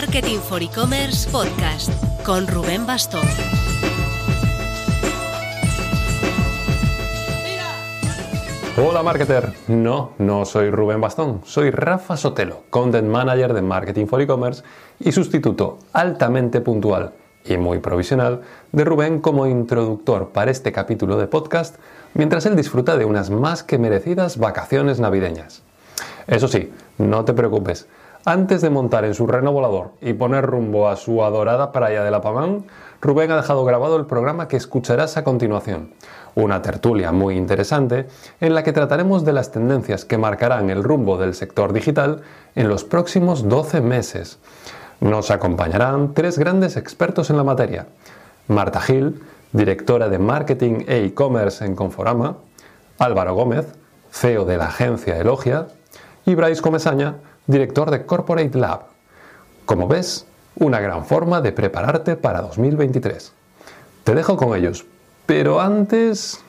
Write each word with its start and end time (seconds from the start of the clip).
Marketing 0.00 0.38
for 0.38 0.62
E-Commerce 0.62 1.28
Podcast 1.28 1.90
con 2.24 2.46
Rubén 2.46 2.86
Bastón. 2.86 3.26
Hola 8.76 9.02
marketer, 9.02 9.52
no, 9.66 10.12
no 10.18 10.44
soy 10.44 10.70
Rubén 10.70 11.00
Bastón, 11.00 11.40
soy 11.44 11.72
Rafa 11.72 12.16
Sotelo, 12.16 12.62
Content 12.70 13.08
Manager 13.08 13.52
de 13.52 13.62
Marketing 13.62 14.06
for 14.06 14.20
E-Commerce 14.20 14.62
y 15.00 15.10
sustituto 15.10 15.80
altamente 15.92 16.60
puntual 16.60 17.14
y 17.44 17.56
muy 17.56 17.80
provisional 17.80 18.42
de 18.70 18.84
Rubén 18.84 19.20
como 19.20 19.48
introductor 19.48 20.28
para 20.28 20.52
este 20.52 20.70
capítulo 20.70 21.16
de 21.16 21.26
podcast 21.26 21.74
mientras 22.14 22.46
él 22.46 22.54
disfruta 22.54 22.96
de 22.96 23.04
unas 23.04 23.30
más 23.30 23.64
que 23.64 23.78
merecidas 23.78 24.38
vacaciones 24.38 25.00
navideñas. 25.00 25.64
Eso 26.28 26.46
sí, 26.46 26.72
no 26.98 27.24
te 27.24 27.32
preocupes, 27.32 27.88
antes 28.28 28.60
de 28.60 28.68
montar 28.68 29.06
en 29.06 29.14
su 29.14 29.26
reno 29.26 29.52
volador 29.52 29.92
y 30.02 30.12
poner 30.12 30.44
rumbo 30.44 30.88
a 30.88 30.96
su 30.96 31.24
adorada 31.24 31.72
playa 31.72 32.04
de 32.04 32.10
La 32.10 32.20
Pamán, 32.20 32.66
Rubén 33.00 33.30
ha 33.30 33.36
dejado 33.36 33.64
grabado 33.64 33.96
el 33.96 34.04
programa 34.04 34.48
que 34.48 34.58
escucharás 34.58 35.16
a 35.16 35.24
continuación 35.24 35.94
una 36.34 36.60
tertulia 36.60 37.10
muy 37.10 37.36
interesante 37.36 38.06
en 38.40 38.54
la 38.54 38.62
que 38.62 38.74
trataremos 38.74 39.24
de 39.24 39.32
las 39.32 39.50
tendencias 39.50 40.04
que 40.04 40.18
marcarán 40.18 40.68
el 40.68 40.84
rumbo 40.84 41.16
del 41.16 41.34
sector 41.34 41.72
digital 41.72 42.20
en 42.54 42.68
los 42.68 42.84
próximos 42.84 43.48
12 43.48 43.80
meses. 43.80 44.38
Nos 45.00 45.30
acompañarán 45.30 46.12
tres 46.12 46.38
grandes 46.38 46.76
expertos 46.76 47.30
en 47.30 47.38
la 47.38 47.44
materia. 47.44 47.86
Marta 48.46 48.80
Gil, 48.80 49.22
directora 49.52 50.08
de 50.10 50.18
Marketing 50.18 50.84
e 50.86 51.06
E-Commerce 51.06 51.64
en 51.64 51.74
Conforama, 51.74 52.36
Álvaro 52.98 53.34
Gómez, 53.34 53.66
CEO 54.12 54.44
de 54.44 54.58
la 54.58 54.66
agencia 54.66 55.16
Elogia, 55.16 55.68
y 56.24 56.34
Bryce 56.34 56.60
Comesaña, 56.60 57.14
director 57.48 57.90
de 57.90 58.04
Corporate 58.04 58.56
Lab. 58.56 58.82
Como 59.64 59.88
ves, 59.88 60.26
una 60.56 60.80
gran 60.80 61.04
forma 61.04 61.40
de 61.40 61.50
prepararte 61.50 62.14
para 62.14 62.42
2023. 62.42 63.32
Te 64.04 64.14
dejo 64.14 64.36
con 64.36 64.56
ellos, 64.56 64.86
pero 65.26 65.60
antes... 65.60 66.44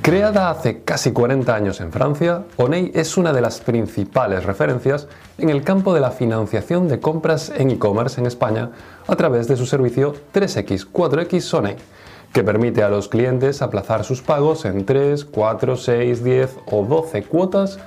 Creada 0.00 0.48
hace 0.48 0.82
casi 0.82 1.12
40 1.12 1.54
años 1.54 1.80
en 1.82 1.92
Francia, 1.92 2.44
Oney 2.56 2.90
es 2.94 3.18
una 3.18 3.34
de 3.34 3.42
las 3.42 3.60
principales 3.60 4.44
referencias 4.44 5.06
en 5.36 5.50
el 5.50 5.62
campo 5.62 5.92
de 5.92 6.00
la 6.00 6.10
financiación 6.10 6.88
de 6.88 7.00
compras 7.00 7.52
en 7.54 7.70
e-commerce 7.70 8.18
en 8.18 8.26
España 8.26 8.70
a 9.06 9.16
través 9.16 9.46
de 9.46 9.56
su 9.56 9.66
servicio 9.66 10.14
3X, 10.32 10.88
4X 10.90 11.54
Oney, 11.54 11.76
que 12.32 12.44
permite 12.44 12.82
a 12.82 12.88
los 12.88 13.08
clientes 13.08 13.62
aplazar 13.62 14.04
sus 14.04 14.22
pagos 14.22 14.64
en 14.64 14.84
3, 14.84 15.24
4, 15.24 15.76
6, 15.76 16.24
10 16.24 16.56
o 16.70 16.84
12 16.84 17.24
cuotas 17.24 17.78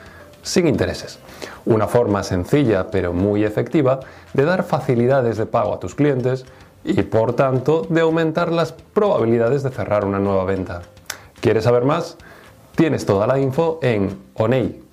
sin 0.42 0.68
intereses. 0.68 1.20
Una 1.66 1.88
forma 1.88 2.24
sencilla 2.24 2.92
pero 2.92 3.14
muy 3.14 3.46
efectiva 3.46 4.02
de 4.34 4.44
dar 4.44 4.64
facilidades 4.64 5.38
de 5.38 5.46
pago 5.46 5.74
a 5.74 5.80
tus 5.80 5.96
clientes 5.96 6.46
y 6.84 7.02
por 7.04 7.34
tanto 7.34 7.86
de 7.90 8.02
aumentar 8.02 8.52
las 8.52 8.74
probabilidades 8.74 9.64
de 9.64 9.70
cerrar 9.70 10.04
una 10.04 10.20
nueva 10.20 10.44
venta. 10.44 10.82
¿Quieres 11.40 11.64
saber 11.64 11.86
más? 11.86 12.18
Tienes 12.76 13.06
toda 13.06 13.28
la 13.28 13.40
info 13.40 13.80
en 13.82 14.18
oney.es. 14.34 14.84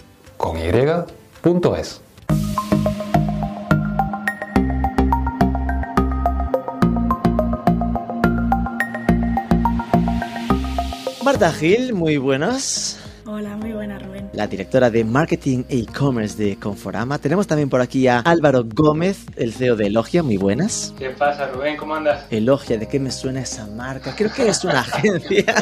Marta 11.31 11.53
Gil, 11.53 11.95
muy 11.95 12.17
buenas. 12.17 12.99
Hola, 13.25 13.57
muy 13.57 13.71
buena 13.71 14.01
Rubén. 14.01 14.31
La 14.33 14.49
directora 14.49 14.91
de 14.91 15.05
Marketing 15.05 15.63
e 15.69 15.79
E-Commerce 15.79 16.37
de 16.37 16.57
Conforama. 16.57 17.21
Tenemos 17.21 17.47
también 17.47 17.71
por 17.71 17.81
aquí 17.81 18.09
a 18.09 18.19
Álvaro 18.19 18.65
Gómez, 18.65 19.27
el 19.37 19.53
CEO 19.53 19.77
de 19.77 19.87
Elogia, 19.87 20.25
muy 20.25 20.37
buenas. 20.37 20.93
¿Qué 20.99 21.11
pasa 21.11 21.47
Rubén? 21.47 21.77
¿Cómo 21.77 21.95
andas? 21.95 22.27
Elogia, 22.31 22.79
¿de 22.79 22.89
qué 22.89 22.99
me 22.99 23.13
suena 23.13 23.43
esa 23.43 23.65
marca? 23.69 24.13
Creo 24.17 24.33
que 24.33 24.49
es 24.49 24.65
una 24.65 24.81
agencia. 24.81 25.55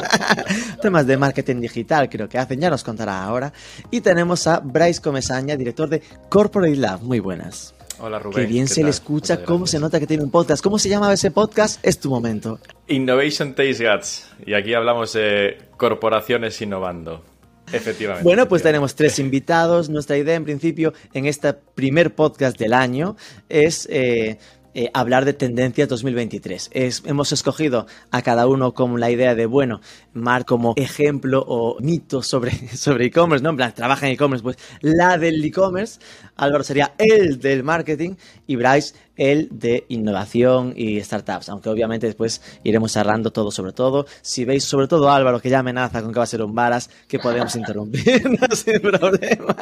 Temas 0.80 1.06
de 1.06 1.18
marketing 1.18 1.60
digital 1.60 2.08
creo 2.08 2.30
que 2.30 2.38
hacen, 2.38 2.58
ya 2.58 2.70
nos 2.70 2.82
contará 2.82 3.22
ahora. 3.22 3.52
Y 3.90 4.00
tenemos 4.00 4.46
a 4.46 4.60
Bryce 4.60 5.02
Comesaña, 5.02 5.54
director 5.54 5.90
de 5.90 6.00
Corporate 6.30 6.76
Lab, 6.76 7.02
muy 7.02 7.20
buenas. 7.20 7.74
Hola 8.00 8.19
Rubén. 8.19 8.47
Qué 8.47 8.53
bien 8.53 8.69
se 8.69 8.82
le 8.82 8.91
escucha, 8.91 9.34
Muchas 9.34 9.47
cómo 9.47 9.59
gracias. 9.60 9.70
se 9.72 9.78
nota 9.81 10.00
que 10.00 10.06
tiene 10.06 10.22
un 10.22 10.31
podcast. 10.31 10.62
¿Cómo 10.62 10.78
se 10.78 10.88
llama 10.88 11.12
ese 11.12 11.31
podcast? 11.31 11.81
Es 11.84 11.98
tu 11.98 12.10
momento. 12.10 12.59
Innovation 12.86 13.54
Taste 13.54 13.88
Guts. 13.91 14.28
Y 14.47 14.54
aquí 14.54 14.75
hablamos 14.75 15.12
de 15.14 15.59
corporaciones 15.76 16.60
innovando. 16.62 17.25
Efectivamente. 17.72 18.25
Bueno, 18.25 18.48
pues 18.48 18.62
tenemos 18.62 18.94
tres 18.94 19.19
invitados. 19.19 19.88
Nuestra 19.91 20.16
idea, 20.16 20.37
en 20.37 20.44
principio, 20.44 20.92
en 21.12 21.26
este 21.26 21.53
primer 21.53 22.14
podcast 22.14 22.58
del 22.58 22.72
año 22.72 23.16
es 23.50 23.87
eh, 23.91 24.38
eh, 24.75 24.91
hablar 24.94 25.25
de 25.26 25.34
tendencias 25.34 25.88
2023. 25.88 26.70
Es- 26.72 27.03
hemos 27.04 27.32
escogido 27.32 27.87
a 28.10 28.22
cada 28.22 28.47
uno 28.47 28.72
con 28.72 28.98
la 29.00 29.10
idea 29.10 29.34
de, 29.34 29.44
bueno, 29.47 29.81
Mar 30.20 30.44
como 30.44 30.74
ejemplo 30.76 31.44
o 31.46 31.78
mito 31.80 32.22
sobre 32.22 32.52
sobre 32.76 33.06
e-commerce, 33.06 33.42
¿no? 33.42 33.50
En 33.50 33.56
plan, 33.56 33.74
trabaja 33.74 34.06
en 34.06 34.12
e-commerce, 34.12 34.42
pues 34.42 34.56
la 34.80 35.18
del 35.18 35.44
e-commerce. 35.44 36.00
Álvaro 36.36 36.64
sería 36.64 36.94
el 36.98 37.40
del 37.40 37.64
marketing 37.64 38.14
y 38.46 38.56
Bryce 38.56 38.94
el 39.18 39.48
de 39.50 39.84
innovación 39.88 40.72
y 40.76 41.00
startups, 41.02 41.48
aunque 41.50 41.68
obviamente 41.68 42.06
después 42.06 42.40
iremos 42.62 42.92
cerrando 42.92 43.32
todo 43.32 43.50
sobre 43.50 43.72
todo. 43.72 44.06
Si 44.22 44.44
veis 44.44 44.64
sobre 44.64 44.86
todo 44.86 45.10
Álvaro 45.10 45.40
que 45.40 45.50
ya 45.50 45.58
amenaza 45.58 46.00
con 46.00 46.12
que 46.12 46.18
va 46.18 46.24
a 46.24 46.26
ser 46.26 46.42
un 46.42 46.54
varas, 46.54 46.88
que 47.06 47.18
podemos 47.18 47.54
interrumpirnos 47.56 48.58
sin 48.64 48.80
problema. 48.80 49.56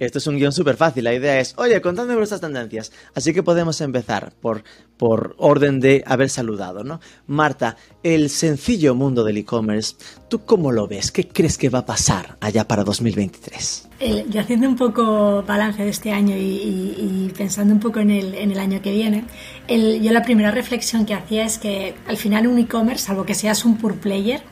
Esto 0.00 0.16
es 0.16 0.26
un 0.26 0.38
guion 0.38 0.52
súper 0.52 0.76
fácil, 0.76 1.04
la 1.04 1.12
idea 1.12 1.38
es, 1.40 1.54
oye, 1.58 1.78
contadme 1.82 2.16
vuestras 2.16 2.40
tendencias. 2.40 2.90
Así 3.14 3.34
que 3.34 3.42
podemos 3.42 3.82
empezar 3.82 4.32
por, 4.40 4.64
por 4.96 5.34
orden 5.36 5.78
de 5.78 6.02
haber 6.06 6.30
saludado, 6.30 6.84
¿no? 6.84 7.00
Marta, 7.26 7.76
el 8.02 8.30
sencillo 8.30 8.94
mundo 8.94 9.24
del 9.24 9.36
e-commerce, 9.36 9.79
¿tú 10.28 10.40
cómo 10.44 10.72
lo 10.72 10.86
ves? 10.86 11.10
¿Qué 11.12 11.26
crees 11.28 11.58
que 11.58 11.68
va 11.68 11.80
a 11.80 11.86
pasar 11.86 12.36
allá 12.40 12.66
para 12.68 12.84
2023? 12.84 13.88
Eh, 14.00 14.24
yo 14.30 14.40
haciendo 14.40 14.68
un 14.68 14.76
poco 14.76 15.42
balance 15.42 15.82
de 15.82 15.90
este 15.90 16.10
año 16.12 16.36
y, 16.36 16.40
y- 16.40 17.26
y 17.28 17.32
pensando 17.36 17.74
un 17.74 17.80
poco 17.80 18.00
en 18.00 18.10
el, 18.10 18.34
en 18.34 18.50
el 18.50 18.58
año 18.58 18.80
que 18.82 18.92
viene, 18.92 19.24
yo 19.68 20.12
la 20.12 20.22
primera 20.22 20.50
reflexión 20.50 21.04
que 21.06 21.14
hacía 21.14 21.44
es 21.44 21.58
que 21.58 21.94
al 22.06 22.16
final 22.16 22.46
un 22.46 22.58
e-commerce, 22.58 23.06
salvo 23.06 23.24
que 23.24 23.34
seas 23.34 23.64
un 23.64 23.76
pure 23.76 23.94
player, 23.94 24.42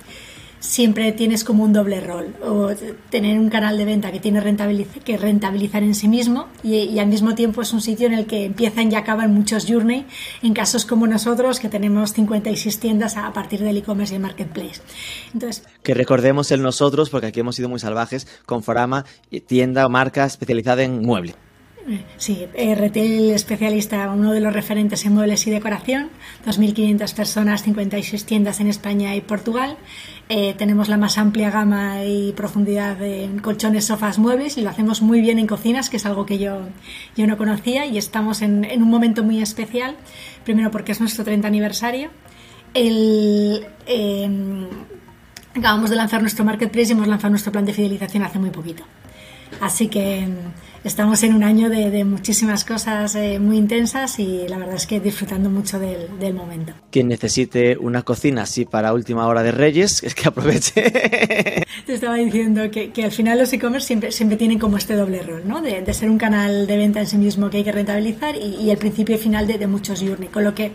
siempre 0.60 1.12
tienes 1.12 1.44
como 1.44 1.64
un 1.64 1.72
doble 1.72 2.00
rol. 2.00 2.34
O 2.42 2.70
tener 3.10 3.38
un 3.38 3.48
canal 3.50 3.78
de 3.78 3.84
venta 3.84 4.12
que 4.12 4.20
tiene 4.20 4.40
rentabiliz- 4.40 5.02
que 5.04 5.16
rentabilizar 5.16 5.82
en 5.82 5.94
sí 5.94 6.08
mismo 6.08 6.46
y, 6.62 6.98
al 6.98 7.06
mismo 7.06 7.34
tiempo 7.34 7.62
es 7.62 7.72
un 7.72 7.80
sitio 7.80 8.06
en 8.06 8.14
el 8.14 8.26
que 8.26 8.44
empiezan 8.44 8.90
y 8.90 8.94
acaban 8.96 9.32
muchos 9.32 9.66
journey 9.68 10.06
en 10.42 10.54
casos 10.54 10.84
como 10.84 11.06
nosotros 11.06 11.60
que 11.60 11.68
tenemos 11.68 12.12
56 12.12 12.80
tiendas 12.80 13.16
a 13.16 13.32
partir 13.32 13.60
del 13.60 13.76
e-commerce 13.76 14.14
y 14.14 14.16
el 14.16 14.22
marketplace. 14.22 14.80
Entonces, 15.32 15.64
Que 15.82 15.94
recordemos 15.94 16.50
el 16.50 16.62
nosotros, 16.62 17.10
porque 17.10 17.28
aquí 17.28 17.40
hemos 17.40 17.56
sido 17.56 17.68
muy 17.68 17.78
salvajes, 17.78 18.26
con 18.46 18.62
Forama, 18.62 19.04
tienda 19.46 19.86
o 19.86 19.88
marca 19.88 20.24
especializada 20.24 20.82
en 20.82 21.02
mueble. 21.02 21.34
Sí, 22.18 22.46
retail 22.54 23.30
especialista, 23.30 24.10
uno 24.10 24.32
de 24.32 24.40
los 24.40 24.52
referentes 24.52 25.06
en 25.06 25.14
muebles 25.14 25.46
y 25.46 25.50
decoración, 25.50 26.10
2.500 26.46 27.14
personas, 27.14 27.62
56 27.62 28.26
tiendas 28.26 28.60
en 28.60 28.66
España 28.66 29.14
y 29.14 29.20
Portugal. 29.20 29.76
Eh, 30.28 30.54
tenemos 30.58 30.88
la 30.88 30.98
más 30.98 31.16
amplia 31.16 31.50
gama 31.50 32.04
y 32.04 32.32
profundidad 32.32 33.00
en 33.02 33.38
colchones, 33.38 33.86
sofás, 33.86 34.18
muebles 34.18 34.58
y 34.58 34.62
lo 34.62 34.68
hacemos 34.68 35.00
muy 35.00 35.22
bien 35.22 35.38
en 35.38 35.46
cocinas, 35.46 35.88
que 35.88 35.96
es 35.96 36.04
algo 36.04 36.26
que 36.26 36.38
yo, 36.38 36.68
yo 37.16 37.26
no 37.26 37.38
conocía 37.38 37.86
y 37.86 37.96
estamos 37.96 38.42
en, 38.42 38.64
en 38.64 38.82
un 38.82 38.90
momento 38.90 39.24
muy 39.24 39.40
especial, 39.40 39.96
primero 40.44 40.70
porque 40.70 40.92
es 40.92 41.00
nuestro 41.00 41.24
30 41.24 41.48
aniversario. 41.48 42.10
El, 42.74 43.66
eh, 43.86 44.28
acabamos 45.54 45.88
de 45.88 45.96
lanzar 45.96 46.20
nuestro 46.20 46.44
marketplace 46.44 46.88
y 46.88 46.92
hemos 46.92 47.08
lanzado 47.08 47.30
nuestro 47.30 47.50
plan 47.52 47.64
de 47.64 47.72
fidelización 47.72 48.22
hace 48.22 48.38
muy 48.38 48.50
poquito. 48.50 48.84
Así 49.60 49.88
que 49.88 50.26
mm, 50.26 50.67
estamos 50.84 51.22
en 51.22 51.34
un 51.34 51.44
año 51.44 51.68
de, 51.68 51.90
de 51.90 52.04
muchísimas 52.04 52.64
cosas 52.64 53.14
eh, 53.14 53.38
muy 53.38 53.56
intensas 53.56 54.18
y 54.18 54.46
la 54.48 54.58
verdad 54.58 54.76
es 54.76 54.86
que 54.86 55.00
disfrutando 55.00 55.50
mucho 55.50 55.78
del, 55.78 56.18
del 56.18 56.34
momento. 56.34 56.72
Quien 56.90 57.08
necesite 57.08 57.76
una 57.76 58.02
cocina 58.02 58.42
así 58.42 58.64
para 58.64 58.92
última 58.92 59.26
hora 59.26 59.42
de 59.42 59.52
Reyes, 59.52 60.02
es 60.02 60.14
que 60.14 60.28
aproveche. 60.28 60.72
Te 61.86 61.94
estaba 61.94 62.16
diciendo 62.16 62.70
que, 62.70 62.90
que 62.90 63.04
al 63.04 63.12
final 63.12 63.38
los 63.38 63.52
e-commerce 63.52 63.86
siempre, 63.86 64.12
siempre 64.12 64.36
tienen 64.36 64.58
como 64.58 64.76
este 64.76 64.94
doble 64.94 65.22
rol, 65.22 65.42
¿no? 65.46 65.60
De, 65.62 65.80
de 65.82 65.94
ser 65.94 66.10
un 66.10 66.18
canal 66.18 66.66
de 66.66 66.76
venta 66.76 67.00
en 67.00 67.06
sí 67.06 67.16
mismo 67.18 67.50
que 67.50 67.58
hay 67.58 67.64
que 67.64 67.72
rentabilizar 67.72 68.36
y, 68.36 68.56
y 68.56 68.70
el 68.70 68.78
principio 68.78 69.16
y 69.16 69.18
final 69.18 69.46
de, 69.46 69.58
de 69.58 69.66
muchos 69.66 70.00
journey. 70.00 70.28
Con 70.28 70.44
lo 70.44 70.54
que 70.54 70.72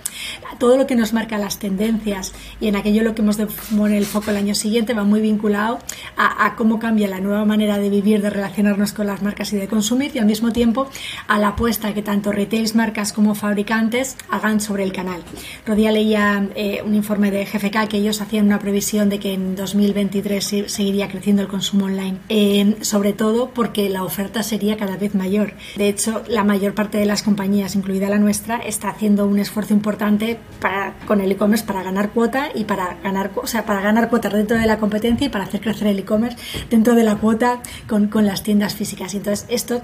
todo 0.59 0.77
lo 0.77 0.87
que 0.87 0.95
nos 0.95 1.13
marca 1.13 1.37
las 1.37 1.59
tendencias 1.59 2.33
y 2.59 2.67
en 2.67 2.75
aquello 2.75 3.03
lo 3.03 3.15
que 3.15 3.21
hemos 3.21 3.37
de 3.37 3.47
poner 3.75 3.97
el 3.97 4.05
foco 4.05 4.31
el 4.31 4.37
año 4.37 4.55
siguiente 4.55 4.93
va 4.93 5.03
muy 5.03 5.21
vinculado 5.21 5.79
a, 6.17 6.45
a 6.45 6.55
cómo 6.55 6.79
cambia 6.79 7.07
la 7.07 7.19
nueva 7.19 7.45
manera 7.45 7.77
de 7.77 7.89
vivir, 7.89 8.21
de 8.21 8.29
relacionarnos 8.29 8.93
con 8.93 9.07
las 9.07 9.21
marcas 9.21 9.51
y 9.53 9.57
de 9.57 9.67
y 9.93 10.19
al 10.19 10.25
mismo 10.25 10.51
tiempo 10.51 10.89
a 11.27 11.37
la 11.39 11.49
apuesta 11.49 11.93
que 11.93 12.01
tanto 12.01 12.31
retails, 12.31 12.75
marcas 12.75 13.13
como 13.13 13.35
fabricantes 13.35 14.17
hagan 14.29 14.59
sobre 14.59 14.83
el 14.83 14.91
canal. 14.91 15.21
Rodía 15.65 15.91
leía 15.91 16.49
eh, 16.55 16.81
un 16.85 16.95
informe 16.95 17.29
de 17.29 17.45
GFK 17.45 17.87
que 17.87 17.97
ellos 17.97 18.21
hacían 18.21 18.47
una 18.47 18.59
previsión 18.59 19.09
de 19.09 19.19
que 19.19 19.33
en 19.33 19.55
2023 19.55 20.65
seguiría 20.67 21.07
creciendo 21.09 21.41
el 21.41 21.47
consumo 21.47 21.85
online, 21.85 22.17
eh, 22.29 22.75
sobre 22.81 23.13
todo 23.13 23.51
porque 23.51 23.89
la 23.89 24.03
oferta 24.03 24.41
sería 24.41 24.77
cada 24.77 24.97
vez 24.97 25.13
mayor. 25.13 25.53
De 25.75 25.87
hecho, 25.87 26.23
la 26.27 26.43
mayor 26.43 26.73
parte 26.73 26.97
de 26.97 27.05
las 27.05 27.21
compañías, 27.21 27.75
incluida 27.75 28.09
la 28.09 28.17
nuestra, 28.17 28.57
está 28.57 28.89
haciendo 28.89 29.27
un 29.27 29.37
esfuerzo 29.37 29.73
importante 29.73 30.39
para, 30.59 30.95
con 31.05 31.21
el 31.21 31.31
e-commerce 31.31 31.65
para 31.65 31.83
ganar 31.83 32.09
cuota 32.09 32.49
y 32.55 32.63
para 32.63 32.95
ganar, 33.03 33.31
o 33.35 33.47
sea, 33.47 33.65
para 33.65 33.81
ganar 33.81 34.09
cuota 34.09 34.29
dentro 34.29 34.57
de 34.57 34.65
la 34.65 34.79
competencia 34.79 35.27
y 35.27 35.29
para 35.29 35.43
hacer 35.43 35.61
crecer 35.61 35.87
el 35.87 35.99
e-commerce 35.99 36.37
dentro 36.69 36.95
de 36.95 37.03
la 37.03 37.15
cuota 37.15 37.61
con, 37.87 38.07
con, 38.07 38.23
las 38.25 38.41
tiendas 38.41 38.75
físicas. 38.75 39.13
Entonces, 39.13 39.45
esto 39.49 39.81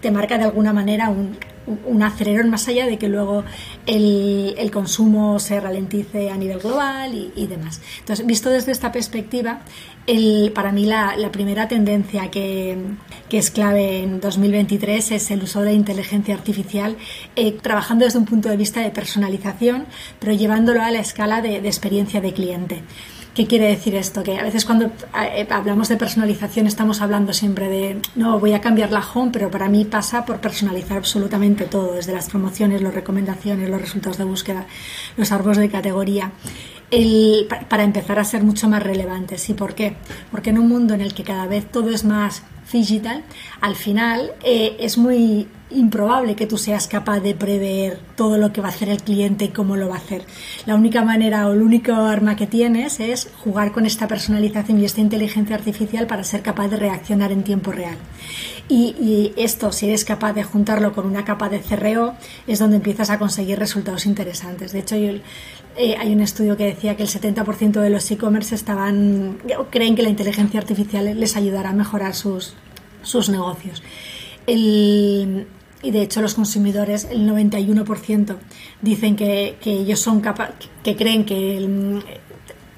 te, 0.00 0.10
marca 0.10 0.38
de 0.38 0.44
alguna 0.44 0.72
manera 0.72 1.08
un, 1.08 1.36
un, 1.66 2.02
acelerón 2.02 2.50
más 2.50 2.68
allá 2.68 2.86
de 2.86 2.98
que 2.98 3.08
luego 3.08 3.44
el, 3.86 4.54
el 4.58 4.70
consumo 4.70 5.38
se 5.38 5.60
ralentice 5.60 6.30
a 6.30 6.36
nivel 6.36 6.58
global 6.58 7.12
y, 7.34 7.46
demás. 7.46 7.80
Entonces, 8.00 8.26
visto 8.26 8.50
desde 8.50 8.72
esta 8.72 8.92
perspectiva, 8.92 9.60
el, 10.06 10.52
para 10.54 10.72
mí 10.72 10.86
la, 10.86 11.16
la 11.16 11.32
primera 11.32 11.68
tendencia 11.68 12.30
que, 12.30 12.78
que, 13.28 13.38
es 13.38 13.50
clave 13.50 14.02
en 14.02 14.20
2023 14.20 15.12
es 15.12 15.30
el 15.30 15.42
uso 15.42 15.62
de 15.62 15.72
inteligencia 15.72 16.34
artificial, 16.34 16.96
eh, 17.34 17.52
trabajando 17.52 18.04
desde 18.04 18.18
un 18.18 18.26
punto 18.26 18.48
de 18.48 18.56
vista 18.56 18.80
de 18.80 18.90
personalización, 18.90 19.86
pero 20.20 20.32
llevándolo 20.32 20.82
a 20.82 20.90
la 20.90 21.00
escala 21.00 21.42
de 21.42 21.56
experiencia 21.56 22.20
de 22.20 22.32
cliente. 22.32 22.82
¿Qué 23.36 23.46
quiere 23.46 23.66
decir 23.68 23.94
esto? 23.94 24.22
Que 24.22 24.38
a 24.38 24.42
veces 24.42 24.64
cuando 24.64 24.86
eh, 24.86 25.46
hablamos 25.50 25.90
de 25.90 25.98
personalización 25.98 26.66
estamos 26.66 27.02
hablando 27.02 27.34
siempre 27.34 27.68
de, 27.68 28.00
no, 28.14 28.40
voy 28.40 28.54
a 28.54 28.62
cambiar 28.62 28.90
la 28.92 29.04
home, 29.06 29.30
pero 29.30 29.50
para 29.50 29.68
mí 29.68 29.84
pasa 29.84 30.24
por 30.24 30.40
personalizar 30.40 30.96
absolutamente 30.96 31.66
todo, 31.66 31.92
desde 31.92 32.14
las 32.14 32.30
promociones, 32.30 32.80
las 32.80 32.94
recomendaciones, 32.94 33.68
los 33.68 33.78
resultados 33.78 34.16
de 34.16 34.24
búsqueda, 34.24 34.64
los 35.18 35.32
árboles 35.32 35.58
de 35.58 35.68
categoría. 35.68 36.32
El, 36.90 37.46
para 37.68 37.84
empezar 37.84 38.18
a 38.18 38.24
ser 38.24 38.42
mucho 38.42 38.70
más 38.70 38.82
relevantes. 38.82 39.50
¿Y 39.50 39.54
por 39.54 39.74
qué? 39.74 39.96
Porque 40.30 40.48
en 40.48 40.58
un 40.58 40.68
mundo 40.68 40.94
en 40.94 41.02
el 41.02 41.12
que 41.12 41.22
cada 41.22 41.46
vez 41.46 41.70
todo 41.70 41.90
es 41.90 42.04
más 42.04 42.42
digital, 42.72 43.22
al 43.60 43.76
final 43.76 44.32
eh, 44.42 44.76
es 44.80 44.98
muy 44.98 45.48
improbable 45.70 46.36
que 46.36 46.46
tú 46.46 46.58
seas 46.58 46.86
capaz 46.86 47.20
de 47.20 47.34
prever 47.34 47.98
todo 48.14 48.38
lo 48.38 48.52
que 48.52 48.60
va 48.60 48.68
a 48.68 48.70
hacer 48.70 48.88
el 48.88 49.02
cliente 49.02 49.46
y 49.46 49.48
cómo 49.48 49.76
lo 49.76 49.88
va 49.88 49.96
a 49.96 49.98
hacer. 49.98 50.24
La 50.64 50.76
única 50.76 51.04
manera 51.04 51.48
o 51.48 51.52
el 51.52 51.62
único 51.62 51.92
arma 51.92 52.36
que 52.36 52.46
tienes 52.46 53.00
es 53.00 53.28
jugar 53.42 53.72
con 53.72 53.84
esta 53.84 54.06
personalización 54.06 54.80
y 54.80 54.84
esta 54.84 55.00
inteligencia 55.00 55.56
artificial 55.56 56.06
para 56.06 56.24
ser 56.24 56.42
capaz 56.42 56.68
de 56.68 56.76
reaccionar 56.76 57.32
en 57.32 57.42
tiempo 57.42 57.72
real. 57.72 57.96
Y, 58.68 59.32
esto, 59.36 59.70
si 59.70 59.86
eres 59.86 60.04
capaz 60.04 60.32
de 60.32 60.42
juntarlo 60.42 60.92
con 60.92 61.06
una 61.06 61.24
capa 61.24 61.48
de 61.48 61.60
CRO, 61.60 62.14
es 62.46 62.58
donde 62.58 62.76
empiezas 62.76 63.10
a 63.10 63.18
conseguir 63.18 63.58
resultados 63.58 64.06
interesantes. 64.06 64.72
De 64.72 64.80
hecho, 64.80 64.96
eh, 64.96 65.96
hay 65.98 66.12
un 66.12 66.20
estudio 66.20 66.56
que 66.56 66.64
decía 66.64 66.96
que 66.96 67.04
el 67.04 67.08
70% 67.08 67.80
de 67.80 67.90
los 67.90 68.10
e-commerce 68.10 68.56
creen 69.70 69.94
que 69.94 70.02
la 70.02 70.08
inteligencia 70.08 70.58
artificial 70.58 71.18
les 71.18 71.36
ayudará 71.36 71.70
a 71.70 71.74
mejorar 71.74 72.14
sus, 72.14 72.54
sus 73.06 73.28
negocios. 73.28 73.82
Y 74.46 75.46
de 75.82 76.02
hecho 76.02 76.22
los 76.22 76.34
consumidores, 76.34 77.06
el 77.10 77.28
91%, 77.28 78.36
dicen 78.82 79.16
que, 79.16 79.56
que 79.60 79.72
ellos 79.72 80.00
son 80.00 80.20
capaces, 80.20 80.68
que 80.82 80.96
creen 80.96 81.24
que 81.24 81.56
el, 81.56 82.02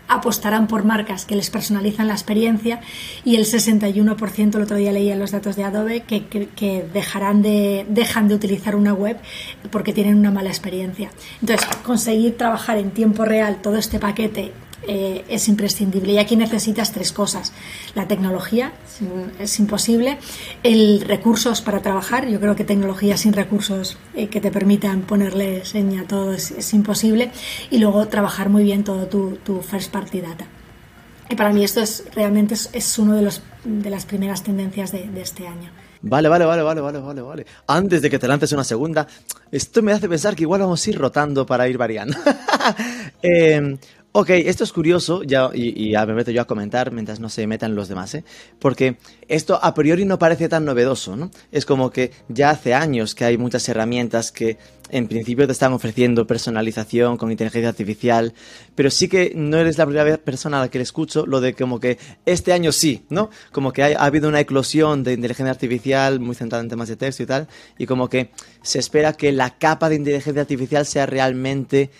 apostarán 0.08 0.66
por 0.66 0.84
marcas 0.84 1.24
que 1.24 1.36
les 1.36 1.50
personalizan 1.50 2.08
la 2.08 2.14
experiencia 2.14 2.80
y 3.24 3.36
el 3.36 3.44
61%, 3.44 4.56
el 4.56 4.62
otro 4.62 4.76
día 4.76 4.92
leía 4.92 5.16
los 5.16 5.30
datos 5.30 5.54
de 5.56 5.64
Adobe, 5.64 6.00
que, 6.00 6.26
que, 6.26 6.48
que, 6.48 6.84
dejarán 6.92 7.42
de, 7.42 7.86
dejan 7.88 8.28
de 8.28 8.34
utilizar 8.34 8.74
una 8.74 8.94
web 8.94 9.18
porque 9.70 9.92
tienen 9.92 10.16
una 10.16 10.30
mala 10.30 10.48
experiencia. 10.48 11.10
Entonces, 11.40 11.68
conseguir 11.84 12.36
trabajar 12.36 12.78
en 12.78 12.90
tiempo 12.90 13.24
real 13.24 13.60
todo 13.62 13.76
este 13.76 13.98
paquete 13.98 14.52
eh, 14.86 15.24
es 15.28 15.48
imprescindible. 15.48 16.12
Y 16.12 16.18
aquí 16.18 16.36
necesitas 16.36 16.92
tres 16.92 17.12
cosas. 17.12 17.52
La 17.94 18.06
tecnología 18.06 18.72
es 19.38 19.58
imposible, 19.58 20.18
el 20.62 21.00
recursos 21.00 21.60
para 21.60 21.80
trabajar, 21.82 22.28
yo 22.28 22.40
creo 22.40 22.56
que 22.56 22.64
tecnología 22.64 23.16
sin 23.16 23.32
recursos 23.32 23.98
eh, 24.14 24.28
que 24.28 24.40
te 24.40 24.50
permitan 24.50 25.02
ponerle 25.02 25.64
seña 25.64 26.02
a 26.02 26.04
todo 26.04 26.32
es, 26.32 26.50
es, 26.50 26.72
imposible, 26.74 27.30
y 27.70 27.78
luego 27.78 28.08
trabajar 28.08 28.48
muy 28.48 28.62
bien 28.62 28.84
todo 28.84 29.06
tu, 29.06 29.36
tu, 29.44 29.62
first 29.62 29.92
party 29.92 30.20
data. 30.20 30.46
Y 31.30 31.36
para 31.36 31.52
mí 31.52 31.62
esto 31.62 31.80
es 31.80 32.04
realmente 32.14 32.54
es, 32.54 32.70
es 32.72 32.98
uno 32.98 33.14
de, 33.14 33.22
los, 33.22 33.42
de 33.64 33.90
las 33.90 34.06
primeras 34.06 34.42
tendencias 34.42 34.92
de, 34.92 35.08
de 35.08 35.20
este 35.20 35.46
año. 35.46 35.70
Vale, 36.00 36.28
vale, 36.28 36.44
vale, 36.44 36.62
vale, 36.62 36.80
vale, 36.80 36.98
vale, 37.00 37.22
vale. 37.22 37.46
Antes 37.66 38.02
de 38.02 38.10
que 38.10 38.18
te 38.18 38.28
lances 38.28 38.52
una 38.52 38.64
segunda, 38.64 39.06
esto 39.50 39.82
me 39.82 39.92
hace 39.92 40.08
pensar 40.08 40.36
que 40.36 40.44
igual 40.44 40.60
vamos 40.60 40.86
a 40.86 40.90
ir 40.90 40.98
rotando 40.98 41.44
para 41.44 41.68
ir 41.68 41.76
variando. 41.76 42.16
eh, 43.22 43.76
Ok, 44.12 44.30
esto 44.30 44.64
es 44.64 44.72
curioso, 44.72 45.22
ya, 45.22 45.50
y, 45.52 45.84
y, 45.84 45.92
ya 45.92 46.06
me 46.06 46.14
meto 46.14 46.30
yo 46.30 46.40
a 46.40 46.46
comentar 46.46 46.92
mientras 46.92 47.20
no 47.20 47.28
se 47.28 47.46
metan 47.46 47.74
los 47.74 47.88
demás, 47.88 48.14
¿eh? 48.14 48.24
porque 48.58 48.96
esto 49.28 49.60
a 49.62 49.74
priori 49.74 50.06
no 50.06 50.18
parece 50.18 50.48
tan 50.48 50.64
novedoso, 50.64 51.14
¿no? 51.14 51.30
Es 51.52 51.66
como 51.66 51.90
que 51.90 52.12
ya 52.28 52.48
hace 52.48 52.72
años 52.72 53.14
que 53.14 53.26
hay 53.26 53.36
muchas 53.36 53.68
herramientas 53.68 54.32
que 54.32 54.56
en 54.88 55.08
principio 55.08 55.44
te 55.44 55.52
están 55.52 55.74
ofreciendo 55.74 56.26
personalización 56.26 57.18
con 57.18 57.30
inteligencia 57.30 57.68
artificial, 57.68 58.32
pero 58.74 58.90
sí 58.90 59.08
que 59.08 59.32
no 59.34 59.58
eres 59.58 59.76
la 59.76 59.84
primera 59.84 60.16
persona 60.16 60.56
a 60.56 60.62
la 60.62 60.70
que 60.70 60.78
le 60.78 60.84
escucho 60.84 61.26
lo 61.26 61.42
de 61.42 61.52
como 61.52 61.78
que 61.78 61.98
este 62.24 62.54
año 62.54 62.72
sí, 62.72 63.04
¿no? 63.10 63.28
Como 63.52 63.74
que 63.74 63.82
ha, 63.82 64.00
ha 64.00 64.06
habido 64.06 64.30
una 64.30 64.40
eclosión 64.40 65.04
de 65.04 65.12
inteligencia 65.12 65.50
artificial 65.50 66.18
muy 66.18 66.34
centrada 66.34 66.62
en 66.62 66.70
temas 66.70 66.88
de 66.88 66.96
texto 66.96 67.22
y 67.22 67.26
tal, 67.26 67.46
y 67.76 67.84
como 67.84 68.08
que 68.08 68.30
se 68.62 68.78
espera 68.78 69.12
que 69.12 69.32
la 69.32 69.58
capa 69.58 69.90
de 69.90 69.96
inteligencia 69.96 70.40
artificial 70.40 70.86
sea 70.86 71.04
realmente 71.04 71.90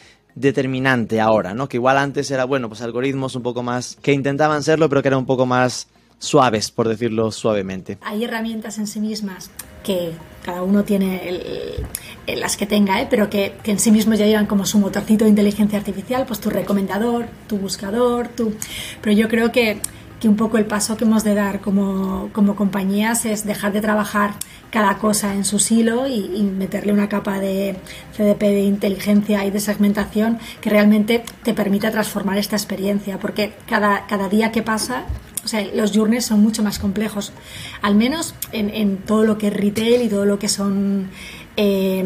determinante 0.40 1.20
ahora, 1.20 1.54
¿no? 1.54 1.68
Que 1.68 1.76
igual 1.76 1.98
antes 1.98 2.30
era, 2.30 2.44
bueno, 2.44 2.68
pues 2.68 2.80
algoritmos 2.82 3.34
un 3.34 3.42
poco 3.42 3.62
más 3.62 3.96
que 4.02 4.12
intentaban 4.12 4.62
serlo, 4.62 4.88
pero 4.88 5.02
que 5.02 5.08
eran 5.08 5.20
un 5.20 5.26
poco 5.26 5.46
más 5.46 5.88
suaves, 6.18 6.70
por 6.70 6.88
decirlo 6.88 7.30
suavemente. 7.30 7.98
Hay 8.02 8.24
herramientas 8.24 8.78
en 8.78 8.86
sí 8.86 9.00
mismas 9.00 9.50
que 9.84 10.12
cada 10.44 10.62
uno 10.62 10.84
tiene 10.84 11.28
el, 11.28 12.40
las 12.40 12.56
que 12.56 12.66
tenga, 12.66 13.00
¿eh? 13.00 13.06
pero 13.08 13.30
que, 13.30 13.54
que, 13.62 13.70
en 13.70 13.78
sí 13.78 13.90
mismos 13.90 14.18
ya 14.18 14.26
llevan 14.26 14.46
como 14.46 14.66
su 14.66 14.78
motorcito 14.78 15.24
de 15.24 15.30
inteligencia 15.30 15.78
artificial, 15.78 16.24
pues 16.26 16.40
tu 16.40 16.50
recomendador, 16.50 17.26
tu 17.46 17.58
buscador, 17.58 18.28
tu... 18.28 18.54
Pero 19.00 19.16
yo 19.16 19.28
creo 19.28 19.52
que, 19.52 19.80
que 20.20 20.28
un 20.28 20.36
poco 20.36 20.58
el 20.58 20.66
paso 20.66 20.96
que 20.96 21.04
hemos 21.04 21.24
de 21.24 21.34
dar 21.34 21.60
como, 21.60 22.30
como 22.32 22.56
compañías 22.56 23.24
es 23.24 23.44
dejar 23.44 23.72
de 23.72 23.80
trabajar 23.80 24.32
cada 24.70 24.98
cosa 24.98 25.34
en 25.34 25.44
su 25.44 25.58
silo 25.58 26.06
y, 26.06 26.42
meterle 26.58 26.92
una 26.92 27.08
capa 27.08 27.38
de 27.38 27.76
CDP 28.16 28.40
de 28.40 28.60
inteligencia 28.62 29.44
y 29.44 29.50
de 29.50 29.60
segmentación 29.60 30.38
que 30.60 30.70
realmente 30.70 31.24
te 31.42 31.54
permita 31.54 31.90
transformar 31.90 32.36
esta 32.38 32.56
experiencia, 32.56 33.18
porque 33.18 33.52
cada, 33.66 34.06
cada 34.06 34.28
día 34.28 34.50
que 34.50 34.62
pasa 34.62 35.04
o 35.44 35.48
sea, 35.48 35.64
los 35.74 35.92
journeys 35.96 36.26
son 36.26 36.42
mucho 36.42 36.62
más 36.62 36.78
complejos, 36.78 37.32
al 37.80 37.94
menos 37.94 38.34
en, 38.52 38.98
todo 38.98 39.24
lo 39.24 39.38
que 39.38 39.46
es 39.46 39.54
retail 39.54 40.02
y 40.02 40.08
todo 40.08 40.26
lo 40.26 40.38
que 40.38 40.48
son 40.48 41.08
eh, 41.56 42.04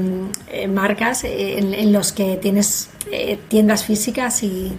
marcas 0.68 1.24
en, 1.24 1.74
en, 1.74 1.92
los 1.92 2.12
que 2.12 2.36
tienes 2.36 2.90
eh, 3.10 3.38
tiendas 3.48 3.84
físicas 3.84 4.44
y 4.44 4.72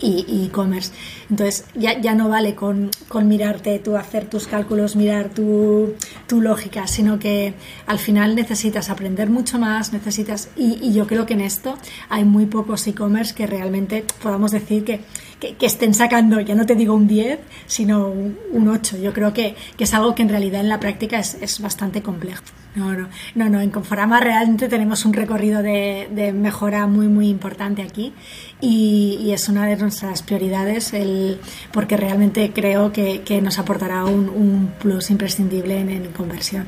y 0.00 0.46
e-commerce. 0.46 0.92
Entonces 1.30 1.64
ya, 1.74 2.00
ya 2.00 2.14
no 2.14 2.28
vale 2.28 2.54
con, 2.54 2.90
con, 3.08 3.28
mirarte, 3.28 3.78
tú 3.78 3.96
hacer 3.96 4.28
tus 4.28 4.46
cálculos, 4.46 4.96
mirar 4.96 5.30
tu, 5.30 5.94
tu, 6.26 6.40
lógica, 6.40 6.86
sino 6.86 7.18
que 7.18 7.54
al 7.86 7.98
final 7.98 8.34
necesitas 8.34 8.90
aprender 8.90 9.30
mucho 9.30 9.58
más, 9.58 9.92
necesitas, 9.92 10.48
y, 10.56 10.78
y 10.82 10.92
yo 10.92 11.06
creo 11.06 11.26
que 11.26 11.34
en 11.34 11.40
esto 11.40 11.78
hay 12.08 12.24
muy 12.24 12.46
pocos 12.46 12.86
e-commerce 12.86 13.34
que 13.34 13.46
realmente 13.46 14.04
podamos 14.22 14.50
decir 14.52 14.84
que, 14.84 15.00
que, 15.40 15.54
que, 15.54 15.66
estén 15.66 15.94
sacando, 15.94 16.40
ya 16.40 16.54
no 16.54 16.66
te 16.66 16.74
digo 16.74 16.94
un 16.94 17.06
10, 17.06 17.38
sino 17.66 18.08
un, 18.08 18.38
un 18.52 18.68
8. 18.68 18.98
Yo 18.98 19.12
creo 19.12 19.32
que, 19.32 19.54
que, 19.76 19.84
es 19.84 19.94
algo 19.94 20.14
que 20.14 20.22
en 20.22 20.28
realidad 20.28 20.60
en 20.60 20.68
la 20.68 20.80
práctica 20.80 21.18
es, 21.18 21.34
es 21.40 21.60
bastante 21.60 22.02
complejo. 22.02 22.42
No, 22.74 22.92
no, 22.92 23.08
no, 23.34 23.48
no, 23.48 23.60
en 23.60 23.70
Conforama 23.70 24.20
realmente 24.20 24.68
tenemos 24.68 25.06
un 25.06 25.14
recorrido 25.14 25.62
de, 25.62 26.08
de 26.14 26.34
mejora 26.34 26.86
muy, 26.86 27.08
muy 27.08 27.28
importante 27.28 27.80
aquí 27.80 28.12
y, 28.60 29.18
y, 29.22 29.32
es 29.32 29.48
una 29.48 29.66
de 29.66 29.76
nuestras 29.76 30.22
prioridades 30.22 30.92
el, 30.92 31.40
porque 31.72 31.96
realmente 31.96 32.52
creo 32.52 32.92
que, 32.92 33.22
que 33.22 33.40
nos 33.40 33.58
aportará 33.58 34.04
un, 34.04 34.28
un, 34.28 34.72
plus 34.78 35.10
imprescindible 35.10 35.78
en, 35.78 35.88
en 35.88 36.12
conversión 36.12 36.66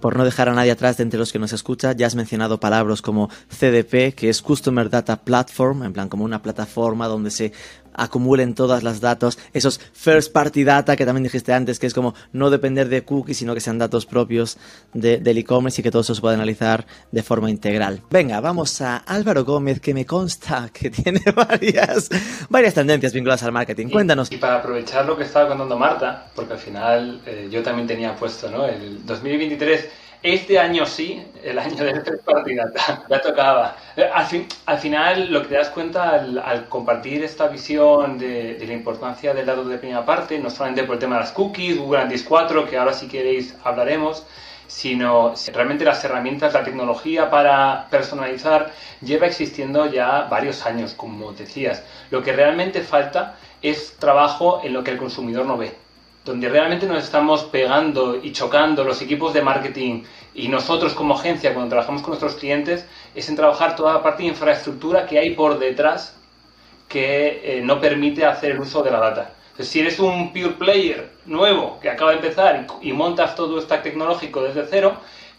por 0.00 0.16
no 0.16 0.24
dejar 0.24 0.48
a 0.48 0.54
nadie 0.54 0.70
atrás 0.70 0.96
de 0.96 1.02
entre 1.02 1.18
los 1.18 1.30
que 1.30 1.38
nos 1.38 1.52
escucha, 1.52 1.92
ya 1.92 2.06
has 2.06 2.14
mencionado 2.14 2.58
palabras 2.58 3.02
como 3.02 3.28
CDP, 3.48 4.14
que 4.14 4.30
es 4.30 4.40
Customer 4.40 4.88
Data 4.88 5.22
Platform, 5.22 5.82
en 5.82 5.92
plan 5.92 6.08
como 6.08 6.24
una 6.24 6.40
plataforma 6.40 7.06
donde 7.06 7.30
se 7.30 7.52
acumulen 8.00 8.54
todas 8.54 8.82
las 8.82 9.00
datos, 9.00 9.38
esos 9.52 9.78
first 9.92 10.32
party 10.32 10.64
data 10.64 10.96
que 10.96 11.04
también 11.04 11.24
dijiste 11.24 11.52
antes, 11.52 11.78
que 11.78 11.86
es 11.86 11.94
como 11.94 12.14
no 12.32 12.50
depender 12.50 12.88
de 12.88 13.04
cookies, 13.04 13.36
sino 13.36 13.54
que 13.54 13.60
sean 13.60 13.78
datos 13.78 14.06
propios 14.06 14.58
del 14.94 15.38
e-commerce 15.38 15.80
y 15.80 15.84
que 15.84 15.90
todo 15.90 16.02
eso 16.02 16.14
se 16.14 16.20
pueda 16.20 16.34
analizar 16.34 16.86
de 17.12 17.22
forma 17.22 17.50
integral. 17.50 18.02
Venga, 18.10 18.40
vamos 18.40 18.80
a 18.80 18.96
Álvaro 18.96 19.44
Gómez, 19.44 19.80
que 19.80 19.92
me 19.92 20.06
consta 20.06 20.70
que 20.72 20.90
tiene 20.90 21.20
varias, 21.34 22.08
varias 22.48 22.74
tendencias 22.74 23.12
vinculadas 23.12 23.42
al 23.42 23.52
marketing. 23.52 23.88
Cuéntanos. 23.88 24.32
Y, 24.32 24.38
para 24.38 24.56
aprovechar 24.56 25.04
lo 25.04 25.16
que 25.16 25.24
estaba 25.24 25.48
contando 25.48 25.78
Marta, 25.78 26.30
porque 26.34 26.54
al 26.54 26.58
final 26.58 27.20
eh, 27.26 27.48
yo 27.50 27.62
también 27.62 27.86
tenía 27.86 28.16
puesto, 28.16 28.50
¿no? 28.50 28.64
El 28.66 29.04
2023 29.04 29.88
este 30.22 30.58
año 30.58 30.84
sí, 30.84 31.24
el 31.42 31.58
año 31.58 31.82
de 31.82 32.00
tres 32.00 32.20
partidas, 32.20 32.72
ya 33.08 33.22
tocaba. 33.22 33.76
Al, 34.12 34.26
fin, 34.26 34.46
al, 34.66 34.78
final, 34.78 35.32
lo 35.32 35.42
que 35.42 35.48
te 35.48 35.54
das 35.54 35.70
cuenta 35.70 36.10
al, 36.10 36.68
compartir 36.68 37.24
esta 37.24 37.48
visión 37.48 38.18
de, 38.18 38.62
la 38.66 38.72
importancia 38.72 39.32
del 39.32 39.46
dato 39.46 39.64
de 39.64 39.78
primera 39.78 40.04
parte, 40.04 40.38
no 40.38 40.50
solamente 40.50 40.84
por 40.84 40.96
el 40.96 41.00
tema 41.00 41.16
de 41.16 41.22
las 41.22 41.32
cookies, 41.32 41.78
Google 41.78 42.00
Analytics 42.00 42.28
4, 42.28 42.68
que 42.68 42.76
ahora 42.76 42.92
si 42.92 43.08
queréis 43.08 43.56
hablaremos, 43.64 44.26
sino 44.66 45.34
realmente 45.52 45.84
las 45.84 46.04
herramientas, 46.04 46.52
la 46.52 46.64
tecnología 46.64 47.30
para 47.30 47.88
personalizar 47.90 48.72
lleva 49.00 49.26
existiendo 49.26 49.86
ya 49.86 50.28
varios 50.30 50.66
años, 50.66 50.92
como 50.94 51.32
decías. 51.32 51.82
Lo 52.10 52.22
que 52.22 52.32
realmente 52.32 52.82
falta 52.82 53.36
es 53.62 53.96
trabajo 53.98 54.60
en 54.62 54.74
lo 54.74 54.84
que 54.84 54.90
el 54.92 54.98
consumidor 54.98 55.46
no 55.46 55.56
ve 55.56 55.74
donde 56.24 56.48
realmente 56.48 56.86
nos 56.86 57.02
estamos 57.04 57.44
pegando 57.44 58.20
y 58.22 58.32
chocando 58.32 58.84
los 58.84 59.00
equipos 59.00 59.32
de 59.32 59.42
marketing 59.42 60.02
y 60.34 60.48
nosotros 60.48 60.92
como 60.92 61.14
agencia 61.14 61.54
cuando 61.54 61.70
trabajamos 61.70 62.02
con 62.02 62.10
nuestros 62.10 62.34
clientes 62.34 62.86
es 63.14 63.28
en 63.28 63.36
trabajar 63.36 63.74
toda 63.74 63.94
la 63.94 64.02
parte 64.02 64.22
de 64.22 64.28
infraestructura 64.28 65.06
que 65.06 65.18
hay 65.18 65.30
por 65.30 65.58
detrás 65.58 66.16
que 66.88 67.40
eh, 67.58 67.62
no 67.62 67.80
permite 67.80 68.26
hacer 68.26 68.52
el 68.52 68.60
uso 68.60 68.82
de 68.82 68.90
la 68.90 68.98
data. 68.98 69.32
si 69.58 69.80
eres 69.80 69.98
un 69.98 70.32
pure 70.32 70.50
player 70.50 71.10
nuevo 71.24 71.78
que 71.80 71.88
acaba 71.88 72.10
de 72.10 72.16
empezar 72.16 72.66
y, 72.82 72.92
montas 72.92 73.34
todo 73.34 73.56
el 73.56 73.62
stack 73.62 73.82
tecnológico 73.82 74.42
desde 74.42 74.66
cero, 74.68 74.96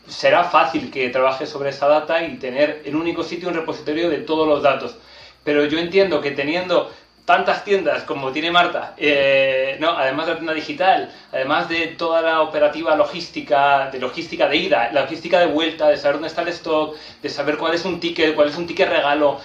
será 0.08 0.46
fácil 0.46 0.90
que 0.90 1.10
trabajes 1.10 1.50
sobre 1.50 1.70
esa 1.70 1.88
data 1.88 2.24
y 2.24 2.38
tener 2.38 2.82
en 2.86 2.96
un 2.96 3.02
único 3.02 3.24
sitio 3.24 3.50
un 3.50 3.56
repositorio 3.56 4.10
de 4.10 4.20
todos 4.20 4.48
los 4.48 4.64
datos. 4.64 4.98
Pero 5.44 5.66
yo 5.66 5.80
entiendo 5.80 6.22
que 6.22 6.32
teniendo 6.32 6.92
tantas 7.26 7.64
tiendas 7.64 8.04
como 8.04 8.32
tiene 8.32 8.52
Marta, 8.52 8.94
eh, 8.98 9.78
no, 9.80 9.92
además 9.92 10.26
de 10.26 10.32
la 10.34 10.38
tienda 10.38 10.54
digital, 10.54 11.12
además 11.32 11.70
de 11.70 11.88
toda 11.88 12.22
la 12.22 12.42
operativa 12.42 12.96
logística, 12.96 13.90
de 13.92 14.00
logística 14.00 14.48
de 14.48 14.58
ida, 14.58 14.92
la 14.92 15.02
logística 15.02 15.40
de 15.40 15.46
vuelta, 15.46 15.88
de 15.90 15.98
saber 15.98 16.16
dónde 16.16 16.28
está 16.28 16.42
el 16.42 16.50
stock, 16.50 16.96
de 17.22 17.30
saber 17.30 17.58
cuál 17.58 17.74
es 17.74 17.86
un 17.86 18.00
ticket, 18.00 18.36
cuál 18.36 18.50
es 18.50 18.58
un 18.58 18.68
ticket 18.68 18.90
regalo, 18.90 19.40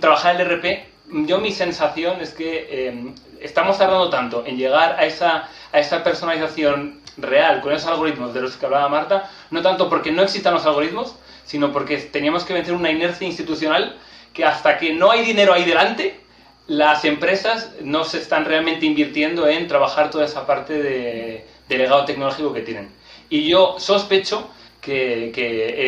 trabajar 0.00 0.40
el 0.40 0.46
RP, 0.46 0.88
yo 1.26 1.38
mi 1.38 1.52
sensación 1.52 2.20
es 2.20 2.34
que 2.34 2.66
eh, 2.70 3.12
estamos 3.40 3.78
tardando 3.78 4.10
tanto 4.10 4.44
en 4.44 4.56
llegar 4.56 4.96
a 4.98 5.06
esa, 5.06 5.48
a 5.72 5.78
esa 5.78 6.02
personalización 6.04 7.00
real 7.16 7.60
con 7.60 7.72
esos 7.72 7.88
algoritmos 7.90 8.34
de 8.34 8.42
los 8.42 8.56
que 8.56 8.66
hablaba 8.66 8.88
Marta, 8.88 9.30
no 9.50 9.62
tanto 9.62 9.88
porque 9.88 10.12
no 10.12 10.22
existan 10.22 10.54
los 10.54 10.66
algoritmos, 10.66 11.16
sino 11.44 11.72
porque 11.72 11.96
teníamos 11.96 12.44
que 12.44 12.52
vencer 12.52 12.74
una 12.74 12.90
inercia 12.90 13.26
institucional 13.26 13.96
que 14.34 14.44
hasta 14.44 14.78
que 14.78 14.92
no 14.92 15.10
hay 15.10 15.24
dinero 15.24 15.52
ahí 15.52 15.64
delante, 15.64 16.20
las 16.68 17.06
empresas 17.06 17.72
no 17.80 18.04
se 18.04 18.18
están 18.18 18.44
realmente 18.44 18.84
invirtiendo 18.84 19.48
en 19.48 19.66
trabajar 19.66 20.10
toda 20.10 20.26
esa 20.26 20.46
parte 20.46 20.74
de, 20.74 21.44
legado 21.68 22.04
tecnológico 22.04 22.52
que 22.52 22.60
tienen. 22.60 22.90
Y 23.30 23.48
yo 23.48 23.76
sospecho 23.78 24.50
que, 24.80 25.32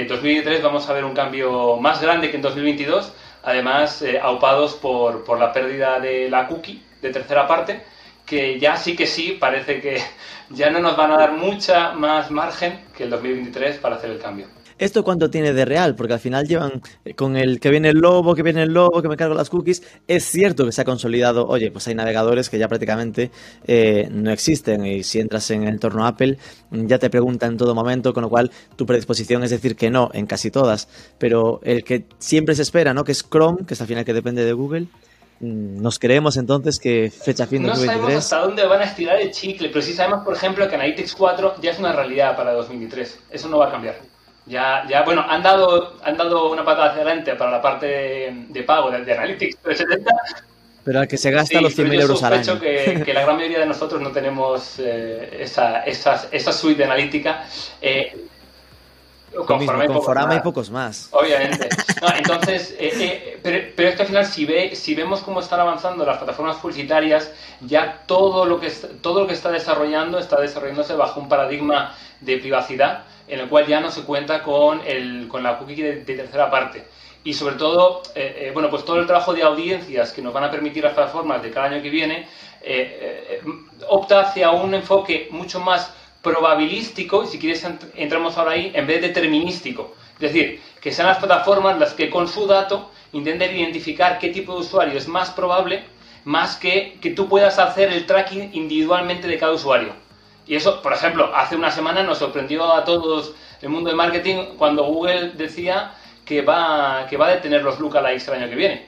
en 0.01 0.09
2023 0.09 0.63
vamos 0.63 0.89
a 0.89 0.95
ver 0.95 1.05
un 1.05 1.15
cambio 1.15 1.77
más 1.77 2.01
grande 2.01 2.31
que 2.31 2.37
en 2.37 2.43
2022, 2.43 3.13
además 3.43 4.03
eh, 4.03 4.19
aupados 4.21 4.75
por, 4.75 5.23
por 5.25 5.39
la 5.39 5.53
pérdida 5.53 6.01
de 6.01 6.31
la 6.31 6.49
cookie 6.49 6.83
de 7.03 7.11
tercera 7.11 7.47
parte, 7.47 7.83
que 8.25 8.59
ya 8.59 8.77
sí 8.77 8.97
que 8.97 9.07
sí, 9.07 9.37
parece 9.39 9.83
que 9.83 10.03
ya 10.51 10.71
no 10.71 10.81
nos 10.81 10.97
van 10.97 11.13
a 11.13 11.19
dar 11.19 11.33
mucha 11.33 11.93
más 11.93 12.31
margen 12.31 12.81
que 12.97 13.05
el 13.05 13.11
2023 13.11 13.77
para 13.79 13.97
hacer 13.97 14.11
el 14.11 14.19
cambio. 14.19 14.47
¿Esto 14.81 15.05
cuánto 15.05 15.29
tiene 15.29 15.53
de 15.53 15.67
real? 15.67 15.95
Porque 15.95 16.15
al 16.15 16.21
final 16.21 16.49
llevan 16.49 16.81
eh, 17.05 17.13
con 17.13 17.37
el 17.37 17.61
que 17.61 17.69
viene 17.69 17.91
el 17.91 17.99
lobo, 17.99 18.35
que 18.35 18.43
viene 18.43 18.63
el 18.63 18.73
lobo, 18.73 19.03
que 19.03 19.09
me 19.09 19.17
cargo 19.19 19.35
las 19.35 19.51
cookies. 19.51 19.83
Es 20.09 20.25
cierto 20.25 20.65
que 20.65 20.73
se 20.73 20.81
ha 20.81 20.85
consolidado, 20.87 21.47
oye, 21.47 21.71
pues 21.71 21.87
hay 21.89 21.95
navegadores 21.95 22.49
que 22.49 22.59
ya 22.59 22.67
prácticamente 22.67 23.31
eh, 23.67 24.09
no 24.11 24.31
existen 24.31 24.87
y 24.87 25.03
si 25.03 25.21
entras 25.21 25.51
en 25.51 25.65
el 25.65 25.75
entorno 25.75 26.07
Apple 26.07 26.39
ya 26.71 26.99
te 26.99 27.11
pregunta 27.11 27.45
en 27.45 27.59
todo 27.59 27.75
momento, 27.75 28.15
con 28.15 28.23
lo 28.23 28.31
cual 28.31 28.51
tu 28.77 28.87
predisposición 28.87 29.45
es 29.45 29.51
decir 29.51 29.77
que 29.77 29.91
no 29.91 30.09
en 30.15 30.25
casi 30.25 30.51
todas. 30.51 30.89
Pero 31.19 31.61
el 31.63 31.85
que 31.85 32.07
siempre 32.19 32.55
se 32.55 32.63
espera, 32.63 32.95
¿no? 32.95 33.05
Que 33.05 33.13
es 33.13 33.23
Chrome, 33.23 33.67
que 33.67 33.75
es 33.75 33.81
al 33.83 33.87
final 33.87 34.07
que 34.07 34.15
depende 34.15 34.47
de 34.47 34.55
Google. 34.55 34.87
Mm, 35.41 35.83
¿Nos 35.83 35.99
creemos 35.99 36.39
entonces 36.39 36.79
que 36.79 37.11
fecha 37.11 37.47
fin 37.47 37.65
de 37.65 37.69
No 37.69 37.77
sabemos 37.77 38.15
hasta 38.15 38.39
dónde 38.39 38.67
van 38.67 38.81
a 38.81 38.85
estirar 38.85 39.21
el 39.21 39.31
chicle, 39.31 39.69
pero 39.69 39.83
sí 39.83 39.93
sabemos, 39.93 40.25
por 40.25 40.35
ejemplo, 40.35 40.67
que 40.71 40.75
Analytics 40.75 41.15
4 41.15 41.57
ya 41.61 41.73
es 41.73 41.79
una 41.79 41.93
realidad 41.93 42.35
para 42.35 42.55
2023. 42.55 43.25
Eso 43.31 43.49
no 43.51 43.59
va 43.59 43.69
a 43.69 43.71
cambiar. 43.71 44.10
Ya, 44.51 44.85
ya, 44.89 45.03
bueno, 45.03 45.25
han 45.29 45.45
dado, 45.45 45.95
han 46.03 46.17
dado 46.17 46.51
una 46.51 46.65
patada 46.65 46.91
hacia 46.91 47.03
adelante 47.03 47.37
para 47.37 47.53
la 47.53 47.63
parte 47.63 48.35
de, 48.49 48.63
pago 48.65 48.91
de, 48.91 49.13
Analytics 49.13 49.59
370. 49.59 50.13
Pero 50.83 50.99
al 50.99 51.07
que 51.07 51.17
se 51.17 51.31
gasta 51.31 51.61
los 51.61 51.79
100.000 51.79 52.01
euros 52.01 52.21
al 52.25 52.33
año. 52.33 52.59
Que, 52.59 53.01
que 53.05 53.15
la 53.15 53.23
gran 53.25 53.37
mayoría 53.37 53.61
de 53.61 53.67
nosotros 53.67 54.03
no 54.03 54.11
tenemos 54.11 54.81
eh, 54.81 55.39
esa, 55.43 55.83
esa, 55.85 56.27
esa, 56.33 56.53
suite 56.53 56.79
de 56.79 56.85
analítica. 56.85 57.45
Eh, 57.81 58.27
conforme 59.47 60.41
pocos 60.41 60.69
más. 60.71 61.09
Obviamente. 61.13 61.69
entonces, 62.19 62.75
eh, 62.77 62.91
eh, 62.99 63.41
pero, 63.41 63.69
pero, 63.77 63.89
es 63.91 63.95
que 63.95 64.03
al 64.03 64.09
final, 64.09 64.27
si, 64.27 64.45
ve, 64.47 64.75
si 64.75 64.97
vemos 64.97 65.21
cómo 65.21 65.39
están 65.39 65.61
avanzando 65.61 66.05
las 66.05 66.17
plataformas 66.17 66.57
publicitarias, 66.57 67.31
ya 67.61 68.03
todo 68.07 68.45
lo, 68.47 68.59
que, 68.59 68.71
todo 69.01 69.21
lo 69.21 69.27
que 69.29 69.35
está 69.35 69.53
desarrollando 69.53 70.19
está 70.19 70.41
desarrollándose 70.41 70.95
bajo 70.95 71.21
un 71.21 71.29
paradigma 71.29 71.95
de 72.21 72.39
privacidad 72.39 73.05
en 73.31 73.41
el 73.41 73.49
cual 73.49 73.67
ya 73.67 73.81
no 73.81 73.91
se 73.91 74.03
cuenta 74.03 74.43
con, 74.43 74.83
el, 74.85 75.29
con 75.29 75.43
la 75.43 75.57
cookie 75.59 75.83
de, 75.83 75.97
tercera 76.05 76.51
parte. 76.51 76.85
Y 77.23 77.35
sobre 77.35 77.55
todo, 77.57 78.03
eh, 78.15 78.47
eh, 78.47 78.51
bueno, 78.53 78.71
pues 78.71 78.85
todo 78.85 78.99
el 78.99 79.07
trabajo 79.07 79.33
de 79.33 79.43
audiencias 79.43 80.13
que 80.13 80.23
nos 80.23 80.33
van 80.33 80.45
a 80.45 80.51
permitir 80.51 80.83
las 80.83 80.95
plataformas 80.95 81.43
de 81.43 81.51
cada 81.51 81.67
año 81.67 81.83
que 81.83 81.91
viene, 81.91 82.27
eh, 82.63 83.41
opta 83.89 84.21
hacia 84.21 84.51
un 84.51 84.75
enfoque 84.75 85.29
mucho 85.31 85.61
más 85.61 85.95
probabilístico, 86.23 87.25
y 87.25 87.27
si 87.29 87.39
quieres 87.39 87.67
entramos 87.95 88.37
ahora 88.37 88.53
ahí, 88.53 88.73
en 88.75 88.87
vez 88.87 89.01
de 89.01 89.09
determinístico. 89.09 89.95
Es 90.15 90.21
decir, 90.33 90.61
que 90.81 90.93
sean 90.93 91.09
las 91.09 91.19
plataformas 91.19 91.79
las 91.79 91.95
que 91.95 92.11
con 92.11 92.27
su 92.29 92.47
dato 92.47 92.91
intenten 93.13 93.57
identificar 93.57 94.19
qué 94.19 94.29
tipo 94.29 94.55
de 94.55 94.61
usuario 94.61 94.99
es 94.99 95.09
más 95.09 95.31
probable, 95.31 95.85
más 96.25 96.57
que 96.57 96.99
que 97.01 97.11
tú 97.11 97.29
puedas 97.29 97.59
hacer 97.59 97.93
el 97.93 98.07
tracking 98.07 98.51
individualmente 98.53 99.29
de 99.29 99.39
cada 99.39 99.53
usuario. 99.53 99.95
Y 100.47 100.57
eso, 100.57 100.83
por 100.83 100.93
ejemplo, 100.93 101.31
hace 101.35 101.57
una 101.57 101.71
semana 101.71 102.03
nos 102.03 102.19
sorprendió 102.19 102.73
a 102.73 102.85
todos 102.85 103.35
el 103.63 103.69
mundo 103.69 103.91
de 103.91 103.97
marketing 103.97 104.57
cuando 104.57 104.85
Google 104.85 105.33
decía 105.37 105.93
que 106.25 106.43
va, 106.43 107.07
que 107.09 107.17
va 107.17 107.27
a 107.27 107.31
detener 107.31 107.63
los 107.63 107.79
lookalikes 107.79 108.29
el 108.29 108.43
año 108.43 108.49
que 108.49 108.57
viene. 108.57 108.87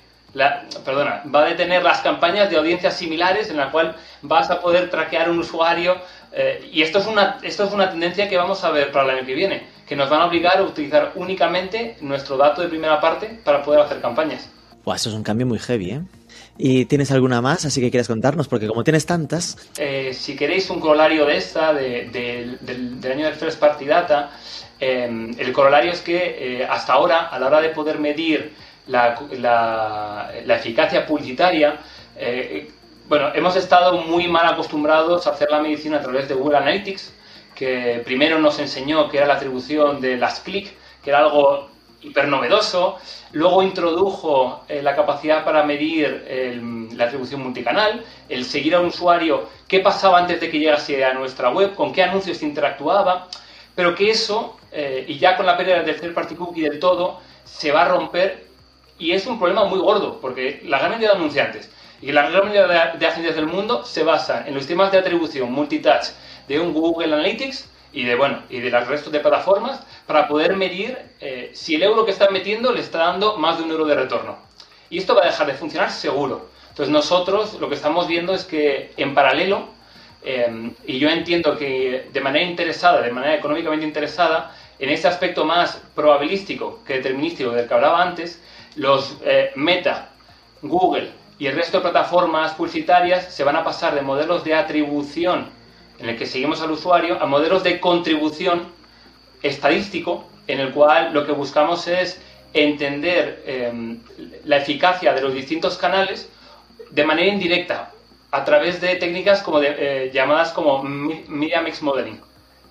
Perdona, 0.85 1.23
va 1.33 1.43
a 1.43 1.45
detener 1.47 1.83
las 1.83 2.01
campañas 2.01 2.49
de 2.49 2.57
audiencias 2.57 2.97
similares 2.97 3.51
en 3.51 3.59
la 3.59 3.71
cual 3.71 3.95
vas 4.23 4.51
a 4.51 4.61
poder 4.61 4.89
traquear 4.91 5.31
un 5.31 5.39
usuario. 5.39 5.97
Eh, 6.33 6.71
y 6.73 6.81
esto 6.81 7.01
es, 7.01 7.07
una, 7.07 7.39
esto 7.43 7.65
es 7.65 7.73
una 7.73 7.91
tendencia 7.91 8.29
que 8.29 8.39
vamos 8.39 8.65
a 8.65 8.71
ver 8.71 8.91
para 8.91 9.05
el 9.05 9.19
año 9.19 9.27
que 9.27 9.35
viene, 9.35 9.67
que 9.87 9.95
nos 9.95 10.09
van 10.09 10.23
a 10.23 10.27
obligar 10.27 10.59
a 10.59 10.63
utilizar 10.63 11.13
únicamente 11.17 11.97
nuestro 12.01 12.39
dato 12.39 12.63
de 12.63 12.69
primera 12.69 12.99
parte 13.01 13.41
para 13.45 13.63
poder 13.63 13.81
hacer 13.81 14.01
campañas. 14.01 14.49
Buah, 14.85 14.97
eso 14.97 15.11
es 15.11 15.15
un 15.15 15.23
cambio 15.23 15.47
muy 15.47 15.59
heavy, 15.59 15.91
¿eh? 15.91 16.01
¿Y 16.59 16.85
tienes 16.85 17.11
alguna 17.11 17.41
más 17.41 17.65
así 17.65 17.81
que 17.81 17.91
quieras 17.91 18.09
contarnos? 18.09 18.49
Porque 18.49 18.67
como 18.67 18.85
tienes 18.85 19.07
tantas... 19.07 19.57
Eh, 19.79 20.13
si 20.13 20.37
queréis 20.37 20.69
un 20.71 20.81
corolario 20.81 21.25
de 21.25 21.37
esta, 21.37 21.73
del, 21.73 22.59
año 23.11 23.25
del 23.25 23.35
First 23.35 23.59
Party 23.59 23.87
Data, 23.87 24.31
em, 24.79 25.35
el 25.39 25.53
corolario 25.53 25.93
es 25.93 26.01
que 26.01 26.61
eh, 26.61 26.65
hasta 26.69 26.93
ahora, 26.93 27.29
a 27.29 27.39
la 27.39 27.47
hora 27.47 27.61
de 27.61 27.71
poder 27.71 27.99
medir 27.99 28.53
la, 28.87 29.19
la, 29.39 30.57
eficacia 30.57 31.07
publicitaria, 31.07 31.79
eh, 32.17 32.71
bueno, 33.09 33.31
hemos 33.35 33.57
estado 33.57 34.03
muy 34.03 34.29
mal 34.29 34.47
acostumbrados 34.47 35.27
a 35.27 35.31
hacer 35.31 35.51
la 35.51 35.61
medicina 35.61 35.99
a 35.99 36.03
través 36.03 36.29
de 36.29 36.35
Google 36.35 36.59
Analytics, 36.59 37.13
que 37.55 38.03
primero 38.05 38.39
nos 38.39 38.59
enseñó 38.59 39.09
que 39.09 39.19
era 39.19 39.27
la 39.27 39.35
atribución 39.35 40.01
de 40.01 40.17
las 40.17 40.41
clics, 40.41 40.73
que 41.03 41.11
era 41.11 41.21
algo 41.21 41.72
hiper 42.03 42.29
novedoso. 42.29 42.99
Luego 43.33 43.63
introdujo 43.63 44.65
eh, 44.69 44.83
la 44.83 44.95
capacidad 44.95 45.45
para 45.45 45.63
medir 45.63 46.27
la 46.95 47.05
atribución 47.05 47.43
multicanal, 47.43 48.05
el 48.29 48.45
seguir 48.45 48.75
a 48.75 48.81
un 48.81 48.87
usuario 48.87 49.49
qué 49.69 49.81
pasaba 49.81 50.19
antes 50.19 50.41
de 50.41 50.51
que 50.51 50.59
llegase 50.59 51.05
a 51.05 51.15
nuestra 51.15 51.51
web, 51.51 51.75
con 51.75 51.93
qué 51.93 52.03
anuncios 52.03 52.43
interactuaba, 52.43 53.29
pero 53.75 53.95
que 53.95 54.11
eso, 54.11 54.59
eh, 54.71 55.05
y 55.09 55.19
ya 55.19 55.37
con 55.37 55.47
la 55.47 55.57
pérdida 55.57 55.83
del 55.83 55.99
third 55.99 56.15
party 56.15 56.35
cookie 56.35 56.63
del 56.63 56.79
todo, 56.79 57.21
se 57.45 57.73
va 57.73 57.83
a 57.83 57.89
romper 57.89 58.47
y 58.99 59.13
es 59.13 59.27
un 59.27 59.39
problema 59.39 59.65
muy 59.65 59.79
gordo, 59.79 60.21
porque 60.21 60.61
la 60.65 60.79
gran 60.79 60.91
mayoría 60.91 61.11
de 61.11 61.17
anunciantes 61.17 61.71
y 62.03 62.13
la 62.13 62.29
gran 62.29 62.49
mayoría 62.49 62.93
de, 62.93 62.99
de 62.99 63.07
agencias 63.07 63.35
del 63.35 63.47
mundo 63.47 63.85
se 63.85 64.03
basan 64.03 64.47
en 64.47 64.55
los 64.55 64.65
sistemas 64.65 64.93
de 64.93 64.99
atribución 64.99 65.51
multitouch 65.51 66.09
de 66.49 66.61
un 66.61 66.75
Google 66.75 67.07
Analytics 67.07 67.69
y 67.93 68.05
de 68.05 68.15
bueno 68.15 68.43
y 68.49 68.61
de 68.61 68.71
los 68.71 68.87
restos 68.89 69.13
de 69.13 69.21
plataformas 69.21 69.81
para 70.07 70.27
poder 70.27 70.57
medir 70.57 70.99
eh, 71.21 71.51
si 71.55 71.75
el 71.75 71.83
euro 71.83 72.05
que 72.05 72.11
están 72.11 72.33
metiendo 72.33 72.73
le 72.73 72.81
está 72.81 72.99
dando 72.99 73.37
más 73.37 73.59
de 73.59 73.65
un 73.65 73.71
euro 73.71 73.85
de 73.85 73.95
retorno. 73.95 74.39
Y 74.91 74.99
esto 74.99 75.15
va 75.15 75.23
a 75.23 75.27
dejar 75.27 75.47
de 75.47 75.55
funcionar 75.55 75.91
seguro. 75.91 76.49
Entonces 76.71 76.93
nosotros 76.93 77.55
lo 77.61 77.69
que 77.69 77.75
estamos 77.75 78.09
viendo 78.09 78.35
es 78.35 78.45
que 78.45 78.93
en 78.97 79.15
paralelo, 79.15 79.69
em, 80.25 80.73
y 80.87 80.99
yo 80.99 81.09
entiendo 81.11 81.57
que 81.57 82.09
de 82.13 82.21
manera 82.21 82.45
interesada, 82.45 83.03
de 83.03 83.11
manera 83.11 83.35
económicamente 83.35 83.87
interesada, 83.87 84.55
en 84.79 84.89
este 84.89 85.09
aspecto 85.09 85.45
más 85.45 85.83
probabilístico 85.95 86.81
que 86.87 86.95
determinístico 86.95 87.51
del 87.51 87.69
que 87.69 87.75
hablaba 87.75 88.03
antes, 88.03 88.43
los 88.77 89.19
eh, 89.25 89.53
Meta, 89.55 90.11
Google 90.63 91.11
y 91.39 91.47
el 91.47 91.55
resto 91.55 91.79
de 91.79 91.83
plataformas 91.83 92.53
publicitarias 92.55 93.35
se 93.35 93.45
van 93.45 93.57
a 93.57 93.65
pasar 93.65 93.95
de 93.95 94.03
modelos 94.03 94.45
de 94.45 94.55
atribución 94.55 95.51
en 96.03 96.11
el 96.11 96.19
que 96.19 96.27
seguimos 96.27 96.61
al 96.61 96.73
usuario 96.73 97.23
a 97.23 97.27
modelos 97.27 97.63
de 97.63 97.81
contribución 97.81 98.67
estadístico 99.43 100.25
en 100.49 100.61
el 100.61 100.73
cual 100.73 101.13
lo 101.15 101.25
que 101.25 101.33
buscamos 101.33 101.87
es 101.87 102.21
entender 102.53 103.43
em, 103.47 104.01
la 104.45 104.59
eficacia 104.59 105.15
de 105.15 105.21
los 105.23 105.33
distintos 105.33 105.79
canales 105.79 106.29
de 106.91 107.05
manera 107.05 107.33
indirecta 107.33 107.93
a 108.33 108.45
través 108.45 108.81
de 108.81 108.97
técnicas 108.97 109.43
como 109.43 109.63
eh, 109.63 110.11
llamadas 110.13 110.53
como 110.53 110.83
Media 110.83 111.63
Mix 111.63 111.83
Modeling. 111.83 112.21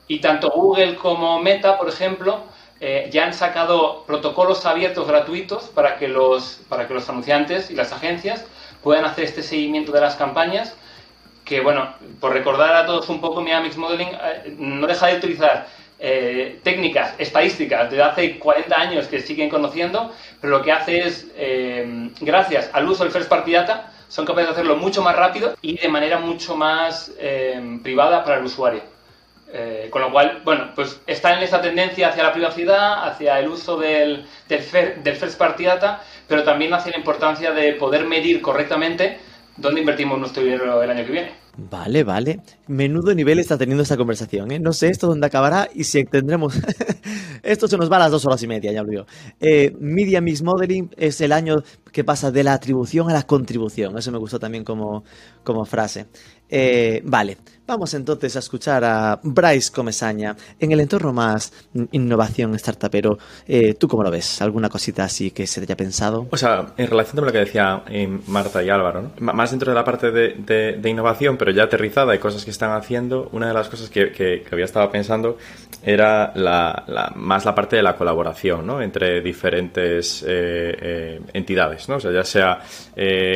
Y 0.08 0.20
tanto 0.20 0.50
Google 0.50 0.96
como 0.96 1.40
Meta, 1.42 1.78
por 1.78 1.88
ejemplo, 1.88 2.42
eh, 2.80 3.10
ya 3.12 3.26
han 3.26 3.34
sacado 3.34 4.04
protocolos 4.06 4.66
abiertos 4.66 5.08
gratuitos 5.08 5.66
para 5.66 5.98
que, 5.98 6.08
los, 6.08 6.62
para 6.68 6.88
que 6.88 6.94
los 6.94 7.08
anunciantes 7.08 7.72
y 7.72 7.76
las 7.76 7.94
agencias 7.94 8.44
puedan 8.84 9.06
hacer 9.06 9.24
este 9.24 9.44
seguimiento 9.44 9.92
de 9.92 10.02
las 10.02 10.16
campañas. 10.16 10.76
Que, 11.46 11.62
bueno, 11.62 11.94
por 12.20 12.34
recordar 12.34 12.76
a 12.76 12.86
todos 12.86 13.10
un 13.10 13.20
poco, 13.20 13.42
Media 13.42 13.62
Mix 13.62 13.78
Modeling 13.78 14.10
eh, 14.10 14.56
no 14.58 14.88
deja 14.88 15.08
de 15.08 15.18
utilizar 15.18 15.68
técnicas 16.64 17.14
estadísticas 17.20 17.92
de 17.92 18.02
hace 18.02 18.40
40 18.40 18.76
años 18.76 19.06
que 19.06 19.22
siguen 19.22 19.52
conociendo, 19.52 20.12
pero 20.40 20.58
lo 20.58 20.64
que 20.64 20.72
hace 20.72 21.06
es, 21.06 21.28
gracias 22.20 22.72
al 22.74 22.90
uso 22.90 23.04
del 23.04 23.14
First 23.14 23.30
Party 23.30 23.52
Data, 23.52 23.92
son 24.12 24.26
capaces 24.26 24.48
de 24.48 24.52
hacerlo 24.52 24.76
mucho 24.76 25.02
más 25.02 25.16
rápido 25.16 25.56
y 25.62 25.78
de 25.78 25.88
manera 25.88 26.20
mucho 26.20 26.58
más 26.58 27.14
eh, 27.18 27.80
privada 27.82 28.26
para 28.26 28.40
el 28.40 28.44
usuario. 28.44 28.82
Eh, 29.54 29.88
con 29.90 30.02
lo 30.02 30.12
cual, 30.12 30.42
bueno, 30.44 30.72
pues 30.76 31.00
están 31.08 31.38
en 31.38 31.44
esa 31.44 31.62
tendencia 31.62 32.10
hacia 32.10 32.24
la 32.24 32.34
privacidad, 32.34 33.08
hacia 33.08 33.40
el 33.40 33.48
uso 33.48 33.78
del, 33.78 34.26
del, 34.50 35.04
del 35.04 35.16
first 35.16 35.38
party 35.38 35.64
data, 35.64 36.02
pero 36.28 36.44
también 36.44 36.74
hacia 36.74 36.92
la 36.92 36.98
importancia 36.98 37.52
de 37.52 37.72
poder 37.74 38.04
medir 38.06 38.42
correctamente 38.42 39.18
dónde 39.58 39.82
invertimos 39.82 40.20
nuestro 40.20 40.44
dinero 40.44 40.82
el 40.82 40.90
año 40.90 41.06
que 41.06 41.12
viene. 41.12 41.42
Vale, 41.58 42.04
vale. 42.04 42.40
Menudo 42.68 43.14
nivel 43.14 43.40
está 43.40 43.58
teniendo 43.58 43.84
esta 43.84 43.98
conversación, 43.98 44.52
¿eh? 44.52 44.60
No 44.60 44.72
sé 44.72 44.88
esto 44.88 45.08
dónde 45.08 45.28
acabará 45.28 45.70
y 45.74 45.84
si 45.84 46.06
tendremos... 46.06 46.58
esto 47.44 47.68
se 47.68 47.78
nos 47.78 47.92
va 47.92 47.98
a 47.98 48.00
las 48.00 48.12
dos 48.12 48.26
horas 48.26 48.42
y 48.44 48.48
media, 48.48 48.72
ya 48.72 48.84
lo 48.84 48.90
digo. 48.90 49.06
Eh, 49.40 49.76
Media 49.80 50.22
Mix 50.22 50.44
Modeling 50.44 50.90
es 50.96 51.20
el 51.20 51.34
año 51.34 51.58
que 51.92 52.04
pasa 52.04 52.32
de 52.32 52.44
la 52.44 52.54
atribución 52.54 53.10
a 53.10 53.14
la 53.14 53.24
contribución. 53.24 53.98
Eso 53.98 54.12
me 54.12 54.18
gustó 54.18 54.40
también 54.40 54.64
como, 54.64 55.04
como 55.44 55.66
frase. 55.66 56.08
Eh, 56.50 57.02
vale, 57.04 57.38
vamos 57.72 57.94
entonces 57.94 58.36
a 58.36 58.40
escuchar 58.40 58.84
a 58.84 59.18
Bryce 59.24 59.72
Comesaña 59.72 60.36
en 60.60 60.74
el 60.74 60.82
entorno 60.82 61.14
más 61.14 61.54
innovación 61.94 62.54
startupero. 62.60 63.18
Eh, 63.48 63.76
¿Tú 63.76 63.88
cómo 63.88 64.04
lo 64.04 64.12
ves? 64.12 64.42
¿Alguna 64.42 64.68
cosita 64.68 65.06
así 65.06 65.32
que 65.32 65.48
se 65.48 65.62
te 65.62 65.68
haya 65.68 65.78
pensado? 65.78 66.28
O 66.30 66.36
sea, 66.36 66.74
en 66.76 66.88
relación 66.88 67.16
con 67.16 67.26
lo 67.28 67.32
que 67.32 67.38
decía 67.38 67.84
eh, 67.88 68.20
Marta 68.28 68.62
y 68.62 68.70
Álvaro, 68.70 69.12
más 69.20 69.52
dentro 69.52 69.72
de 69.72 69.76
la 69.76 69.86
parte 69.86 70.12
de, 70.12 70.90
innovación, 70.90 71.38
pero 71.38 71.52
ya 71.52 71.64
aterrizada 71.64 72.14
y 72.14 72.20
cosas 72.20 72.44
que 72.44 72.52
están 72.52 72.72
haciendo, 72.74 73.30
una 73.32 73.48
de 73.48 73.54
las 73.54 73.70
cosas 73.70 73.90
que, 73.90 74.44
había 74.52 74.66
estado 74.66 74.92
pensando 74.92 75.38
era 75.82 76.34
la, 76.36 77.14
más 77.16 77.46
la 77.46 77.56
parte 77.56 77.78
de 77.78 77.84
la 77.84 77.96
colaboración 77.96 78.68
¿no? 78.68 78.82
entre 78.82 79.22
diferentes 79.22 80.26
entidades, 80.28 81.88
¿no? 81.88 81.96
o 81.96 82.00
sea, 82.02 82.12
ya 82.12 82.24
sea 82.26 82.60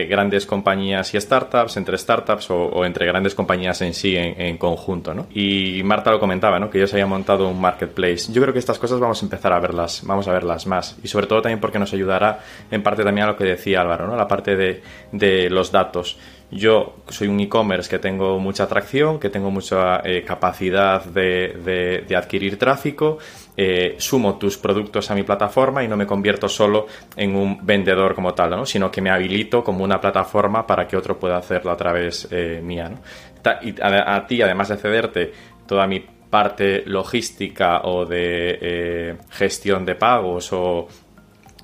grandes 0.09 0.45
compañías 0.45 1.13
y 1.13 1.21
startups, 1.21 1.77
entre 1.77 1.97
startups 1.97 2.51
o 2.51 2.83
entre 2.83 3.05
grandes 3.05 3.33
compañías 3.33 3.81
en 3.81 3.93
sí 3.93 4.17
conjunto, 4.57 5.13
¿no? 5.13 5.27
Y 5.33 5.81
Marta 5.83 6.11
lo 6.11 6.19
comentaba, 6.19 6.59
¿no? 6.59 6.69
Que 6.69 6.77
ellos 6.79 6.93
habían 6.93 7.09
montado 7.09 7.47
un 7.47 7.59
marketplace. 7.59 8.31
Yo 8.31 8.41
creo 8.41 8.53
que 8.53 8.59
estas 8.59 8.79
cosas 8.79 8.99
vamos 8.99 9.21
a 9.21 9.25
empezar 9.25 9.53
a 9.53 9.59
verlas, 9.59 10.01
vamos 10.05 10.27
a 10.27 10.31
verlas 10.31 10.67
más. 10.67 10.97
Y 11.03 11.07
sobre 11.07 11.27
todo 11.27 11.41
también 11.41 11.59
porque 11.59 11.79
nos 11.79 11.93
ayudará 11.93 12.39
en 12.71 12.83
parte 12.83 13.03
también 13.03 13.27
a 13.27 13.31
lo 13.31 13.37
que 13.37 13.43
decía 13.43 13.81
Álvaro, 13.81 14.07
¿no? 14.07 14.15
La 14.15 14.27
parte 14.27 14.55
de, 14.55 14.81
de 15.11 15.49
los 15.49 15.71
datos. 15.71 16.17
Yo 16.51 16.97
soy 17.09 17.27
un 17.27 17.39
e-commerce 17.39 17.89
que 17.89 17.97
tengo 17.97 18.39
mucha 18.39 18.63
atracción, 18.63 19.19
que 19.19 19.29
tengo 19.29 19.49
mucha 19.49 20.01
eh, 20.05 20.23
capacidad 20.23 21.03
de, 21.03 22.03
de, 22.07 22.15
adquirir 22.15 22.59
tráfico, 22.59 23.17
eh, 23.57 23.95
sumo 23.97 24.37
tus 24.37 24.57
productos 24.57 25.09
a 25.09 25.15
mi 25.15 25.23
plataforma 25.23 25.83
y 25.83 25.87
no 25.87 25.97
me 25.97 26.05
convierto 26.05 26.47
solo 26.47 26.85
en 27.17 27.35
un 27.35 27.65
vendedor 27.65 28.13
como 28.13 28.33
tal, 28.35 28.51
¿no? 28.51 28.65
sino 28.65 28.91
que 28.91 29.01
me 29.01 29.09
habilito 29.09 29.63
como 29.63 29.83
una 29.83 29.99
plataforma 29.99 30.67
para 30.67 30.87
que 30.87 30.95
otro 30.95 31.19
pueda 31.19 31.37
hacerlo 31.37 31.71
a 31.71 31.77
través 31.77 32.27
eh, 32.29 32.61
mía. 32.63 32.89
¿no? 32.89 32.99
Y 33.61 33.75
a, 33.81 34.25
ti, 34.27 34.41
además 34.41 34.69
de 34.69 34.77
cederte 34.77 35.33
toda 35.67 35.87
mi 35.87 36.05
parte 36.29 36.83
logística 36.85 37.81
o 37.83 38.05
de 38.05 39.15
gestión 39.29 39.85
de 39.85 39.95
pagos 39.95 40.51
o 40.51 40.87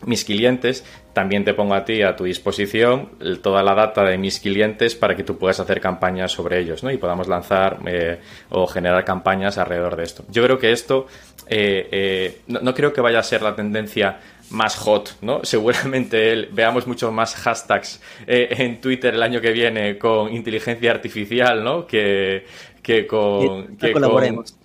mis 0.06 0.26
clientes, 0.26 0.84
también 1.13 1.44
te 1.44 1.54
pongo 1.54 1.74
a 1.74 1.84
ti 1.84 2.02
a 2.02 2.15
tu 2.15 2.24
disposición 2.24 3.10
toda 3.41 3.63
la 3.63 3.76
data 3.76 4.04
de 4.04 4.17
mis 4.17 4.39
clientes 4.39 4.96
para 4.96 5.15
que 5.15 5.24
tú 5.24 5.38
puedas 5.38 5.60
hacer 5.60 5.82
campañas 5.82 6.32
sobre 6.32 6.60
ellos 6.60 6.84
¿no? 6.84 6.91
y 6.91 6.98
podamos 6.98 7.28
lanzar 7.28 7.80
eh, 7.86 8.20
o 8.50 8.65
generar 8.67 9.04
campañas 9.04 9.58
alrededor 9.58 9.96
de 9.96 10.04
esto. 10.04 10.24
Yo 10.30 10.44
creo 10.44 10.58
que 10.58 10.72
esto 10.72 11.08
eh, 11.48 11.88
eh, 11.91 12.41
no, 12.48 12.74
creo 12.74 12.94
que 12.94 13.02
vaya 13.02 13.20
a 13.20 13.24
ser 13.24 13.41
la 13.41 13.56
tendencia 13.56 14.20
más 14.52 14.76
hot, 14.76 15.18
¿no? 15.22 15.40
Seguramente 15.44 16.50
veamos 16.52 16.88
mucho 16.88 17.12
más 17.12 17.36
hashtags 17.36 18.02
en 18.28 18.82
Twitter 18.82 19.14
el 19.14 19.24
año 19.24 19.42
que 19.42 19.52
viene 19.52 19.98
con 19.98 20.34
inteligencia 20.34 20.92
artificial, 20.92 21.64
¿no? 21.64 21.86
Que, 21.88 22.46
que 22.82 23.08
con... 23.08 23.78
Que, 23.78 23.92
colaboremos. 23.92 24.56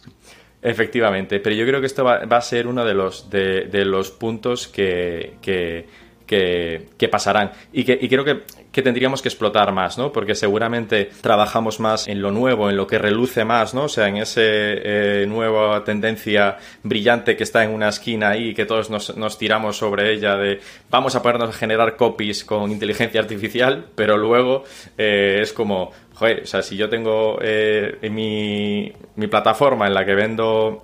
Efectivamente, 0.63 1.39
pero 1.39 1.55
yo 1.55 1.65
creo 1.65 1.81
que 1.81 1.87
esto 1.87 2.03
va, 2.03 2.17
a 2.19 2.41
ser 2.41 2.67
uno 2.67 2.85
de 2.85 2.95
los, 2.95 3.31
de, 3.31 3.67
de 3.67 3.85
los 3.85 4.11
puntos 4.11 4.67
que, 4.67 5.35
que 5.41 5.87
que, 6.27 7.09
pasarán 7.11 7.53
y 7.73 7.85
que 7.85 7.99
creo 8.09 8.25
que, 8.25 8.43
tendríamos 8.83 9.23
que 9.23 9.29
explotar 9.29 9.73
más, 9.73 9.97
¿no? 9.97 10.13
Porque 10.13 10.35
seguramente 10.35 11.09
trabajamos 11.23 11.81
más 11.81 12.07
en 12.09 12.21
lo 12.21 12.31
nuevo, 12.31 12.69
en 12.69 12.77
lo 12.77 12.87
que 12.87 12.99
reluce 12.99 13.45
más, 13.45 13.73
¿no? 13.73 13.85
O 13.85 13.89
sea, 13.89 14.09
en 14.09 14.19
esa 14.19 14.41
eh, 14.43 15.25
nueva 15.27 15.83
tendencia 15.85 16.59
brillante 16.83 17.37
que 17.37 17.45
está 17.45 17.65
en 17.65 17.71
una 17.71 17.89
esquina 17.89 18.31
ahí 18.31 18.49
y 18.49 18.55
que 18.55 18.67
todos 18.67 18.91
nos, 18.91 19.39
tiramos 19.39 19.79
sobre 19.79 20.13
ella 20.13 20.37
de 20.37 20.61
vamos 20.91 21.15
a 21.15 21.23
ponernos 21.23 21.51
a 21.51 21.53
generar 21.53 21.97
copies 21.97 22.45
con 22.45 22.71
inteligencia 22.71 23.21
artificial, 23.21 23.87
pero 23.95 24.19
luego 24.19 24.65
eh, 24.99 25.39
es 25.41 25.53
como, 25.53 25.93
joder, 26.15 26.43
o 26.43 26.47
sea, 26.47 26.63
si 26.63 26.77
yo 26.77 26.89
tengo 26.89 27.39
eh, 27.41 27.97
mi, 28.11 28.93
mi, 29.15 29.27
plataforma 29.27 29.87
en 29.87 29.95
la 29.95 30.05
que 30.05 30.15
vendo 30.15 30.83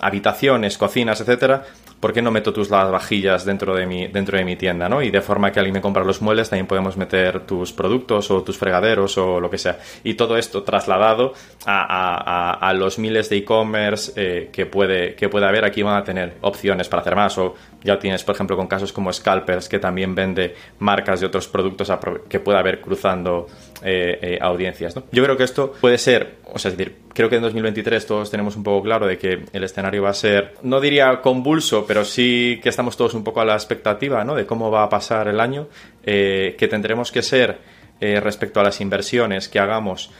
habitaciones, 0.00 0.78
cocinas, 0.78 1.20
etcétera, 1.20 1.64
¿por 2.02 2.12
qué 2.12 2.20
no 2.20 2.32
meto 2.32 2.52
tus 2.52 2.68
lavavajillas 2.68 3.44
dentro 3.44 3.76
de 3.76 3.86
mi, 3.86 4.08
dentro 4.08 4.36
de 4.36 4.44
mi 4.44 4.56
tienda? 4.56 4.88
¿no? 4.88 5.00
Y 5.02 5.12
de 5.12 5.20
forma 5.20 5.52
que 5.52 5.60
alguien 5.60 5.74
me 5.74 5.80
compra 5.80 6.02
los 6.02 6.20
muebles, 6.20 6.50
también 6.50 6.66
podemos 6.66 6.96
meter 6.96 7.46
tus 7.46 7.72
productos 7.72 8.28
o 8.32 8.42
tus 8.42 8.58
fregaderos 8.58 9.16
o 9.18 9.38
lo 9.38 9.48
que 9.48 9.56
sea. 9.56 9.78
Y 10.02 10.14
todo 10.14 10.36
esto 10.36 10.64
trasladado 10.64 11.32
a, 11.64 12.74
los 12.76 12.98
miles 12.98 13.28
de 13.28 13.36
e-commerce 13.36 14.12
eh, 14.16 14.50
que, 14.52 14.66
puede, 14.66 15.14
que 15.14 15.26
haber. 15.26 15.64
Aquí 15.64 15.82
van 15.82 15.96
a 15.96 16.02
tener 16.02 16.38
opciones 16.40 16.88
para 16.88 17.02
hacer 17.02 17.14
más. 17.14 17.38
O 17.38 17.54
ya 17.84 18.00
tienes, 18.00 18.24
por 18.24 18.34
ejemplo, 18.34 18.56
con 18.56 18.66
casos 18.66 18.92
como 18.92 19.12
Scalpers, 19.12 19.68
que 19.68 19.78
también 19.78 20.12
vende 20.16 20.56
marcas 20.80 21.20
de 21.20 21.26
otros 21.26 21.46
productos 21.46 21.92
que 22.28 22.40
puede 22.40 22.58
haber 22.58 22.80
cruzando 22.80 23.46
eh, 23.84 24.18
eh, 24.22 24.38
audiencias. 24.40 24.96
¿no? 24.96 25.04
Yo 25.12 25.22
creo 25.22 25.36
que 25.36 25.44
esto 25.44 25.72
puede 25.80 25.98
ser, 25.98 26.38
o 26.52 26.58
sea, 26.58 26.70
es 26.70 26.76
decir, 26.76 26.96
creo 27.14 27.28
que 27.28 27.36
en 27.36 27.42
2023 27.42 28.06
todos 28.06 28.30
tenemos 28.30 28.56
un 28.56 28.62
poco 28.62 28.82
claro 28.82 29.06
de 29.06 29.18
que 29.18 29.44
el 29.52 29.64
escenario 29.64 30.02
va 30.02 30.10
a 30.10 30.14
ser, 30.14 30.54
no 30.62 30.80
diría 30.80 31.20
convulso, 31.20 31.84
pero 31.86 32.04
sí 32.04 32.60
que 32.62 32.68
estamos 32.68 32.96
todos 32.96 33.14
un 33.14 33.24
poco 33.24 33.40
a 33.40 33.44
la 33.44 33.54
expectativa 33.54 34.24
¿no? 34.24 34.34
de 34.34 34.46
cómo 34.46 34.70
va 34.70 34.84
a 34.84 34.88
pasar 34.88 35.28
el 35.28 35.40
año, 35.40 35.68
eh, 36.04 36.56
que 36.58 36.68
tendremos 36.68 37.12
que 37.12 37.22
ser 37.22 37.82
respecto 38.00 38.58
a 38.58 38.64
las 38.64 38.80
inversiones 38.80 39.48
que 39.48 39.60
hagamos 39.60 40.10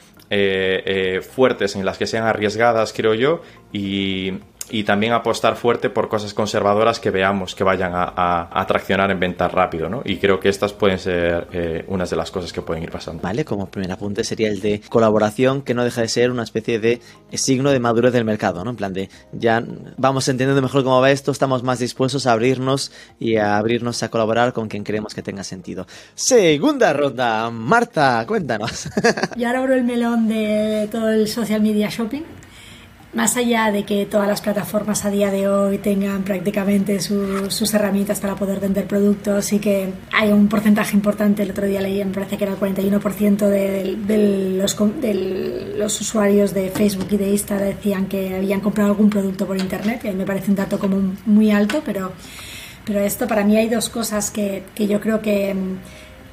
fuertes 1.34 1.74
en 1.74 1.84
las 1.84 1.98
que 1.98 2.06
sean 2.06 2.24
arriesgadas, 2.24 2.92
creo 2.92 3.12
yo, 3.12 3.42
y, 3.72 4.34
y 4.70 4.84
también 4.84 5.12
apostar 5.12 5.56
fuerte 5.56 5.90
por 5.90 6.08
cosas 6.08 6.34
conservadoras 6.34 7.00
que 7.00 7.10
veamos 7.10 7.54
que 7.54 7.64
vayan 7.64 7.92
a, 7.94 8.48
a, 8.50 8.66
traccionar 8.66 9.10
en 9.10 9.18
ventas 9.18 9.50
rápido, 9.52 9.88
¿no? 9.88 10.02
Y 10.04 10.16
creo 10.16 10.40
que 10.40 10.48
estas 10.48 10.72
pueden 10.72 10.98
ser 10.98 11.48
eh, 11.52 11.84
unas 11.88 12.10
de 12.10 12.16
las 12.16 12.30
cosas 12.30 12.52
que 12.52 12.62
pueden 12.62 12.82
ir 12.82 12.90
pasando. 12.90 13.22
Vale, 13.22 13.44
como 13.44 13.66
primer 13.66 13.92
apunte 13.92 14.24
sería 14.24 14.48
el 14.48 14.60
de 14.60 14.80
colaboración, 14.88 15.62
que 15.62 15.74
no 15.74 15.84
deja 15.84 16.00
de 16.00 16.08
ser 16.08 16.30
una 16.30 16.42
especie 16.42 16.78
de 16.78 17.00
signo 17.32 17.70
de 17.70 17.80
madurez 17.80 18.12
del 18.12 18.24
mercado, 18.24 18.64
¿no? 18.64 18.70
En 18.70 18.76
plan 18.76 18.92
de 18.92 19.08
ya 19.32 19.62
vamos 19.96 20.28
entendiendo 20.28 20.62
mejor 20.62 20.84
cómo 20.84 21.00
va 21.00 21.10
esto, 21.10 21.32
estamos 21.32 21.62
más 21.62 21.78
dispuestos 21.78 22.26
a 22.26 22.32
abrirnos 22.32 22.92
y 23.18 23.36
a 23.36 23.56
abrirnos 23.56 24.02
a 24.02 24.10
colaborar 24.10 24.52
con 24.52 24.68
quien 24.68 24.84
creemos 24.84 25.14
que 25.14 25.22
tenga 25.22 25.44
sentido. 25.44 25.86
Segunda 26.14 26.92
ronda, 26.92 27.50
Marta, 27.50 28.24
cuéntanos. 28.26 28.88
Y 29.36 29.44
ahora 29.44 29.60
abro 29.60 29.74
el 29.74 29.84
melón 29.84 30.28
de 30.28 30.88
todo 30.90 31.08
el 31.10 31.26
social 31.26 31.60
media 31.60 31.88
shopping. 31.88 32.22
Más 33.14 33.36
allá 33.36 33.70
de 33.70 33.84
que 33.84 34.06
todas 34.06 34.26
las 34.26 34.40
plataformas 34.40 35.04
a 35.04 35.10
día 35.10 35.30
de 35.30 35.46
hoy 35.46 35.78
tengan 35.78 36.22
prácticamente 36.22 36.98
sus 37.00 37.74
herramientas 37.74 38.20
para 38.20 38.36
poder 38.36 38.58
vender 38.58 38.86
productos 38.86 39.52
y 39.52 39.58
que 39.58 39.92
hay 40.12 40.32
un 40.32 40.48
porcentaje 40.48 40.96
importante, 40.96 41.42
el 41.42 41.50
otro 41.50 41.66
día 41.66 41.82
leí, 41.82 42.02
me 42.04 42.12
parece 42.12 42.38
que 42.38 42.44
era 42.44 42.54
el 42.54 42.58
41% 42.58 43.36
de, 43.48 43.96
de, 43.96 44.56
los, 44.56 44.76
de 45.00 45.74
los 45.76 46.00
usuarios 46.00 46.54
de 46.54 46.70
Facebook 46.70 47.08
y 47.10 47.16
de 47.18 47.30
Insta 47.30 47.58
decían 47.58 48.06
que 48.06 48.36
habían 48.36 48.60
comprado 48.60 48.90
algún 48.90 49.10
producto 49.10 49.46
por 49.46 49.58
Internet, 49.58 50.00
y 50.04 50.08
a 50.08 50.12
mí 50.12 50.18
me 50.18 50.26
parece 50.26 50.50
un 50.50 50.56
dato 50.56 50.78
como 50.78 50.96
muy 51.26 51.50
alto, 51.50 51.82
pero, 51.84 52.12
pero 52.86 53.00
esto 53.00 53.26
para 53.26 53.44
mí 53.44 53.58
hay 53.58 53.68
dos 53.68 53.90
cosas 53.90 54.30
que, 54.30 54.62
que 54.74 54.86
yo 54.86 55.00
creo 55.00 55.20
que 55.20 55.54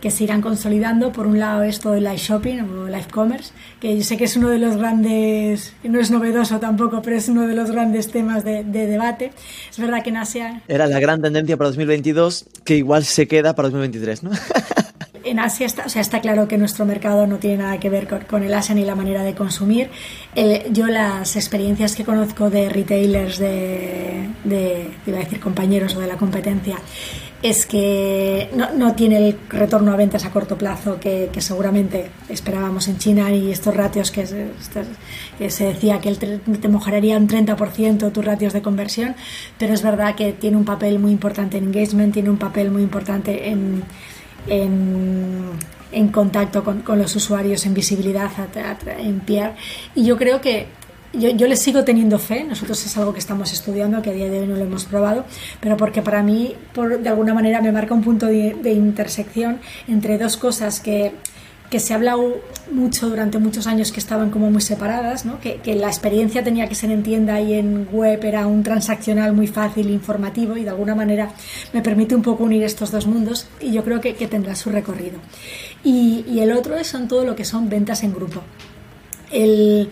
que 0.01 0.11
se 0.11 0.23
irán 0.23 0.41
consolidando. 0.41 1.11
Por 1.11 1.27
un 1.27 1.39
lado, 1.39 1.63
esto 1.63 1.91
del 1.91 2.03
live 2.03 2.17
shopping 2.17 2.59
o 2.61 2.87
live 2.87 3.07
commerce, 3.11 3.51
que 3.79 3.95
yo 3.95 4.03
sé 4.03 4.17
que 4.17 4.25
es 4.25 4.35
uno 4.35 4.49
de 4.49 4.59
los 4.59 4.77
grandes, 4.77 5.73
no 5.83 5.99
es 5.99 6.11
novedoso 6.11 6.59
tampoco, 6.59 7.01
pero 7.01 7.15
es 7.15 7.29
uno 7.29 7.47
de 7.47 7.55
los 7.55 7.71
grandes 7.71 8.11
temas 8.11 8.43
de, 8.43 8.63
debate. 8.63 9.31
Es 9.69 9.79
verdad 9.79 10.03
que 10.03 10.09
en 10.09 10.17
Asia. 10.17 10.61
Era 10.67 10.87
la 10.87 10.99
gran 10.99 11.21
tendencia 11.21 11.57
para 11.57 11.69
2022, 11.69 12.45
que 12.63 12.77
igual 12.77 13.03
se 13.03 13.27
queda 13.27 13.55
para 13.55 13.69
2023, 13.69 14.23
¿no? 14.23 14.31
en 15.23 15.39
Asia 15.39 15.65
está, 15.65 15.85
o 15.85 15.89
sea, 15.89 16.01
está 16.01 16.21
claro 16.21 16.47
que 16.47 16.57
nuestro 16.57 16.85
mercado 16.85 17.27
no 17.27 17.37
tiene 17.37 17.57
nada 17.57 17.79
que 17.79 17.89
ver 17.89 18.07
con, 18.27 18.43
el 18.43 18.53
Asia 18.53 18.75
ni 18.75 18.85
la 18.85 18.95
manera 18.95 19.23
de 19.23 19.35
consumir. 19.35 19.89
yo 20.71 20.87
las 20.87 21.35
experiencias 21.35 21.95
que 21.95 22.05
conozco 22.05 22.49
de 22.49 22.69
retailers 22.69 23.37
de, 23.37 24.29
de, 24.43 24.91
iba 25.05 25.17
a 25.17 25.21
decir 25.21 25.39
compañeros 25.39 25.95
o 25.95 25.99
de 25.99 26.07
la 26.07 26.17
competencia, 26.17 26.77
es 27.41 27.65
que 27.65 28.49
no, 28.53 28.95
tiene 28.95 29.17
el 29.17 29.37
retorno 29.49 29.93
a 29.93 29.95
ventas 29.95 30.25
a 30.25 30.31
corto 30.31 30.57
plazo 30.57 30.99
que, 30.99 31.29
seguramente 31.39 32.11
esperábamos 32.27 32.87
en 32.89 32.97
China 32.97 33.31
y 33.31 33.51
estos 33.51 33.75
ratios 33.75 34.11
que, 34.11 34.25
se 34.25 35.63
decía 35.63 36.01
que 36.01 36.15
te, 36.15 36.37
te 36.37 36.67
mejorarían 36.67 37.27
30% 37.27 38.11
tus 38.11 38.25
ratios 38.25 38.51
de 38.51 38.61
conversión, 38.61 39.15
pero 39.57 39.73
es 39.73 39.81
verdad 39.81 40.15
que 40.15 40.33
tiene 40.33 40.57
un 40.57 40.65
papel 40.65 40.99
muy 40.99 41.11
importante 41.11 41.57
en 41.57 41.65
engagement, 41.65 42.13
tiene 42.13 42.29
un 42.29 42.37
papel 42.37 42.71
muy 42.71 42.81
importante 42.81 43.49
en, 43.49 43.83
en, 44.49 46.07
contacto 46.11 46.63
con, 46.63 46.83
los 46.99 47.15
usuarios, 47.15 47.65
en 47.65 47.73
visibilidad, 47.73 48.29
en 48.97 49.19
PR. 49.21 49.53
Y 49.95 50.05
yo 50.05 50.17
creo 50.17 50.41
que 50.41 50.67
yo, 51.13 51.29
yo 51.29 51.47
les 51.47 51.59
sigo 51.59 51.83
teniendo 51.83 52.19
fe, 52.19 52.43
nosotros 52.43 52.85
es 52.85 52.97
algo 52.97 53.13
que 53.13 53.19
estamos 53.19 53.51
estudiando, 53.51 54.01
que 54.01 54.11
a 54.11 54.13
día 54.13 54.29
de 54.29 54.41
hoy 54.41 54.47
no 54.47 54.55
lo 54.55 54.63
hemos 54.63 54.85
probado, 54.85 55.25
pero 55.59 55.75
porque 55.75 56.01
para 56.01 56.21
mí, 56.21 56.55
por, 56.73 56.99
de 56.99 57.09
alguna 57.09 57.33
manera, 57.33 57.61
me 57.61 57.71
marca 57.71 57.93
un 57.93 58.03
punto 58.03 58.27
de, 58.27 58.71
intersección 58.71 59.59
entre 59.87 60.17
dos 60.17 60.37
cosas 60.37 60.79
que, 60.79 61.13
que 61.69 61.79
se 61.79 61.93
ha 61.93 61.97
hablado 61.97 62.41
mucho 62.71 63.09
durante 63.09 63.37
muchos 63.37 63.67
años 63.67 63.91
que 63.91 63.99
estaban 63.99 64.31
como 64.31 64.49
muy 64.49 64.61
separadas, 64.61 65.25
¿no? 65.25 65.39
que, 65.39 65.57
que, 65.57 65.75
la 65.75 65.87
experiencia 65.87 66.43
tenía 66.43 66.67
que 66.67 66.75
ser 66.75 66.91
en 66.91 67.03
tienda 67.03 67.39
y 67.41 67.53
en 67.53 67.87
web 67.91 68.23
era 68.23 68.47
un 68.47 68.63
transaccional 68.63 69.33
muy 69.33 69.47
fácil, 69.47 69.89
informativo 69.89 70.57
y 70.57 70.63
de 70.63 70.69
alguna 70.69 70.95
manera 70.95 71.31
me 71.73 71.81
permite 71.81 72.15
un 72.15 72.21
poco 72.21 72.43
unir 72.43 72.63
estos 72.63 72.91
dos 72.91 73.05
mundos 73.05 73.47
y 73.59 73.71
yo 73.71 73.83
creo 73.83 74.01
que, 74.01 74.15
que 74.15 74.27
tendrá 74.27 74.55
su 74.55 74.69
recorrido. 74.71 75.19
Y, 75.83 76.25
y 76.27 76.39
el 76.39 76.51
otro 76.51 76.83
son 76.83 77.07
todo 77.07 77.23
lo 77.23 77.35
que 77.35 77.45
son 77.45 77.69
ventas 77.69 78.03
en 78.03 78.13
grupo. 78.13 78.41
El, 79.31 79.89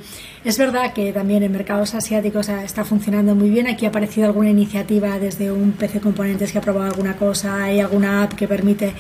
es 0.48 0.58
verdad 0.58 0.94
que 0.94 1.12
también 1.12 1.44
en 1.44 1.52
mercados 1.52 1.94
asiáticos 1.94 2.48
está 2.50 2.86
funcionando 2.86 3.36
muy 3.36 3.50
bien. 3.50 3.68
Aquí 3.68 3.86
ha 3.86 3.90
aparecido 3.90 4.28
alguna 4.28 4.50
iniciativa 4.50 5.20
desde 5.20 5.52
un 5.52 5.74
PC 5.74 6.00
Componentes 6.00 6.52
que 6.52 6.58
ha 6.58 6.62
probado 6.62 6.90
alguna 6.90 7.18
cosa, 7.18 7.63
hay 7.63 7.80
alguna 7.82 8.24
app 8.24 8.34
que 8.34 8.48
permite. 8.48 8.94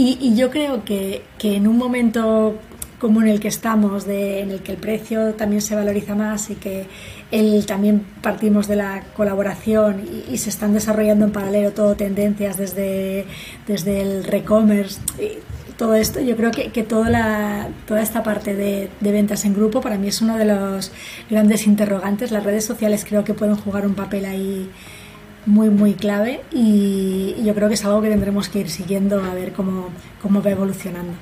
Y, 0.00 0.36
yo 0.36 0.48
creo 0.48 0.84
que, 0.84 1.24
en 1.42 1.66
un 1.66 1.76
momento 1.76 2.54
como 3.00 3.20
en 3.20 3.26
el 3.26 3.40
que 3.40 3.48
estamos, 3.48 4.06
de, 4.06 4.42
en 4.42 4.52
el 4.52 4.60
que 4.60 4.72
el 4.72 4.78
precio 4.78 5.34
también 5.34 5.60
se 5.60 5.74
valoriza 5.74 6.14
más 6.14 6.50
y 6.50 6.54
que 6.54 6.86
el, 7.32 7.66
también 7.66 8.06
partimos 8.22 8.68
de 8.68 8.76
la 8.76 9.02
colaboración 9.16 10.04
y, 10.30 10.38
se 10.38 10.50
están 10.50 10.72
desarrollando 10.72 11.24
en 11.24 11.32
paralelo 11.32 11.72
todo 11.72 11.96
tendencias 11.96 12.56
desde, 12.56 13.26
desde 13.66 14.00
el 14.00 14.22
re-commerce 14.22 15.00
todo 15.76 15.94
esto, 15.94 16.20
yo 16.20 16.36
creo 16.36 16.50
que, 16.50 16.70
que 16.70 16.82
toda, 16.82 17.08
la, 17.08 17.68
toda 17.86 18.02
esta 18.02 18.24
parte 18.24 18.54
de, 18.54 18.90
de, 19.00 19.12
ventas 19.12 19.44
en 19.44 19.54
grupo 19.54 19.80
para 19.80 19.96
mí 19.96 20.08
es 20.08 20.20
uno 20.20 20.36
de 20.36 20.44
los 20.44 20.90
grandes 21.30 21.68
interrogantes. 21.68 22.32
Las 22.32 22.42
redes 22.42 22.64
sociales 22.64 23.04
creo 23.08 23.22
que 23.22 23.32
pueden 23.32 23.54
jugar 23.54 23.86
un 23.86 23.94
papel 23.94 24.24
ahí 24.24 24.68
muy, 25.46 25.70
muy 25.70 25.94
clave 25.94 26.42
y, 26.52 27.36
yo 27.42 27.54
creo 27.54 27.68
que 27.68 27.74
es 27.74 27.84
algo 27.84 28.02
que 28.02 28.08
tendremos 28.08 28.48
que 28.48 28.60
ir 28.60 28.70
siguiendo 28.70 29.22
a 29.22 29.34
ver 29.34 29.52
cómo, 29.52 29.88
cómo 30.20 30.42
va 30.42 30.50
evolucionando. 30.50 31.12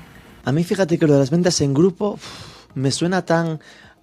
A 0.44 0.52
mí 0.52 0.64
fíjate 0.64 0.98
que 0.98 1.06
lo 1.06 1.14
de 1.14 1.20
las 1.20 1.30
ventas 1.30 1.60
en 1.60 1.74
grupo 1.74 2.18
me 2.74 2.90
suena 2.90 3.24
tan... 3.24 3.60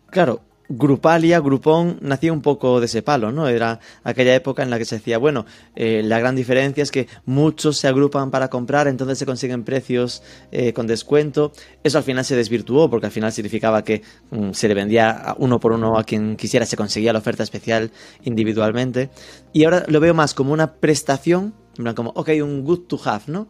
Claro, 0.09 0.41
Grupalia, 0.69 1.39
Grupón, 1.39 1.97
nació 2.01 2.33
un 2.33 2.41
poco 2.41 2.79
de 2.79 2.85
ese 2.85 3.01
palo, 3.01 3.31
¿no? 3.31 3.47
Era 3.47 3.79
aquella 4.03 4.33
época 4.33 4.63
en 4.63 4.69
la 4.69 4.77
que 4.77 4.85
se 4.85 4.95
decía, 4.95 5.17
bueno, 5.17 5.45
eh, 5.75 6.01
la 6.03 6.19
gran 6.19 6.35
diferencia 6.35 6.81
es 6.81 6.91
que 6.91 7.07
muchos 7.25 7.77
se 7.77 7.87
agrupan 7.87 8.31
para 8.31 8.49
comprar, 8.49 8.87
entonces 8.87 9.17
se 9.17 9.25
consiguen 9.25 9.63
precios 9.63 10.23
eh, 10.51 10.73
con 10.73 10.87
descuento. 10.87 11.51
Eso 11.83 11.97
al 11.97 12.03
final 12.03 12.23
se 12.23 12.35
desvirtuó 12.35 12.89
porque 12.89 13.07
al 13.07 13.11
final 13.11 13.31
significaba 13.31 13.83
que 13.83 14.03
mm, 14.31 14.51
se 14.51 14.67
le 14.67 14.73
vendía 14.73 15.35
uno 15.37 15.59
por 15.59 15.73
uno 15.73 15.97
a 15.97 16.03
quien 16.03 16.35
quisiera, 16.37 16.65
se 16.65 16.77
conseguía 16.77 17.13
la 17.13 17.19
oferta 17.19 17.43
especial 17.43 17.91
individualmente. 18.23 19.09
Y 19.51 19.65
ahora 19.65 19.83
lo 19.87 19.99
veo 19.99 20.13
más 20.13 20.33
como 20.33 20.53
una 20.53 20.73
prestación 20.75 21.53
en 21.77 21.83
plan, 21.83 21.95
como, 21.95 22.11
ok, 22.11 22.29
un 22.43 22.63
good 22.63 22.81
to 22.81 22.99
have, 23.03 23.23
¿no? 23.27 23.47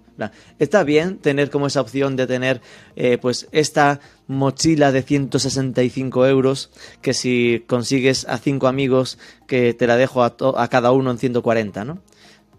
está 0.59 0.83
bien 0.83 1.17
tener 1.17 1.49
como 1.49 1.67
esa 1.67 1.81
opción 1.81 2.15
de 2.15 2.25
tener, 2.25 2.61
eh, 2.95 3.17
pues, 3.17 3.47
esta 3.51 3.99
mochila 4.27 4.91
de 4.91 5.01
165 5.01 6.25
euros 6.27 6.69
que 7.01 7.13
si 7.13 7.65
consigues 7.67 8.25
a 8.29 8.37
cinco 8.37 8.67
amigos 8.67 9.17
que 9.47 9.73
te 9.73 9.87
la 9.87 9.97
dejo 9.97 10.23
a, 10.23 10.67
cada 10.69 10.91
uno 10.91 11.11
en 11.11 11.17
140, 11.17 11.83
¿no? 11.83 11.99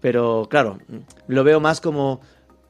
Pero, 0.01 0.47
claro, 0.49 0.77
lo 1.27 1.43
veo 1.43 1.59
más 1.59 1.81
como 1.81 2.21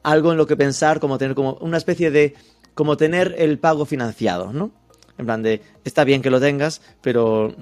algo 0.02 0.32
en 0.32 0.38
lo 0.38 0.46
que 0.46 0.56
pensar, 0.56 0.98
como 0.98 1.18
tener 1.18 1.34
como 1.34 1.54
una 1.60 1.76
especie 1.76 2.10
de, 2.10 2.34
como 2.72 2.96
tener 2.96 3.34
el 3.38 3.58
pago 3.58 3.84
financiado, 3.84 4.54
¿no? 4.54 4.70
En 5.18 5.26
plan 5.26 5.42
de, 5.42 5.60
está 5.84 6.04
bien 6.04 6.22
que 6.22 6.30
lo 6.30 6.40
tengas, 6.40 6.80
pero 7.02 7.54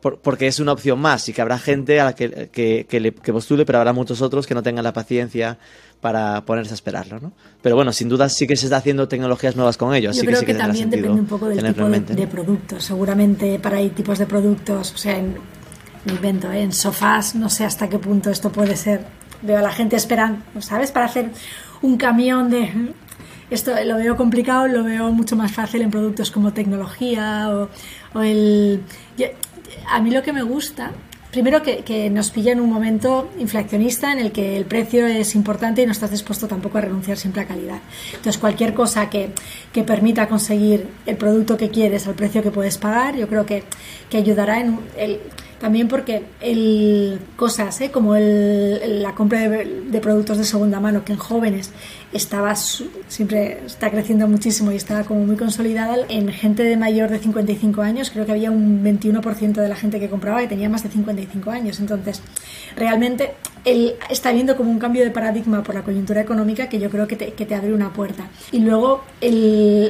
porque 0.00 0.46
es 0.46 0.60
una 0.60 0.72
opción 0.72 1.00
más 1.00 1.28
y 1.28 1.32
que 1.32 1.40
habrá 1.40 1.58
gente 1.58 2.00
a 2.00 2.04
la 2.04 2.14
que, 2.14 2.50
que, 2.88 3.00
le, 3.00 3.12
postule, 3.12 3.64
pero 3.64 3.78
habrá 3.78 3.92
muchos 3.92 4.22
otros 4.22 4.46
que 4.46 4.54
no 4.54 4.62
tengan 4.62 4.84
la 4.84 4.92
paciencia 4.92 5.58
para 6.00 6.44
ponerse 6.44 6.72
a 6.72 6.74
esperarlo, 6.74 7.18
¿no? 7.18 7.32
Pero 7.62 7.74
bueno, 7.74 7.92
sin 7.92 8.08
duda 8.08 8.28
sí 8.28 8.46
que 8.46 8.56
se 8.56 8.66
está 8.66 8.76
haciendo 8.76 9.08
tecnologías 9.08 9.56
nuevas 9.56 9.76
con 9.76 9.94
ellos. 9.94 10.14
Yo 10.14 10.20
sí 10.20 10.26
creo 10.26 10.40
que, 10.40 10.46
que, 10.46 10.54
también 10.54 10.90
depende 10.90 11.20
un 11.20 11.26
poco 11.26 11.48
del 11.48 11.74
tipo 11.74 11.88
de, 11.88 12.26
productos. 12.26 12.84
Seguramente 12.84 13.58
para 13.58 13.78
hay 13.78 13.90
tipos 13.90 14.18
de 14.18 14.26
productos, 14.26 14.92
o 14.92 14.98
sea, 14.98 15.18
en, 15.18 15.36
invento, 16.06 16.52
¿eh? 16.52 16.62
en 16.62 16.72
sofás, 16.72 17.34
no 17.34 17.48
sé 17.48 17.64
hasta 17.64 17.88
qué 17.88 17.98
punto 17.98 18.30
esto 18.30 18.52
puede 18.52 18.76
ser. 18.76 19.04
Veo 19.42 19.58
a 19.58 19.62
la 19.62 19.72
gente 19.72 19.96
esperando, 19.96 20.40
¿sabes? 20.60 20.92
Para 20.92 21.06
hacer 21.06 21.30
un 21.82 21.96
camión 21.96 22.50
de 22.50 22.92
esto 23.50 23.72
lo 23.84 23.96
veo 23.96 24.16
complicado, 24.16 24.66
lo 24.66 24.82
veo 24.82 25.12
mucho 25.12 25.36
más 25.36 25.52
fácil 25.52 25.82
en 25.82 25.90
productos 25.90 26.30
como 26.30 26.52
tecnología 26.52 27.48
o, 27.50 27.68
o 28.14 28.22
el 28.22 28.82
a 29.88 30.00
mí 30.00 30.10
lo 30.10 30.22
que 30.22 30.32
me 30.32 30.42
gusta, 30.42 30.92
primero 31.30 31.62
que, 31.62 32.10
nos 32.10 32.30
pilla 32.30 32.52
en 32.52 32.60
un 32.60 32.70
momento 32.70 33.30
inflacionista 33.38 34.12
en 34.12 34.20
el 34.20 34.32
que 34.32 34.56
el 34.56 34.64
precio 34.64 35.06
es 35.06 35.34
importante 35.34 35.82
y 35.82 35.86
no 35.86 35.92
estás 35.92 36.10
dispuesto 36.10 36.46
tampoco 36.48 36.78
a 36.78 36.80
renunciar 36.80 37.16
siempre 37.18 37.42
a 37.42 37.46
calidad. 37.46 37.80
Entonces, 38.10 38.38
cualquier 38.38 38.74
cosa 38.74 39.10
que, 39.10 39.32
permita 39.86 40.26
conseguir 40.28 40.88
el 41.04 41.16
producto 41.16 41.56
que 41.56 41.70
quieres 41.70 42.06
al 42.06 42.14
precio 42.14 42.42
que 42.42 42.50
puedes 42.50 42.78
pagar, 42.78 43.16
yo 43.16 43.28
creo 43.28 43.44
que, 43.44 43.64
que 44.08 44.16
ayudará 44.16 44.60
en 44.60 44.78
el 44.96 45.20
también 45.60 45.88
porque 45.88 46.24
el, 46.40 47.18
cosas 47.36 47.80
¿eh? 47.80 47.90
como 47.90 48.14
el, 48.14 49.02
la 49.02 49.14
compra 49.14 49.48
de, 49.48 50.00
productos 50.00 50.38
de 50.38 50.44
segunda 50.44 50.80
mano, 50.80 51.04
que 51.04 51.12
en 51.12 51.18
jóvenes 51.18 51.70
estaba 52.12 52.54
siempre 52.54 53.60
está 53.66 53.90
creciendo 53.90 54.28
muchísimo 54.28 54.72
y 54.72 54.76
estaba 54.76 55.04
como 55.04 55.24
muy 55.24 55.36
consolidada, 55.36 55.96
en 56.08 56.28
gente 56.28 56.62
de 56.62 56.76
mayor 56.76 57.10
de 57.10 57.18
55 57.18 57.82
años, 57.82 58.10
creo 58.10 58.26
que 58.26 58.32
había 58.32 58.50
un 58.50 58.84
21% 58.84 59.52
de 59.52 59.68
la 59.68 59.76
gente 59.76 59.98
que 59.98 60.08
compraba 60.08 60.40
que 60.40 60.48
tenía 60.48 60.68
más 60.68 60.82
de 60.82 60.90
55 60.90 61.50
años. 61.50 61.80
Entonces, 61.80 62.22
realmente 62.76 63.34
él 63.66 63.96
está 64.08 64.30
viendo 64.30 64.56
como 64.56 64.70
un 64.70 64.78
cambio 64.78 65.02
de 65.02 65.10
paradigma 65.10 65.64
por 65.64 65.74
la 65.74 65.82
coyuntura 65.82 66.20
económica 66.20 66.68
que 66.68 66.78
yo 66.78 66.88
creo 66.88 67.08
que 67.08 67.16
te, 67.16 67.32
que 67.32 67.44
te 67.44 67.54
abre 67.56 67.74
una 67.74 67.92
puerta. 67.92 68.28
Y 68.52 68.60
luego, 68.60 69.02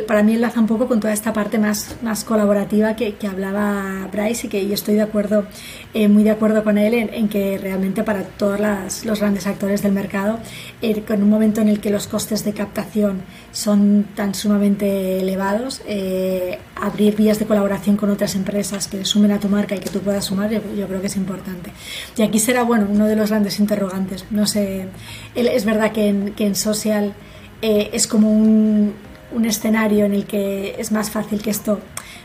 para 0.08 0.22
mí 0.22 0.34
enlaza 0.34 0.60
un 0.60 0.66
poco 0.66 0.88
con 0.88 0.98
toda 0.98 1.12
esta 1.12 1.34
parte 1.34 1.58
más, 1.58 1.96
más 2.02 2.24
colaborativa 2.24 2.96
que, 2.96 3.16
que 3.16 3.26
hablaba 3.26 4.08
Bryce 4.10 4.46
y 4.46 4.50
que 4.50 4.66
yo 4.66 4.72
estoy 4.72 4.94
de 4.94 5.02
acuerdo, 5.02 5.44
eh, 5.92 6.08
muy 6.08 6.24
de 6.24 6.30
acuerdo 6.30 6.64
con 6.64 6.78
él 6.78 6.94
en, 6.94 7.28
que 7.28 7.58
realmente 7.58 8.02
para 8.02 8.22
todos 8.22 8.58
los 9.04 9.20
grandes 9.20 9.46
actores 9.46 9.82
del 9.82 9.92
mercado, 9.92 10.38
eh, 10.80 11.02
con 11.02 11.22
un 11.22 11.28
momento 11.28 11.60
en 11.60 11.68
el 11.68 11.78
que 11.78 11.90
los 11.90 12.06
costes 12.06 12.44
de 12.46 12.54
captación 12.54 13.20
son 13.56 14.04
tan 14.14 14.34
sumamente 14.34 15.18
elevados, 15.18 15.80
eh, 15.86 16.58
abrir 16.74 17.16
vías 17.16 17.38
de 17.38 17.46
colaboración 17.46 17.96
con 17.96 18.10
otras 18.10 18.34
empresas 18.34 18.86
que 18.86 19.02
sumen 19.06 19.32
a 19.32 19.40
tu 19.40 19.48
marca 19.48 19.74
y 19.74 19.78
que 19.78 19.88
tú 19.88 20.00
puedas 20.00 20.26
sumar, 20.26 20.50
yo, 20.50 20.60
creo 20.86 21.00
que 21.00 21.06
es 21.06 21.16
importante. 21.16 21.72
Y 22.18 22.22
aquí 22.22 22.38
será, 22.38 22.64
bueno, 22.64 22.86
uno 22.86 23.06
de 23.06 23.16
los 23.16 23.30
grandes 23.30 23.58
interrogantes. 23.58 24.26
No 24.30 24.46
sé, 24.46 24.88
es 25.34 25.64
verdad 25.64 25.92
que 25.92 26.08
en, 26.08 26.34
que 26.34 26.46
en 26.46 26.54
social 26.54 27.14
eh, 27.62 27.88
es 27.94 28.06
como 28.06 28.30
un, 28.30 28.92
un, 29.32 29.44
escenario 29.46 30.04
en 30.04 30.12
el 30.12 30.26
que 30.26 30.76
es 30.78 30.92
más 30.92 31.08
fácil 31.08 31.40
que 31.40 31.48
esto 31.48 31.80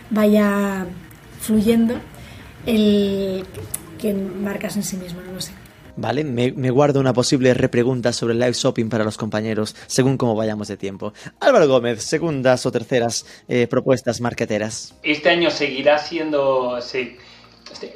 vaya 0.09 0.85
fluyendo. 1.39 1.95
el 2.65 3.45
que 3.97 4.13
marcas 4.13 4.75
en 4.75 4.83
sí 4.83 4.97
mismo, 4.97 5.21
no 5.21 5.31
lo 5.31 5.39
sé. 5.39 5.60
Vale, 5.95 6.23
me, 6.23 6.69
guardo 6.69 6.99
una 6.99 7.13
posible 7.13 7.53
repregunta 7.53 8.13
sobre 8.13 8.33
el 8.33 8.39
live 8.39 8.53
shopping 8.53 8.89
para 8.89 9.03
los 9.03 9.17
compañeros, 9.17 9.75
según 9.87 10.17
cómo 10.17 10.35
vayamos 10.35 10.67
de 10.67 10.77
tiempo. 10.77 11.13
Álvaro 11.39 11.67
Gómez, 11.67 12.03
segundas 12.03 12.65
o 12.65 12.71
terceras 12.71 13.25
eh, 13.47 13.67
propuestas 13.67 14.21
marqueteras. 14.21 14.95
Este 15.03 15.29
año 15.29 15.49
seguirá 15.51 15.97
siendo. 15.97 16.79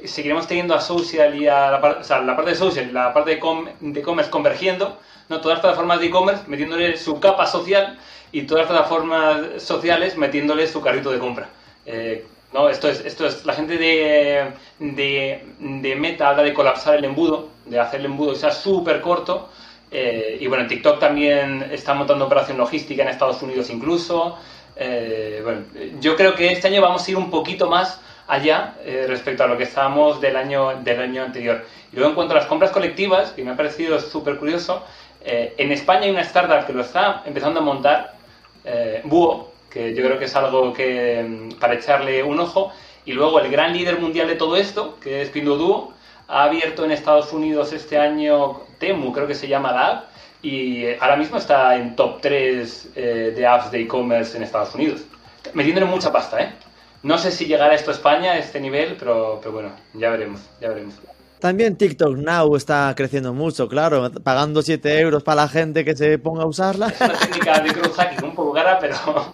seguiremos 0.05 0.47
teniendo 0.47 0.75
a 0.75 0.81
social 0.81 1.35
y 1.41 1.47
a 1.47 1.71
la, 1.71 2.21
la 2.21 2.35
parte 2.35 2.51
de 2.51 2.55
social, 2.55 2.93
la 2.93 3.13
parte 3.13 3.31
de 3.31 3.99
e-commerce 3.99 4.31
convergiendo, 4.31 4.99
¿no? 5.29 5.41
todas 5.41 5.57
las 5.57 5.61
plataformas 5.61 5.99
de 5.99 6.07
e-commerce 6.07 6.43
metiéndole 6.47 6.97
su 6.97 7.19
capa 7.19 7.45
social 7.45 7.97
y 8.31 8.41
todas 8.43 8.65
las 8.65 8.71
plataformas 8.71 9.63
sociales 9.63 10.17
metiéndole 10.17 10.67
su 10.67 10.81
carrito 10.81 11.11
de 11.11 11.19
compra. 11.19 11.49
Eh, 11.85 12.25
no, 12.53 12.69
esto 12.69 12.87
es, 12.87 13.05
esto 13.05 13.27
es, 13.27 13.45
la 13.45 13.53
gente 13.53 13.77
de, 13.77 14.51
de, 14.79 15.95
Meta 15.95 16.29
habla 16.29 16.43
de 16.43 16.53
colapsar 16.53 16.95
el 16.95 17.05
embudo, 17.05 17.49
de 17.65 17.79
hacer 17.79 17.99
el 17.99 18.07
embudo 18.07 18.35
sea 18.35 18.51
súper 18.51 19.01
corto. 19.01 19.49
Eh, 19.91 20.37
y 20.41 20.47
bueno, 20.47 20.63
en 20.63 20.69
TikTok 20.69 20.99
también 20.99 21.69
está 21.71 21.93
montando 21.93 22.25
operación 22.25 22.57
logística 22.57 23.03
en 23.03 23.09
Estados 23.09 23.41
Unidos 23.41 23.69
incluso. 23.69 24.37
Eh, 24.75 25.41
bueno, 25.43 25.61
yo 26.01 26.15
creo 26.15 26.35
que 26.35 26.51
este 26.51 26.67
año 26.67 26.81
vamos 26.81 27.07
a 27.07 27.11
ir 27.11 27.17
un 27.17 27.29
poquito 27.29 27.69
más 27.69 28.01
allá 28.27 28.75
eh, 28.83 29.05
respecto 29.07 29.43
a 29.43 29.47
lo 29.47 29.57
que 29.57 29.63
estábamos 29.63 30.19
del 30.19 30.35
año, 30.35 30.81
del 30.83 30.99
año 30.99 31.23
anterior. 31.23 31.65
Y 31.91 31.95
luego 31.95 32.09
en 32.09 32.15
cuanto 32.15 32.33
a 32.33 32.37
las 32.37 32.47
compras 32.47 32.71
colectivas, 32.71 33.31
que 33.31 33.43
me 33.43 33.51
ha 33.51 33.55
parecido 33.55 33.99
súper 33.99 34.37
curioso, 34.37 34.83
en 35.27 35.71
España 35.71 36.01
hay 36.01 36.11
una 36.11 36.21
startup 36.21 36.67
que 36.67 36.73
lo 36.73 36.81
está 36.81 37.23
empezando 37.25 37.59
a 37.59 37.63
montar, 37.63 38.13
Buo, 39.05 39.55
que 39.75 39.93
yo 39.93 40.03
creo 40.03 40.19
que 40.19 40.25
es 40.25 40.35
algo 40.35 40.71
que 40.71 41.21
mm, 41.21 41.59
para 41.59 41.73
echarle 41.73 42.23
un 42.23 42.39
ojo. 42.39 42.71
Y 43.05 43.11
luego 43.11 43.39
el 43.39 43.51
gran 43.51 43.73
líder 43.73 43.99
mundial 43.99 44.27
de 44.27 44.35
todo 44.35 44.55
esto, 44.55 44.97
que 45.01 45.21
es 45.21 45.29
Pinduoduo, 45.29 45.94
ha 46.27 46.43
abierto 46.43 46.85
en 46.85 46.91
Estados 46.91 47.31
Unidos 47.33 47.73
este 47.73 47.97
año 47.97 48.61
Temu, 48.79 49.11
creo 49.11 49.27
que 49.27 49.35
se 49.35 49.47
llama 49.47 49.71
la 49.71 49.87
app, 49.87 50.03
y 50.41 50.85
eh, 50.85 50.97
ahora 50.99 51.15
mismo 51.15 51.37
está 51.37 51.75
en 51.75 51.95
top 51.95 52.21
3 52.21 52.89
eh, 52.95 53.33
de 53.35 53.47
apps 53.47 53.71
de 53.71 53.81
e-commerce 53.81 54.37
en 54.37 54.43
Estados 54.43 54.75
Unidos. 54.75 55.01
Metiéndole 55.53 55.87
mucha 55.87 56.11
pasta, 56.11 56.41
¿eh? 56.41 56.53
No 57.03 57.17
sé 57.17 57.31
si 57.31 57.45
llegará 57.45 57.75
esto 57.75 57.91
a 57.91 57.93
España 57.93 58.31
a 58.31 58.37
este 58.37 58.59
nivel, 58.59 58.95
pero, 58.97 59.39
pero 59.39 59.53
bueno, 59.53 59.71
ya 59.93 60.09
veremos, 60.09 60.41
ya 60.59 60.69
veremos. 60.69 60.95
También 61.39 61.77
TikTok 61.77 62.17
Now 62.17 62.55
está 62.55 62.91
creciendo 62.95 63.33
mucho, 63.33 63.67
claro, 63.67 64.09
pagando 64.23 64.61
7 64.61 64.99
euros 64.99 65.21
para 65.21 65.43
la 65.43 65.47
gente 65.47 65.85
que 65.85 65.95
se 65.95 66.17
ponga 66.17 66.43
a 66.43 66.47
usarla. 66.47 66.87
Es 66.87 67.01
una 67.01 67.13
técnica 67.19 67.59
de 67.59 67.71
crowd 67.71 67.93
hacking 67.93 68.23
un 68.23 68.35
poco 68.35 68.53
cara, 68.53 68.79
pero, 68.79 68.95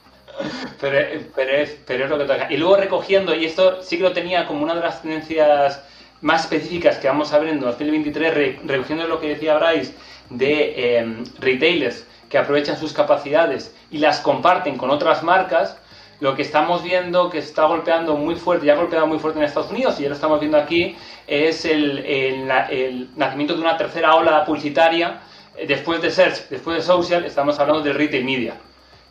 pero, 0.82 1.21
pero, 1.34 1.51
es, 1.51 1.77
pero 1.86 2.04
es 2.04 2.10
lo 2.10 2.17
que 2.17 2.25
toca. 2.25 2.51
Y 2.51 2.58
luego 2.58 2.75
recogiendo, 2.75 3.34
y 3.34 3.45
esto 3.45 3.82
sí 3.82 3.97
que 3.97 4.04
lo 4.04 4.12
tenía 4.12 4.45
como 4.45 4.63
una 4.63 4.75
de 4.75 4.82
las 4.82 5.01
tendencias 5.01 5.82
más 6.22 6.44
específicas 6.44 6.98
que 6.98 7.08
vamos 7.08 7.34
a 7.34 7.40
ver 7.40 7.50
en 7.50 7.60
2023, 7.60 8.64
recogiendo 8.66 9.08
lo 9.08 9.20
que 9.20 9.30
decía 9.30 9.58
Bryce 9.58 9.94
de 10.30 10.98
em, 10.98 11.24
retailers 11.40 12.06
que 12.30 12.38
aprovechan 12.38 12.78
sus 12.78 12.94
capacidades 12.94 13.76
y 13.90 13.98
las 13.98 14.22
comparten 14.22 14.78
con 14.78 14.90
otras 14.90 15.24
marcas, 15.24 15.78
lo 16.20 16.36
que 16.36 16.44
estamos 16.44 16.84
viendo 16.84 17.30
que 17.30 17.40
está 17.40 17.66
golpeando 17.66 18.16
muy 18.16 18.36
fuerte, 18.36 18.68
ya 18.68 18.74
ha 18.74 18.78
golpeado 18.78 19.08
muy 19.08 19.20
fuerte 19.20 19.40
en 19.40 19.46
Estados 19.46 19.72
Unidos 19.72 20.00
y 20.00 20.04
ya 20.04 20.10
lo 20.10 20.16
estamos 20.16 20.40
viendo 20.40 20.58
aquí, 20.58 20.96
es 21.28 21.66
el, 21.66 21.98
el 22.06 23.10
nacimiento 23.16 23.56
de 23.56 23.62
una 23.62 23.76
tercera 23.76 24.16
ola 24.16 24.46
publicitaria 24.46 25.22
eh, 25.58 25.66
después 25.68 26.02
de 26.02 26.12
search, 26.12 26.48
después 26.50 26.78
de 26.78 26.84
social, 26.84 27.26
estamos 27.26 27.60
hablando 27.60 27.82
de 27.82 27.94
retail 27.94 28.24
media 28.24 28.54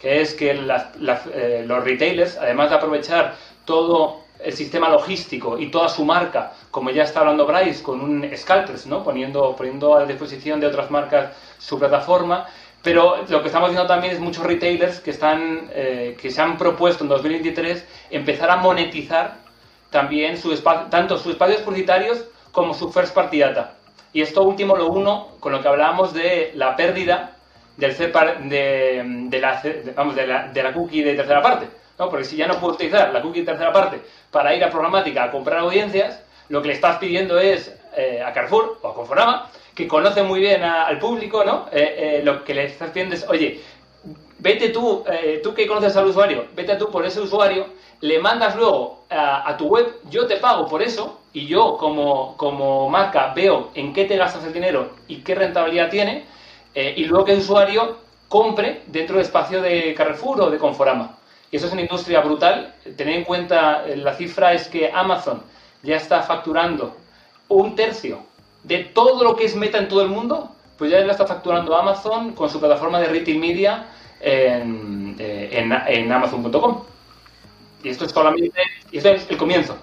que 0.00 0.22
es 0.22 0.34
que 0.34 0.50
eh, 0.52 1.64
los 1.66 1.84
retailers, 1.84 2.38
además 2.38 2.70
de 2.70 2.76
aprovechar 2.76 3.36
todo 3.66 4.20
el 4.42 4.52
sistema 4.52 4.88
logístico 4.88 5.58
y 5.58 5.70
toda 5.70 5.88
su 5.88 6.04
marca, 6.04 6.52
como 6.70 6.90
ya 6.90 7.02
está 7.02 7.20
hablando 7.20 7.46
Bryce, 7.46 7.82
con 7.82 8.00
un 8.00 8.30
Scalpers, 8.36 8.86
¿no? 8.86 9.02
poniendo, 9.02 9.54
poniendo 9.56 9.96
a 9.96 10.06
disposición 10.06 10.60
de 10.60 10.66
otras 10.66 10.90
marcas 10.90 11.36
su 11.58 11.78
plataforma, 11.78 12.46
pero 12.82 13.24
lo 13.28 13.42
que 13.42 13.48
estamos 13.48 13.70
viendo 13.70 13.86
también 13.86 14.14
es 14.14 14.20
muchos 14.20 14.44
retailers 14.44 15.00
que, 15.00 15.10
están, 15.10 15.68
eh, 15.72 16.16
que 16.20 16.30
se 16.30 16.40
han 16.40 16.56
propuesto 16.56 17.04
en 17.04 17.10
2023 17.10 17.86
empezar 18.10 18.50
a 18.50 18.56
monetizar 18.56 19.36
también 19.90 20.38
su 20.38 20.56
tanto 20.88 21.18
sus 21.18 21.32
espacios 21.32 21.60
publicitarios 21.60 22.24
como 22.52 22.72
su 22.72 22.90
first 22.90 23.14
party 23.14 23.40
data. 23.40 23.74
Y 24.12 24.22
esto 24.22 24.42
último 24.42 24.76
lo 24.76 24.88
uno 24.88 25.28
con 25.40 25.52
lo 25.52 25.60
que 25.60 25.68
hablábamos 25.68 26.14
de 26.14 26.52
la 26.54 26.74
pérdida 26.74 27.36
del 27.76 27.96
de, 27.96 29.02
de, 29.28 29.40
la, 29.40 29.62
vamos, 29.94 30.16
de, 30.16 30.26
la, 30.26 30.48
de 30.48 30.62
la 30.62 30.72
cookie 30.72 31.02
de 31.02 31.14
tercera 31.14 31.42
parte. 31.42 31.68
¿no? 31.98 32.08
Porque 32.08 32.24
si 32.24 32.36
ya 32.36 32.46
no 32.46 32.58
puedo 32.58 32.74
utilizar 32.74 33.12
la 33.12 33.20
cookie 33.20 33.40
de 33.40 33.46
tercera 33.46 33.72
parte 33.72 34.00
para 34.30 34.54
ir 34.54 34.62
a 34.64 34.70
programática 34.70 35.24
a 35.24 35.30
comprar 35.30 35.60
audiencias, 35.60 36.20
lo 36.48 36.62
que 36.62 36.68
le 36.68 36.74
estás 36.74 36.98
pidiendo 36.98 37.38
es 37.38 37.74
eh, 37.96 38.22
a 38.24 38.32
Carrefour 38.32 38.78
o 38.82 38.88
a 38.88 38.94
Conforama, 38.94 39.50
que 39.74 39.88
conoce 39.88 40.22
muy 40.22 40.40
bien 40.40 40.62
al 40.62 40.98
público, 40.98 41.44
¿no? 41.44 41.66
Eh, 41.72 42.18
eh, 42.18 42.22
lo 42.24 42.44
que 42.44 42.54
le 42.54 42.64
estás 42.64 42.90
pidiendo 42.90 43.14
es, 43.14 43.26
oye, 43.28 43.60
vete 44.38 44.70
tú, 44.70 45.04
tú 45.42 45.54
que 45.54 45.66
conoces 45.66 45.96
al 45.96 46.06
usuario, 46.06 46.46
vete 46.54 46.76
tú 46.76 46.90
por 46.90 47.04
ese 47.04 47.20
usuario, 47.20 47.66
le 48.00 48.18
mandas 48.18 48.56
luego 48.56 49.04
a, 49.10 49.48
a, 49.48 49.56
tu 49.56 49.66
web, 49.66 49.86
yo 50.10 50.26
te 50.26 50.36
pago 50.36 50.66
por 50.66 50.82
eso, 50.82 51.20
y 51.32 51.46
yo 51.46 51.76
como, 51.76 52.36
como 52.36 52.88
marca 52.88 53.32
veo 53.34 53.70
en 53.74 53.92
qué 53.92 54.06
te 54.06 54.16
gastas 54.16 54.44
el 54.44 54.52
dinero 54.52 54.92
y 55.08 55.18
qué 55.18 55.34
rentabilidad 55.34 55.90
tiene, 55.90 56.24
y 56.74 57.04
luego 57.04 57.26
que 57.26 57.32
el 57.32 57.40
usuario 57.40 57.98
compre 58.28 58.82
dentro 58.86 59.16
del 59.16 59.26
espacio 59.26 59.60
de 59.60 59.92
Carrefour 59.94 60.40
o 60.40 60.50
de 60.50 60.56
Conforama. 60.58 61.19
Y 61.50 61.56
eso 61.56 61.66
es 61.66 61.72
una 61.72 61.82
industria 61.82 62.20
brutal. 62.20 62.74
Tener 62.96 63.16
en 63.16 63.24
cuenta, 63.24 63.84
eh, 63.86 63.96
la 63.96 64.14
cifra 64.14 64.52
es 64.52 64.68
que 64.68 64.90
Amazon 64.92 65.42
ya 65.82 65.96
está 65.96 66.22
facturando 66.22 66.96
un 67.48 67.74
tercio 67.74 68.20
de 68.62 68.84
todo 68.84 69.24
lo 69.24 69.34
que 69.36 69.46
es 69.46 69.56
meta 69.56 69.78
en 69.78 69.88
todo 69.88 70.02
el 70.02 70.08
mundo, 70.08 70.54
pues 70.78 70.90
ya 70.90 71.00
lo 71.00 71.10
está 71.10 71.26
facturando 71.26 71.76
Amazon 71.76 72.32
con 72.32 72.48
su 72.48 72.60
plataforma 72.60 73.00
de 73.00 73.08
retail 73.08 73.38
media 73.38 73.86
en, 74.20 75.16
eh, 75.18 75.48
en 75.52 76.12
Amazon.com. 76.12 76.84
Y 77.82 77.88
esto 77.88 78.04
es 78.04 78.12
solamente, 78.12 78.60
esto 78.92 79.08
es 79.10 79.26
el 79.30 79.36
comienzo 79.36 79.76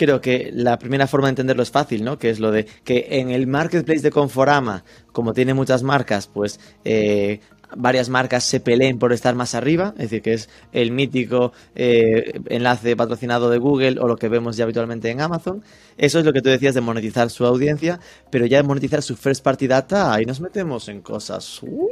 creo 0.00 0.22
que 0.22 0.50
la 0.54 0.78
primera 0.78 1.06
forma 1.06 1.26
de 1.26 1.32
entenderlo 1.32 1.62
es 1.62 1.70
fácil, 1.70 2.04
¿no? 2.04 2.18
Que 2.18 2.30
es 2.30 2.40
lo 2.40 2.50
de 2.50 2.64
que 2.64 3.06
en 3.10 3.28
el 3.30 3.46
marketplace 3.46 4.00
de 4.00 4.10
Conforama, 4.10 4.82
como 5.12 5.34
tiene 5.34 5.52
muchas 5.52 5.82
marcas, 5.82 6.26
pues 6.26 6.58
eh, 6.86 7.40
varias 7.76 8.08
marcas 8.08 8.44
se 8.44 8.60
peleen 8.60 8.98
por 8.98 9.12
estar 9.12 9.34
más 9.34 9.54
arriba, 9.54 9.94
es 9.96 10.10
decir, 10.10 10.22
que 10.22 10.32
es 10.34 10.48
el 10.72 10.92
mítico 10.92 11.52
eh, 11.74 12.40
enlace 12.48 12.96
patrocinado 12.96 13.50
de 13.50 13.58
Google 13.58 14.00
o 14.00 14.08
lo 14.08 14.16
que 14.16 14.28
vemos 14.28 14.56
ya 14.56 14.64
habitualmente 14.64 15.10
en 15.10 15.20
Amazon. 15.20 15.62
Eso 15.96 16.18
es 16.18 16.24
lo 16.24 16.32
que 16.32 16.42
tú 16.42 16.48
decías 16.48 16.74
de 16.74 16.80
monetizar 16.80 17.30
su 17.30 17.46
audiencia, 17.46 18.00
pero 18.30 18.46
ya 18.46 18.58
de 18.58 18.64
monetizar 18.64 19.02
su 19.02 19.16
first 19.16 19.42
party 19.42 19.66
data, 19.66 20.12
ahí 20.12 20.24
nos 20.24 20.40
metemos 20.40 20.88
en 20.88 21.00
cosas. 21.00 21.62
Uh, 21.62 21.88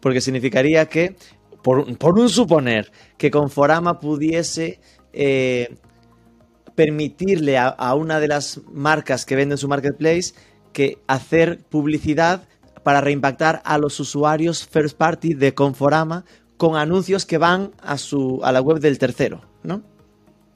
porque 0.00 0.20
significaría 0.20 0.86
que, 0.86 1.16
por, 1.62 1.78
un 2.18 2.28
suponer, 2.28 2.90
que 3.18 3.30
Conforama 3.30 4.00
pudiese 4.00 4.80
eh, 5.12 5.76
permitirle 6.74 7.58
a, 7.58 7.94
una 7.94 8.20
de 8.20 8.28
las 8.28 8.60
marcas 8.72 9.26
que 9.26 9.36
vende 9.36 9.56
su 9.56 9.68
marketplace 9.68 10.32
que 10.72 10.98
hacer 11.06 11.60
publicidad 11.68 12.44
para 12.82 13.00
reimpactar 13.00 13.60
a 13.64 13.78
los 13.78 14.00
usuarios 14.00 14.66
first 14.66 14.96
party 14.96 15.34
de 15.34 15.54
Conforama 15.54 16.24
con 16.56 16.76
anuncios 16.76 17.24
que 17.24 17.38
van 17.38 17.72
a 17.82 17.96
su 17.96 18.40
a 18.44 18.52
la 18.52 18.60
web 18.60 18.80
del 18.80 18.98
tercero, 18.98 19.40
¿no? 19.62 19.82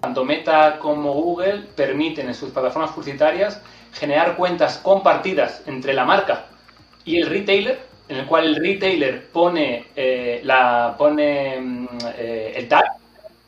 Tanto 0.00 0.24
Meta 0.24 0.78
como 0.78 1.14
Google 1.14 1.62
permiten 1.74 2.28
en 2.28 2.34
sus 2.34 2.50
plataformas 2.50 2.92
publicitarias 2.92 3.62
generar 3.92 4.36
cuentas 4.36 4.78
compartidas 4.78 5.62
entre 5.66 5.94
la 5.94 6.04
marca 6.04 6.46
y 7.06 7.16
el 7.16 7.28
retailer, 7.28 7.80
en 8.08 8.18
el 8.18 8.26
cual 8.26 8.44
el 8.44 8.56
retailer 8.56 9.30
pone 9.30 9.86
eh, 9.96 10.40
la 10.44 10.94
pone 10.98 11.58
mm, 11.58 11.86
eh, 12.18 12.52
el 12.56 12.68
tag 12.68 12.84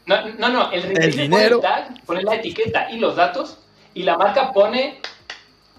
no, 0.07 0.27
no, 0.39 0.49
no 0.49 0.73
el 0.73 0.83
retailer 0.83 1.31
pone 1.31 1.45
el 1.45 1.61
tag, 1.61 2.05
pone 2.07 2.23
la 2.23 2.35
etiqueta 2.37 2.91
y 2.91 2.99
los 2.99 3.17
datos 3.17 3.59
y 3.93 4.03
la 4.05 4.17
marca 4.17 4.53
pone 4.53 5.01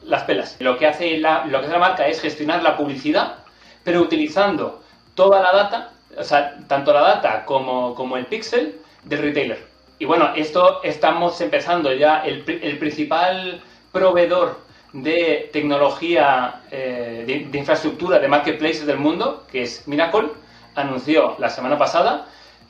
las 0.08 0.24
pelas. 0.24 0.56
Lo 0.60 0.78
que 0.78 0.88
hace 0.88 1.18
la, 1.18 1.46
lo 1.46 1.60
que 1.60 1.66
hace 1.66 1.74
la 1.74 1.80
marca 1.80 2.08
es 2.08 2.22
gestionar 2.22 2.64
la 2.64 2.76
publicidad, 2.76 3.38
pero 3.84 4.02
utilizando 4.02 4.82
toda 5.16 5.42
la 5.42 5.52
data, 5.52 5.92
o 6.18 6.24
sea, 6.24 6.58
tanto 6.68 6.94
la 6.94 7.02
data 7.02 7.46
como, 7.46 7.94
como 7.96 8.18
el 8.18 8.26
pixel 8.26 8.80
del 9.04 9.20
retailer. 9.20 9.68
Y 10.00 10.06
bueno, 10.06 10.32
esto 10.36 10.82
estamos 10.84 11.40
empezando 11.42 11.94
ya, 11.94 12.24
el, 12.24 12.44
el 12.62 12.78
principal 12.78 13.62
proveedor 13.92 14.60
de 14.94 15.50
tecnología, 15.52 16.62
eh, 16.72 17.24
de, 17.52 17.58
infraestructura 17.58 18.20
de 18.20 18.28
marketplaces 18.28 18.86
del 18.86 18.98
mundo, 18.98 19.46
que 19.52 19.64
es 19.64 19.88
Miracle, 19.88 20.30
anunció 20.76 21.36
la 21.40 21.50
semana 21.50 21.78
pasada 21.78 22.28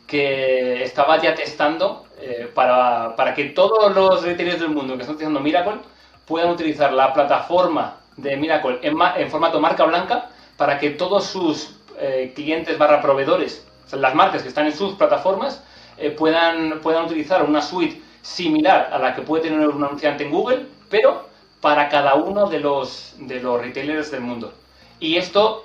que 0.07 0.83
estaba 0.83 1.21
ya 1.21 1.35
testando 1.35 2.05
eh, 2.19 2.49
para, 2.53 3.15
para, 3.15 3.33
que 3.33 3.45
todos 3.45 3.93
los 3.93 4.23
retailers 4.23 4.61
del 4.61 4.69
mundo 4.69 4.95
que 4.95 5.01
están 5.01 5.15
utilizando 5.15 5.41
Miracle 5.41 5.79
puedan 6.27 6.51
utilizar 6.51 6.93
la 6.93 7.13
plataforma 7.13 7.95
de 8.17 8.35
Miracle 8.37 8.79
en, 8.83 9.31
formato 9.31 9.59
marca 9.59 9.85
blanca 9.85 10.29
para 10.57 10.77
que 10.77 10.91
todos 10.91 11.25
sus 11.25 11.79
eh, 11.97 12.33
clientes 12.35 12.77
barra 12.77 13.01
proveedores, 13.01 13.65
las 13.91 14.13
marcas 14.13 14.43
que 14.43 14.49
están 14.49 14.67
en 14.67 14.75
sus 14.75 14.95
plataformas, 14.95 15.63
eh, 15.97 16.11
puedan, 16.11 16.81
puedan 16.81 17.05
utilizar 17.05 17.43
una 17.43 17.61
suite 17.61 18.01
similar 18.21 18.89
a 18.91 18.99
la 18.99 19.15
que 19.15 19.21
puede 19.21 19.43
tener 19.43 19.67
un 19.67 19.83
anunciante 19.83 20.25
en 20.25 20.31
Google, 20.31 20.65
pero 20.89 21.27
para 21.61 21.89
cada 21.89 22.15
uno 22.15 22.47
de 22.47 22.59
los, 22.59 23.15
de 23.19 23.39
los 23.39 23.61
retailers 23.61 24.11
del 24.11 24.21
mundo. 24.21 24.53
Y 24.99 25.15
esto, 25.15 25.63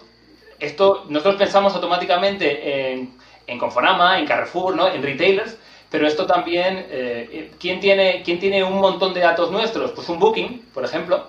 esto 0.61 1.05
nosotros 1.09 1.37
pensamos 1.37 1.75
automáticamente 1.75 2.93
en, 2.93 3.15
en 3.47 3.59
Conforama, 3.59 4.19
en 4.19 4.27
Carrefour, 4.27 4.77
¿no? 4.77 4.89
en 4.89 5.03
retailers, 5.03 5.59
pero 5.93 6.07
esto 6.07 6.27
también, 6.27 6.87
eh, 6.89 7.53
¿quién, 7.61 7.79
tiene, 7.79 8.23
¿quién 8.25 8.41
tiene 8.41 8.65
un 8.65 8.81
montón 8.81 9.13
de 9.13 9.21
datos 9.21 9.51
nuestros? 9.51 9.91
Pues 9.93 10.09
un 10.09 10.19
Booking, 10.19 10.71
por 10.73 10.87
ejemplo, 10.87 11.29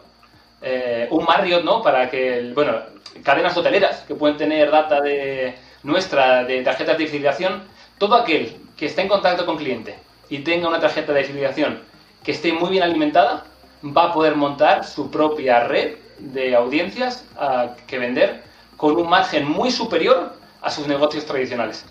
eh, 0.62 1.06
un 1.12 1.26
Marriott, 1.26 1.66
¿no? 1.66 1.82
Para 1.82 2.10
que, 2.10 2.54
bueno, 2.56 2.78
cadenas 3.24 3.58
hoteleras 3.58 4.06
que 4.08 4.16
pueden 4.16 4.38
tener 4.38 4.72
data 4.72 5.02
de 5.02 5.56
nuestra, 5.84 6.46
de 6.46 6.64
tarjetas 6.64 6.98
de 6.98 7.08
filiación, 7.08 7.64
todo 7.98 8.16
aquel 8.16 8.56
que 8.78 8.86
esté 8.86 9.02
en 9.02 9.10
contacto 9.10 9.46
con 9.46 9.58
cliente 9.58 9.96
y 10.30 10.40
tenga 10.40 10.70
una 10.70 10.80
tarjeta 10.80 11.12
de 11.12 11.26
filiación 11.26 11.82
que 12.24 12.32
esté 12.32 12.54
muy 12.54 12.70
bien 12.70 12.84
alimentada, 12.84 13.44
va 13.84 14.06
a 14.06 14.14
poder 14.14 14.38
montar 14.38 14.86
su 14.86 15.12
propia 15.12 15.66
red 15.66 15.96
de 16.20 16.56
audiencias 16.56 17.26
a 17.38 17.76
que 17.86 18.00
vender 18.00 18.44
con 18.78 18.96
un 18.96 19.10
margen 19.10 19.46
muy 19.46 19.72
superior 19.72 20.32
a 20.62 20.72
sus 20.72 20.88
negocios 20.88 21.26
tradicionales. 21.26 21.86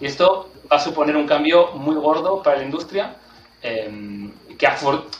Y 0.00 0.06
esto 0.06 0.50
va 0.70 0.76
a 0.76 0.80
suponer 0.80 1.16
un 1.16 1.26
cambio 1.26 1.72
muy 1.72 1.96
gordo 1.96 2.42
para 2.42 2.56
la 2.56 2.64
industria 2.64 3.16
em, 3.62 4.32
que 4.60 4.68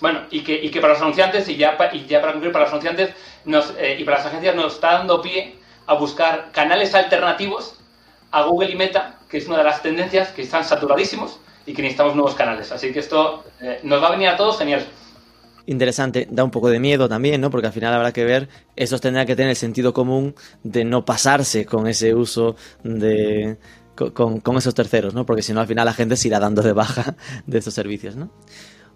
bueno, 0.00 0.20
y 0.30 0.42
que, 0.42 0.54
y 0.62 0.70
que 0.70 0.80
para 0.80 0.92
los 0.92 1.02
anunciantes, 1.02 1.48
y 1.48 1.56
ya, 1.56 1.76
y 1.92 2.04
ya 2.04 2.20
para 2.20 2.32
concluir, 2.32 2.52
para 2.52 2.64
los 2.66 2.72
anunciantes 2.72 3.14
nos, 3.46 3.74
eh, 3.78 3.96
y 3.98 4.04
para 4.04 4.18
las 4.18 4.26
agencias 4.26 4.54
nos 4.54 4.74
está 4.74 4.92
dando 4.92 5.22
pie 5.22 5.56
a 5.86 5.94
buscar 5.94 6.50
canales 6.52 6.94
alternativos 6.94 7.78
a 8.32 8.42
Google 8.42 8.70
y 8.70 8.76
Meta, 8.76 9.18
que 9.30 9.38
es 9.38 9.46
una 9.48 9.58
de 9.58 9.64
las 9.64 9.82
tendencias 9.82 10.28
que 10.28 10.42
están 10.42 10.64
saturadísimos 10.64 11.40
y 11.64 11.72
que 11.72 11.80
necesitamos 11.80 12.14
nuevos 12.14 12.34
canales. 12.34 12.70
Así 12.70 12.92
que 12.92 12.98
esto 12.98 13.44
eh, 13.62 13.80
nos 13.82 14.02
va 14.02 14.08
a 14.08 14.10
venir 14.10 14.28
a 14.28 14.36
todos 14.36 14.58
genial 14.58 14.86
interesante, 15.66 16.26
da 16.30 16.42
un 16.42 16.50
poco 16.50 16.68
de 16.68 16.80
miedo 16.80 17.08
también, 17.08 17.40
¿no? 17.40 17.50
Porque 17.50 17.68
al 17.68 17.72
final 17.72 17.94
habrá 17.94 18.12
que 18.12 18.24
ver, 18.24 18.48
esos 18.74 19.00
tendrán 19.00 19.26
que 19.26 19.36
tener 19.36 19.50
el 19.50 19.56
sentido 19.56 19.92
común 19.92 20.34
de 20.64 20.84
no 20.84 21.04
pasarse 21.04 21.64
con 21.64 21.86
ese 21.86 22.14
uso 22.14 22.56
de, 22.82 23.56
con, 24.12 24.56
esos 24.56 24.74
terceros, 24.74 25.14
¿no? 25.14 25.26
Porque 25.26 25.42
si 25.42 25.52
no, 25.52 25.60
al 25.60 25.66
final 25.66 25.84
la 25.84 25.92
gente 25.92 26.16
se 26.16 26.28
irá 26.28 26.40
dando 26.40 26.62
de 26.62 26.72
baja 26.72 27.16
de 27.46 27.58
estos 27.58 27.74
servicios, 27.74 28.16
¿no? 28.16 28.30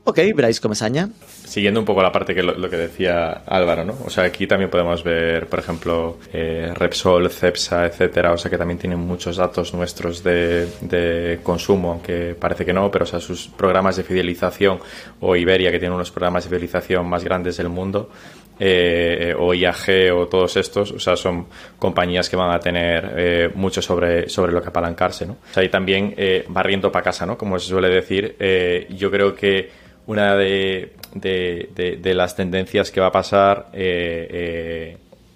Ok, 0.07 0.19
Bryce 0.35 0.61
Comesaña. 0.61 1.09
Siguiendo 1.47 1.81
un 1.81 1.87
poco 1.87 2.03
la 2.03 2.13
parte 2.13 2.35
que 2.35 2.43
lo, 2.43 2.69
que 2.69 2.77
decía 2.77 3.43
Álvaro, 3.47 3.87
¿no? 3.87 3.97
O 4.05 4.11
sea, 4.11 4.25
aquí 4.25 4.47
también 4.47 4.71
podemos 4.71 5.03
ver, 5.03 5.47
por 5.47 5.61
ejemplo, 5.61 6.19
eh, 6.31 6.73
Repsol, 6.75 7.31
Cepsa, 7.31 7.87
etcétera, 7.87 8.33
o 8.33 8.37
sea, 8.37 8.51
que 8.51 8.59
también 8.59 8.79
tienen 8.79 8.99
muchos 8.99 9.39
datos 9.39 9.73
nuestros 9.73 10.23
de, 10.23 10.67
de, 10.83 11.41
consumo, 11.43 11.93
aunque 11.93 12.37
parece 12.39 12.67
que 12.67 12.75
no, 12.75 12.91
pero 12.91 13.05
o 13.05 13.07
sea, 13.07 13.19
sus 13.19 13.49
programas 13.49 13.97
de 13.97 14.03
fidelización, 14.03 14.79
o 15.21 15.37
Iberia, 15.37 15.71
que 15.71 15.79
tiene 15.79 15.95
unos 15.95 16.11
programas 16.11 16.45
de 16.45 16.51
fidelización 16.51 17.09
más 17.09 17.25
grandes 17.25 17.57
del 17.57 17.71
mundo, 17.71 18.11
eh, 18.59 19.35
o 19.37 19.53
IAG 19.53 20.13
o 20.15 20.27
todos 20.27 20.57
estos, 20.57 20.93
o 20.93 20.99
sea, 20.99 21.17
son 21.17 21.47
compañías 21.79 22.29
que 22.29 22.37
van 22.37 22.51
a 22.51 22.61
tener 22.61 23.13
eh, 23.17 23.51
mucho 23.55 23.83
sobre, 23.83 24.29
sobre 24.29 24.53
lo 24.53 24.63
que 24.63 24.69
apalancarse, 24.69 25.27
¿no? 25.27 25.33
O 25.33 25.53
sea, 25.53 25.65
y 25.65 25.69
también 25.69 26.15
eh, 26.17 26.45
barriendo 26.49 26.91
para 26.93 27.05
casa, 27.05 27.27
¿no? 27.27 27.37
Como 27.37 27.59
se 27.59 27.69
suele 27.69 27.89
decir, 27.89 28.37
eh, 28.39 28.87
yo 28.91 29.11
creo 29.11 29.35
que 29.35 29.71
una 30.07 30.37
de, 30.37 30.93
de, 31.15 32.15
las 32.15 32.37
tendencias 32.37 32.91
que 32.91 33.01
va 33.01 33.07
a 33.07 33.13
pasar 33.13 33.71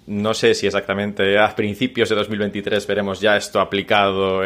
no 0.05 0.33
sé 0.33 0.53
si 0.53 0.67
exactamente 0.67 1.39
a 1.39 1.55
principios 1.55 2.09
de 2.09 2.15
2023 2.15 2.85
veremos 2.85 3.19
ya 3.19 3.35
esto 3.35 3.59
aplicado 3.59 4.41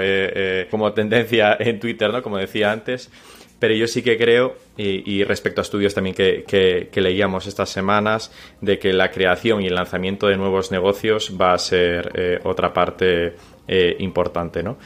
como 0.72 0.94
tendencia 0.94 1.58
en 1.60 1.78
Twitter, 1.78 2.10
¿no? 2.12 2.24
Como 2.24 2.38
decía 2.38 2.72
antes 2.72 3.10
pero 3.64 3.76
yo 3.76 3.88
sí 3.88 4.02
que 4.02 4.18
creo, 4.18 4.58
y, 4.76 5.24
respecto 5.24 5.62
a 5.62 5.64
estudios 5.64 5.94
también 5.94 6.14
que, 6.14 6.90
leíamos 6.94 7.48
estas 7.48 7.70
semanas, 7.70 8.30
de 8.60 8.78
que 8.78 8.92
la 8.92 9.10
creación 9.10 9.62
y 9.62 9.68
el 9.68 9.76
lanzamiento 9.76 10.28
de 10.28 10.36
nuevos 10.36 10.70
negocios 10.70 11.32
va 11.40 11.54
a 11.54 11.58
ser 11.58 12.12
eh, 12.14 12.40
otra 12.44 12.74
parte 12.74 13.38
eh, 13.66 13.96
importante, 14.00 14.64
¿no? 14.64 14.78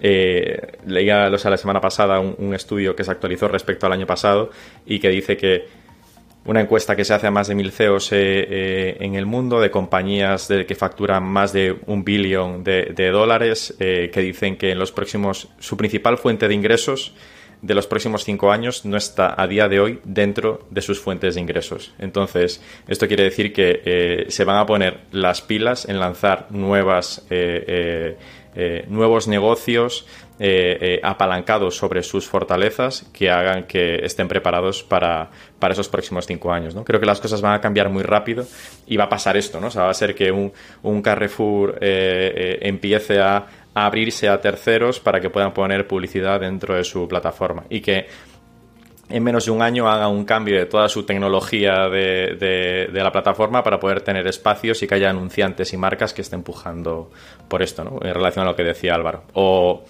Eh, 0.00 0.78
leía 0.84 1.30
la 1.30 1.56
semana 1.56 1.80
pasada 1.80 2.18
un, 2.18 2.54
estudio 2.54 2.96
que 2.96 3.04
se 3.04 3.12
actualizó 3.12 3.46
respecto 3.46 3.86
al 3.86 3.92
año 3.92 4.04
pasado 4.04 4.50
y 4.84 4.98
que 4.98 5.10
dice 5.10 5.36
que 5.36 5.68
una 6.44 6.60
encuesta 6.60 6.96
que 6.96 7.04
se 7.04 7.14
hace 7.14 7.28
a 7.28 7.30
más 7.30 7.46
de 7.46 7.54
mil 7.54 7.70
CEOs 7.70 8.10
en 8.10 9.14
el 9.14 9.26
mundo 9.26 9.60
de 9.60 9.70
compañías 9.70 10.48
que 10.48 10.74
facturan 10.74 11.22
más 11.22 11.52
de 11.52 11.76
un 11.86 12.02
billón 12.02 12.64
de 12.64 13.10
dólares, 13.12 13.76
que 13.78 14.20
dicen 14.20 14.56
que 14.56 14.72
en 14.72 14.80
los 14.80 14.90
próximos 14.90 15.50
su 15.60 15.76
principal 15.76 16.18
fuente 16.18 16.48
de 16.48 16.54
ingresos 16.54 17.14
de 17.64 17.74
los 17.74 17.86
próximos 17.86 18.24
cinco 18.24 18.52
años 18.52 18.84
no 18.84 18.98
está 18.98 19.40
a 19.40 19.46
día 19.46 19.68
de 19.68 19.80
hoy 19.80 20.00
dentro 20.04 20.66
de 20.70 20.82
sus 20.82 21.00
fuentes 21.00 21.34
de 21.34 21.40
ingresos. 21.40 21.94
Entonces, 21.98 22.62
esto 22.86 23.08
quiere 23.08 23.24
decir 23.24 23.54
que 23.54 23.80
eh, 23.84 24.26
se 24.28 24.44
van 24.44 24.58
a 24.58 24.66
poner 24.66 25.00
las 25.12 25.40
pilas 25.40 25.88
en 25.88 25.98
lanzar 25.98 26.48
nuevas, 26.50 27.24
eh, 27.30 28.18
eh, 28.54 28.84
nuevos 28.88 29.28
negocios 29.28 30.06
apalancados 31.04 31.76
sobre 31.76 32.02
sus 32.02 32.26
fortalezas 32.26 33.08
que 33.12 33.30
hagan 33.30 33.68
que 33.68 34.04
estén 34.04 34.26
preparados 34.26 34.82
para, 34.82 35.30
esos 35.70 35.88
próximos 35.88 36.26
cinco 36.26 36.52
años. 36.52 36.74
¿no? 36.74 36.84
Creo 36.84 36.98
que 36.98 37.06
las 37.06 37.20
cosas 37.20 37.40
van 37.40 37.54
a 37.54 37.60
cambiar 37.60 37.88
muy 37.88 38.02
rápido 38.02 38.44
y 38.84 38.96
va 38.96 39.04
a 39.04 39.08
pasar 39.08 39.36
esto. 39.36 39.60
¿no? 39.60 39.70
Va 39.70 39.88
a 39.88 39.94
ser 39.94 40.14
que 40.14 40.32
un, 40.32 40.52
un 40.82 41.02
Carrefour 41.02 41.78
empiece 41.80 43.20
a 43.20 43.46
abrirse 43.74 44.28
a 44.28 44.40
terceros 44.40 45.00
para 45.00 45.20
que 45.20 45.30
puedan 45.30 45.52
poner 45.52 45.86
publicidad 45.86 46.40
dentro 46.40 46.74
de 46.74 46.84
su 46.84 47.08
plataforma 47.08 47.64
y 47.68 47.80
que 47.80 48.06
en 49.08 49.22
menos 49.22 49.44
de 49.44 49.50
un 49.50 49.60
año 49.60 49.88
haga 49.88 50.08
un 50.08 50.24
cambio 50.24 50.58
de 50.58 50.66
toda 50.66 50.88
su 50.88 51.04
tecnología 51.04 51.88
de, 51.88 52.88
la 52.92 53.12
plataforma 53.12 53.62
para 53.62 53.78
poder 53.78 54.00
tener 54.00 54.26
espacios 54.26 54.82
y 54.82 54.86
que 54.86 54.94
haya 54.94 55.10
anunciantes 55.10 55.72
y 55.72 55.76
marcas 55.76 56.14
que 56.14 56.22
estén 56.22 56.40
empujando 56.40 57.10
por 57.48 57.62
esto, 57.62 57.84
¿no? 57.84 57.98
En 58.02 58.14
relación 58.14 58.46
a 58.46 58.50
lo 58.50 58.56
que 58.56 58.64
decía 58.64 58.94
Álvaro. 58.94 59.24
O 59.34 59.84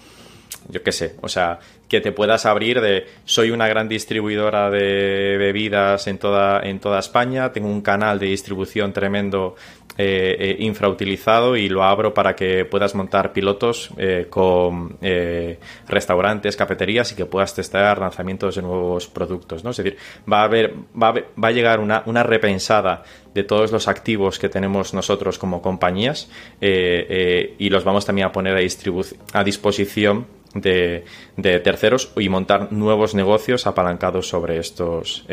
yo 0.67 0.83
qué 0.83 0.91
sé, 0.91 1.15
o 1.21 1.29
sea, 1.29 1.59
que 1.87 2.01
te 2.01 2.11
puedas 2.11 2.45
abrir 2.45 2.81
de 2.81 3.05
soy 3.25 3.51
una 3.51 3.67
gran 3.67 3.87
distribuidora 3.87 4.69
de 4.69 5.37
bebidas 5.37 6.07
en 6.07 6.17
toda, 6.17 6.61
en 6.61 6.79
toda 6.79 6.99
España, 6.99 7.51
tengo 7.51 7.67
un 7.67 7.81
canal 7.81 8.19
de 8.19 8.27
distribución 8.27 8.91
tremendo 8.91 9.55
eh, 9.97 10.35
eh, 10.37 10.55
infrautilizado 10.59 11.55
y 11.55 11.69
lo 11.69 11.81
abro 11.81 12.13
para 12.13 12.35
que 12.35 12.65
puedas 12.65 12.93
montar 12.95 13.31
pilotos 13.31 13.91
eh, 13.97 14.27
con 14.29 14.97
restaurantes, 15.87 16.57
cafeterías 16.57 17.13
y 17.13 17.15
que 17.15 17.25
puedas 17.25 17.55
testar 17.55 17.99
lanzamientos 17.99 18.55
de 18.55 18.61
nuevos 18.61 19.07
productos. 19.07 19.63
¿no? 19.63 19.69
Es 19.69 19.77
decir, 19.77 19.95
va 20.29 20.41
a, 20.41 20.43
haber, 20.43 20.73
va, 21.01 21.13
a, 21.41 21.51
llegar 21.51 21.79
una, 21.79 22.03
una, 22.07 22.23
repensada 22.23 23.03
de 23.33 23.45
todos 23.45 23.71
los 23.71 23.87
activos 23.87 24.37
que 24.37 24.49
tenemos 24.49 24.93
nosotros 24.93 25.39
como 25.39 25.61
compañías 25.61 26.29
y 26.59 27.69
los 27.69 27.85
vamos 27.85 28.05
también 28.05 28.27
a 28.27 28.31
poner 28.33 28.57
a, 28.57 29.39
a 29.39 29.43
disposición 29.45 30.27
de, 30.53 31.05
de, 31.37 31.59
terceros 31.61 32.11
y 32.17 32.27
montar 32.27 32.73
nuevos 32.73 33.15
negocios 33.15 33.65
apalancados 33.65 34.27
sobre 34.27 34.57
estos 34.57 35.25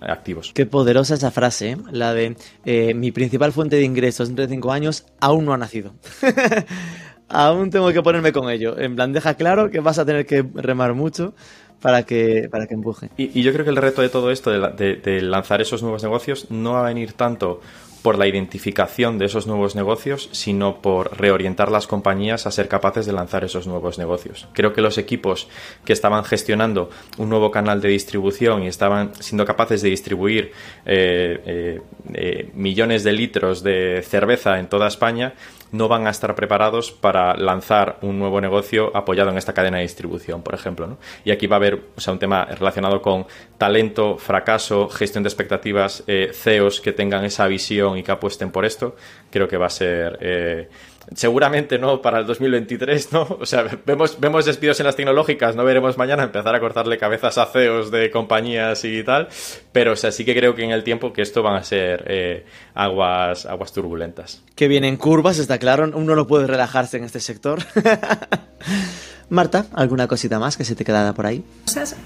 activos. 0.00 0.52
Qué 0.54 0.66
poderosa 0.66 1.14
esa 1.14 1.30
frase, 1.30 1.70
¿eh? 1.72 1.76
la 1.90 2.14
de 2.14 2.36
eh, 2.64 2.94
mi 2.94 3.12
principal 3.12 3.52
fuente 3.52 3.76
de 3.76 3.82
ingresos 3.82 4.28
entre 4.28 4.48
cinco 4.48 4.72
años 4.72 5.06
aún 5.20 5.44
no 5.44 5.52
ha 5.52 5.58
nacido. 5.58 5.94
aún 7.28 7.70
tengo 7.70 7.92
que 7.92 8.02
ponerme 8.02 8.32
con 8.32 8.50
ello. 8.50 8.78
En 8.78 8.96
plan, 8.96 9.12
deja 9.12 9.34
claro 9.34 9.70
que 9.70 9.80
vas 9.80 9.98
a 9.98 10.04
tener 10.04 10.26
que 10.26 10.44
remar 10.54 10.94
mucho 10.94 11.34
para 11.80 12.04
que, 12.04 12.48
para 12.50 12.66
que 12.66 12.74
empuje. 12.74 13.10
Y, 13.16 13.42
yo 13.42 13.52
creo 13.52 13.64
que 13.64 13.70
el 13.70 13.76
reto 13.76 14.02
de 14.02 14.08
todo 14.08 14.30
esto, 14.30 14.50
de 14.50 15.20
lanzar 15.22 15.60
esos 15.60 15.82
nuevos 15.82 16.02
negocios, 16.02 16.50
no 16.50 16.72
va 16.72 16.80
a 16.80 16.88
venir 16.88 17.12
tanto 17.12 17.60
por 18.02 18.18
la 18.18 18.26
identificación 18.26 19.18
de 19.18 19.26
esos 19.26 19.46
nuevos 19.46 19.74
negocios, 19.74 20.28
sino 20.32 20.80
por 20.80 21.18
reorientar 21.18 21.70
las 21.70 21.86
compañías 21.86 22.46
a 22.46 22.50
ser 22.50 22.68
capaces 22.68 23.06
de 23.06 23.12
lanzar 23.12 23.44
esos 23.44 23.66
nuevos 23.66 23.98
negocios. 23.98 24.46
Creo 24.52 24.72
que 24.72 24.80
los 24.80 24.98
equipos 24.98 25.48
que 25.84 25.92
estaban 25.92 26.24
gestionando 26.24 26.90
un 27.16 27.28
nuevo 27.28 27.50
canal 27.50 27.80
de 27.80 27.88
distribución 27.88 28.62
y 28.62 28.68
estaban 28.68 29.12
siendo 29.20 29.44
capaces 29.44 29.82
de 29.82 29.90
distribuir 29.90 30.52
eh, 30.86 31.42
eh, 31.46 31.80
eh, 32.14 32.50
millones 32.54 33.04
de 33.04 33.12
litros 33.12 33.62
de 33.62 34.02
cerveza 34.06 34.58
en 34.58 34.68
toda 34.68 34.88
España, 34.88 35.34
no 35.72 35.88
van 35.88 36.06
a 36.06 36.10
estar 36.10 36.34
preparados 36.34 36.90
para 36.90 37.36
lanzar 37.36 37.98
un 38.02 38.18
nuevo 38.18 38.40
negocio 38.40 38.96
apoyado 38.96 39.30
en 39.30 39.38
esta 39.38 39.52
cadena 39.52 39.78
de 39.78 39.82
distribución, 39.82 40.42
por 40.42 40.54
ejemplo. 40.54 40.98
Y 41.24 41.30
aquí 41.30 41.46
va 41.46 41.56
a 41.56 41.58
haber 41.58 41.82
o 41.96 42.00
sea, 42.00 42.12
un 42.12 42.18
tema 42.18 42.44
relacionado 42.44 43.02
con 43.02 43.26
talento, 43.58 44.16
fracaso, 44.16 44.88
gestión 44.88 45.22
de 45.22 45.28
expectativas, 45.28 46.04
eh, 46.06 46.30
CEOs 46.32 46.80
que 46.80 46.92
tengan 46.92 47.24
esa 47.24 47.46
visión 47.46 47.98
y 47.98 48.02
que 48.02 48.12
apuesten 48.12 48.50
por 48.50 48.64
esto. 48.64 48.96
Creo 49.30 49.48
que 49.48 49.56
va 49.56 49.66
a 49.66 49.70
ser 49.70 50.18
eh, 50.20 50.68
seguramente 51.14 51.78
no 51.78 52.02
para 52.02 52.18
el 52.18 52.26
2023, 52.26 53.12
¿no? 53.12 53.26
O 53.40 53.46
sea, 53.46 53.64
vemos, 53.86 54.18
vemos 54.20 54.44
despidos 54.44 54.78
en 54.80 54.86
las 54.86 54.96
tecnológicas, 54.96 55.56
no 55.56 55.64
veremos 55.64 55.96
mañana 55.98 56.22
empezar 56.22 56.54
a 56.54 56.60
cortarle 56.60 56.98
cabezas 56.98 57.38
a 57.38 57.46
CEOs 57.46 57.90
de 57.90 58.10
compañías 58.10 58.84
y 58.84 59.02
tal, 59.02 59.28
pero 59.72 59.92
o 59.92 59.96
sea, 59.96 60.12
sí 60.12 60.24
que 60.24 60.34
creo 60.34 60.54
que 60.54 60.64
en 60.64 60.70
el 60.70 60.84
tiempo 60.84 61.12
que 61.12 61.22
esto 61.22 61.42
van 61.42 61.56
a 61.56 61.64
ser 61.64 62.04
eh, 62.08 62.44
aguas, 62.74 63.46
aguas 63.46 63.72
turbulentas. 63.72 64.42
Que 64.54 64.68
vienen 64.68 64.96
curvas, 64.96 65.38
está 65.38 65.58
claro, 65.58 65.90
uno 65.94 66.14
no 66.14 66.26
puede 66.26 66.46
relajarse 66.46 66.96
en 66.96 67.04
este 67.04 67.20
sector. 67.20 67.60
Marta, 69.30 69.66
¿alguna 69.74 70.08
cosita 70.08 70.38
más 70.38 70.56
que 70.56 70.64
se 70.64 70.74
te 70.74 70.84
quedara 70.84 71.12
por 71.12 71.26
ahí? 71.26 71.44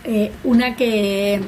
Eh, 0.05 0.33
una 0.43 0.75
que, 0.75 1.41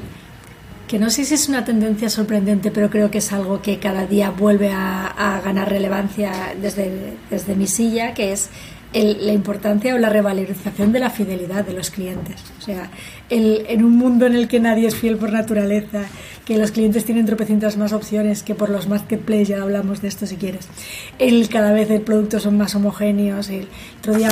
que 0.87 0.99
no 0.99 1.09
sé 1.09 1.25
si 1.25 1.33
es 1.33 1.49
una 1.49 1.65
tendencia 1.65 2.09
sorprendente, 2.09 2.71
pero 2.71 2.89
creo 2.89 3.09
que 3.09 3.17
es 3.17 3.31
algo 3.31 3.61
que 3.61 3.79
cada 3.79 4.05
día 4.05 4.29
vuelve 4.29 4.71
a, 4.71 5.41
ganar 5.43 5.69
relevancia 5.69 6.55
desde, 6.61 7.13
desde 7.29 7.55
mi 7.55 7.67
silla, 7.67 8.13
que 8.13 8.31
es 8.31 8.49
la 8.93 9.33
importancia 9.33 9.93
o 9.93 9.97
la 9.97 10.09
revalorización 10.09 10.93
de 10.93 10.99
la 10.99 11.09
fidelidad 11.09 11.65
de 11.65 11.73
los 11.73 11.89
clientes. 11.89 12.35
O 12.57 12.61
sea, 12.61 12.89
el, 13.29 13.65
en 13.67 13.83
un 13.83 13.97
mundo 13.97 14.25
en 14.25 14.35
el 14.35 14.47
que 14.47 14.59
nadie 14.59 14.87
es 14.87 14.95
fiel 14.95 15.17
por 15.17 15.33
naturaleza, 15.33 16.03
que 16.45 16.57
los 16.57 16.71
clientes 16.71 17.03
tienen 17.03 17.25
tropecientas 17.25 17.75
más 17.75 17.91
opciones 17.91 18.43
que 18.43 18.55
por 18.55 18.69
los 18.69 18.87
marketplaces, 18.87 19.49
ya 19.49 19.61
hablamos 19.61 20.01
de 20.01 20.07
esto 20.07 20.25
si 20.25 20.37
quieres, 20.37 20.67
el, 21.19 21.49
cada 21.49 21.73
vez 21.73 21.89
el 21.89 22.01
productos 22.01 22.43
son 22.43 22.57
más 22.57 22.75
homogéneos. 22.75 23.49
El 23.49 23.67
otro 23.99 24.13
día 24.15 24.29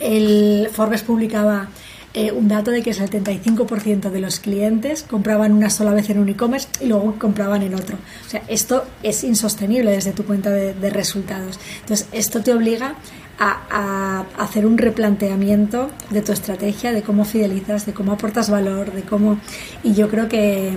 el 0.00 0.68
Forbes 0.72 1.02
publicaba 1.02 1.68
eh, 2.16 2.30
un 2.30 2.46
dato 2.46 2.70
de 2.70 2.80
que 2.80 2.90
el 2.90 2.96
75% 2.96 4.08
de 4.08 4.20
los 4.20 4.38
clientes 4.38 5.02
compraban 5.02 5.52
una 5.52 5.68
sola 5.68 5.92
vez 5.92 6.10
en 6.10 6.20
un 6.20 6.28
e-commerce 6.28 6.68
y 6.80 6.86
luego 6.86 7.16
compraban 7.18 7.62
en 7.62 7.74
otro. 7.74 7.96
O 8.24 8.30
sea, 8.30 8.40
esto 8.46 8.84
es 9.02 9.24
insostenible 9.24 9.90
desde 9.90 10.12
tu 10.12 10.24
cuenta 10.24 10.50
de, 10.50 10.90
resultados. 10.90 11.58
Entonces, 11.80 12.06
esto 12.12 12.40
te 12.40 12.52
obliga 12.52 12.94
a, 13.40 14.26
hacer 14.38 14.64
un 14.64 14.78
replanteamiento 14.78 15.90
de 16.10 16.22
tu 16.22 16.30
estrategia, 16.30 16.92
de 16.92 17.02
cómo 17.02 17.24
fidelizas, 17.24 17.84
de 17.84 17.92
cómo 17.92 18.12
aportas 18.12 18.48
valor, 18.48 18.92
de 18.92 19.02
cómo... 19.02 19.40
Y 19.82 19.94
yo 19.94 20.08
creo 20.08 20.28
que, 20.28 20.72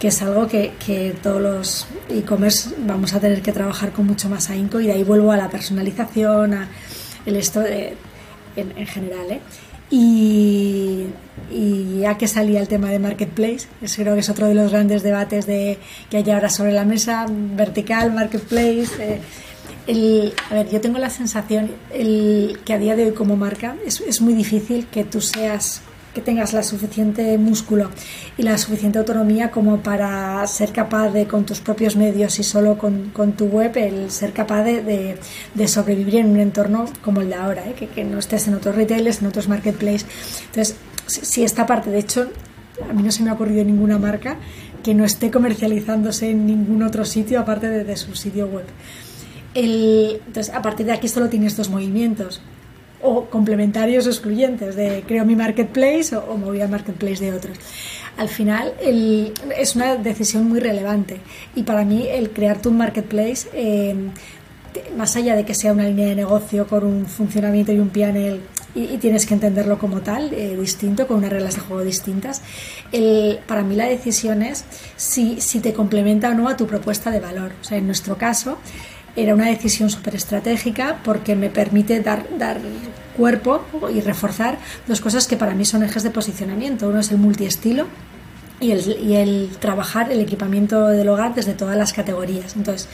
es 0.00 0.22
algo 0.22 0.48
que, 0.48 1.14
todos 1.22 1.42
los 1.42 1.86
e-commerce 2.08 2.70
vamos 2.86 3.12
a 3.12 3.20
tener 3.20 3.42
que 3.42 3.52
trabajar 3.52 3.92
con 3.92 4.06
mucho 4.06 4.30
más 4.30 4.48
ahínco 4.48 4.80
y 4.80 4.86
de 4.86 4.94
ahí 4.94 5.04
vuelvo 5.04 5.30
a 5.30 5.36
la 5.36 5.50
personalización, 5.50 6.54
a 6.54 6.68
el 7.26 7.36
esto 7.36 7.62
en, 7.66 7.98
en 8.56 8.86
general. 8.86 9.30
¿eh? 9.30 9.40
Y, 9.90 11.06
ya 12.00 12.16
que 12.16 12.28
salía 12.28 12.60
el 12.60 12.68
tema 12.68 12.90
de 12.90 12.98
Marketplace, 12.98 13.66
creo 13.96 14.14
que 14.14 14.20
es 14.20 14.28
otro 14.28 14.46
de 14.46 14.54
los 14.54 14.70
grandes 14.70 15.02
debates 15.02 15.46
de, 15.46 15.78
que 16.08 16.18
hay 16.18 16.30
ahora 16.30 16.48
sobre 16.48 16.72
la 16.72 16.84
mesa, 16.84 17.26
vertical, 17.28 18.12
Marketplace. 18.12 18.88
Eh, 18.98 19.20
el, 19.86 20.32
a 20.50 20.54
ver, 20.54 20.70
yo 20.70 20.80
tengo 20.80 20.98
la 20.98 21.10
sensación 21.10 21.72
el, 21.92 22.60
que 22.64 22.72
a 22.72 22.78
día 22.78 22.94
de 22.96 23.06
hoy 23.06 23.12
como 23.12 23.36
marca 23.36 23.76
es, 23.84 24.00
es 24.00 24.20
muy 24.20 24.34
difícil 24.34 24.86
que 24.86 25.04
tú 25.04 25.20
seas 25.20 25.82
que 26.14 26.20
tengas 26.20 26.52
la 26.52 26.62
suficiente 26.62 27.38
músculo 27.38 27.90
y 28.36 28.42
la 28.42 28.58
suficiente 28.58 28.98
autonomía 28.98 29.50
como 29.50 29.78
para 29.78 30.44
ser 30.46 30.72
capaz 30.72 31.10
de, 31.10 31.26
con 31.26 31.44
tus 31.44 31.60
propios 31.60 31.96
medios 31.96 32.38
y 32.38 32.42
solo 32.42 32.78
con, 32.78 33.12
tu 33.36 33.46
web, 33.46 33.76
el 33.76 34.10
ser 34.10 34.32
capaz 34.32 34.64
de, 34.64 35.18
de, 35.54 35.68
sobrevivir 35.68 36.16
en 36.16 36.30
un 36.30 36.40
entorno 36.40 36.86
como 37.02 37.20
el 37.20 37.28
de 37.28 37.34
ahora, 37.36 37.64
¿eh? 37.68 37.74
que, 37.74 38.04
no 38.04 38.18
estés 38.18 38.48
en 38.48 38.54
otros 38.54 38.74
retailers, 38.74 39.20
en 39.20 39.28
otros 39.28 39.48
marketplaces. 39.48 40.06
Entonces, 40.46 40.76
si 41.06 41.44
esta 41.44 41.66
parte, 41.66 41.90
de 41.90 41.98
hecho, 41.98 42.28
a 42.88 42.92
mí 42.92 43.02
no 43.02 43.12
se 43.12 43.22
me 43.22 43.30
ha 43.30 43.34
ocurrido 43.34 43.64
ninguna 43.64 43.98
marca 43.98 44.36
que 44.82 44.94
no 44.94 45.04
esté 45.04 45.30
comercializándose 45.30 46.30
en 46.30 46.46
ningún 46.46 46.82
otro 46.82 47.04
sitio 47.04 47.38
aparte 47.40 47.68
de, 47.68 47.96
su 47.96 48.16
sitio 48.16 48.46
web. 48.46 48.64
El, 49.54 50.20
entonces, 50.26 50.54
a 50.54 50.62
partir 50.62 50.86
de 50.86 50.92
aquí 50.92 51.08
solo 51.08 51.28
tienes 51.28 51.56
dos 51.56 51.68
movimientos 51.68 52.40
o 53.02 53.24
complementarios 53.26 54.06
o 54.06 54.10
excluyentes 54.10 54.76
de 54.76 55.02
creo 55.06 55.24
mi 55.24 55.36
marketplace 55.36 56.14
o, 56.16 56.36
me 56.36 56.44
voy 56.44 56.60
al 56.60 56.68
marketplace 56.68 57.24
de 57.24 57.32
otros. 57.32 57.58
Al 58.16 58.28
final 58.28 58.74
es 59.56 59.76
una 59.76 59.96
decisión 59.96 60.48
muy 60.48 60.60
relevante 60.60 61.20
y 61.54 61.62
para 61.62 61.84
mí 61.84 62.06
el 62.08 62.30
crear 62.30 62.60
tu 62.60 62.70
marketplace, 62.70 63.48
eh, 63.54 63.94
más 64.96 65.16
allá 65.16 65.34
de 65.36 65.44
que 65.44 65.54
sea 65.54 65.72
una 65.72 65.84
línea 65.84 66.08
de 66.08 66.14
negocio 66.14 66.66
con 66.66 66.84
un 66.84 67.06
funcionamiento 67.06 67.72
y 67.72 67.78
un 67.78 67.88
panel 67.88 68.40
y, 68.74 68.98
tienes 68.98 69.26
que 69.26 69.34
entenderlo 69.34 69.78
como 69.78 70.00
tal, 70.00 70.32
eh, 70.32 70.56
distinto, 70.56 71.06
con 71.06 71.18
unas 71.18 71.30
reglas 71.30 71.54
de 71.54 71.60
juego 71.60 71.82
distintas, 71.82 72.42
para 73.46 73.62
mí 73.62 73.74
la 73.74 73.86
decisión 73.86 74.42
es 74.42 74.64
si, 74.96 75.40
si 75.40 75.60
te 75.60 75.72
complementa 75.72 76.30
o 76.30 76.34
no 76.34 76.48
a 76.48 76.56
tu 76.56 76.66
propuesta 76.66 77.10
de 77.10 77.20
valor. 77.20 77.52
O 77.60 77.64
sea, 77.64 77.78
en 77.78 77.86
nuestro 77.86 78.16
caso, 78.16 78.58
era 79.16 79.34
una 79.34 79.46
decisión 79.46 79.90
súper 79.90 80.14
estratégica 80.14 81.00
porque 81.04 81.34
me 81.34 81.50
permite 81.50 82.00
dar, 82.00 82.26
dar 82.38 82.60
cuerpo 83.16 83.64
y 83.92 84.00
reforzar 84.00 84.58
dos 84.86 85.00
cosas 85.00 85.26
que 85.26 85.36
para 85.36 85.54
mí 85.54 85.64
son 85.64 85.82
ejes 85.82 86.02
de 86.02 86.10
posicionamiento. 86.10 86.88
Uno 86.88 87.00
es 87.00 87.10
el 87.10 87.18
multiestilo 87.18 87.86
y 88.60 88.72
el, 88.72 88.96
y 89.02 89.16
el 89.16 89.50
trabajar 89.58 90.12
el 90.12 90.20
equipamiento 90.20 90.86
del 90.88 91.08
hogar 91.08 91.34
desde 91.34 91.54
todas 91.54 91.76
las 91.76 91.92
categorías. 91.92 92.56
Entonces, 92.56 92.88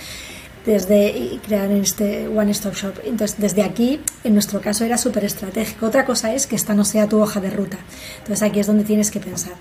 desde 0.67 1.39
crear 1.47 1.71
este 1.71 2.27
One 2.27 2.51
Stop 2.51 2.75
Shop. 2.75 2.95
Entonces, 3.05 3.39
desde 3.39 3.62
aquí, 3.62 4.01
en 4.25 4.35
nuestro 4.35 4.61
caso, 4.61 4.85
era 4.85 4.99
súper 4.99 5.25
estratégico. 5.25 5.87
Otra 5.87 6.05
cosa 6.05 6.35
es 6.35 6.47
que 6.47 6.57
esta 6.57 6.75
no 6.75 6.85
sea 6.85 7.09
tu 7.09 7.21
hoja 7.21 7.41
de 7.41 7.51
ruta. 7.51 7.79
Entonces, 8.19 8.43
aquí 8.43 8.59
es 8.59 8.67
donde 8.67 8.83
tienes 8.83 9.12
que 9.12 9.21
pensar. 9.21 9.53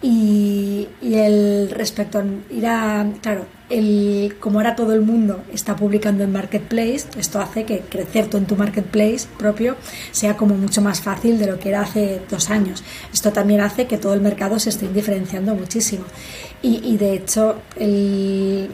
Y, 0.00 0.86
el 1.02 1.70
respecto 1.70 2.18
a 2.18 2.24
ir 2.52 2.66
a, 2.66 3.04
claro, 3.20 3.46
el, 3.68 4.36
como 4.38 4.60
ahora 4.60 4.76
todo 4.76 4.92
el 4.92 5.00
mundo 5.00 5.42
está 5.52 5.74
publicando 5.74 6.22
en 6.22 6.32
Marketplace, 6.32 7.06
esto 7.18 7.40
hace 7.40 7.64
que 7.64 7.80
crecer 7.80 8.28
tú 8.28 8.36
en 8.36 8.46
tu 8.46 8.54
Marketplace 8.54 9.26
propio 9.38 9.76
sea 10.12 10.36
como 10.36 10.54
mucho 10.54 10.80
más 10.82 11.00
fácil 11.00 11.38
de 11.38 11.46
lo 11.46 11.58
que 11.58 11.70
era 11.70 11.80
hace 11.80 12.20
dos 12.30 12.50
años. 12.50 12.84
Esto 13.12 13.32
también 13.32 13.60
hace 13.60 13.86
que 13.86 13.98
todo 13.98 14.14
el 14.14 14.20
mercado 14.20 14.58
se 14.60 14.70
esté 14.70 14.88
diferenciando 14.88 15.54
muchísimo. 15.54 16.04
Y, 16.62 16.80
y 16.84 16.96
de 16.96 17.14
hecho, 17.14 17.56
el, 17.76 18.70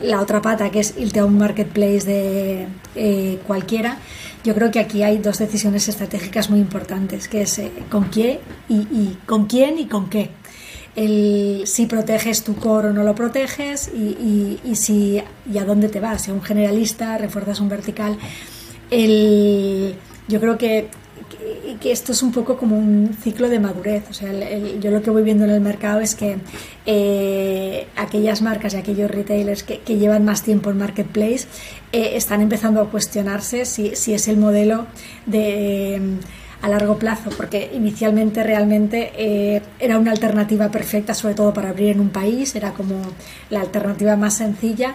la 0.00 0.20
otra 0.20 0.42
pata, 0.42 0.70
que 0.70 0.80
es 0.80 0.94
irte 0.98 1.20
a 1.20 1.24
un 1.24 1.38
Marketplace 1.38 2.04
de 2.06 2.66
eh, 2.94 3.38
cualquiera, 3.46 3.98
yo 4.44 4.54
creo 4.54 4.70
que 4.70 4.78
aquí 4.78 5.02
hay 5.02 5.18
dos 5.18 5.38
decisiones 5.38 5.88
estratégicas 5.88 6.50
muy 6.50 6.60
importantes, 6.60 7.28
que 7.28 7.42
es 7.42 7.58
eh, 7.58 7.72
con 7.90 8.04
quién 8.04 8.38
y, 8.68 9.16
con 9.26 9.46
quién 9.46 9.78
y 9.78 9.86
con 9.86 10.08
qué. 10.08 10.30
El, 10.94 11.62
si 11.66 11.86
proteges 11.86 12.42
tu 12.42 12.56
core 12.56 12.88
o 12.88 12.92
no 12.92 13.02
lo 13.02 13.14
proteges 13.14 13.90
y, 13.94 14.58
y, 14.64 14.76
si 14.76 15.22
y 15.52 15.58
a 15.58 15.64
dónde 15.64 15.88
te 15.88 16.00
vas, 16.00 16.22
si 16.22 16.30
a 16.30 16.34
un 16.34 16.42
generalista, 16.42 17.18
refuerzas 17.18 17.60
un 17.60 17.68
vertical. 17.68 18.16
El, 18.90 19.96
yo 20.28 20.40
creo 20.40 20.56
que 20.56 20.88
que 21.80 21.92
esto 21.92 22.12
es 22.12 22.22
un 22.22 22.32
poco 22.32 22.56
como 22.56 22.78
un 22.78 23.16
ciclo 23.22 23.48
de 23.48 23.58
madurez. 23.58 24.04
O 24.10 24.14
sea, 24.14 24.32
yo 24.80 24.90
lo 24.90 25.02
que 25.02 25.10
voy 25.10 25.22
viendo 25.22 25.44
en 25.44 25.50
el 25.50 25.60
mercado 25.60 26.00
es 26.00 26.14
que 26.14 26.38
eh, 26.86 27.86
aquellas 27.96 28.42
marcas 28.42 28.74
y 28.74 28.76
aquellos 28.76 29.10
retailers 29.10 29.62
que, 29.62 29.80
llevan 29.96 30.24
más 30.24 30.42
tiempo 30.42 30.70
en 30.70 30.78
marketplace 30.78 31.46
eh, 31.92 32.12
están 32.14 32.40
empezando 32.40 32.80
a 32.80 32.90
cuestionarse 32.90 33.64
si, 33.64 33.96
si 33.96 34.14
es 34.14 34.28
el 34.28 34.36
modelo 34.36 34.86
de 35.26 36.18
a 36.62 36.68
largo 36.68 36.98
plazo, 36.98 37.30
porque 37.36 37.70
inicialmente 37.74 38.42
realmente 38.42 39.12
eh, 39.16 39.62
era 39.78 39.98
una 39.98 40.10
alternativa 40.10 40.70
perfecta, 40.70 41.14
sobre 41.14 41.34
todo 41.34 41.52
para 41.52 41.70
abrir 41.70 41.90
en 41.90 42.00
un 42.00 42.08
país, 42.08 42.54
era 42.54 42.72
como 42.72 43.02
la 43.50 43.60
alternativa 43.60 44.16
más 44.16 44.38
sencilla 44.38 44.94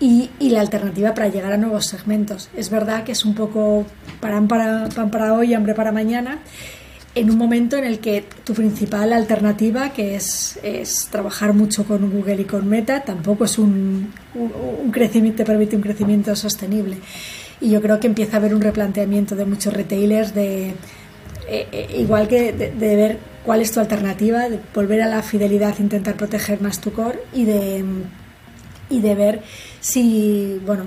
y, 0.00 0.30
la 0.50 0.60
alternativa 0.60 1.14
para 1.14 1.28
llegar 1.28 1.52
a 1.52 1.56
nuevos 1.56 1.86
segmentos. 1.86 2.48
Es 2.56 2.70
verdad 2.70 3.04
que 3.04 3.12
es 3.12 3.24
un 3.24 3.34
poco 3.34 3.86
pan 4.20 4.48
para, 4.48 4.88
pan 4.88 5.10
para 5.10 5.34
hoy, 5.34 5.54
hambre 5.54 5.74
para 5.74 5.92
mañana, 5.92 6.38
en 7.14 7.30
un 7.30 7.36
momento 7.36 7.76
en 7.76 7.84
el 7.84 7.98
que 7.98 8.24
tu 8.44 8.54
principal 8.54 9.12
alternativa, 9.12 9.90
que 9.92 10.14
es, 10.14 10.58
es 10.62 11.08
trabajar 11.10 11.52
mucho 11.52 11.84
con 11.84 12.10
Google 12.10 12.42
y 12.42 12.44
con 12.44 12.68
Meta, 12.68 13.02
tampoco 13.02 13.44
es 13.44 13.58
un, 13.58 14.12
un, 14.34 14.90
crecimiento, 14.92 15.38
te 15.38 15.44
permite 15.44 15.74
un 15.74 15.82
crecimiento 15.82 16.36
sostenible. 16.36 16.98
Y 17.60 17.70
yo 17.70 17.82
creo 17.82 17.98
que 17.98 18.06
empieza 18.06 18.36
a 18.36 18.40
haber 18.40 18.54
un 18.54 18.60
replanteamiento 18.60 19.34
de 19.34 19.46
muchos 19.46 19.72
retailers 19.72 20.32
de, 20.32 20.74
eh, 21.48 21.96
igual 21.98 22.28
que 22.28 22.52
de, 22.52 22.70
de, 22.70 22.96
ver 22.96 23.18
cuál 23.44 23.62
es 23.62 23.72
tu 23.72 23.80
alternativa, 23.80 24.48
de 24.48 24.60
volver 24.72 25.02
a 25.02 25.08
la 25.08 25.22
fidelidad, 25.22 25.74
intentar 25.80 26.14
proteger 26.14 26.60
más 26.60 26.80
tu 26.80 26.92
core 26.92 27.18
y 27.34 27.46
de, 27.46 27.84
y 28.90 29.00
de 29.00 29.14
ver 29.14 29.42
si, 29.80 30.60
bueno, 30.64 30.84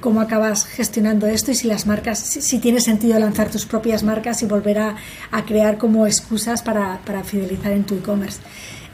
cómo 0.00 0.20
acabas 0.20 0.64
gestionando 0.66 1.26
esto 1.26 1.50
y 1.50 1.54
si 1.54 1.66
las 1.66 1.86
marcas, 1.86 2.18
si, 2.18 2.58
tiene 2.58 2.80
sentido 2.80 3.18
lanzar 3.18 3.50
tus 3.50 3.66
propias 3.66 4.02
marcas 4.02 4.42
y 4.42 4.46
volver 4.46 4.78
a, 4.78 4.96
crear 5.46 5.78
como 5.78 6.06
excusas 6.06 6.62
para, 6.62 6.98
fidelizar 7.24 7.72
en 7.72 7.84
tu 7.84 7.94
e-commerce. 7.96 8.40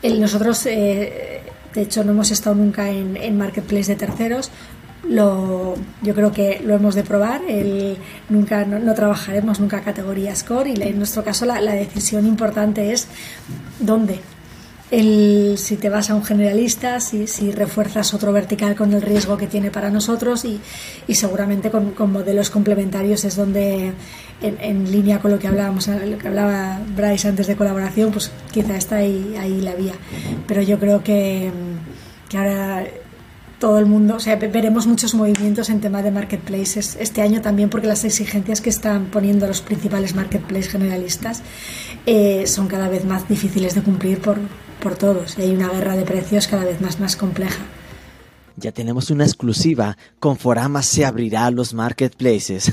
Nosotros, 0.03 0.67
eh, 0.67 1.43
de 1.75 1.83
hecho, 1.83 2.03
no 2.05 2.13
hemos 2.13 2.31
estado 2.31 2.57
nunca 2.57 2.91
en, 2.91 3.39
marketplace 3.39 3.93
de 3.93 3.97
terceros. 3.97 4.51
Lo, 5.09 5.77
yo 6.03 6.15
creo 6.15 6.33
que 6.33 6.61
lo 6.65 6.75
hemos 6.75 6.95
de 6.95 7.05
probar. 7.05 7.41
Nunca 8.29 8.65
no, 8.65 8.95
trabajaremos 8.95 9.61
nunca 9.61 9.81
categoría 9.83 10.35
score 10.35 10.69
y 10.69 10.83
en 10.83 10.99
nuestro 10.99 11.23
caso 11.23 11.47
la 11.47 11.73
decisión 11.73 12.27
importante 12.27 12.93
es 12.93 13.07
dónde 13.79 14.21
el, 14.91 15.55
si 15.57 15.77
te 15.77 15.89
vas 15.89 16.11
a 16.11 16.15
un 16.15 16.25
generalista, 16.25 17.01
si, 17.01 17.27
si, 17.27 17.53
refuerzas 17.53 18.13
otro 18.13 18.33
vertical 18.33 18.75
con 18.75 18.93
el 18.93 19.03
riesgo 19.03 19.37
que 19.37 19.47
tiene 19.47 19.71
para 19.71 19.91
nosotros 19.91 20.45
y, 20.45 20.61
seguramente 21.15 21.71
con, 21.71 21.95
modelos 22.11 22.51
complementarios 22.51 23.25
es 23.25 23.37
donde, 23.37 23.93
en, 24.43 24.59
en, 24.61 24.91
línea 24.91 25.21
con 25.21 25.31
lo 25.31 25.39
que 25.39 25.49
hablábamos, 25.49 25.87
lo 25.87 26.19
que 26.19 26.29
hablaba 26.29 26.81
Bryce 26.97 27.29
antes 27.29 27.47
de 27.47 27.57
colaboración, 27.57 28.11
pues 28.11 28.33
quizá 28.51 28.77
está 28.77 28.97
ahí, 28.97 29.37
ahí 29.39 29.61
la 29.61 29.75
vía. 29.75 29.95
Pero 30.47 30.63
yo 30.63 30.79
creo 30.79 31.05
que, 31.05 31.51
que 32.29 32.39
ahora 32.39 32.85
todo 33.61 33.79
el 33.79 33.87
mundo, 33.87 34.17
o 34.17 34.21
sea, 34.21 34.37
veremos 34.37 34.87
muchos 34.87 35.15
movimientos 35.15 35.69
en 35.69 35.81
tema 35.81 36.03
de 36.03 36.11
marketplaces 36.11 36.97
este 36.99 37.21
año 37.21 37.43
también 37.43 37.69
porque 37.69 37.87
las 37.87 38.05
exigencias 38.05 38.63
que 38.63 38.71
están 38.71 39.07
poniendo 39.07 39.47
los 39.47 39.61
principales 39.61 40.15
marketplaces 40.15 40.73
generalistas 40.73 41.43
eh, 42.07 42.47
son 42.47 42.69
cada 42.69 42.89
vez 42.89 43.05
más 43.05 43.29
difíciles 43.29 43.75
de 43.75 43.83
cumplir 43.83 44.19
por, 44.19 44.39
por 44.81 44.97
todos 44.97 45.39
y 45.39 45.43
hay 45.43 45.55
una 45.55 45.69
guerra 45.69 45.97
de 45.97 46.05
precios 46.05 46.49
cada 46.49 46.65
vez 46.65 46.81
más, 46.81 46.99
más 46.99 47.17
compleja. 47.17 47.63
Ya 48.57 48.73
tenemos 48.73 49.11
una 49.11 49.25
exclusiva. 49.25 49.97
Con 50.19 50.37
Forama 50.37 50.83
se 50.83 51.05
abrirá 51.05 51.51
los 51.51 51.73
marketplaces. 51.73 52.73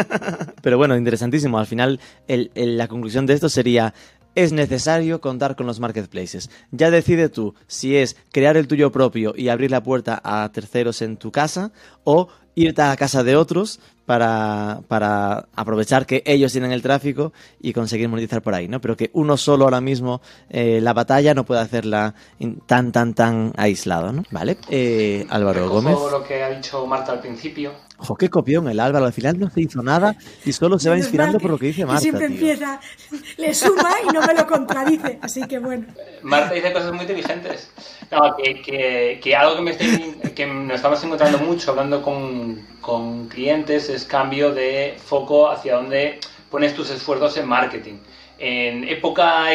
Pero 0.62 0.78
bueno, 0.78 0.96
interesantísimo. 0.96 1.58
Al 1.58 1.66
final, 1.66 2.00
la 2.26 2.88
conclusión 2.88 3.26
de 3.26 3.34
esto 3.34 3.50
sería, 3.50 3.92
es 4.34 4.52
necesario 4.52 5.20
contar 5.20 5.56
con 5.56 5.66
los 5.66 5.80
marketplaces. 5.80 6.48
Ya 6.70 6.90
decide 6.90 7.28
tú 7.28 7.54
si 7.66 7.96
es 7.96 8.16
crear 8.32 8.56
el 8.56 8.68
tuyo 8.68 8.90
propio 8.90 9.34
y 9.36 9.48
abrir 9.48 9.70
la 9.70 9.82
puerta 9.82 10.20
a 10.24 10.50
terceros 10.50 11.02
en 11.02 11.16
tu 11.16 11.30
casa 11.30 11.72
o 12.04 12.28
irte 12.58 12.82
a 12.82 12.96
casa 12.96 13.22
de 13.22 13.36
otros 13.36 13.80
para, 14.04 14.80
para, 14.88 15.48
aprovechar 15.54 16.06
que 16.06 16.22
ellos 16.24 16.52
tienen 16.52 16.72
el 16.72 16.82
tráfico 16.82 17.32
y 17.60 17.72
conseguir 17.72 18.08
monetizar 18.08 18.42
por 18.42 18.54
ahí, 18.54 18.66
¿no? 18.66 18.80
Pero 18.80 18.96
que 18.96 19.10
uno 19.12 19.36
solo 19.36 19.64
ahora 19.64 19.80
mismo 19.80 20.20
eh, 20.48 20.80
la 20.82 20.94
batalla 20.94 21.34
no 21.34 21.44
puede 21.44 21.60
hacerla 21.60 22.14
tan, 22.66 22.90
tan, 22.90 23.14
tan 23.14 23.52
aislado, 23.56 24.12
¿no? 24.12 24.24
¿Vale? 24.30 24.56
Eh, 24.70 25.26
Álvaro 25.28 25.68
Gómez. 25.68 25.96
lo 26.10 26.24
que 26.24 26.42
ha 26.42 26.50
dicho 26.50 26.86
Marta 26.86 27.12
al 27.12 27.20
principio. 27.20 27.87
Ojo, 28.00 28.14
qué 28.14 28.30
copión 28.30 28.68
el 28.68 28.78
Álvaro. 28.78 29.06
Al 29.06 29.12
final 29.12 29.40
no 29.40 29.50
se 29.50 29.60
hizo 29.60 29.82
nada 29.82 30.14
y 30.44 30.52
solo 30.52 30.78
se 30.78 30.88
va 30.88 30.96
inspirando 30.96 31.40
por 31.40 31.50
lo 31.50 31.58
que 31.58 31.66
dice 31.66 31.84
Marta. 31.84 32.00
siempre 32.00 32.26
empieza, 32.26 32.80
le 33.36 33.52
suma 33.52 33.90
y 34.08 34.12
no 34.12 34.24
me 34.24 34.34
lo 34.34 34.46
contradice. 34.46 35.18
Así 35.20 35.42
que 35.48 35.58
bueno. 35.58 35.86
Marta 36.22 36.54
dice 36.54 36.72
cosas 36.72 36.92
muy 36.92 37.02
inteligentes. 37.02 37.70
No, 38.12 38.36
que, 38.36 39.20
que, 39.20 39.36
algo 39.36 39.56
que, 39.56 39.62
me 39.62 39.70
estoy, 39.72 40.32
que 40.32 40.46
nos 40.46 40.76
estamos 40.76 41.02
encontrando 41.02 41.38
mucho 41.38 41.72
hablando 41.72 42.00
con, 42.00 42.64
con 42.80 43.26
clientes 43.28 43.88
es 43.88 44.04
cambio 44.04 44.54
de 44.54 44.96
foco 45.04 45.50
hacia 45.50 45.74
dónde 45.74 46.20
pones 46.50 46.74
tus 46.74 46.90
esfuerzos 46.90 47.36
en 47.36 47.48
marketing. 47.48 47.98
En 48.38 48.84
época 48.84 49.46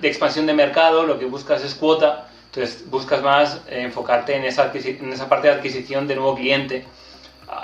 de 0.00 0.08
expansión 0.08 0.46
de 0.46 0.54
mercado 0.54 1.04
lo 1.04 1.18
que 1.18 1.24
buscas 1.24 1.64
es 1.64 1.74
cuota, 1.74 2.28
entonces 2.46 2.88
buscas 2.88 3.22
más 3.22 3.60
enfocarte 3.68 4.36
en 4.36 4.44
esa, 4.44 4.72
en 4.72 5.12
esa 5.12 5.28
parte 5.28 5.48
de 5.48 5.54
adquisición 5.54 6.06
de 6.06 6.14
nuevo 6.14 6.36
cliente 6.36 6.86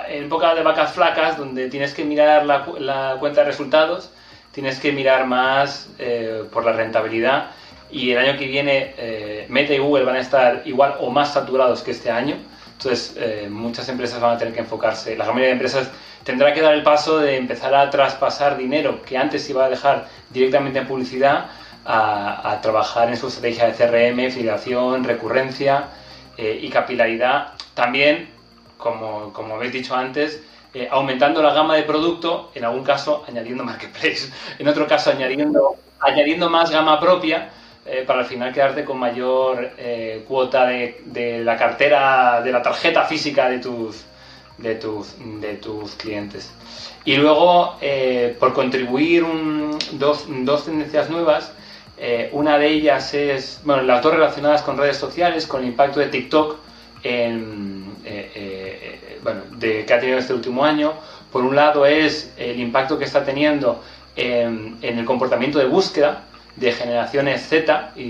en 0.07 0.25
época 0.25 0.55
de 0.55 0.63
vacas 0.63 0.93
flacas, 0.93 1.37
donde 1.37 1.69
tienes 1.69 1.93
que 1.93 2.03
mirar 2.03 2.45
la, 2.45 3.17
cuenta 3.19 3.41
de 3.41 3.47
resultados, 3.47 4.11
tienes 4.51 4.79
que 4.79 4.91
mirar 4.91 5.25
más 5.25 5.89
eh, 5.99 6.43
por 6.51 6.65
la 6.65 6.73
rentabilidad 6.73 7.51
y 7.91 8.11
el 8.11 8.17
año 8.17 8.37
que 8.37 8.47
viene 8.47 8.95
eh, 8.97 9.45
Meta 9.49 9.73
y 9.73 9.77
Google 9.77 10.05
van 10.05 10.15
a 10.15 10.19
estar 10.19 10.63
igual 10.65 10.95
o 10.99 11.09
más 11.11 11.33
saturados 11.33 11.81
que 11.81 11.91
este 11.91 12.09
año. 12.09 12.35
Entonces, 12.77 13.15
eh, 13.17 13.47
muchas 13.49 13.87
empresas 13.89 14.19
van 14.19 14.35
a 14.35 14.37
tener 14.37 14.53
que 14.53 14.59
enfocarse, 14.59 15.15
la 15.15 15.25
mayoría 15.25 15.47
de 15.47 15.53
empresas 15.53 15.89
tendrá 16.23 16.53
que 16.53 16.61
dar 16.61 16.73
el 16.73 16.83
paso 16.83 17.19
de 17.19 17.37
empezar 17.37 17.73
a 17.73 17.89
traspasar 17.89 18.57
dinero 18.57 19.01
que 19.03 19.17
antes 19.17 19.49
iba 19.49 19.65
a 19.65 19.69
dejar 19.69 20.07
directamente 20.29 20.79
en 20.79 20.87
publicidad 20.87 21.45
a, 21.85 22.59
trabajar 22.61 23.09
en 23.09 23.17
su 23.17 23.27
estrategia 23.27 23.67
de 23.67 23.73
CRM, 23.73 24.31
fidelización, 24.31 25.03
recurrencia 25.03 25.89
y 26.37 26.67
capilaridad. 26.69 27.53
También 27.75 28.34
como, 28.85 29.33
como 29.33 29.55
habéis 29.55 29.73
dicho 29.73 29.95
antes, 29.95 30.43
eh, 30.71 30.87
aumentando 30.91 31.41
la 31.41 31.51
gama 31.51 31.75
de 31.75 31.81
producto, 31.81 32.51
en 32.53 32.65
algún 32.65 32.83
caso 32.83 33.25
añadiendo 33.27 33.63
marketplace, 33.63 34.31
en 34.59 34.67
otro 34.67 34.85
caso 34.85 35.09
añadiendo, 35.09 35.77
añadiendo 35.99 36.51
más 36.51 36.69
gama 36.69 36.99
propia, 36.99 37.49
eh, 37.83 38.03
para 38.05 38.19
al 38.19 38.25
final 38.25 38.53
quedarte 38.53 38.85
con 38.85 38.99
mayor 38.99 39.71
eh, 39.79 40.23
cuota 40.27 40.67
de, 40.67 41.01
de, 41.05 41.43
la 41.43 41.57
cartera, 41.57 42.41
de 42.43 42.51
la 42.51 42.61
tarjeta 42.61 43.05
física 43.05 43.49
de 43.49 43.57
tus, 43.57 44.05
de 44.59 44.75
tus, 44.75 45.15
de 45.41 45.55
tus 45.55 45.95
clientes. 45.95 46.53
Y 47.05 47.15
luego, 47.15 47.79
por 48.39 48.53
contribuir 48.53 49.25
dos, 49.93 50.25
dos, 50.27 50.65
tendencias 50.65 51.09
nuevas, 51.09 51.51
una 52.31 52.57
de 52.57 52.67
ellas 52.67 53.13
es, 53.13 53.61
bueno, 53.63 53.83
las 53.83 54.01
dos 54.01 54.13
relacionadas 54.13 54.63
con 54.63 54.77
redes 54.77 54.97
sociales, 54.97 55.45
con 55.45 55.61
el 55.61 55.67
impacto 55.69 55.99
de 55.99 56.07
TikTok 56.07 56.57
en, 57.03 57.84
eh, 58.05 58.31
eh, 58.35 59.19
bueno, 59.23 59.41
de, 59.51 59.83
que 59.85 59.93
ha 59.93 59.99
tenido 59.99 60.19
este 60.19 60.33
último 60.33 60.63
año. 60.63 60.93
Por 61.31 61.43
un 61.43 61.55
lado 61.55 61.85
es 61.85 62.33
el 62.37 62.59
impacto 62.59 62.99
que 62.99 63.05
está 63.05 63.25
teniendo 63.25 63.83
en, 64.15 64.77
el 64.81 65.03
comportamiento 65.05 65.57
de 65.59 65.65
búsqueda 65.65 66.23
de 66.55 66.71
generaciones 66.71 67.47
Z 67.49 67.93
e 67.95 68.01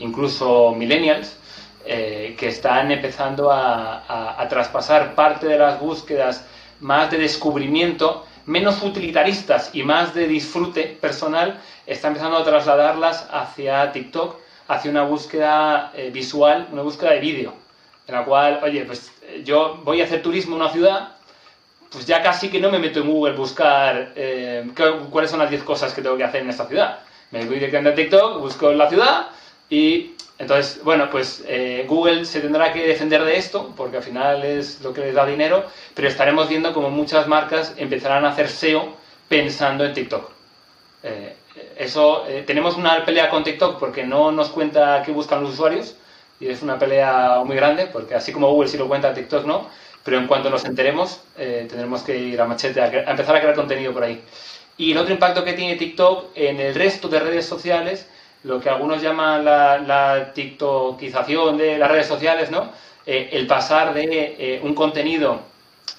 incluso 0.00 0.74
millennials, 0.74 1.36
eh, 1.84 2.34
que 2.36 2.48
están 2.48 2.90
empezando 2.90 3.52
a, 3.52 4.40
a, 4.42 4.48
traspasar 4.48 5.14
parte 5.14 5.46
de 5.46 5.58
las 5.58 5.78
búsquedas 5.78 6.44
más 6.80 7.10
de 7.10 7.18
descubrimiento, 7.18 8.26
menos 8.46 8.82
utilitaristas 8.82 9.70
y 9.72 9.84
más 9.84 10.14
de 10.14 10.26
disfrute 10.26 10.98
personal, 11.00 11.60
está 11.86 12.08
empezando 12.08 12.38
a 12.38 12.44
trasladarlas 12.44 13.28
hacia 13.30 13.92
TikTok, 13.92 14.36
hacia 14.66 14.90
una 14.90 15.04
búsqueda 15.04 15.92
visual, 16.12 16.68
una 16.72 16.82
búsqueda 16.82 17.12
de 17.12 17.20
vídeo 17.20 17.66
en 18.06 18.14
la 18.14 18.24
cual, 18.24 18.60
oye, 18.62 18.84
pues 18.84 19.12
yo 19.44 19.80
voy 19.84 20.00
a 20.00 20.04
hacer 20.04 20.22
turismo 20.22 20.56
en 20.56 20.62
una 20.62 20.72
ciudad, 20.72 21.16
pues 21.90 22.06
ya 22.06 22.22
casi 22.22 22.48
que 22.48 22.60
no 22.60 22.70
me 22.70 22.78
meto 22.78 23.00
en 23.00 23.08
Google 23.08 23.34
buscar 23.34 24.12
eh, 24.16 24.68
cuáles 25.10 25.30
son 25.30 25.40
las 25.40 25.50
10 25.50 25.62
cosas 25.62 25.92
que 25.92 26.02
tengo 26.02 26.16
que 26.16 26.24
hacer 26.24 26.42
en 26.42 26.50
esta 26.50 26.66
ciudad. 26.66 27.00
Me 27.30 27.44
voy 27.44 27.54
directamente 27.54 27.90
a 27.90 27.94
TikTok, 27.94 28.40
busco 28.40 28.72
la 28.72 28.88
ciudad 28.88 29.28
y 29.70 30.12
entonces, 30.38 30.82
bueno, 30.84 31.08
pues 31.10 31.42
eh, 31.46 31.86
Google 31.88 32.24
se 32.24 32.40
tendrá 32.40 32.72
que 32.72 32.86
defender 32.86 33.24
de 33.24 33.36
esto 33.36 33.72
porque 33.76 33.96
al 33.98 34.02
final 34.02 34.44
es 34.44 34.80
lo 34.82 34.92
que 34.92 35.00
les 35.00 35.14
da 35.14 35.24
dinero, 35.24 35.64
pero 35.94 36.08
estaremos 36.08 36.48
viendo 36.48 36.74
como 36.74 36.90
muchas 36.90 37.26
marcas 37.26 37.74
empezarán 37.78 38.24
a 38.24 38.30
hacer 38.30 38.48
SEO 38.48 38.94
pensando 39.28 39.84
en 39.84 39.94
TikTok. 39.94 40.30
Eh, 41.02 41.36
eso, 41.78 42.24
tenemos 42.46 42.76
una 42.76 43.04
pelea 43.04 43.30
con 43.30 43.42
TikTok 43.42 43.78
porque 43.78 44.04
no 44.04 44.30
nos 44.30 44.50
cuenta 44.50 45.02
qué 45.04 45.12
buscan 45.12 45.42
los 45.42 45.54
usuarios, 45.54 45.96
y 46.40 46.48
es 46.48 46.62
una 46.62 46.78
pelea 46.78 47.42
muy 47.44 47.56
grande, 47.56 47.86
porque 47.86 48.14
así 48.14 48.32
como 48.32 48.50
Google 48.50 48.68
sí 48.68 48.76
lo 48.76 48.88
cuenta, 48.88 49.14
TikTok 49.14 49.46
no, 49.46 49.68
pero 50.04 50.18
en 50.18 50.26
cuanto 50.26 50.50
nos 50.50 50.64
enteremos, 50.64 51.20
eh, 51.36 51.66
tendremos 51.68 52.02
que 52.02 52.16
ir 52.16 52.40
a 52.40 52.46
machete 52.46 52.80
a, 52.80 53.10
empezar 53.10 53.34
a 53.34 53.40
crear 53.40 53.54
contenido 53.54 53.92
por 53.92 54.04
ahí. 54.04 54.22
Y 54.76 54.92
el 54.92 54.98
otro 54.98 55.12
impacto 55.12 55.42
que 55.44 55.54
tiene 55.54 55.76
TikTok 55.76 56.30
en 56.34 56.60
el 56.60 56.74
resto 56.74 57.08
de 57.08 57.18
redes 57.18 57.46
sociales, 57.46 58.08
lo 58.44 58.60
que 58.60 58.68
algunos 58.68 59.02
llaman 59.02 59.44
la, 59.44 59.78
la 59.78 60.32
TikTokización 60.32 61.56
de 61.56 61.78
las 61.78 61.90
redes 61.90 62.06
sociales, 62.06 62.50
¿no? 62.50 62.70
Eh, 63.06 63.30
el 63.32 63.46
pasar 63.46 63.94
de 63.94 64.36
eh, 64.38 64.60
un 64.62 64.74
contenido 64.74 65.40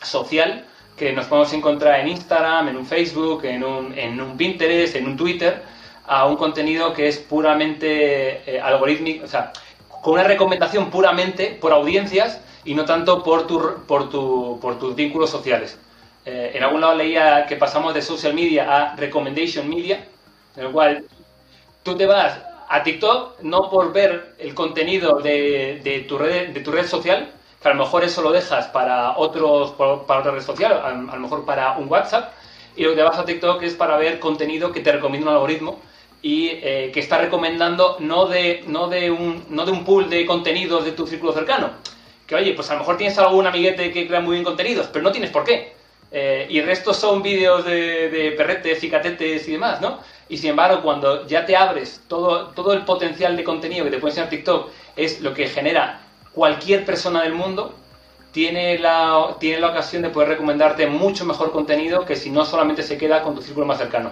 social 0.01 0.65
que 0.95 1.11
nos 1.13 1.25
podemos 1.25 1.51
encontrar 1.53 1.99
en 1.99 2.09
Instagram, 2.09 2.69
en 2.69 2.77
un 2.77 2.85
Facebook, 2.85 3.43
en 3.45 3.63
un, 3.63 3.97
en 3.97 4.21
un 4.21 4.37
Pinterest, 4.37 4.95
en 4.95 5.07
un 5.07 5.17
Twitter, 5.17 5.63
a 6.05 6.25
un 6.27 6.37
contenido 6.37 6.93
que 6.93 7.07
es 7.07 7.17
puramente 7.17 8.61
algorítmico, 8.61 9.25
o 9.25 9.27
sea, 9.27 9.51
con 10.07 10.13
una 10.13 10.23
recomendación 10.23 10.89
puramente 10.89 11.57
por 11.59 11.73
audiencias 11.73 12.39
y 12.63 12.73
no 12.75 12.85
tanto 12.85 13.21
por, 13.23 13.45
tu, 13.45 13.83
por, 13.85 14.09
tu, 14.09 14.57
tus 14.79 14.95
vínculos 14.95 15.29
sociales. 15.29 15.77
Eh, 16.23 16.53
en 16.53 16.63
algún 16.63 16.79
lado 16.79 16.95
leía 16.95 17.45
que 17.45 17.57
pasamos 17.57 17.93
de 17.93 18.01
social 18.01 18.33
media 18.33 18.73
a 18.73 18.95
recommendation 18.95 19.67
media, 19.67 20.05
en 20.55 20.63
el 20.67 20.71
cual 20.71 21.03
tú 21.83 21.97
te 21.97 22.05
vas 22.05 22.39
a 22.69 22.83
TikTok 22.83 23.41
no 23.41 23.69
por 23.69 23.91
ver 23.91 24.33
el 24.39 24.55
contenido 24.55 25.19
de, 25.19 26.05
tu, 26.07 26.17
red, 26.17 26.87
social, 26.87 27.29
que 27.61 27.67
a 27.67 27.73
lo 27.73 27.83
mejor 27.83 28.05
eso 28.05 28.21
lo 28.21 28.31
dejas 28.31 28.67
para, 28.69 29.17
otros, 29.17 29.71
para 29.71 30.19
otra 30.19 30.31
red 30.31 30.41
social, 30.41 30.71
a, 30.71 30.91
lo 30.93 31.19
mejor 31.19 31.43
para 31.43 31.77
un 31.77 31.89
WhatsApp, 31.89 32.31
y 32.77 32.83
lo 32.83 32.91
que 32.91 32.95
te 32.95 33.03
vas 33.03 33.19
a 33.19 33.25
TikTok 33.25 33.61
es 33.61 33.73
para 33.73 33.97
ver 33.97 34.19
contenido 34.19 34.71
que 34.71 34.79
te 34.79 34.89
recomienda 34.89 35.31
un 35.31 35.33
algoritmo 35.35 35.81
y 36.27 36.49
eh, 36.61 36.91
que 36.93 36.99
está 36.99 37.19
recomendando 37.19 37.95
no 38.01 38.25
de, 38.25 38.61
no, 38.67 38.89
de 38.89 39.09
un, 39.09 39.45
no 39.47 39.65
de 39.65 39.71
un 39.71 39.85
pool 39.85 40.09
de 40.09 40.25
contenidos 40.25 40.83
de 40.83 40.91
tu 40.91 41.07
círculo 41.07 41.31
cercano. 41.31 41.69
Que 42.27 42.35
oye, 42.35 42.51
pues 42.53 42.69
a 42.69 42.73
lo 42.73 42.79
mejor 42.79 42.97
tienes 42.97 43.17
algún 43.17 43.47
amiguete 43.47 43.93
que 43.93 44.05
crea 44.09 44.19
muy 44.19 44.33
bien 44.33 44.43
contenidos, 44.43 44.87
pero 44.91 45.03
no 45.03 45.13
tienes 45.13 45.29
por 45.29 45.45
qué. 45.45 45.73
Eh, 46.11 46.45
y 46.49 46.59
el 46.59 46.65
resto 46.65 46.93
son 46.93 47.21
vídeos 47.21 47.63
de, 47.63 48.09
de, 48.09 48.31
perretes 48.33 48.83
y 48.83 48.89
catetes 48.89 49.47
y 49.47 49.53
demás, 49.53 49.79
¿no? 49.79 49.99
Y 50.27 50.37
sin 50.37 50.49
embargo, 50.49 50.81
cuando 50.81 51.25
ya 51.27 51.45
te 51.45 51.55
abres 51.55 52.01
todo, 52.09 52.47
todo 52.47 52.73
el 52.73 52.83
potencial 52.83 53.37
de 53.37 53.45
contenido 53.45 53.85
que 53.85 53.91
te 53.91 53.97
puede 53.97 54.11
enseñar 54.11 54.29
TikTok, 54.29 54.69
es 54.97 55.21
lo 55.21 55.33
que 55.33 55.47
genera 55.47 56.01
cualquier 56.33 56.83
persona 56.83 57.23
del 57.23 57.35
mundo, 57.35 57.73
tiene 58.33 58.77
la, 58.79 59.37
tiene 59.39 59.61
la 59.61 59.69
ocasión 59.69 60.01
de 60.01 60.09
poder 60.09 60.27
recomendarte 60.27 60.87
mucho 60.87 61.23
mejor 61.23 61.53
contenido 61.53 62.03
que 62.03 62.17
si 62.17 62.31
no 62.31 62.43
solamente 62.43 62.83
se 62.83 62.97
queda 62.97 63.21
con 63.21 63.33
tu 63.33 63.41
círculo 63.41 63.65
más 63.65 63.77
cercano. 63.77 64.11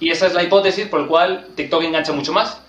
Y 0.00 0.10
esa 0.10 0.26
es 0.26 0.34
la 0.34 0.42
hipótesis 0.42 0.86
por 0.86 1.02
la 1.02 1.06
cual 1.06 1.46
TikTok 1.54 1.82
engancha 1.82 2.12
mucho 2.12 2.32
más 2.32 2.60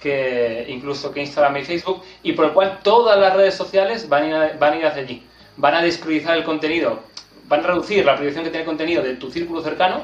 que 0.00 0.64
incluso 0.68 1.12
que 1.12 1.20
Instagram 1.20 1.56
y 1.58 1.64
Facebook 1.64 2.02
y 2.22 2.32
por 2.32 2.46
el 2.46 2.52
cual 2.52 2.80
todas 2.82 3.18
las 3.18 3.34
redes 3.34 3.54
sociales 3.54 4.08
van 4.08 4.32
a 4.32 4.46
ir, 4.46 4.78
ir 4.78 4.86
hacia 4.86 5.02
allí. 5.02 5.22
Van 5.56 5.74
a 5.74 5.82
despriorizar 5.82 6.36
el 6.36 6.44
contenido, 6.44 7.00
van 7.48 7.60
a 7.60 7.68
reducir 7.68 8.04
la 8.04 8.14
proyección 8.14 8.44
que 8.44 8.50
tiene 8.50 8.62
el 8.62 8.66
contenido 8.66 9.02
de 9.02 9.14
tu 9.14 9.30
círculo 9.30 9.60
cercano 9.60 10.02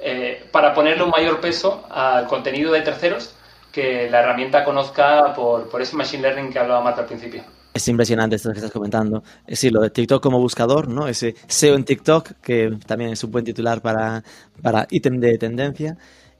eh, 0.00 0.46
para 0.52 0.74
ponerle 0.74 1.04
un 1.04 1.10
mayor 1.10 1.40
peso 1.40 1.84
al 1.90 2.26
contenido 2.26 2.72
de 2.72 2.82
terceros 2.82 3.34
que 3.72 4.08
la 4.10 4.20
herramienta 4.20 4.64
conozca 4.64 5.32
por, 5.34 5.68
por 5.68 5.80
ese 5.80 5.96
machine 5.96 6.22
learning 6.22 6.52
que 6.52 6.58
hablaba 6.58 6.82
Marta 6.82 7.00
al 7.00 7.06
principio. 7.06 7.42
Es 7.74 7.88
impresionante 7.88 8.36
esto 8.36 8.52
que 8.52 8.58
estás 8.58 8.70
comentando. 8.70 9.24
Eh, 9.46 9.56
sí, 9.56 9.68
lo 9.68 9.80
de 9.80 9.90
TikTok 9.90 10.22
como 10.22 10.38
buscador, 10.38 10.88
¿no? 10.88 11.08
Ese 11.08 11.34
SEO 11.48 11.74
en 11.74 11.84
TikTok, 11.84 12.34
que 12.40 12.78
también 12.86 13.10
es 13.10 13.24
un 13.24 13.32
buen 13.32 13.44
titular 13.44 13.82
para, 13.82 14.22
para 14.62 14.86
ítem 14.90 15.18
de 15.18 15.36
tendencia. 15.38 15.98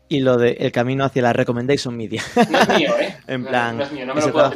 Y 0.08 0.20
lo 0.20 0.36
de 0.36 0.52
el 0.52 0.70
camino 0.70 1.04
hacia 1.04 1.22
la 1.22 1.32
recommendation 1.32 1.96
media. 1.96 2.22
No 2.48 2.58
es 2.60 2.68
mío, 2.68 2.98
¿eh? 3.00 3.16
en 3.26 3.44
plan, 3.44 3.76
no, 3.76 3.78
no 3.78 3.84
es 3.84 3.92
mío, 3.92 4.06
no 4.06 4.14
me 4.14 4.20
lo 4.20 4.32
puedo 4.32 4.46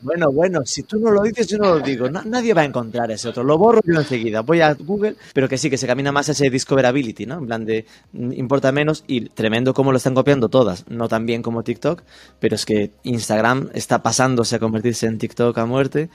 Bueno, 0.00 0.30
bueno, 0.30 0.60
si 0.64 0.84
tú 0.84 0.98
no 1.00 1.10
lo 1.10 1.22
dices, 1.22 1.46
yo 1.48 1.58
no 1.58 1.74
lo 1.74 1.80
digo. 1.80 2.08
Na- 2.08 2.22
nadie 2.24 2.54
va 2.54 2.62
a 2.62 2.64
encontrar 2.64 3.10
ese 3.10 3.28
otro. 3.28 3.42
Lo 3.42 3.58
borro 3.58 3.80
yo 3.84 3.94
enseguida. 3.98 4.42
Voy 4.42 4.60
a 4.60 4.74
Google, 4.74 5.16
pero 5.34 5.48
que 5.48 5.58
sí, 5.58 5.68
que 5.70 5.76
se 5.76 5.86
camina 5.86 6.12
más 6.12 6.28
ese 6.28 6.50
discoverability, 6.50 7.26
¿no? 7.26 7.38
En 7.38 7.46
plan 7.46 7.64
de 7.64 7.84
mm, 8.12 8.32
importa 8.34 8.70
menos 8.72 9.02
y 9.06 9.28
tremendo 9.30 9.74
como 9.74 9.90
lo 9.90 9.96
están 9.98 10.14
copiando 10.14 10.48
todas. 10.48 10.84
No 10.88 11.08
tan 11.08 11.26
bien 11.26 11.42
como 11.42 11.62
TikTok, 11.64 12.02
pero 12.38 12.54
es 12.54 12.64
que 12.64 12.92
Instagram 13.02 13.70
está 13.74 14.02
pasándose 14.02 14.56
a 14.56 14.58
convertirse 14.60 15.06
en 15.06 15.18
TikTok 15.18 15.56
a 15.58 15.66
muerte. 15.66 16.10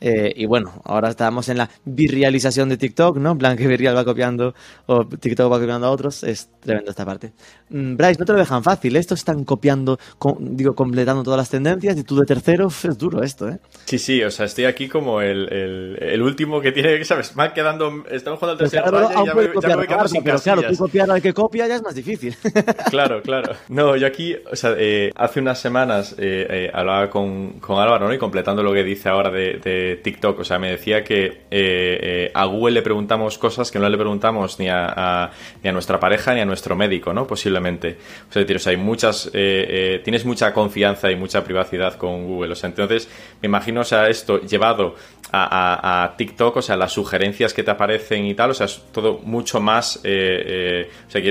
Eh, 0.00 0.32
y 0.36 0.46
bueno, 0.46 0.82
ahora 0.84 1.08
estamos 1.08 1.48
en 1.48 1.58
la 1.58 1.70
virrealización 1.84 2.68
de 2.68 2.76
TikTok, 2.76 3.16
¿no? 3.18 3.32
En 3.32 3.38
plan 3.38 3.56
que 3.56 3.66
Virreal 3.66 3.96
va 3.96 4.04
copiando 4.04 4.54
o 4.86 5.06
TikTok 5.06 5.50
va 5.50 5.58
copiando 5.60 5.86
a 5.86 5.90
otros. 5.90 6.22
Es 6.24 6.50
tremendo 6.60 6.90
esta 6.90 7.04
parte. 7.06 7.32
Mm, 7.70 7.96
Bryce, 7.96 8.18
no 8.18 8.26
te 8.26 8.32
lo 8.32 8.38
dejan 8.38 8.62
fácil. 8.62 8.96
Estos 8.96 9.20
están 9.20 9.44
copiando, 9.44 9.98
co- 10.18 10.36
digo, 10.40 10.74
completando 10.74 11.22
todas 11.22 11.38
las 11.38 11.50
tendencias 11.50 11.96
y 11.96 12.04
tú 12.04 12.16
de 12.16 12.26
tercero. 12.26 12.68
Es 12.84 12.98
duro 12.98 13.22
esto, 13.22 13.48
¿eh? 13.48 13.58
Sí, 13.86 13.98
sí, 13.98 14.22
o 14.22 14.30
sea, 14.30 14.46
estoy 14.46 14.66
aquí 14.66 14.88
como 14.88 15.20
el, 15.22 15.50
el, 15.52 15.98
el 16.00 16.22
último 16.22 16.60
que 16.60 16.70
tiene, 16.72 17.02
¿sabes? 17.04 17.34
Me 17.36 17.52
quedando, 17.52 18.04
estamos 18.10 18.38
jugando 18.38 18.52
al 18.64 18.70
tercer 18.70 18.82
claro, 18.88 19.08
y 19.10 19.26
ya 19.26 19.34
me, 19.34 19.42
ya 19.68 19.76
me 19.76 19.86
quedo 19.86 19.98
Barça, 19.98 20.08
sin 20.08 20.22
pero 20.24 20.38
claro, 20.40 20.62
tú 20.68 20.76
copiar 20.76 21.10
al 21.10 21.22
que 21.22 21.32
copia 21.32 21.66
ya 21.66 21.76
es 21.76 21.82
más 21.82 21.94
difícil. 21.94 22.36
Claro, 22.90 23.22
claro. 23.22 23.54
No, 23.68 23.96
yo 23.96 24.06
aquí, 24.06 24.36
o 24.50 24.54
sea, 24.56 24.74
eh, 24.76 25.10
hace 25.16 25.40
unas 25.40 25.58
semanas 25.60 26.12
eh, 26.18 26.46
eh, 26.48 26.70
hablaba 26.72 27.08
con, 27.10 27.58
con 27.60 27.78
Álvaro, 27.80 28.06
¿no? 28.08 28.14
Y 28.14 28.18
completando 28.18 28.62
lo 28.62 28.72
que 28.72 28.82
dice 28.84 29.08
ahora 29.08 29.30
de, 29.30 29.58
de 29.62 29.83
TikTok, 30.02 30.40
o 30.40 30.44
sea, 30.44 30.58
me 30.58 30.70
decía 30.70 31.04
que 31.04 31.24
eh, 31.24 31.40
eh, 31.50 32.30
a 32.34 32.44
Google 32.46 32.74
le 32.74 32.82
preguntamos 32.82 33.38
cosas 33.38 33.70
que 33.70 33.78
no 33.78 33.88
le 33.88 33.96
preguntamos 33.96 34.58
ni 34.58 34.68
a, 34.68 35.30
ni 35.62 35.70
a 35.70 35.72
nuestra 35.72 35.98
pareja 36.00 36.34
ni 36.34 36.40
a 36.40 36.44
nuestro 36.44 36.76
médico, 36.76 37.12
¿no? 37.12 37.26
Posiblemente. 37.26 37.96
O 38.28 38.32
sea, 38.32 38.44
decir, 38.44 38.60
hay 38.66 38.76
muchas, 38.76 39.26
eh, 39.26 39.30
eh, 39.34 40.00
tienes 40.04 40.24
mucha 40.24 40.52
confianza 40.52 41.10
y 41.10 41.16
mucha 41.16 41.44
privacidad 41.44 41.94
con 41.94 42.26
Google, 42.26 42.52
o 42.52 42.56
sea, 42.56 42.68
entonces 42.70 43.08
me 43.42 43.46
imagino, 43.46 43.80
o 43.80 43.84
sea, 43.84 44.08
esto 44.08 44.40
llevado 44.40 44.94
a, 45.32 46.14
TikTok, 46.16 46.56
o 46.56 46.62
sea, 46.62 46.76
las 46.76 46.92
sugerencias 46.92 47.52
que 47.52 47.62
te 47.62 47.70
aparecen 47.70 48.24
y 48.26 48.34
tal, 48.34 48.50
o 48.50 48.54
sea, 48.54 48.66
es 48.66 48.82
todo 48.92 49.18
mucho 49.24 49.60
más, 49.60 50.00
eh, 50.04 50.88
o 51.08 51.10
sea, 51.10 51.22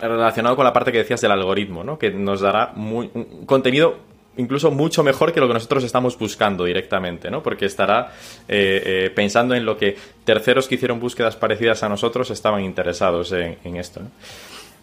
relacionado 0.00 0.56
con 0.56 0.64
la 0.64 0.72
parte 0.72 0.90
que 0.90 0.98
decías 0.98 1.20
del 1.20 1.32
algoritmo, 1.32 1.84
¿no? 1.84 1.98
Que 1.98 2.10
nos 2.10 2.40
dará 2.40 2.72
muy, 2.74 3.10
un 3.12 3.44
contenido 3.44 4.11
incluso 4.36 4.70
mucho 4.70 5.02
mejor 5.02 5.32
que 5.32 5.40
lo 5.40 5.48
que 5.48 5.54
nosotros 5.54 5.84
estamos 5.84 6.18
buscando 6.18 6.64
directamente, 6.64 7.30
¿no? 7.30 7.42
Porque 7.42 7.66
estará 7.66 8.12
eh, 8.48 8.82
eh, 8.84 9.10
pensando 9.14 9.54
en 9.54 9.64
lo 9.64 9.76
que 9.76 9.96
terceros 10.24 10.68
que 10.68 10.76
hicieron 10.76 11.00
búsquedas 11.00 11.36
parecidas 11.36 11.82
a 11.82 11.88
nosotros 11.88 12.30
estaban 12.30 12.62
interesados 12.62 13.32
en, 13.32 13.76
esto. 13.76 14.00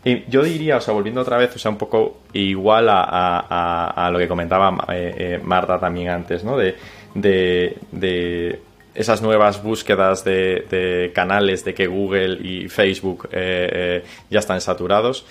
Y 0.05 0.23
yo 0.29 0.43
diría, 0.43 0.77
o 0.77 0.81
sea, 0.81 0.93
volviendo 0.93 1.21
otra 1.21 1.37
vez, 1.37 1.55
o 1.55 1.59
sea, 1.59 1.71
un 1.71 1.77
poco 1.77 2.19
igual 2.33 2.87
a, 2.89 4.09
lo 4.11 4.19
que 4.19 4.27
comentaba 4.27 4.85
eh, 4.89 5.39
Marta 5.43 5.79
también 5.79 6.09
antes, 6.09 6.43
¿no? 6.43 6.55
De, 6.55 6.75
de, 7.15 7.77
de 7.91 8.59
esas 8.93 9.21
nuevas 9.21 9.61
búsquedas 9.61 10.23
de, 10.23 11.11
canales 11.13 11.65
de 11.65 11.73
que 11.73 11.87
Google 11.87 12.39
y 12.41 12.69
Facebook 12.69 13.29
ya 13.31 14.39
están 14.39 14.61
saturados. 14.61 15.25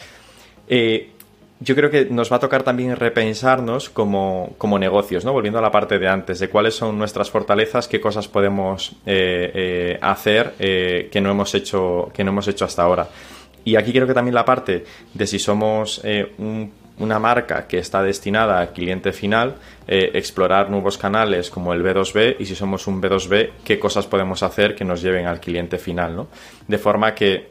Yo 1.60 1.74
creo 1.74 1.90
que 1.90 2.04
nos 2.06 2.30
va 2.30 2.36
a 2.36 2.40
tocar 2.40 2.62
también 2.62 2.94
repensarnos 2.96 3.90
como, 3.90 4.54
como 4.58 4.78
negocios, 4.78 5.24
¿no? 5.24 5.32
Volviendo 5.32 5.58
a 5.58 5.62
la 5.62 5.70
parte 5.72 5.98
de 5.98 6.06
antes, 6.08 6.38
de 6.38 6.48
cuáles 6.48 6.74
son 6.76 6.96
nuestras 6.98 7.30
fortalezas, 7.30 7.88
qué 7.88 8.00
cosas 8.00 8.28
podemos 8.28 8.92
eh, 9.06 9.50
eh, 9.54 9.98
hacer 10.00 10.54
eh, 10.58 11.08
que 11.10 11.20
no 11.20 11.30
hemos 11.30 11.54
hecho, 11.54 12.10
que 12.14 12.22
no 12.22 12.30
hemos 12.30 12.46
hecho 12.48 12.64
hasta 12.64 12.82
ahora. 12.82 13.08
Y 13.64 13.76
aquí 13.76 13.92
creo 13.92 14.06
que 14.06 14.14
también 14.14 14.34
la 14.34 14.44
parte 14.44 14.84
de 15.12 15.26
si 15.26 15.38
somos 15.38 16.00
un- 16.38 16.72
una 17.00 17.18
marca 17.20 17.66
que 17.68 17.78
está 17.78 18.02
destinada 18.02 18.58
al 18.60 18.72
cliente 18.72 19.12
final, 19.12 19.54
explorar 19.86 20.68
nuevos 20.70 20.98
canales 20.98 21.48
como 21.50 21.72
el 21.72 21.82
B2B 21.82 22.36
y 22.40 22.46
si 22.46 22.54
somos 22.56 22.86
un 22.88 23.00
B2B, 23.00 23.50
qué 23.64 23.78
cosas 23.78 24.06
podemos 24.06 24.42
hacer 24.42 24.74
que 24.74 24.84
nos 24.84 25.00
lleven 25.02 25.26
al 25.26 25.38
cliente 25.40 25.78
final, 25.78 26.16
¿no? 26.16 26.28
De 26.66 26.76
forma 26.78 27.14
que 27.14 27.50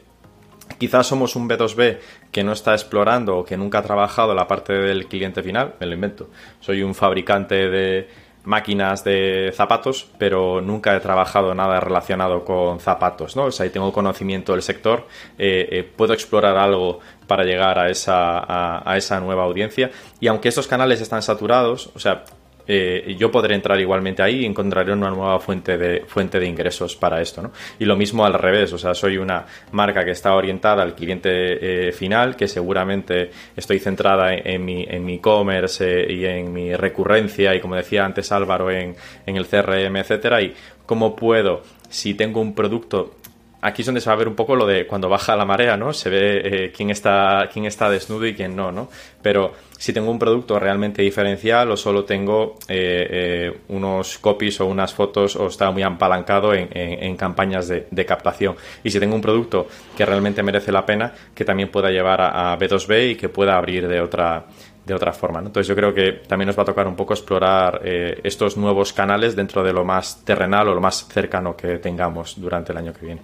Quizás 0.76 1.06
somos 1.06 1.34
un 1.36 1.48
B2B 1.48 1.98
que 2.30 2.44
no 2.44 2.52
está 2.52 2.74
explorando 2.74 3.38
o 3.38 3.44
que 3.44 3.56
nunca 3.56 3.78
ha 3.78 3.82
trabajado 3.82 4.34
la 4.34 4.46
parte 4.46 4.72
del 4.72 5.06
cliente 5.06 5.42
final, 5.42 5.74
me 5.80 5.86
lo 5.86 5.94
invento. 5.94 6.28
Soy 6.60 6.82
un 6.82 6.94
fabricante 6.94 7.68
de 7.68 8.08
máquinas 8.44 9.04
de 9.04 9.52
zapatos, 9.54 10.08
pero 10.18 10.60
nunca 10.60 10.96
he 10.96 11.00
trabajado 11.00 11.54
nada 11.54 11.80
relacionado 11.80 12.44
con 12.44 12.80
zapatos, 12.80 13.36
¿no? 13.36 13.44
O 13.44 13.52
sea, 13.52 13.66
y 13.66 13.70
tengo 13.70 13.92
conocimiento 13.92 14.52
del 14.52 14.62
sector, 14.62 15.06
eh, 15.38 15.68
eh, 15.70 15.82
puedo 15.84 16.14
explorar 16.14 16.56
algo 16.56 17.00
para 17.26 17.44
llegar 17.44 17.78
a 17.78 17.90
esa, 17.90 18.90
a 18.90 18.96
esa 18.96 19.20
nueva 19.20 19.44
audiencia. 19.44 19.90
Y 20.18 20.28
aunque 20.28 20.48
estos 20.48 20.66
canales 20.66 21.00
están 21.00 21.22
saturados, 21.22 21.90
o 21.94 21.98
sea, 21.98 22.24
eh, 22.68 23.16
yo 23.18 23.30
podré 23.30 23.54
entrar 23.54 23.80
igualmente 23.80 24.22
ahí 24.22 24.40
y 24.42 24.46
encontraré 24.46 24.92
una 24.92 25.10
nueva 25.10 25.40
fuente 25.40 25.78
de, 25.78 26.04
fuente 26.06 26.38
de 26.38 26.46
ingresos 26.46 26.94
para 26.96 27.20
esto. 27.20 27.42
¿no? 27.42 27.52
Y 27.78 27.86
lo 27.86 27.96
mismo 27.96 28.24
al 28.24 28.34
revés, 28.34 28.72
o 28.74 28.78
sea, 28.78 28.94
soy 28.94 29.16
una 29.16 29.46
marca 29.72 30.04
que 30.04 30.10
está 30.10 30.34
orientada 30.34 30.82
al 30.82 30.94
cliente 30.94 31.88
eh, 31.88 31.92
final, 31.92 32.36
que 32.36 32.46
seguramente 32.46 33.30
estoy 33.56 33.78
centrada 33.78 34.34
en, 34.34 34.46
en 34.46 34.64
mi 34.64 34.86
en 34.88 35.04
mi 35.04 35.14
e-commerce 35.14 36.02
eh, 36.02 36.12
y 36.12 36.24
en 36.24 36.52
mi 36.52 36.74
recurrencia 36.74 37.54
y 37.54 37.60
como 37.60 37.76
decía 37.76 38.04
antes 38.04 38.30
Álvaro 38.32 38.70
en, 38.70 38.94
en 39.26 39.36
el 39.36 39.46
CRM, 39.46 39.96
etcétera, 39.96 40.42
y 40.42 40.54
cómo 40.86 41.14
puedo, 41.14 41.62
si 41.88 42.14
tengo 42.14 42.40
un 42.40 42.54
producto 42.54 43.16
aquí 43.60 43.82
es 43.82 43.86
donde 43.86 44.00
se 44.00 44.08
va 44.08 44.14
a 44.14 44.18
ver 44.18 44.28
un 44.28 44.34
poco 44.34 44.54
lo 44.54 44.66
de 44.66 44.86
cuando 44.86 45.08
baja 45.08 45.36
la 45.36 45.44
marea, 45.44 45.76
¿no? 45.76 45.92
Se 45.92 46.10
ve 46.10 46.40
eh, 46.44 46.72
quién, 46.76 46.90
está, 46.90 47.48
quién 47.52 47.64
está 47.64 47.90
desnudo 47.90 48.26
y 48.26 48.34
quién 48.34 48.54
no, 48.54 48.70
¿no? 48.72 48.88
Pero 49.22 49.52
si 49.76 49.92
tengo 49.92 50.10
un 50.10 50.18
producto 50.18 50.58
realmente 50.58 51.02
diferencial 51.02 51.70
o 51.70 51.76
solo 51.76 52.04
tengo 52.04 52.56
eh, 52.68 53.06
eh, 53.10 53.58
unos 53.68 54.18
copies 54.18 54.60
o 54.60 54.66
unas 54.66 54.92
fotos 54.94 55.36
o 55.36 55.46
está 55.48 55.70
muy 55.70 55.82
apalancado 55.82 56.54
en, 56.54 56.68
en- 56.72 57.16
campañas 57.16 57.68
de, 57.68 58.06
captación. 58.06 58.54
Y 58.84 58.90
si 58.90 59.00
tengo 59.00 59.14
un 59.14 59.20
producto 59.20 59.66
que 59.96 60.06
realmente 60.06 60.42
merece 60.42 60.70
la 60.72 60.86
pena, 60.86 61.12
que 61.34 61.44
también 61.44 61.70
pueda 61.70 61.90
llevar 61.90 62.20
a, 62.20 62.52
a 62.52 62.58
B2B 62.58 63.10
y 63.12 63.16
que 63.16 63.28
pueda 63.28 63.56
abrir 63.56 63.88
de 63.88 64.00
otra 64.00 64.46
de 64.88 64.94
otra 64.94 65.12
forma. 65.12 65.40
¿no? 65.42 65.48
Entonces 65.48 65.68
yo 65.68 65.76
creo 65.76 65.92
que 65.92 66.12
también 66.26 66.46
nos 66.46 66.58
va 66.58 66.62
a 66.62 66.66
tocar 66.66 66.88
un 66.88 66.96
poco 66.96 67.12
explorar 67.12 67.82
eh, 67.84 68.20
estos 68.24 68.56
nuevos 68.56 68.94
canales 68.94 69.36
dentro 69.36 69.62
de 69.62 69.72
lo 69.72 69.84
más 69.84 70.24
terrenal 70.24 70.68
o 70.68 70.74
lo 70.74 70.80
más 70.80 71.06
cercano 71.08 71.54
que 71.54 71.78
tengamos 71.78 72.40
durante 72.40 72.72
el 72.72 72.78
año 72.78 72.92
que 72.94 73.04
viene. 73.04 73.20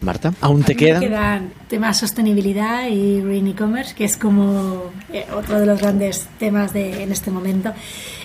Marta, 0.00 0.32
¿aún 0.40 0.62
te 0.62 0.72
me 0.72 0.78
quedan? 0.78 1.00
quedan 1.02 1.52
temas 1.68 1.98
sostenibilidad 1.98 2.88
y 2.88 3.20
green 3.20 3.48
e-commerce, 3.48 3.94
que 3.94 4.04
es 4.04 4.16
como 4.16 4.84
eh, 5.12 5.26
otro 5.36 5.60
de 5.60 5.66
los 5.66 5.78
grandes 5.80 6.26
temas 6.38 6.72
de, 6.72 7.02
en 7.02 7.12
este 7.12 7.30
momento. 7.30 7.72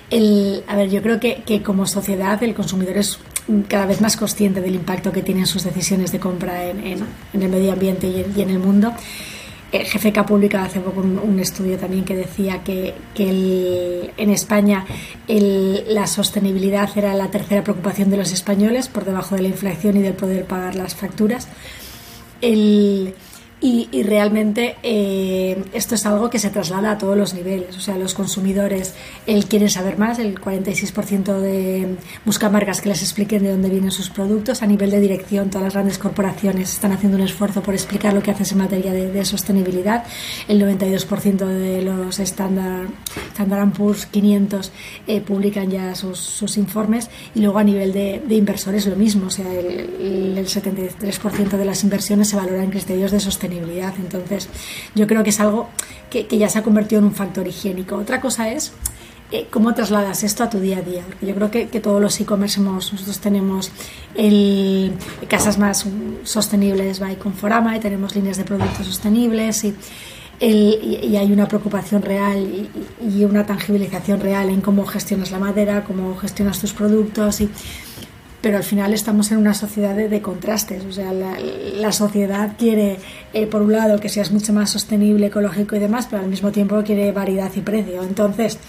El, 0.09 0.63
a 0.67 0.75
ver, 0.75 0.89
yo 0.89 1.01
creo 1.01 1.19
que, 1.19 1.43
que 1.45 1.61
como 1.61 1.85
sociedad 1.85 2.41
el 2.43 2.53
consumidor 2.53 2.97
es 2.97 3.19
cada 3.67 3.85
vez 3.85 3.99
más 4.01 4.15
consciente 4.17 4.61
del 4.61 4.75
impacto 4.75 5.11
que 5.11 5.21
tienen 5.21 5.45
sus 5.47 5.63
decisiones 5.63 6.11
de 6.11 6.19
compra 6.19 6.63
en, 6.65 6.79
en- 6.85 7.05
en 7.33 7.41
el 7.43 7.49
medio 7.49 7.73
ambiente 7.73 8.07
y 8.07 8.21
en, 8.21 8.33
y 8.37 8.41
en 8.41 8.49
el 8.51 8.59
mundo. 8.59 8.93
El 9.75 9.85
GFK 9.87 10.17
ha 10.19 10.25
publicado 10.25 10.65
hace 10.65 10.79
poco 10.79 11.01
un, 11.01 11.19
un 11.19 11.39
estudio 11.39 11.77
también 11.77 12.05
que 12.05 12.15
decía 12.15 12.63
que, 12.63 12.93
que 13.13 13.29
el- 13.29 14.11
en 14.17 14.29
España 14.29 14.85
el- 15.27 15.83
la 15.93 16.07
sostenibilidad 16.07 16.89
era 16.97 17.13
la 17.13 17.29
tercera 17.29 17.63
preocupación 17.63 18.09
de 18.09 18.17
los 18.17 18.31
españoles, 18.31 18.87
por 18.87 19.03
debajo 19.05 19.35
de 19.35 19.41
la 19.41 19.47
inflación 19.49 19.97
y 19.97 20.01
del 20.01 20.13
poder 20.13 20.45
pagar 20.45 20.75
las 20.75 20.95
facturas. 20.95 21.47
El- 22.41 23.13
y, 23.65 24.03
realmente 24.03 24.75
eh, 24.83 25.63
esto 25.73 25.95
es 25.95 26.05
algo 26.05 26.29
que 26.29 26.37
se 26.37 26.51
traslada 26.51 26.91
a 26.91 26.97
todos 26.99 27.17
los 27.17 27.33
niveles. 27.33 27.75
O 27.75 27.79
sea, 27.79 27.97
los 27.97 28.13
consumidores 28.13 28.93
él 29.25 29.45
quieren 29.45 29.71
saber 29.71 29.97
más, 29.97 30.19
el 30.19 30.39
46% 30.39 31.39
de 31.39 31.95
busca 32.25 32.49
marcas 32.49 32.79
que 32.81 32.89
les 32.89 33.01
expliquen 33.01 33.41
de 33.41 33.49
dónde 33.49 33.69
vienen 33.69 33.89
sus 33.89 34.11
productos. 34.11 34.61
A 34.61 34.67
nivel 34.67 34.91
de 34.91 34.99
dirección, 34.99 35.49
todas 35.49 35.63
las 35.63 35.73
grandes 35.73 35.97
corporaciones 35.97 36.73
están 36.73 36.91
haciendo 36.91 37.17
un 37.17 37.23
esfuerzo 37.23 37.63
por 37.63 37.73
explicar 37.73 38.13
lo 38.13 38.21
que 38.21 38.29
haces 38.29 38.51
en 38.51 38.59
materia 38.59 38.93
de, 38.93 39.11
de 39.11 39.25
sostenibilidad. 39.25 40.03
El 40.47 40.61
92% 40.61 41.47
de 41.47 41.81
los 41.81 42.19
Standard, 42.19 42.89
Standard 43.33 43.71
Poor's 43.71 44.05
500 44.05 44.71
eh, 45.07 45.21
publican 45.21 45.71
ya 45.71 45.95
sus, 45.95 46.55
informes. 46.57 47.09
Y 47.33 47.41
luego 47.41 47.57
a 47.57 47.63
nivel 47.63 47.93
de, 47.93 48.21
de 48.27 48.35
inversores 48.35 48.85
lo 48.85 48.95
mismo. 48.95 49.25
O 49.27 49.31
sea, 49.31 49.51
el, 49.51 50.37
el 50.37 50.45
73% 50.45 51.57
de 51.57 51.65
las 51.65 51.83
inversiones 51.83 52.29
se 52.29 52.35
valoran 52.35 52.65
en 52.65 52.69
criterios 52.69 53.09
de 53.09 53.19
sostenibilidad. 53.19 53.54
Entonces, 53.57 54.49
yo 54.95 55.07
creo 55.07 55.23
que 55.23 55.29
es 55.29 55.39
algo 55.39 55.69
que, 56.09 56.25
ya 56.37 56.49
se 56.49 56.59
ha 56.59 56.63
convertido 56.63 56.99
en 56.99 57.07
un 57.07 57.15
factor 57.15 57.47
higiénico. 57.47 57.95
Otra 57.95 58.21
cosa 58.21 58.49
es 58.51 58.73
eh, 59.31 59.47
cómo 59.49 59.73
trasladas 59.73 60.23
esto 60.23 60.43
a 60.43 60.49
tu 60.49 60.59
día 60.59 60.77
a 60.77 60.81
día. 60.81 61.03
Yo 61.21 61.35
creo 61.35 61.51
que, 61.51 61.65
todos 61.79 62.01
los 62.01 62.19
e-commerce 62.19 62.61
nosotros 62.61 63.19
tenemos 63.19 63.71
el, 64.15 64.93
casas 65.27 65.57
más 65.57 65.85
sostenibles 66.23 66.99
by 66.99 67.17
Conforama 67.17 67.75
y 67.77 67.79
tenemos 67.79 68.15
líneas 68.15 68.37
de 68.37 68.43
productos 68.43 68.85
sostenibles 68.85 69.63
y 69.63 69.75
hay 70.39 71.31
una 71.31 71.47
preocupación 71.47 72.01
real 72.01 72.67
y, 73.01 73.23
una 73.23 73.45
tangibilización 73.45 74.19
real 74.19 74.49
en 74.49 74.61
cómo 74.61 74.85
gestionas 74.85 75.31
la 75.31 75.39
madera, 75.39 75.83
cómo 75.85 76.15
gestionas 76.17 76.59
tus 76.59 76.73
productos 76.73 77.41
pero 78.45 78.57
al 78.57 78.63
final 78.63 78.93
estamos 78.93 79.31
en 79.31 79.39
una 79.39 79.55
sociedad 79.55 79.95
de, 79.95 80.21
contrastes. 80.21 80.85
O 80.85 80.91
sea, 80.91 81.11
la, 81.11 81.91
sociedad 81.91 82.51
quiere, 82.59 82.97
eh, 83.33 83.47
por 83.47 83.63
un 83.63 83.71
lado, 83.71 83.99
que 83.99 84.07
seas 84.07 84.31
mucho 84.31 84.53
más 84.53 84.69
sostenible, 84.69 85.25
ecológico 85.25 85.75
y 85.75 85.79
demás, 85.79 86.05
pero 86.07 86.21
al 86.21 86.29
mismo 86.29 86.51
tiempo 86.51 86.79
quiere 86.83 87.11
variedad 87.11 87.51
y 87.55 87.61
precio. 87.61 88.03
Entonces, 88.03 88.59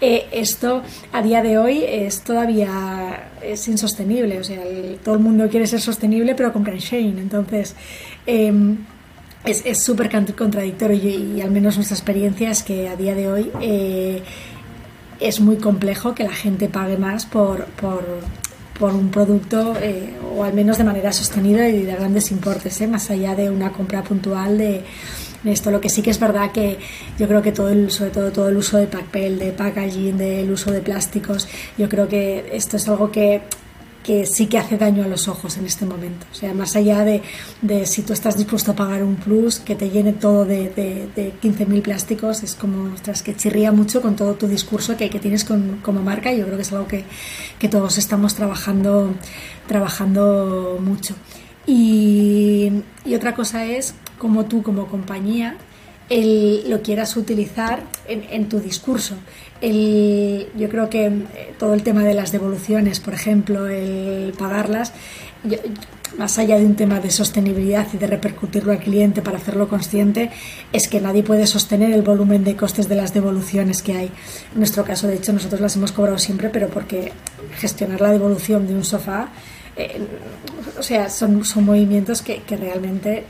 eh, 0.00 0.28
esto 0.32 0.82
a 1.12 1.20
día 1.20 1.42
de 1.42 1.58
hoy 1.58 1.84
es 1.86 2.22
todavía 2.22 3.32
es 3.42 3.68
insostenible. 3.68 4.38
O 4.38 4.44
sea, 4.44 4.62
todo 5.04 5.16
el 5.16 5.20
mundo 5.20 5.46
quiere 5.50 5.66
ser 5.66 5.82
sostenible, 5.82 6.34
pero 6.34 6.50
compra 6.50 6.72
en. 6.72 7.18
Entonces, 7.18 7.74
em, 8.24 8.78
es 9.44 9.84
súper 9.84 10.08
contradictorio 10.34 10.96
y, 10.96 11.42
al 11.42 11.50
menos 11.50 11.76
nuestra 11.76 11.98
experiencia 11.98 12.50
es 12.50 12.62
que 12.62 12.88
a 12.88 12.96
día 12.96 13.14
de 13.14 13.30
hoy 13.30 13.50
eh, 13.60 14.22
es 15.20 15.38
muy 15.38 15.56
complejo 15.56 16.14
que 16.14 16.24
la 16.24 16.32
gente 16.32 16.70
pague 16.70 16.96
más 16.96 17.26
por, 17.26 17.66
por 17.66 18.02
por 18.78 18.94
un 18.94 19.10
producto 19.10 19.74
eh, 19.80 20.14
o 20.36 20.44
al 20.44 20.54
menos 20.54 20.78
de 20.78 20.84
manera 20.84 21.12
sostenida 21.12 21.68
y 21.68 21.82
de 21.82 21.92
grandes 21.94 22.30
importes, 22.30 22.80
¿eh? 22.80 22.86
más 22.86 23.10
allá 23.10 23.34
de 23.34 23.50
una 23.50 23.72
compra 23.72 24.02
puntual 24.02 24.58
de, 24.58 24.84
esto. 25.44 25.70
Lo 25.70 25.80
que 25.80 25.88
sí 25.88 26.02
que 26.02 26.10
es 26.10 26.18
verdad 26.18 26.50
que 26.52 26.78
yo 27.18 27.28
creo 27.28 27.40
que 27.42 27.52
todo 27.52 27.68
el, 27.70 27.90
sobre 27.90 28.10
todo 28.10 28.32
todo 28.32 28.48
el 28.48 28.56
uso 28.56 28.76
de 28.76 28.86
papel, 28.86 29.38
de 29.38 29.52
packaging, 29.52 30.18
del 30.18 30.50
uso 30.50 30.72
de 30.72 30.80
plásticos, 30.80 31.48
yo 31.76 31.88
creo 31.88 32.08
que 32.08 32.50
esto 32.52 32.76
es 32.76 32.88
algo 32.88 33.10
que 33.10 33.42
que 34.08 34.24
sí 34.24 34.46
que 34.46 34.56
hace 34.56 34.78
daño 34.78 35.04
a 35.04 35.06
los 35.06 35.28
ojos 35.28 35.58
en 35.58 35.66
este 35.66 35.84
momento. 35.84 36.24
O 36.32 36.34
sea, 36.34 36.54
más 36.54 36.76
allá 36.76 37.04
de, 37.04 37.20
de 37.60 37.84
si 37.84 38.00
tú 38.00 38.14
estás 38.14 38.38
dispuesto 38.38 38.72
a 38.72 38.74
pagar 38.74 39.02
un 39.02 39.16
plus 39.16 39.58
que 39.58 39.74
te 39.74 39.90
llene 39.90 40.14
todo 40.14 40.46
de, 40.46 40.70
de, 41.14 41.32
15.000 41.42 41.82
plásticos, 41.82 42.42
es 42.42 42.54
como, 42.54 42.94
ostras, 42.94 43.22
que 43.22 43.36
chirría 43.36 43.70
mucho 43.70 44.00
con 44.00 44.16
todo 44.16 44.32
tu 44.32 44.48
discurso 44.48 44.96
que, 44.96 45.10
tienes 45.10 45.44
como 45.44 46.00
marca. 46.02 46.32
Yo 46.32 46.46
creo 46.46 46.56
que 46.56 46.62
es 46.62 46.72
algo 46.72 46.86
que, 46.88 47.04
todos 47.68 47.98
estamos 47.98 48.34
trabajando, 48.34 49.12
trabajando 49.66 50.78
mucho. 50.82 51.14
Y, 51.66 52.82
y 53.04 53.14
otra 53.14 53.34
cosa 53.34 53.66
es 53.66 53.94
como 54.16 54.46
tú 54.46 54.62
como 54.62 54.86
compañía 54.86 55.58
el, 56.08 56.70
lo 56.70 56.82
quieras 56.82 57.16
utilizar 57.16 57.82
en, 58.06 58.48
tu 58.48 58.60
discurso 58.60 59.14
yo 59.60 60.68
creo 60.68 60.88
que 60.88 61.06
eh, 61.06 61.54
todo 61.58 61.74
el 61.74 61.82
tema 61.82 62.04
de 62.04 62.14
las 62.14 62.30
devoluciones, 62.32 63.00
por 63.00 63.14
ejemplo, 63.14 63.66
el 63.66 64.32
pagarlas, 64.38 64.92
más 66.16 66.38
allá 66.38 66.58
de 66.58 66.64
un 66.64 66.74
tema 66.74 67.00
de 67.00 67.10
sostenibilidad 67.10 67.86
y 67.92 67.96
de 67.96 68.06
repercutirlo 68.06 68.72
al 68.72 68.78
cliente 68.78 69.20
para 69.22 69.38
hacerlo 69.38 69.68
consciente, 69.68 70.30
es 70.72 70.88
que 70.88 71.00
nadie 71.00 71.22
puede 71.22 71.46
sostener 71.46 71.92
el 71.92 72.02
volumen 72.02 72.44
de 72.44 72.56
costes 72.56 72.88
de 72.88 72.94
las 72.94 73.14
devoluciones 73.14 73.82
que 73.82 73.92
hay. 73.92 74.10
En 74.52 74.58
nuestro 74.58 74.84
caso, 74.84 75.06
de 75.06 75.16
hecho, 75.16 75.32
nosotros 75.32 75.60
las 75.60 75.76
hemos 75.76 75.92
cobrado 75.92 76.18
siempre, 76.18 76.48
pero 76.50 76.68
porque 76.68 77.12
gestionar 77.58 78.00
la 78.00 78.12
devolución 78.12 78.66
de 78.66 78.74
un 78.74 78.84
sofá, 78.84 79.28
eh, 79.76 80.00
o 80.78 80.82
sea, 80.82 81.10
son, 81.10 81.44
son 81.44 81.64
movimientos 81.64 82.22
que, 82.22 82.42
que 82.42 82.56
realmente 82.56 83.24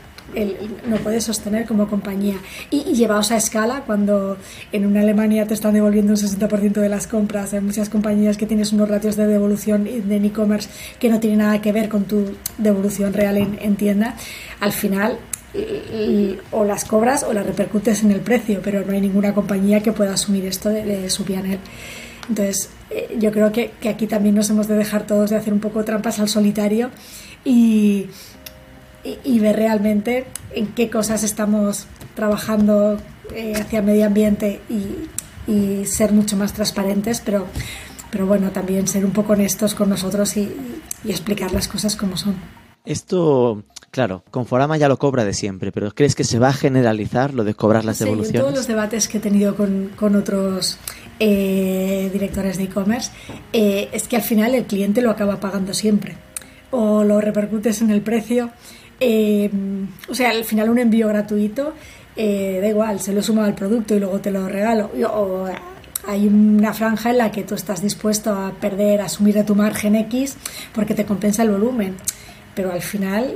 no 0.87 0.97
puedes 0.97 1.23
sostener 1.23 1.65
como 1.65 1.87
compañía. 1.87 2.35
Y, 2.69 2.93
llevaos 2.93 3.31
a 3.31 3.37
escala, 3.37 3.83
cuando 3.85 4.37
en 4.71 4.85
una 4.85 5.01
Alemania 5.01 5.45
te 5.47 5.53
están 5.53 5.73
devolviendo 5.73 6.13
un 6.13 6.17
60% 6.17 6.73
de 6.73 6.89
las 6.89 7.07
compras, 7.07 7.53
hay 7.53 7.61
muchas 7.61 7.89
compañías 7.89 8.37
que 8.37 8.45
tienes 8.45 8.73
unos 8.73 8.89
ratios 8.89 9.15
de 9.15 9.27
devolución 9.27 9.83
de 9.83 10.15
e-commerce 10.17 10.69
que 10.99 11.09
no 11.09 11.19
tienen 11.19 11.39
nada 11.39 11.61
que 11.61 11.71
ver 11.71 11.89
con 11.89 12.05
tu 12.05 12.35
devolución 12.57 13.13
real 13.13 13.37
en, 13.37 13.75
tienda, 13.75 14.15
al 14.59 14.71
final 14.71 15.17
o 16.51 16.63
las 16.63 16.85
cobras 16.85 17.23
o 17.23 17.33
las 17.33 17.45
repercutes 17.45 18.03
en 18.03 18.11
el 18.11 18.21
precio, 18.21 18.61
pero 18.63 18.85
no 18.85 18.93
hay 18.93 19.01
ninguna 19.01 19.33
compañía 19.33 19.81
que 19.81 19.91
pueda 19.91 20.13
asumir 20.13 20.45
esto 20.45 20.69
de, 20.69 21.09
su 21.09 21.23
pianel. 21.23 21.59
Entonces, 22.27 22.69
eh, 22.91 23.17
yo 23.19 23.31
creo 23.31 23.51
que, 23.51 23.71
que, 23.81 23.89
aquí 23.89 24.05
también 24.05 24.35
nos 24.35 24.49
hemos 24.51 24.67
de 24.67 24.75
dejar 24.75 25.07
todos 25.07 25.31
de 25.31 25.37
hacer 25.37 25.51
un 25.51 25.59
poco 25.59 25.83
trampas 25.83 26.19
al 26.19 26.29
solitario 26.29 26.91
y, 27.43 28.09
y, 29.03 29.39
ver 29.39 29.55
realmente 29.55 30.25
en 30.53 30.67
qué 30.67 30.89
cosas 30.89 31.23
estamos 31.23 31.85
trabajando 32.15 32.97
eh, 33.33 33.53
hacia 33.55 33.81
medio 33.81 34.05
ambiente 34.05 34.61
y, 34.69 35.07
ser 35.85 36.11
mucho 36.11 36.37
más 36.37 36.53
transparentes, 36.53 37.21
pero, 37.25 37.47
pero 38.11 38.27
bueno, 38.27 38.51
también 38.51 38.87
ser 38.87 39.03
un 39.03 39.11
poco 39.11 39.33
honestos 39.33 39.73
con 39.73 39.89
nosotros 39.89 40.37
y, 40.37 40.51
explicar 41.07 41.51
las 41.51 41.67
cosas 41.67 41.95
como 41.95 42.17
son. 42.17 42.35
Esto, 42.85 43.63
claro, 43.89 44.23
Conforama 44.29 44.77
ya 44.77 44.87
lo 44.87 44.97
cobra 44.97 45.25
de 45.25 45.33
siempre, 45.33 45.71
pero 45.71 45.91
¿crees 45.91 46.13
que 46.13 46.23
se 46.23 46.37
va 46.37 46.49
a 46.49 46.53
generalizar 46.53 47.33
lo 47.33 47.43
de 47.43 47.55
cobrar 47.55 47.83
las 47.83 47.97
devoluciones? 47.99 48.35
En 48.35 48.41
todos 48.41 48.53
los 48.53 48.67
debates 48.67 49.07
que 49.07 49.17
he 49.17 49.21
tenido 49.21 49.55
con, 49.55 49.91
con 49.95 50.15
otros 50.15 50.77
eh, 51.21 52.09
directores 52.13 52.57
de 52.57 52.65
e-commerce, 52.65 53.11
eh, 53.51 53.89
es 53.91 54.07
que 54.07 54.15
al 54.15 54.21
final 54.21 54.55
el 54.55 54.65
cliente 54.65 55.01
lo 55.01 55.11
acaba 55.11 55.39
pagando 55.39 55.73
siempre. 55.73 56.15
O 56.71 57.03
lo 57.03 57.19
repercutes 57.19 57.81
en 57.81 57.89
el 57.89 58.01
precio 58.01 58.51
eh, 58.99 59.49
o 60.07 60.15
sea, 60.15 60.31
al 60.31 60.43
final 60.43 60.69
un 60.69 60.79
envío 60.79 61.07
gratuito, 61.07 61.73
eh, 62.15 62.59
da 62.61 62.67
igual, 62.67 62.99
se 62.99 63.13
lo 63.13 63.21
suma 63.21 63.45
al 63.45 63.55
producto 63.55 63.95
y 63.95 63.99
luego 63.99 64.19
te 64.19 64.31
lo 64.31 64.47
regalo. 64.47 64.91
O 65.13 65.47
hay 66.07 66.27
una 66.27 66.73
franja 66.73 67.11
en 67.11 67.17
la 67.17 67.31
que 67.31 67.43
tú 67.43 67.55
estás 67.55 67.81
dispuesto 67.81 68.33
a 68.33 68.51
perder, 68.59 69.01
a 69.01 69.05
asumir 69.05 69.35
de 69.35 69.43
tu 69.43 69.55
margen 69.55 69.95
X 69.95 70.37
porque 70.73 70.93
te 70.95 71.05
compensa 71.05 71.43
el 71.43 71.51
volumen. 71.51 71.95
Pero 72.55 72.71
al 72.71 72.81
final 72.81 73.35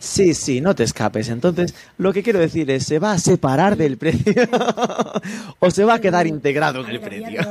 Sí, 0.00 0.32
sí, 0.32 0.62
no 0.62 0.74
te 0.74 0.82
escapes. 0.82 1.28
Entonces, 1.28 1.74
lo 1.98 2.12
que 2.14 2.22
quiero 2.22 2.38
decir 2.38 2.70
es, 2.70 2.86
¿se 2.86 2.98
va 2.98 3.12
a 3.12 3.18
separar 3.18 3.76
del 3.76 3.98
precio 3.98 4.32
o 5.58 5.70
se 5.70 5.84
va 5.84 5.94
a 5.94 6.00
quedar 6.00 6.26
integrado 6.26 6.82
en 6.82 6.90
el 6.90 7.00
precio? 7.00 7.42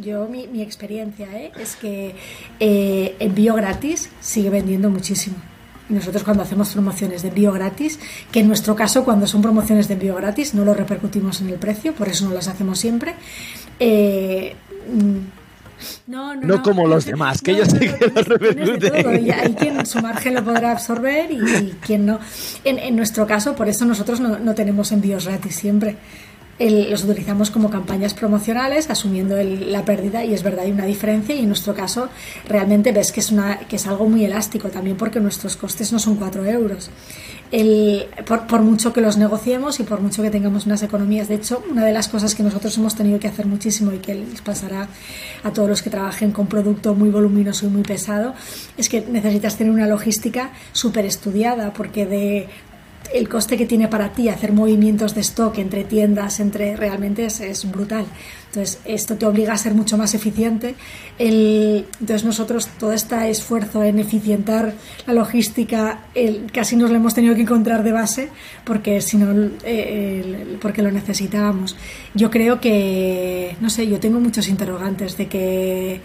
Yo, 0.00 0.26
mi, 0.26 0.46
mi 0.46 0.62
experiencia 0.62 1.28
¿eh? 1.36 1.52
es 1.60 1.76
que 1.76 2.14
eh, 2.58 3.14
envío 3.18 3.54
gratis 3.54 4.08
sigue 4.20 4.48
vendiendo 4.48 4.88
muchísimo 4.88 5.36
nosotros 5.88 6.24
cuando 6.24 6.42
hacemos 6.42 6.70
promociones 6.70 7.22
de 7.22 7.28
envío 7.28 7.52
gratis, 7.52 7.98
que 8.32 8.40
en 8.40 8.48
nuestro 8.48 8.74
caso 8.74 9.04
cuando 9.04 9.26
son 9.26 9.42
promociones 9.42 9.88
de 9.88 9.94
envío 9.94 10.14
gratis 10.14 10.54
no 10.54 10.64
lo 10.64 10.74
repercutimos 10.74 11.40
en 11.40 11.50
el 11.50 11.58
precio, 11.58 11.92
por 11.94 12.08
eso 12.08 12.26
no 12.26 12.34
las 12.34 12.48
hacemos 12.48 12.78
siempre. 12.78 13.14
Eh, 13.78 14.54
no, 16.06 16.34
no, 16.34 16.40
no, 16.40 16.62
como 16.62 16.86
los 16.86 17.04
demás, 17.04 17.42
que 17.42 17.52
ellos 17.52 17.68
sí 17.68 17.80
que 17.80 18.06
lo 18.06 18.22
repercuten. 18.22 19.32
hay 19.32 19.54
quien 19.54 19.84
su 19.84 20.00
margen 20.00 20.34
lo 20.34 20.44
podrá 20.44 20.70
absorber 20.72 21.30
y, 21.30 21.74
quien 21.80 22.06
no. 22.06 22.18
En, 22.64 22.78
en, 22.78 22.96
nuestro 22.96 23.26
caso, 23.26 23.54
por 23.54 23.68
eso 23.68 23.84
nosotros 23.84 24.20
no, 24.20 24.38
no 24.38 24.54
tenemos 24.54 24.92
envíos 24.92 25.26
gratis 25.26 25.56
siempre 25.56 25.96
los 26.58 27.02
utilizamos 27.04 27.50
como 27.50 27.70
campañas 27.70 28.14
promocionales 28.14 28.88
asumiendo 28.88 29.36
la 29.42 29.84
pérdida 29.84 30.24
y 30.24 30.34
es 30.34 30.42
verdad 30.42 30.64
hay 30.64 30.70
una 30.70 30.86
diferencia 30.86 31.34
y 31.34 31.40
en 31.40 31.48
nuestro 31.48 31.74
caso 31.74 32.08
realmente 32.48 32.92
ves 32.92 33.10
que 33.10 33.20
es, 33.20 33.32
una, 33.32 33.58
que 33.60 33.76
es 33.76 33.86
algo 33.86 34.08
muy 34.08 34.24
elástico 34.24 34.68
también 34.68 34.96
porque 34.96 35.18
nuestros 35.20 35.56
costes 35.56 35.92
no 35.92 35.98
son 35.98 36.16
4 36.16 36.44
euros. 36.44 36.90
El, 37.50 38.06
por, 38.26 38.46
por, 38.46 38.62
mucho 38.62 38.92
que 38.92 39.00
los 39.00 39.16
negociemos 39.16 39.78
y 39.78 39.84
por 39.84 40.00
mucho 40.00 40.22
que 40.22 40.30
tengamos 40.30 40.66
unas 40.66 40.82
economías 40.82 41.28
de 41.28 41.36
hecho 41.36 41.62
una 41.70 41.84
de 41.84 41.92
las 41.92 42.08
cosas 42.08 42.34
que 42.34 42.42
nosotros 42.42 42.76
hemos 42.78 42.96
tenido 42.96 43.20
que 43.20 43.28
hacer 43.28 43.46
muchísimo 43.46 43.92
y 43.92 43.98
que 43.98 44.14
les 44.14 44.40
pasará 44.40 44.88
a 45.42 45.52
todos 45.52 45.68
los 45.68 45.82
que 45.82 45.90
trabajen 45.90 46.32
con 46.32 46.46
producto 46.46 46.94
muy 46.94 47.10
voluminoso 47.10 47.66
y 47.66 47.68
muy 47.68 47.82
pesado 47.82 48.34
es 48.76 48.88
que 48.88 49.02
necesitas 49.02 49.56
tener 49.56 49.72
una 49.72 49.86
logística 49.86 50.50
súper 50.72 51.04
estudiada 51.04 51.72
porque 51.72 52.06
de 52.06 52.48
el 53.14 53.28
coste 53.28 53.56
que 53.56 53.64
tiene 53.64 53.86
para 53.86 54.12
ti 54.12 54.28
hacer 54.28 54.52
movimientos 54.52 55.14
de 55.14 55.20
stock 55.20 55.56
entre 55.58 55.84
tiendas, 55.84 56.40
entre 56.40 56.74
realmente 56.74 57.24
es, 57.24 57.70
brutal. 57.70 58.06
Entonces, 58.46 58.80
esto 58.84 59.14
te 59.14 59.24
obliga 59.24 59.52
a 59.52 59.56
ser 59.56 59.72
mucho 59.72 59.96
más 59.96 60.14
eficiente. 60.14 60.74
entonces, 61.16 62.24
nosotros 62.24 62.68
todo 62.78 62.92
este 62.92 63.30
esfuerzo 63.30 63.84
en 63.84 64.00
eficientar 64.00 64.74
la 65.06 65.14
logística, 65.14 66.00
casi 66.52 66.74
nos 66.74 66.90
lo 66.90 66.96
hemos 66.96 67.14
tenido 67.14 67.36
que 67.36 67.42
encontrar 67.42 67.84
de 67.84 67.92
base 67.92 68.28
porque 68.64 69.00
si 69.00 69.16
no, 69.16 69.50
eh, 69.62 70.58
porque 70.60 70.82
lo 70.82 70.90
necesitábamos. 70.90 71.76
Yo 72.14 72.32
creo 72.32 72.60
que, 72.60 73.56
no 73.60 73.70
sé, 73.70 73.86
yo 73.86 74.00
tengo 74.00 74.18
muchos 74.18 74.48
interrogantes 74.48 75.16
de 75.16 75.28
que 75.28 76.00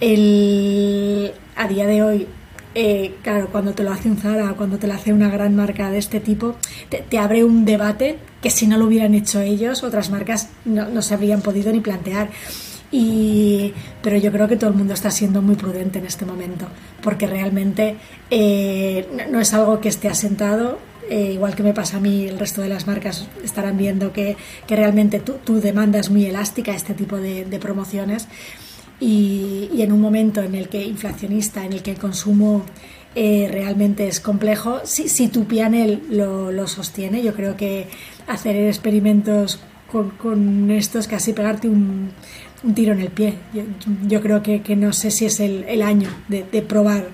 el, 0.00 1.32
a 1.56 1.68
día 1.68 1.86
de 1.86 2.02
hoy 2.02 2.26
eh, 2.74 3.14
claro, 3.22 3.48
cuando 3.52 3.72
te 3.72 3.84
lo 3.84 3.92
hace 3.92 4.10
un 4.10 4.16
Zara, 4.16 4.54
cuando 4.54 4.78
te 4.78 4.88
lo 4.88 4.94
hace 4.94 5.12
una 5.12 5.28
gran 5.28 5.54
marca 5.54 5.90
de 5.90 5.98
este 5.98 6.18
tipo, 6.18 6.56
te, 6.88 7.18
abre 7.18 7.44
un 7.44 7.64
debate 7.64 8.18
que 8.42 8.50
si 8.50 8.66
no 8.66 8.76
lo 8.76 8.86
hubieran 8.86 9.14
hecho 9.14 9.40
ellos, 9.40 9.84
otras 9.84 10.10
marcas 10.10 10.48
no, 10.64 11.00
se 11.00 11.14
habrían 11.14 11.40
podido 11.40 11.72
ni 11.72 11.80
plantear. 11.80 12.30
Y, 12.90 13.72
pero 14.02 14.16
yo 14.18 14.30
creo 14.30 14.46
que 14.46 14.56
todo 14.56 14.70
el 14.70 14.76
mundo 14.76 14.94
está 14.94 15.10
siendo 15.10 15.42
muy 15.42 15.56
prudente 15.56 15.98
en 15.98 16.06
este 16.06 16.24
momento, 16.24 16.66
porque 17.00 17.26
realmente 17.26 17.96
eh, 18.30 19.26
no 19.30 19.40
es 19.40 19.54
algo 19.54 19.80
que 19.80 19.88
esté 19.88 20.08
asentado. 20.08 20.78
Eh, 21.10 21.32
igual 21.32 21.54
que 21.54 21.62
me 21.62 21.74
pasa 21.74 21.98
a 21.98 22.00
mí, 22.00 22.26
el 22.26 22.38
resto 22.38 22.62
de 22.62 22.68
las 22.68 22.86
marcas 22.86 23.28
estarán 23.44 23.76
viendo 23.76 24.12
que, 24.12 24.36
que 24.66 24.76
realmente 24.76 25.20
tu, 25.20 25.60
demanda 25.60 25.98
es 25.98 26.10
muy 26.10 26.24
elástica 26.24 26.72
a 26.72 26.76
este 26.76 26.94
tipo 26.94 27.18
de, 27.18 27.44
de 27.44 27.58
promociones 27.58 28.26
y, 29.00 29.70
en 29.78 29.92
un 29.92 30.00
momento 30.00 30.42
en 30.42 30.54
el 30.54 30.68
que 30.68 30.84
inflacionista, 30.84 31.64
en 31.64 31.72
el 31.72 31.82
que 31.82 31.92
el 31.92 31.98
consumo 31.98 32.64
eh, 33.14 33.48
realmente 33.50 34.08
es 34.08 34.20
complejo, 34.20 34.80
si, 34.84 35.08
si 35.08 35.28
tu 35.28 35.44
pianel 35.44 36.02
lo, 36.10 36.52
lo, 36.52 36.66
sostiene, 36.66 37.22
yo 37.22 37.34
creo 37.34 37.56
que 37.56 37.88
hacer 38.26 38.56
experimentos 38.56 39.60
con, 40.18 40.70
estos, 40.70 41.06
casi 41.06 41.32
pegarte 41.32 41.68
un, 41.68 42.10
tiro 42.74 42.92
en 42.92 43.00
el 43.00 43.10
pie. 43.10 43.34
Yo, 44.06 44.20
creo 44.20 44.42
que, 44.42 44.76
no 44.76 44.92
sé 44.92 45.10
si 45.10 45.26
es 45.26 45.38
el, 45.40 45.82
año 45.82 46.08
de, 46.28 46.42
probar. 46.62 47.08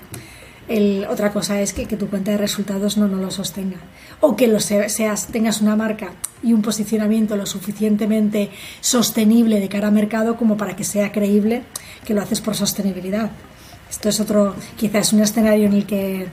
El, 0.67 1.05
otra 1.09 1.31
cosa 1.31 1.61
es 1.61 1.73
que, 1.73 1.85
tu 1.85 2.07
cuenta 2.07 2.31
de 2.31 2.37
resultados 2.37 2.97
no, 2.97 3.07
no 3.07 3.17
lo 3.17 3.29
sostenga. 3.29 3.77
O 4.21 4.35
que 4.35 4.47
lo 4.47 4.59
seas, 4.59 5.27
tengas 5.27 5.61
una 5.61 5.75
marca 5.75 6.11
y 6.43 6.53
un 6.53 6.61
posicionamiento 6.61 7.35
lo 7.35 7.47
suficientemente 7.47 8.51
sostenible 8.79 9.59
de 9.59 9.67
cara 9.67 9.87
a 9.87 9.91
mercado 9.91 10.37
como 10.37 10.57
para 10.57 10.75
que 10.75 10.83
sea 10.83 11.11
creíble 11.11 11.63
que 12.05 12.13
lo 12.13 12.21
haces 12.21 12.39
por 12.39 12.55
sostenibilidad. 12.55 13.31
Esto 13.89 14.09
es 14.09 14.19
otro, 14.19 14.55
quizás 14.77 15.11
un 15.11 15.21
escenario 15.21 15.65
en 15.65 15.73
el 15.73 15.85
que 15.85 16.27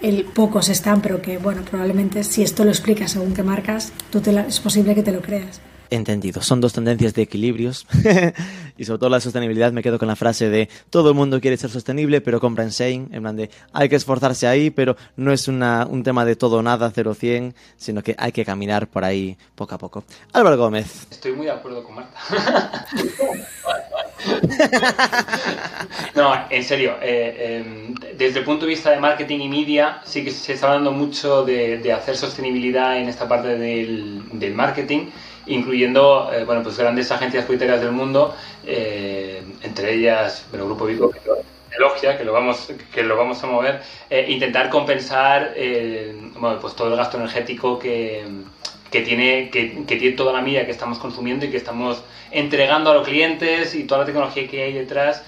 el, 0.00 0.24
pocos 0.24 0.70
están, 0.70 1.02
pero 1.02 1.20
que, 1.20 1.38
bueno, 1.38 1.62
probablemente 1.62 2.24
si 2.24 2.42
esto 2.42 2.64
lo 2.64 2.70
explicas 2.70 3.12
según 3.12 3.34
qué 3.34 3.42
marcas, 3.42 3.92
tú 4.10 4.20
te 4.20 4.36
es 4.40 4.58
posible 4.60 4.94
que 4.94 5.02
te 5.02 5.12
lo 5.12 5.20
creas. 5.20 5.60
Entendido. 5.90 6.42
Son 6.42 6.60
dos 6.60 6.72
tendencias 6.72 7.14
de 7.14 7.22
equilibrios. 7.22 7.86
y 8.78 8.84
sobre 8.84 8.98
todo 8.98 9.10
la 9.10 9.20
sostenibilidad 9.20 9.72
me 9.72 9.82
quedo 9.82 9.98
con 9.98 10.08
la 10.08 10.16
frase 10.16 10.48
de 10.48 10.68
todo 10.90 11.10
el 11.10 11.14
mundo 11.14 11.40
quiere 11.40 11.56
ser 11.56 11.70
sostenible, 11.70 12.20
pero 12.20 12.40
compra 12.40 12.64
en 12.64 12.70
Shane. 12.70 13.08
En 13.12 13.22
plan 13.22 13.36
de 13.36 13.50
hay 13.72 13.88
que 13.88 13.96
esforzarse 13.96 14.46
ahí, 14.46 14.70
pero 14.70 14.96
no 15.16 15.32
es 15.32 15.48
una, 15.48 15.86
un 15.86 16.02
tema 16.02 16.24
de 16.24 16.36
todo 16.36 16.62
nada, 16.62 16.92
0-100, 16.92 17.54
sino 17.76 18.02
que 18.02 18.14
hay 18.18 18.32
que 18.32 18.44
caminar 18.44 18.88
por 18.88 19.04
ahí 19.04 19.36
poco 19.54 19.74
a 19.74 19.78
poco. 19.78 20.04
Álvaro 20.32 20.56
Gómez. 20.56 21.06
Estoy 21.10 21.32
muy 21.32 21.46
de 21.46 21.52
acuerdo 21.52 21.84
con 21.84 21.94
Marta. 21.96 22.18
no, 26.14 26.34
en 26.50 26.64
serio. 26.64 26.96
Eh, 27.00 27.62
em, 27.64 27.94
desde 28.16 28.40
el 28.40 28.44
punto 28.44 28.64
de 28.64 28.70
vista 28.70 28.90
de 28.90 28.98
marketing 28.98 29.40
y 29.40 29.48
media, 29.48 30.00
sí 30.04 30.24
que 30.24 30.30
se 30.30 30.54
está 30.54 30.68
hablando 30.68 30.92
mucho 30.92 31.44
de, 31.44 31.92
hacer 31.92 32.16
sostenibilidad 32.16 32.98
en 32.98 33.08
esta 33.08 33.28
parte 33.28 33.56
del, 33.56 34.22
del 34.32 34.54
marketing 34.54 35.10
incluyendo 35.46 36.30
eh, 36.32 36.44
bueno, 36.44 36.62
pues 36.62 36.78
grandes 36.78 37.10
agencias 37.10 37.44
publicitarias 37.44 37.80
del 37.80 37.92
mundo, 37.92 38.34
eh, 38.66 39.42
entre 39.62 39.94
ellas 39.94 40.46
el 40.52 40.64
Grupo 40.64 40.86
Vico, 40.86 41.12
Elogia, 41.70 42.16
que 42.16 42.24
lo 42.24 42.32
vamos, 42.32 42.72
que 42.92 43.02
lo 43.02 43.16
vamos 43.16 43.42
a 43.42 43.46
mover, 43.46 43.82
eh, 44.08 44.26
intentar 44.28 44.70
compensar 44.70 45.54
bueno, 46.38 46.58
pues 46.60 46.74
todo 46.74 46.88
el 46.88 46.96
gasto 46.96 47.18
energético 47.18 47.78
que, 47.78 48.24
que 48.90 49.02
tiene, 49.02 49.50
que, 49.50 49.84
que, 49.86 49.96
tiene 49.96 50.16
toda 50.16 50.32
la 50.32 50.40
media 50.40 50.64
que 50.64 50.72
estamos 50.72 50.98
consumiendo 50.98 51.44
y 51.44 51.50
que 51.50 51.58
estamos 51.58 52.02
entregando 52.30 52.90
a 52.90 52.94
los 52.94 53.06
clientes 53.06 53.74
y 53.74 53.84
toda 53.84 54.00
la 54.00 54.06
tecnología 54.06 54.48
que 54.48 54.62
hay 54.62 54.72
detrás. 54.72 55.22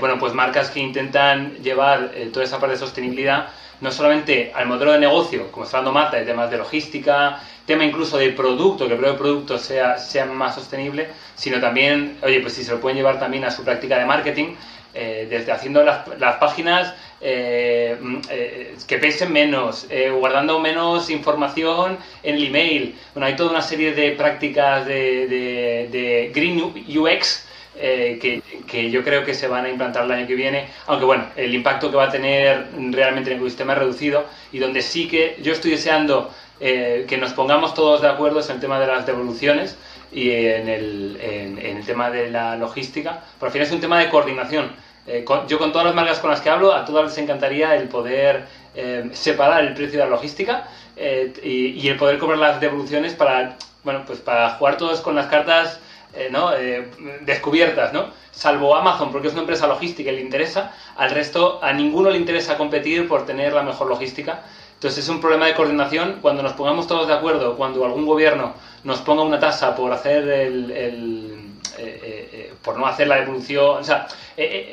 bueno, 0.00 0.18
pues 0.18 0.32
marcas 0.32 0.70
que 0.70 0.80
intentan 0.80 1.54
llevar 1.56 2.12
toda 2.32 2.44
esa 2.44 2.58
parte 2.58 2.74
de 2.74 2.80
sostenibilidad 2.80 3.48
no 3.80 3.90
solamente 3.90 4.52
al 4.54 4.66
modelo 4.66 4.92
de 4.92 4.98
negocio, 4.98 5.50
como 5.50 5.64
está 5.64 5.78
dando 5.78 5.92
Mata, 5.92 6.18
de 6.18 6.24
temas 6.24 6.50
de 6.50 6.58
logística, 6.58 7.40
tema 7.70 7.84
incluso 7.84 8.18
de 8.18 8.30
producto, 8.30 8.88
que 8.88 8.94
el 8.94 9.14
producto 9.14 9.56
sea, 9.56 9.96
sea 9.96 10.26
más 10.26 10.56
sostenible, 10.56 11.06
sino 11.36 11.60
también, 11.60 12.18
oye, 12.20 12.40
pues 12.40 12.54
si 12.54 12.64
se 12.64 12.72
lo 12.72 12.80
pueden 12.80 12.96
llevar 12.96 13.20
también 13.20 13.44
a 13.44 13.50
su 13.52 13.62
práctica 13.62 13.96
de 13.96 14.06
marketing, 14.06 14.56
eh, 14.92 15.28
desde 15.30 15.52
haciendo 15.52 15.84
las, 15.84 16.08
las 16.18 16.34
páginas 16.38 16.92
eh, 17.20 17.96
mm, 18.00 18.16
eh, 18.28 18.74
que 18.88 18.98
pesen 18.98 19.32
menos, 19.32 19.86
guardando 20.18 20.58
menos 20.58 21.10
información 21.10 21.96
en 22.24 22.34
el 22.34 22.46
email. 22.48 22.96
Bueno, 23.14 23.28
hay 23.28 23.36
toda 23.36 23.50
una 23.50 23.62
serie 23.62 23.92
de 23.92 24.10
prácticas 24.10 24.84
de 24.86 26.32
Green 26.34 26.74
UX 26.98 27.46
que, 27.74 28.42
que, 28.66 28.90
yo 28.90 29.02
creo 29.02 29.24
que 29.24 29.32
se 29.32 29.48
van 29.48 29.64
a 29.64 29.68
implantar 29.68 30.04
el 30.04 30.10
año 30.10 30.26
que 30.26 30.34
viene, 30.34 30.68
aunque 30.86 31.04
bueno, 31.04 31.26
el 31.36 31.54
impacto 31.54 31.90
que 31.90 31.96
va 31.96 32.04
a 32.04 32.10
tener 32.10 32.66
realmente 32.90 33.30
en 33.30 33.36
el 33.36 33.40
ecosistema 33.40 33.72
es 33.72 33.78
reducido 33.78 34.26
y 34.52 34.58
donde 34.58 34.82
sí 34.82 35.08
que 35.08 35.36
yo 35.42 35.52
estoy 35.52 35.70
deseando 35.72 36.30
eh, 36.62 37.06
que 37.08 37.16
nos 37.16 37.32
pongamos 37.32 37.72
todos 37.72 38.02
de 38.02 38.08
acuerdo 38.08 38.42
en 38.42 38.50
el 38.50 38.60
tema 38.60 38.78
de 38.78 38.86
las 38.86 39.06
devoluciones 39.06 39.78
y 40.12 40.30
en 40.30 40.68
el, 40.68 41.18
en, 41.18 41.58
el 41.58 41.86
tema 41.86 42.10
de 42.10 42.30
la 42.30 42.54
logística, 42.56 43.24
pero 43.38 43.46
al 43.46 43.52
final 43.52 43.66
es 43.66 43.72
un 43.72 43.80
tema 43.80 43.98
de 43.98 44.10
coordinación. 44.10 44.70
Eh, 45.06 45.24
yo 45.48 45.58
con 45.58 45.72
todas 45.72 45.86
las 45.86 45.94
marcas 45.94 46.18
con 46.18 46.30
las 46.30 46.42
que 46.42 46.50
hablo, 46.50 46.74
a 46.74 46.84
todas 46.84 47.06
les 47.06 47.16
encantaría 47.16 47.74
el 47.76 47.88
poder 47.88 48.44
eh, 48.74 49.08
separar 49.12 49.64
el 49.64 49.72
precio 49.72 49.98
de 49.98 50.04
la 50.04 50.10
logística 50.10 50.68
y, 51.42 51.88
el 51.88 51.96
poder 51.96 52.18
cobrar 52.18 52.38
las 52.38 52.60
devoluciones 52.60 53.14
para, 53.14 53.56
bueno, 53.82 54.02
pues 54.06 54.18
para 54.18 54.50
jugar 54.50 54.76
todos 54.76 55.00
con 55.00 55.14
las 55.14 55.28
cartas 55.28 55.80
¿no? 56.30 56.50
descubiertas, 57.20 57.92
¿no? 57.92 58.10
salvo 58.30 58.74
Amazon, 58.74 59.12
porque 59.12 59.28
es 59.28 59.32
una 59.32 59.42
empresa 59.42 59.66
logística 59.66 60.10
y 60.10 60.16
le 60.16 60.22
interesa, 60.22 60.74
al 60.96 61.10
resto 61.10 61.58
a 61.62 61.72
ninguno 61.72 62.10
le 62.10 62.18
interesa 62.18 62.56
competir 62.56 63.06
por 63.06 63.26
tener 63.26 63.52
la 63.52 63.62
mejor 63.62 63.88
logística 63.88 64.42
entonces 64.80 65.04
es 65.04 65.10
un 65.10 65.20
problema 65.20 65.44
de 65.44 65.52
coordinación. 65.52 66.20
Cuando 66.22 66.42
nos 66.42 66.54
pongamos 66.54 66.86
todos 66.86 67.06
de 67.06 67.12
acuerdo, 67.12 67.54
cuando 67.54 67.84
algún 67.84 68.06
gobierno 68.06 68.54
nos 68.82 69.00
ponga 69.00 69.22
una 69.22 69.38
tasa 69.38 69.76
por 69.76 69.92
hacer 69.92 70.26
el, 70.26 70.70
eh, 70.70 71.36
eh, 71.76 72.28
eh, 72.32 72.54
por 72.64 72.78
no 72.78 72.86
hacer 72.86 73.06
la 73.06 73.16
devolución, 73.16 73.80
o 73.80 73.84
sea, 73.84 74.08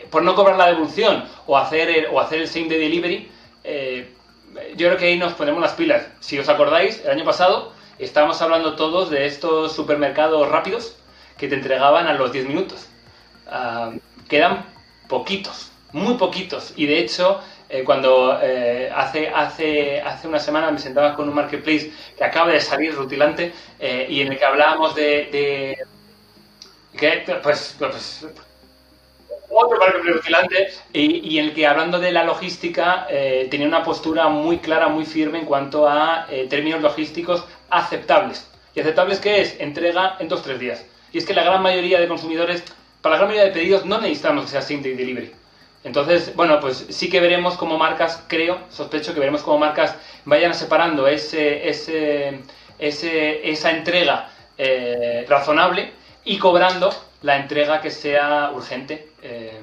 por 0.09 0.23
no 0.23 0.33
cobrar 0.33 0.55
la 0.55 0.67
devolución 0.67 1.25
o 1.45 1.57
hacer 1.57 1.89
el, 1.89 2.05
o 2.05 2.21
hacer 2.21 2.39
el 2.39 2.47
same 2.47 2.69
day 2.69 2.79
delivery, 2.79 3.29
yo 4.77 4.87
creo 4.87 4.97
que 4.97 5.07
ahí 5.07 5.17
nos 5.17 5.33
ponemos 5.33 5.59
las 5.59 5.73
pilas. 5.73 6.07
Si 6.21 6.39
os 6.39 6.47
acordáis, 6.47 7.03
el 7.03 7.11
año 7.11 7.25
pasado 7.25 7.73
estábamos 7.99 8.41
hablando 8.41 8.77
todos 8.77 9.09
de 9.09 9.25
estos 9.25 9.73
supermercados 9.73 10.47
rápidos 10.47 10.95
que 11.37 11.47
te 11.47 11.55
entregaban 11.55 12.07
a 12.07 12.13
los 12.13 12.31
10 12.31 12.47
minutos. 12.47 12.87
Ah, 13.47 13.91
quedan 14.27 14.65
poquitos, 15.07 15.71
muy 15.93 16.15
poquitos. 16.15 16.73
Y 16.75 16.85
de 16.85 16.99
hecho, 16.99 17.39
eh, 17.69 17.83
cuando 17.83 18.39
eh, 18.41 18.89
hace, 18.95 19.27
hace, 19.29 20.01
hace 20.01 20.27
una 20.27 20.39
semana 20.39 20.71
me 20.71 20.79
sentaba 20.79 21.13
con 21.15 21.27
un 21.27 21.35
marketplace 21.35 21.91
que 22.17 22.23
acaba 22.23 22.51
de 22.51 22.61
salir 22.61 22.95
rutilante 22.95 23.51
eh, 23.79 24.07
y 24.09 24.21
en 24.21 24.31
el 24.31 24.37
que 24.37 24.45
hablábamos 24.45 24.95
de, 24.95 25.77
que, 26.97 27.23
pues, 27.43 27.75
pues, 27.77 28.25
otro 29.49 29.77
marketplace 29.77 30.17
rutilante 30.17 30.69
y, 30.93 31.33
y, 31.33 31.39
en 31.39 31.45
el 31.45 31.53
que 31.53 31.67
hablando 31.67 31.99
de 31.99 32.11
la 32.11 32.23
logística 32.23 33.07
tenía 33.49 33.67
una 33.67 33.83
postura 33.83 34.27
muy 34.27 34.59
clara, 34.59 34.87
muy 34.87 35.05
firme 35.05 35.39
en 35.39 35.45
cuanto 35.45 35.87
a 35.87 36.27
términos 36.49 36.81
logísticos 36.81 37.45
aceptables. 37.69 38.49
¿Y 38.75 38.81
aceptables 38.81 39.19
qué 39.19 39.41
es? 39.41 39.59
Entrega 39.59 40.17
en 40.19 40.27
dos 40.27 40.43
tres 40.43 40.59
días. 40.59 40.85
Y 41.17 41.21
es 41.21 41.25
que 41.25 41.33
la 41.33 41.43
gran 41.43 41.63
mayoría 41.63 41.99
de 41.99 42.07
consumidores, 42.07 42.63
para 43.01 43.15
la 43.15 43.17
gran 43.17 43.29
mayoría 43.29 43.47
de 43.47 43.59
pedidos 43.59 43.87
no 43.87 43.99
necesitamos 43.99 44.45
que 44.45 44.51
sea 44.51 44.61
simple 44.61 44.91
y 44.91 44.93
delivery. 44.93 45.31
Entonces, 45.83 46.35
bueno, 46.35 46.59
pues 46.59 46.85
sí 46.91 47.09
que 47.09 47.19
veremos 47.19 47.57
cómo 47.57 47.79
marcas, 47.79 48.23
creo, 48.27 48.59
sospecho 48.69 49.15
que 49.15 49.19
veremos 49.19 49.41
cómo 49.41 49.57
marcas 49.57 49.95
vayan 50.25 50.53
separando 50.53 51.07
ese, 51.07 51.67
ese, 51.69 52.39
esa 52.77 53.71
entrega 53.71 54.29
eh, 54.59 55.25
razonable 55.27 55.91
y 56.23 56.37
cobrando 56.37 56.93
la 57.23 57.37
entrega 57.37 57.81
que 57.81 57.89
sea 57.89 58.51
urgente, 58.53 59.09
eh, 59.23 59.59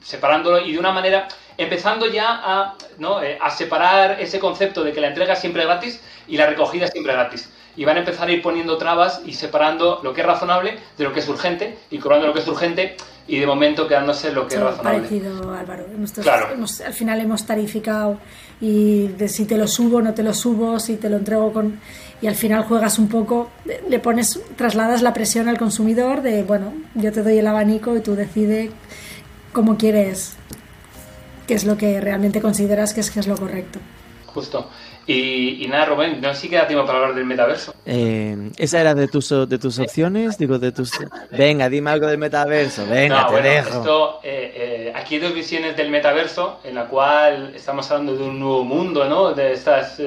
separándolo 0.00 0.60
y 0.60 0.74
de 0.74 0.78
una 0.78 0.92
manera, 0.92 1.26
empezando 1.58 2.06
ya 2.06 2.40
a, 2.40 2.74
¿no? 2.98 3.20
Eh, 3.20 3.36
a 3.40 3.50
separar 3.50 4.20
ese 4.20 4.38
concepto 4.38 4.84
de 4.84 4.92
que 4.92 5.00
la 5.00 5.08
entrega 5.08 5.32
es 5.32 5.40
siempre 5.40 5.64
gratis 5.64 6.00
y 6.28 6.36
la 6.36 6.46
recogida 6.46 6.84
es 6.84 6.92
siempre 6.92 7.14
gratis 7.14 7.50
y 7.76 7.84
van 7.84 7.96
a 7.96 8.00
empezar 8.00 8.28
a 8.28 8.32
ir 8.32 8.42
poniendo 8.42 8.76
trabas 8.76 9.22
y 9.24 9.32
separando 9.32 10.00
lo 10.02 10.12
que 10.12 10.20
es 10.20 10.26
razonable 10.26 10.78
de 10.96 11.04
lo 11.04 11.12
que 11.12 11.20
es 11.20 11.28
urgente 11.28 11.78
y 11.90 11.98
cobrando 11.98 12.26
lo 12.26 12.32
que 12.32 12.40
es 12.40 12.48
urgente 12.48 12.96
y 13.26 13.38
de 13.38 13.46
momento 13.46 13.88
quedándose 13.88 14.32
lo 14.32 14.46
que 14.46 14.56
es 14.56 14.60
razonable. 14.60 15.00
parecido, 15.00 15.54
Álvaro. 15.54 15.86
claro. 16.22 16.48
al 16.86 16.92
final 16.92 17.20
hemos 17.20 17.46
tarificado 17.46 18.18
y 18.60 19.08
de 19.08 19.28
si 19.28 19.46
te 19.46 19.56
lo 19.56 19.66
subo, 19.66 20.02
no 20.02 20.12
te 20.12 20.22
lo 20.22 20.34
subo, 20.34 20.78
si 20.78 20.96
te 20.96 21.08
lo 21.08 21.16
entrego 21.16 21.52
con... 21.52 21.80
Y 22.20 22.26
al 22.26 22.36
final 22.36 22.64
juegas 22.64 22.98
un 22.98 23.08
poco, 23.08 23.50
le 23.88 23.98
pones, 23.98 24.40
trasladas 24.56 25.02
la 25.02 25.12
presión 25.12 25.48
al 25.48 25.58
consumidor 25.58 26.22
de, 26.22 26.42
bueno, 26.42 26.72
yo 26.94 27.12
te 27.12 27.22
doy 27.22 27.38
el 27.38 27.46
abanico 27.46 27.96
y 27.96 28.00
tú 28.00 28.14
decides 28.14 28.70
cómo 29.52 29.76
quieres, 29.76 30.36
qué 31.46 31.54
es 31.54 31.64
lo 31.64 31.76
que 31.76 32.00
realmente 32.00 32.40
consideras 32.40 32.94
que 32.94 33.00
es, 33.00 33.10
que 33.10 33.20
es 33.20 33.26
lo 33.26 33.36
correcto. 33.36 33.78
Justo. 34.34 34.68
Y, 35.06 35.66
nada, 35.68 35.84
Rubén, 35.84 36.20
no 36.20 36.34
sé 36.34 36.40
si 36.40 36.48
queda 36.48 36.66
tiempo 36.66 36.84
para 36.86 36.98
hablar 36.98 37.14
del 37.14 37.24
metaverso. 37.24 37.74
Eh, 37.86 38.50
¿Esa 38.56 38.80
era 38.80 38.94
de 38.94 39.06
tus, 39.06 39.28
de 39.28 39.58
tus 39.58 39.78
opciones? 39.78 40.38
Digo, 40.38 40.58
de 40.58 40.72
tus... 40.72 40.90
Venga, 41.30 41.68
dime 41.68 41.90
algo 41.90 42.06
del 42.06 42.18
metaverso, 42.18 42.86
venga, 42.86 43.28
te 43.28 43.42
dejo. 43.42 43.68
Esto, 43.68 44.20
eh, 44.24 44.52
eh, 44.56 44.92
aquí 44.94 45.16
hay 45.16 45.20
dos 45.20 45.34
visiones 45.34 45.76
del 45.76 45.90
metaverso, 45.90 46.58
en 46.64 46.74
la 46.74 46.86
cual 46.86 47.52
estamos 47.54 47.88
hablando 47.90 48.16
de 48.16 48.24
un 48.24 48.40
nuevo 48.40 48.64
mundo, 48.64 49.04
¿no? 49.04 49.32
De 49.34 49.52
estas, 49.52 50.00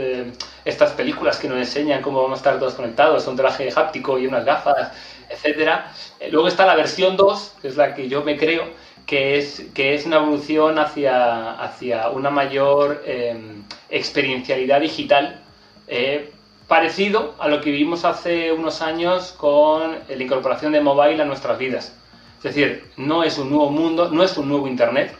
estas 0.65 0.91
películas 0.93 1.37
que 1.37 1.47
nos 1.47 1.59
enseñan 1.59 2.01
cómo 2.01 2.23
vamos 2.23 2.39
a 2.39 2.41
estar 2.41 2.59
todos 2.59 2.73
conectados, 2.73 3.27
un 3.27 3.37
traje 3.37 3.69
háptico 3.73 4.17
y 4.17 4.25
unas 4.25 4.43
gafas, 4.43 4.91
etcétera. 5.29 5.93
luego 6.31 6.47
está 6.47 6.65
la 6.65 6.75
versión 6.75 7.15
2, 7.15 7.55
que 7.61 7.67
es 7.67 7.77
la 7.77 7.93
que 7.93 8.09
yo 8.09 8.23
me 8.23 8.35
creo, 8.35 8.63
que 9.07 9.37
es, 9.37 9.65
que 9.73 9.95
es 9.95 10.05
una 10.05 10.17
evolución 10.17 10.77
hacia, 10.77 11.53
hacia 11.53 12.09
una 12.09 12.29
mayor 12.29 13.01
em, 13.05 13.63
experiencialidad 13.89 14.81
digital, 14.81 15.41
eh, 15.87 16.31
parecido 16.67 17.33
a 17.39 17.47
lo 17.47 17.61
que 17.61 17.71
vimos 17.71 18.03
hace 18.03 18.51
unos 18.51 18.81
años 18.81 19.33
con 19.37 19.95
la 20.09 20.23
incorporación 20.23 20.73
de 20.73 20.81
mobile 20.81 21.21
a 21.21 21.25
nuestras 21.25 21.57
vidas. 21.57 21.95
Es 22.39 22.43
decir, 22.43 22.91
no 22.97 23.23
es 23.23 23.37
un 23.37 23.49
nuevo 23.49 23.71
mundo, 23.71 24.09
no 24.09 24.23
es 24.23 24.37
un 24.37 24.49
nuevo 24.49 24.67
Internet, 24.67 25.15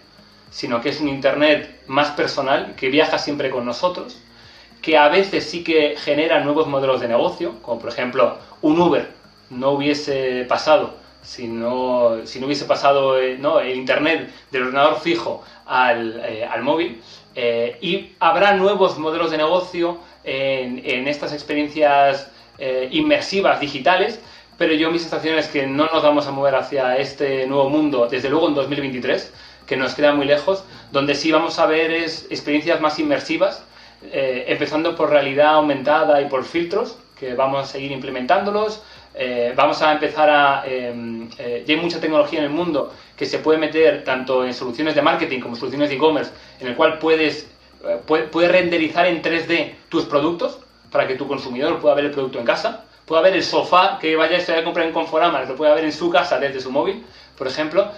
sino 0.51 0.81
que 0.81 0.89
es 0.89 0.99
un 0.99 1.07
Internet 1.07 1.81
más 1.87 2.11
personal, 2.11 2.75
que 2.75 2.89
viaja 2.89 3.17
siempre 3.17 3.49
con 3.49 3.65
nosotros, 3.65 4.21
que 4.81 4.97
a 4.97 5.07
veces 5.07 5.49
sí 5.49 5.63
que 5.63 5.95
generan 5.97 6.43
nuevos 6.43 6.67
modelos 6.67 6.99
de 6.99 7.07
negocio, 7.07 7.55
como 7.61 7.79
por 7.79 7.89
ejemplo 7.89 8.37
un 8.61 8.79
Uber 8.79 9.09
no 9.49 9.71
hubiese 9.71 10.45
pasado 10.49 11.06
si 11.27 11.45
no, 11.45 12.25
si 12.25 12.39
no 12.39 12.45
hubiese 12.45 12.63
pasado 12.63 13.19
eh, 13.19 13.37
¿no? 13.37 13.59
el 13.59 13.75
Internet 13.75 14.31
del 14.49 14.63
ordenador 14.63 14.97
fijo 15.01 15.43
al, 15.65 16.21
eh, 16.25 16.45
al 16.45 16.63
móvil. 16.63 17.01
Eh, 17.35 17.77
y 17.81 18.13
habrá 18.19 18.53
nuevos 18.53 18.97
modelos 18.97 19.29
de 19.31 19.37
negocio 19.37 19.99
en, 20.23 20.81
en 20.85 21.07
estas 21.07 21.33
experiencias 21.33 22.31
inmersivas 22.89 23.59
digitales, 23.59 24.19
pero 24.57 24.73
yo 24.73 24.89
mi 24.89 24.97
sensación 24.97 25.37
es 25.37 25.47
que 25.47 25.67
no 25.67 25.85
nos 25.93 26.01
vamos 26.01 26.25
a 26.25 26.31
mover 26.31 26.55
hacia 26.55 26.97
este 26.97 27.45
nuevo 27.45 27.69
mundo, 27.69 28.07
desde 28.09 28.31
luego 28.31 28.47
en 28.47 28.55
2023, 28.55 29.31
que 29.67 29.77
nos 29.77 29.93
queda 29.93 30.13
muy 30.13 30.25
lejos, 30.25 30.63
donde 30.91 31.13
sí 31.13 31.31
vamos 31.31 31.59
a 31.59 31.67
ver 31.67 31.91
es 31.91 32.25
experiencias 32.31 32.81
más 32.81 32.97
inmersivas, 32.97 33.63
empezando 34.11 34.95
por 34.95 35.11
realidad 35.11 35.53
aumentada 35.53 36.19
y 36.19 36.25
por 36.29 36.45
filtros, 36.45 36.97
que 37.19 37.35
vamos 37.35 37.69
a 37.69 37.71
seguir 37.71 37.91
implementándolos, 37.91 38.81
eh, 39.19 39.53
vamos 39.55 39.81
a 39.81 39.93
empezar 39.93 40.29
a... 40.29 40.63
Em, 40.65 41.27
eh, 41.39 41.63
ya 41.65 41.73
hay 41.73 41.81
mucha 41.81 41.99
tecnología 41.99 42.39
en 42.39 42.45
el 42.45 42.51
mundo 42.51 42.93
que 43.15 43.25
se 43.25 43.39
puede 43.39 43.57
meter 43.57 44.03
tanto 44.03 44.45
en 44.45 44.53
soluciones 44.53 44.93
de 44.93 45.01
marketing 45.01 45.39
como 45.39 45.55
soluciones 45.55 45.89
de 45.89 45.95
e-commerce, 45.95 46.31
en 46.59 46.67
el 46.67 46.75
cual 46.75 46.99
puedes, 46.99 47.49
eh, 47.83 47.99
puede, 48.05 48.47
renderizar 48.47 49.07
en 49.07 49.23
3D 49.23 49.73
tus 49.89 50.05
productos 50.05 50.59
para 50.91 51.07
que 51.07 51.15
tu 51.15 51.27
consumidor 51.27 51.79
pueda 51.79 51.95
ver 51.95 52.05
el 52.05 52.11
producto 52.11 52.37
en 52.37 52.45
casa, 52.45 52.85
pueda 53.05 53.23
ver 53.23 53.33
el 53.33 53.43
sofá 53.43 53.97
que 53.99 54.15
vaya 54.15 54.37
a 54.37 54.63
comprar 54.63 54.85
en 54.85 54.93
Conforama, 54.93 55.41
lo 55.41 55.55
pueda 55.55 55.73
ver 55.73 55.85
en 55.85 55.93
su 55.93 56.11
casa 56.11 56.39
desde 56.39 56.59
su 56.59 56.69
móvil, 56.69 57.03
por 57.37 57.47
ejemplo. 57.47 57.91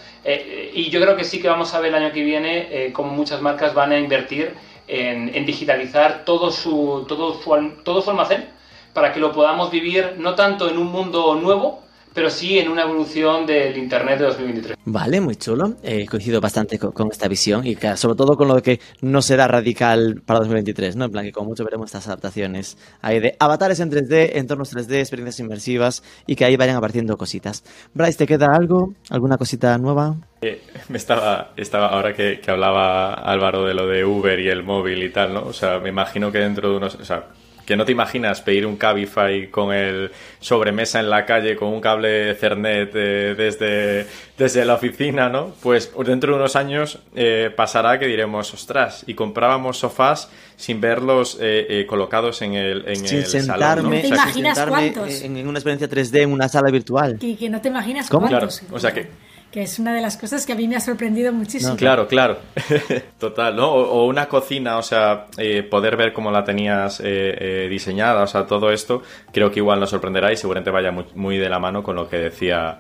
y 0.74 0.89
yo 0.89 1.01
creo 1.01 1.15
que 1.15 1.24
sí 1.24 1.41
que 1.41 1.49
vamos 1.49 1.74
a 1.74 1.80
ver 1.80 1.89
el 1.89 2.03
año 2.03 2.13
que 2.13 2.24
viene 2.24 2.91
cómo 2.93 3.11
muchas 3.11 3.41
marcas 3.41 3.74
van 3.74 3.91
a 3.91 3.99
invertir 3.99 4.53
en, 4.88 5.34
en 5.36 5.45
digitalizar 5.45 6.24
todo 6.26 6.51
su, 6.51 7.05
todo, 7.07 7.41
su, 7.41 7.74
todo 7.84 8.01
su 8.01 8.09
almacén 8.09 8.59
para 8.94 9.14
que 9.14 9.20
lo 9.20 9.32
podamos 9.32 9.72
vivir 9.72 10.16
no 10.18 10.36
tanto 10.36 10.70
en 10.70 10.78
un 10.78 10.88
mundo 10.88 11.36
nuevo, 11.36 11.84
pero 12.14 12.30
sí 12.30 12.58
en 12.58 12.70
una 12.70 12.84
evolución 12.84 13.46
del 13.46 13.78
Internet 13.78 14.20
de 14.20 14.26
2023. 14.26 14.78
Vale, 14.86 15.22
muy 15.22 15.36
chulo. 15.36 15.76
Eh, 15.84 16.06
coincido 16.06 16.42
bastante 16.42 16.80
con, 16.80 17.10
esta 17.12 17.28
visión 17.28 17.66
y 17.66 17.78
sobre 17.96 18.18
todo 18.18 18.36
con 18.36 18.48
lo 18.48 18.56
de 18.56 18.62
que 18.62 18.80
no 19.02 19.22
será 19.22 19.48
radical 19.48 20.22
para 20.26 20.40
2023, 20.40 20.96
¿no? 20.96 21.06
En 21.06 21.12
plan 21.12 21.26
que 21.26 21.32
como 21.32 21.50
mucho 21.50 21.64
veremos 21.64 21.88
estas 21.88 22.08
adaptaciones 22.08 22.78
ahí 23.02 23.20
de 23.20 23.36
avatares 23.40 23.80
en 23.80 23.92
3D, 23.92 24.32
entornos 24.34 24.76
3D, 24.76 25.00
experiencias 25.00 25.40
inmersivas 25.40 26.04
y 26.26 26.36
que 26.36 26.46
ahí 26.46 26.58
vayan 26.58 26.78
apareciendo 26.78 27.16
cositas. 27.18 27.64
Bryce, 27.94 28.18
¿te 28.18 28.28
queda 28.28 28.48
algo? 28.54 28.94
¿Alguna 29.10 29.38
cosita 29.38 29.78
nueva? 29.78 30.16
Eh, 30.42 30.62
me 30.90 30.98
estaba, 30.98 31.54
estaba 31.58 31.88
ahora 31.88 32.14
que, 32.14 32.40
que, 32.40 32.52
hablaba 32.52 33.14
Álvaro 33.14 33.66
de 33.66 33.74
lo 33.74 33.88
de 33.88 34.06
Uber 34.06 34.40
y 34.40 34.50
el 34.50 34.64
móvil 34.64 35.04
y 35.04 35.12
tal, 35.12 35.34
¿no? 35.34 35.44
O 35.44 35.54
sea, 35.54 35.80
me 35.80 35.90
imagino 35.90 36.32
que 36.32 36.40
dentro 36.40 36.72
de 36.72 36.78
unos... 36.78 36.96
O 36.96 37.06
sea, 37.06 37.28
que 37.70 37.78
no 37.78 37.86
te 37.86 37.91
imaginas 37.91 38.41
pedir 38.41 38.65
un 38.65 38.78
Cabify 38.78 39.47
con 39.51 39.72
el 39.72 40.09
sobremesa 40.39 40.99
en 40.99 41.07
la 41.07 41.24
calle 41.28 41.55
con 41.55 41.67
un 41.67 41.80
cable 41.80 42.34
Cernet 42.34 42.89
eh, 42.95 43.36
desde, 43.38 44.07
desde 44.39 44.65
la 44.65 44.74
oficina, 44.74 45.30
¿no? 45.30 45.53
Pues 45.61 45.91
dentro 46.03 46.34
de 46.34 46.39
unos 46.39 46.55
años 46.55 46.97
eh, 47.13 47.51
pasará 47.55 47.99
que 47.99 48.07
diremos, 48.07 48.51
ostras, 48.55 49.03
y 49.05 49.13
comprábamos 49.13 49.78
sofás 49.78 50.32
sin 50.55 50.82
verlos 50.82 51.38
eh, 51.39 51.86
colocados 51.88 52.41
en 52.41 52.55
el, 52.55 52.88
en 52.88 53.07
sin 53.07 53.20
el 53.20 53.26
sentarme, 53.28 53.61
salón. 53.61 53.91
¿no? 53.91 54.01
¿Te 54.01 54.07
imaginas 54.07 54.65
cuántos? 54.67 55.22
En, 55.22 55.47
una 55.47 55.59
experiencia 55.59 55.88
3D 55.88 56.22
en 56.24 56.32
una 56.32 56.49
sala 56.49 56.72
virtual. 56.72 57.20
Que, 57.20 57.38
que 57.38 57.51
no 57.51 57.61
te 57.61 57.67
imaginas 57.67 58.09
¿Cómo? 58.09 58.28
cuántos. 58.28 58.61
Claro, 58.61 58.76
o 58.76 58.80
sea 58.80 58.91
que 58.91 59.28
que 59.52 59.64
es 59.64 59.80
una 59.80 59.95
de 59.95 60.02
las 60.02 60.16
cosas 60.16 60.45
que 60.45 60.54
a 60.54 60.56
mí 60.56 60.68
me 60.68 60.76
ha 60.76 60.80
sorprendido 60.80 61.34
muchísimo. 61.34 61.76
claro, 61.76 62.08
claro, 62.08 62.38
total, 63.20 63.56
¿no? 63.56 63.72
O, 63.72 64.06
una 64.06 64.28
cocina, 64.28 64.78
o 64.78 64.84
sea, 64.84 65.26
eh, 65.38 65.64
poder 65.64 65.97
ver 65.97 66.14
cómo 66.14 66.30
la 66.30 66.43
tenías 66.43 67.00
eh, 67.00 67.06
eh, 67.06 67.68
diseñada, 67.68 68.24
o 68.24 68.28
sea, 68.28 68.45
todo 68.45 68.72
esto 68.72 69.02
creo 69.32 69.52
que 69.52 69.60
igual 69.60 69.80
nos 69.80 69.89
sorprenderá 69.89 70.32
y 70.32 70.38
seguramente 70.38 70.70
vaya 70.70 70.91
muy, 70.91 71.38
de 71.38 71.50
la 71.50 71.58
mano 71.58 71.82
con 71.82 71.95
lo 71.95 72.08
que 72.10 72.18
decía 72.18 72.80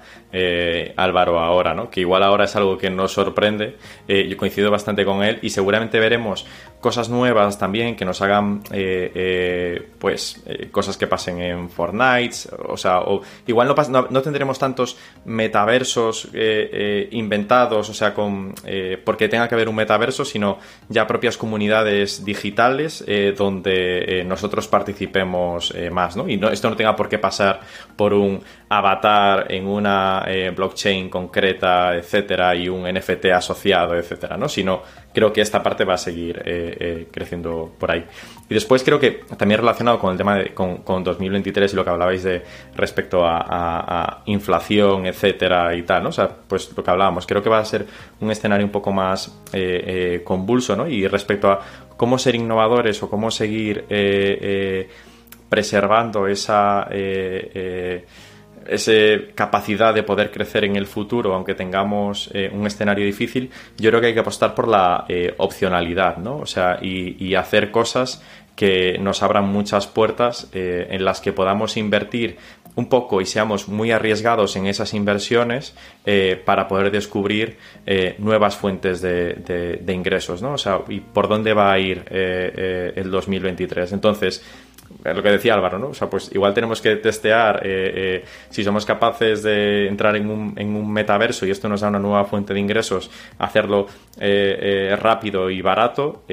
Álvaro 0.95 1.39
ahora, 1.39 1.73
¿no? 1.73 1.89
Que 1.89 2.01
igual 2.01 2.21
ahora 2.21 2.45
es 2.45 2.55
algo 2.55 2.77
que 2.77 2.89
nos 2.89 3.13
sorprende, 3.13 3.77
yo 4.07 4.37
coincido 4.37 4.69
bastante 4.69 5.05
con 5.05 5.23
él 5.23 5.39
y 5.41 5.49
seguramente 5.49 5.99
veremos 5.99 6.45
cosas 6.81 7.09
nuevas 7.09 7.57
también 7.57 7.95
que 7.95 8.05
nos 8.05 8.21
hagan, 8.21 8.61
pues, 9.99 10.43
cosas 10.71 10.97
que 10.97 11.07
pasen 11.07 11.41
en 11.41 11.69
Fortnite, 11.69 12.35
o 12.67 12.77
sea, 12.77 12.99
o 12.99 13.21
igual 13.47 13.67
no, 13.67 14.07
no 14.09 14.21
tendremos 14.21 14.59
tantos 14.59 14.97
metaversos 15.25 16.29
inventados, 17.11 17.89
o 17.89 17.93
sea, 17.93 18.13
con, 18.13 18.53
eh, 18.65 19.01
porque 19.03 19.27
tenga 19.29 19.47
que 19.47 19.55
haber 19.55 19.69
un 19.69 19.75
metaverso, 19.75 20.25
sino 20.25 20.59
ya 20.87 21.07
propias 21.07 21.37
comunidades 21.37 22.25
digitales 22.25 23.03
eh, 23.07 23.33
donde 23.37 24.23
nosotros 24.25 24.67
participemos 24.67 25.73
más, 25.91 26.15
¿no? 26.15 26.27
Y 26.27 26.37
no, 26.37 26.49
esto 26.49 26.69
no 26.69 26.75
tenga 26.75 26.95
por 26.95 27.09
qué 27.09 27.19
pasar 27.19 27.61
por 27.95 28.13
un 28.13 28.41
avatar 28.69 29.51
en 29.51 29.67
una 29.67 30.25
blockchain 30.55 31.09
concreta, 31.09 31.95
etcétera, 31.95 32.55
y 32.55 32.69
un 32.69 32.83
NFT 32.91 33.25
asociado, 33.25 33.95
etcétera, 33.95 34.37
¿no? 34.37 34.49
Sino 34.49 34.81
creo 35.13 35.33
que 35.33 35.41
esta 35.41 35.61
parte 35.63 35.85
va 35.85 35.95
a 35.95 35.97
seguir 35.97 37.07
creciendo 37.11 37.71
por 37.77 37.91
ahí. 37.91 38.05
Y 38.49 38.53
después 38.55 38.83
creo 38.83 38.99
que 38.99 39.21
también 39.37 39.59
relacionado 39.59 39.99
con 39.99 40.11
el 40.11 40.17
tema 40.17 40.35
de 40.35 40.53
con, 40.55 41.03
2023 41.03 41.71
y 41.71 41.75
lo 41.75 41.83
que 41.83 41.89
hablabais 41.91 42.23
de 42.23 42.41
respecto 42.75 43.23
a, 43.23 44.23
inflación, 44.25 45.05
etcétera, 45.05 45.75
y 45.75 45.83
tal, 45.83 46.03
¿no? 46.03 46.09
O 46.09 46.11
sea, 46.11 46.29
pues 46.47 46.75
lo 46.75 46.83
que 46.83 46.89
hablábamos, 46.89 47.27
creo 47.27 47.43
que 47.43 47.49
va 47.49 47.59
a 47.59 47.65
ser 47.65 47.85
un 48.19 48.31
escenario 48.31 48.65
un 48.65 48.71
poco 48.71 48.91
más 48.91 49.39
eh, 49.53 49.83
eh, 49.85 50.21
convulso, 50.23 50.75
¿no? 50.75 50.87
Y 50.87 51.07
respecto 51.07 51.51
a 51.51 51.59
cómo 51.95 52.17
ser 52.17 52.35
innovadores 52.35 53.01
o 53.03 53.09
cómo 53.09 53.29
seguir 53.29 53.85
eh, 53.89 54.89
preservando 55.47 56.27
esa 56.27 56.87
esa 58.69 58.91
capacidad 59.35 59.93
de 59.93 60.03
poder 60.03 60.31
crecer 60.31 60.63
en 60.63 60.75
el 60.75 60.85
futuro, 60.85 61.33
aunque 61.33 61.55
tengamos 61.55 62.29
un 62.51 62.67
escenario 62.67 63.05
difícil, 63.05 63.49
yo 63.77 63.89
creo 63.89 64.01
que 64.01 64.07
hay 64.07 64.13
que 64.13 64.19
apostar 64.19 64.55
por 64.55 64.67
la 64.67 65.05
opcionalidad, 65.37 66.17
¿no? 66.17 66.37
O 66.37 66.45
sea, 66.45 66.79
y, 66.81 67.35
hacer 67.35 67.71
cosas 67.71 68.21
que 68.55 68.97
nos 68.99 69.23
abran 69.23 69.47
muchas 69.47 69.87
puertas 69.87 70.49
en 70.53 71.05
las 71.05 71.21
que 71.21 71.31
podamos 71.31 71.77
invertir 71.77 72.37
un 72.79 72.87
poco 72.87 73.21
y 73.21 73.25
seamos 73.25 73.67
muy 73.67 73.91
arriesgados 73.91 74.55
en 74.55 74.65
esas 74.65 74.93
inversiones 74.93 75.75
eh, 76.05 76.41
para 76.43 76.67
poder 76.67 76.91
descubrir 76.91 77.57
eh, 77.85 78.15
nuevas 78.19 78.55
fuentes 78.55 79.01
de, 79.01 79.83
ingresos, 79.87 80.41
¿no? 80.41 80.53
O 80.53 80.57
sea, 80.57 80.79
y 80.87 81.01
por 81.01 81.27
dónde 81.27 81.53
va 81.53 81.71
a 81.71 81.79
ir 81.79 82.03
eh, 82.09 82.93
el 82.95 83.11
2023. 83.11 83.91
Entonces, 83.91 84.43
lo 85.03 85.23
que 85.23 85.29
decía 85.29 85.53
Álvaro, 85.53 85.79
¿no? 85.79 85.87
O 85.89 85.93
sea, 85.93 86.09
pues 86.09 86.29
igual 86.33 86.53
tenemos 86.53 86.81
que 86.81 86.95
testear 86.97 87.61
eh, 87.63 87.91
eh, 87.95 88.25
si 88.49 88.63
somos 88.63 88.85
capaces 88.85 89.43
de 89.43 89.87
entrar 89.87 90.15
en 90.15 90.29
un, 90.29 90.53
en 90.57 90.75
un, 90.75 90.91
metaverso 90.91 91.45
y 91.45 91.51
esto 91.51 91.69
nos 91.69 91.81
da 91.81 91.87
una 91.87 91.99
nueva 91.99 92.25
fuente 92.25 92.53
de 92.53 92.59
ingresos, 92.59 93.09
hacerlo 93.37 93.87
eh, 94.19 94.97
rápido 94.99 95.49
y 95.49 95.61
barato 95.61 96.23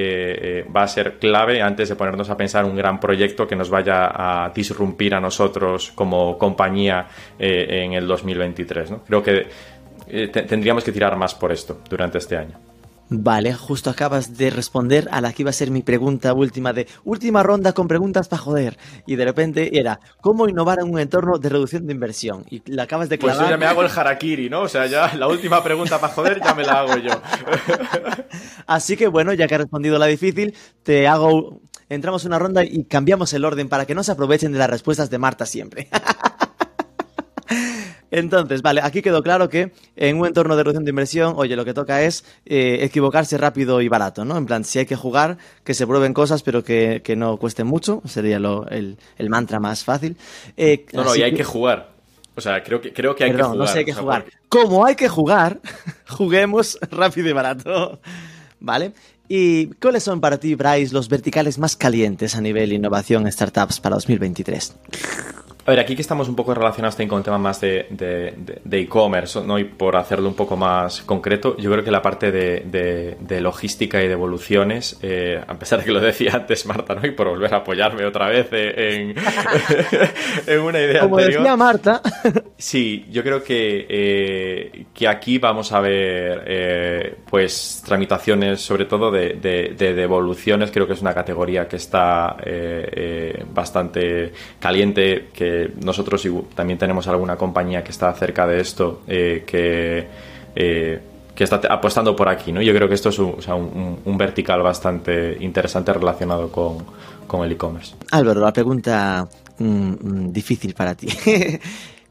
va 0.75 0.83
a 0.83 0.89
ser 0.89 1.19
clave 1.19 1.63
antes 1.63 1.89
de 1.89 1.97
ponernos 1.97 2.31
a 2.31 2.37
pensar 2.37 2.65
un 2.65 2.77
gran 2.77 2.99
proyecto 2.99 3.47
que 3.47 3.55
nos 3.55 3.71
vaya 3.71 4.11
a 4.13 4.51
disrumpir 4.51 5.15
a 5.15 5.21
nosotros 5.21 5.93
como 5.95 6.39
compañía 6.39 7.07
en 7.39 7.93
el 7.93 8.07
2023, 8.07 8.91
¿no? 8.91 9.03
Creo 9.05 9.23
que 9.23 9.47
tendríamos 10.31 10.83
que 10.83 10.93
tirar 10.93 11.17
más 11.17 11.35
por 11.35 11.53
esto 11.53 11.81
durante 11.89 12.19
este 12.19 12.37
año. 12.37 12.66
Vale, 13.09 13.55
justo 13.55 13.89
acabas 13.89 14.37
de 14.37 14.51
responder 14.51 15.09
a 15.13 15.21
la 15.21 15.33
que 15.33 15.43
iba 15.43 15.51
a 15.51 15.53
ser 15.53 15.71
mi 15.71 15.83
pregunta 15.83 16.33
última 16.33 16.73
de 16.73 16.89
última 17.05 17.45
ronda 17.45 17.73
con 17.73 17.87
preguntas 17.87 18.27
para 18.27 18.43
joder. 18.43 18.79
Y 19.07 19.15
de 19.15 19.25
repente 19.25 19.79
era, 19.79 20.01
¿cómo 20.21 20.49
innovar 20.49 20.81
en 20.81 20.93
un 20.93 20.99
entorno 20.99 21.39
de 21.39 21.49
reducción 21.49 21.87
de 21.87 21.93
inversión? 21.93 22.45
Y 22.51 22.63
la 22.67 22.83
acabas 22.83 23.09
de 23.09 23.19
clavar. 23.19 23.37
Pues 23.37 23.47
yo 23.47 23.51
ya 23.51 23.59
me 23.59 23.67
hago 23.67 23.83
el 23.83 23.91
harakiri, 23.91 24.51
¿no? 24.51 24.63
O 24.63 24.69
sea, 24.69 24.87
ya 24.87 25.15
la 25.15 25.29
última 25.29 25.63
pregunta 25.63 26.01
para 26.01 26.13
joder 26.13 26.41
ya 26.43 26.53
me 26.55 26.65
la 26.65 26.81
hago 26.81 26.97
yo. 26.97 27.13
Así 28.67 28.97
que 28.97 29.07
bueno, 29.07 29.33
ya 29.33 29.47
que 29.47 29.55
has 29.55 29.61
respondido 29.61 29.99
la 29.99 30.07
difícil, 30.07 30.55
te 30.83 31.07
hago... 31.07 31.61
Entramos 31.89 32.25
en 32.25 32.31
una 32.31 32.41
ronda 32.41 32.65
y 32.65 32.83
cambiamos 32.87 33.33
el 33.33 33.45
orden 33.45 33.69
para 33.69 33.87
que 33.87 33.95
no 33.95 34.03
se 34.03 34.11
aprovechen 34.11 34.51
de 34.51 34.59
las 34.59 34.69
respuestas 34.69 35.09
de 35.09 35.19
Marta 35.19 35.47
siempre. 35.47 35.89
Entonces, 38.11 38.63
vale, 38.63 38.81
aquí 38.83 39.03
quedó 39.03 39.23
claro 39.23 39.49
que 39.49 39.73
en 39.97 40.19
un 40.19 40.27
entorno 40.27 40.57
de 40.57 40.63
reducción 40.63 40.85
de 40.85 40.91
inversión, 40.91 41.35
oye, 41.37 41.57
lo 41.57 41.65
que 41.65 41.75
toca 41.75 42.03
es 42.03 42.25
eh, 42.45 42.79
equivocarse 42.83 43.37
rápido 43.39 43.81
y 43.81 43.89
barato, 43.89 44.25
¿no? 44.25 44.37
En 44.37 44.47
plan, 44.47 44.65
si 44.65 44.79
hay 44.79 44.87
que 44.87 44.97
jugar, 44.97 45.39
que 45.65 45.75
se 45.75 45.87
prueben 45.87 46.15
cosas, 46.15 46.43
pero 46.43 46.63
que, 46.63 47.03
no 47.17 47.37
cuesten 47.37 47.67
mucho, 47.67 48.03
sería 48.07 48.39
lo, 48.39 48.67
el, 48.69 48.97
mantra 49.29 49.59
más 49.61 49.85
fácil. 49.85 50.17
Eh, 50.57 50.87
no, 50.93 51.05
no, 51.05 51.17
y 51.17 51.23
hay 51.23 51.35
que, 51.35 51.45
jugar. 51.45 51.91
O 52.35 52.41
sea, 52.41 52.63
creo 52.63 52.81
que, 52.81 52.93
creo 52.93 53.15
que 53.15 53.25
hay 53.25 53.33
que 53.33 53.43
jugar. 53.43 53.57
no 53.57 53.67
sé, 53.67 53.79
hay 53.81 53.85
que 53.85 53.95
jugar. 53.95 54.27
Como 54.49 54.85
hay 54.85 54.95
que 54.95 55.09
jugar, 55.09 55.61
juguemos 56.09 56.79
rápido 56.91 57.29
y 57.29 57.33
barato. 57.33 58.01
¿Vale? 58.61 58.93
¿Y 59.29 59.67
cuáles 59.75 60.05
son 60.05 60.21
para 60.21 60.39
ti, 60.39 60.55
Bryce, 60.55 60.95
los 60.95 61.09
verticales 61.09 61.59
más 61.59 61.77
calientes 61.77 62.37
a 62.37 62.41
nivel 62.41 62.73
innovación 62.73 63.31
startups 63.31 63.81
para 63.81 63.97
2023? 63.97 64.77
A 65.67 65.71
ver, 65.73 65.81
aquí 65.81 65.97
que 65.97 66.03
estamos 66.03 66.29
un 66.29 66.37
poco 66.37 66.55
relacionados 66.55 66.95
también 66.95 67.09
con 67.09 67.19
el 67.19 67.25
tema 67.25 67.39
más 67.39 67.61
de 67.61 67.89
e-commerce, 68.71 69.41
¿no? 69.41 69.59
Y 69.59 69.65
por 69.65 69.97
hacerlo 69.97 70.29
un 70.29 70.37
poco 70.37 70.57
más 70.57 71.01
concreto, 71.01 71.57
yo 71.57 71.73
creo 71.73 71.83
que 71.83 71.91
la 71.91 72.03
parte 72.03 72.31
de, 72.31 73.41
logística 73.41 74.01
y 74.01 74.07
de 74.07 74.13
evoluciones, 74.13 74.97
eh, 75.03 75.43
a 75.45 75.55
pesar 75.55 75.81
de 75.81 75.87
que 75.87 75.91
lo 75.91 75.99
decía 75.99 76.35
antes 76.35 76.67
Marta, 76.67 76.95
¿no? 76.95 77.05
Y 77.05 77.11
por 77.11 77.27
volver 77.29 77.53
a 77.53 77.59
apoyarme 77.59 78.07
otra 78.07 78.29
vez 78.29 78.47
en, 78.53 79.17
en 80.47 80.61
una 80.61 80.79
idea 80.79 81.01
Como 81.01 81.17
decía 81.17 81.57
Marta. 81.57 82.01
Sí, 82.57 83.05
yo 83.11 83.25
creo 83.25 83.43
que, 83.43 83.87
eh, 83.89 84.85
que 84.95 85.09
aquí 85.09 85.39
vamos 85.39 85.73
a 85.73 85.81
ver, 85.81 86.45
eh, 86.47 87.15
pues, 87.29 87.83
tramitaciones, 87.85 88.61
sobre 88.61 88.85
todo 88.85 89.11
de, 89.11 89.35
devoluciones. 89.77 90.71
Creo 90.71 90.87
que 90.87 90.93
es 90.93 91.03
una 91.03 91.13
categoría 91.13 91.67
que 91.67 91.75
está 91.75 92.37
bastante 93.53 94.33
caliente, 94.61 95.29
que 95.35 95.56
nosotros 95.83 96.27
también 96.55 96.79
tenemos 96.79 97.07
alguna 97.09 97.37
compañía 97.37 97.83
que 97.83 97.91
está 97.91 98.13
cerca 98.15 98.47
de 98.47 98.61
esto, 98.61 99.03
eh, 99.07 99.45
que, 99.47 100.07
eh, 100.55 101.01
que 101.35 101.45
está 101.45 101.61
apostando 101.69 102.17
por 102.17 102.29
aquí, 102.29 102.53
¿no? 102.53 102.63
Yo 102.63 102.75
creo 102.75 102.89
que 102.89 102.95
esto 102.95 103.11
es 103.11 103.19
un, 103.19 104.19
vertical 104.19 104.63
bastante 104.63 105.37
interesante 105.41 105.93
relacionado 105.93 106.51
con, 106.51 107.45
el 107.45 107.53
e-commerce. 107.53 107.95
Álvaro, 108.11 108.41
la 108.41 108.53
pregunta 108.53 109.29
mm, 109.59 109.65
mm, 109.65 110.33
difícil 110.33 110.75
para 110.75 110.95
ti. 110.95 111.09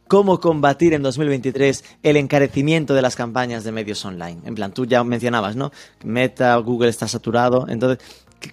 ¿Cómo 0.08 0.40
combatir 0.40 0.94
en 0.94 1.02
2023 1.02 1.84
el 2.04 2.18
encarecimiento 2.18 2.94
de 2.94 3.02
las 3.02 3.16
campañas 3.16 3.64
de 3.64 3.72
medios 3.72 4.06
online? 4.06 4.40
En 4.46 4.54
plan, 4.54 4.72
tú 4.72 4.86
ya 4.86 5.04
mencionabas, 5.04 5.56
¿no? 5.56 5.72
Meta, 6.04 6.56
Google 6.58 6.90
está 6.90 7.08
saturado. 7.08 7.66
Entonces, 7.68 8.06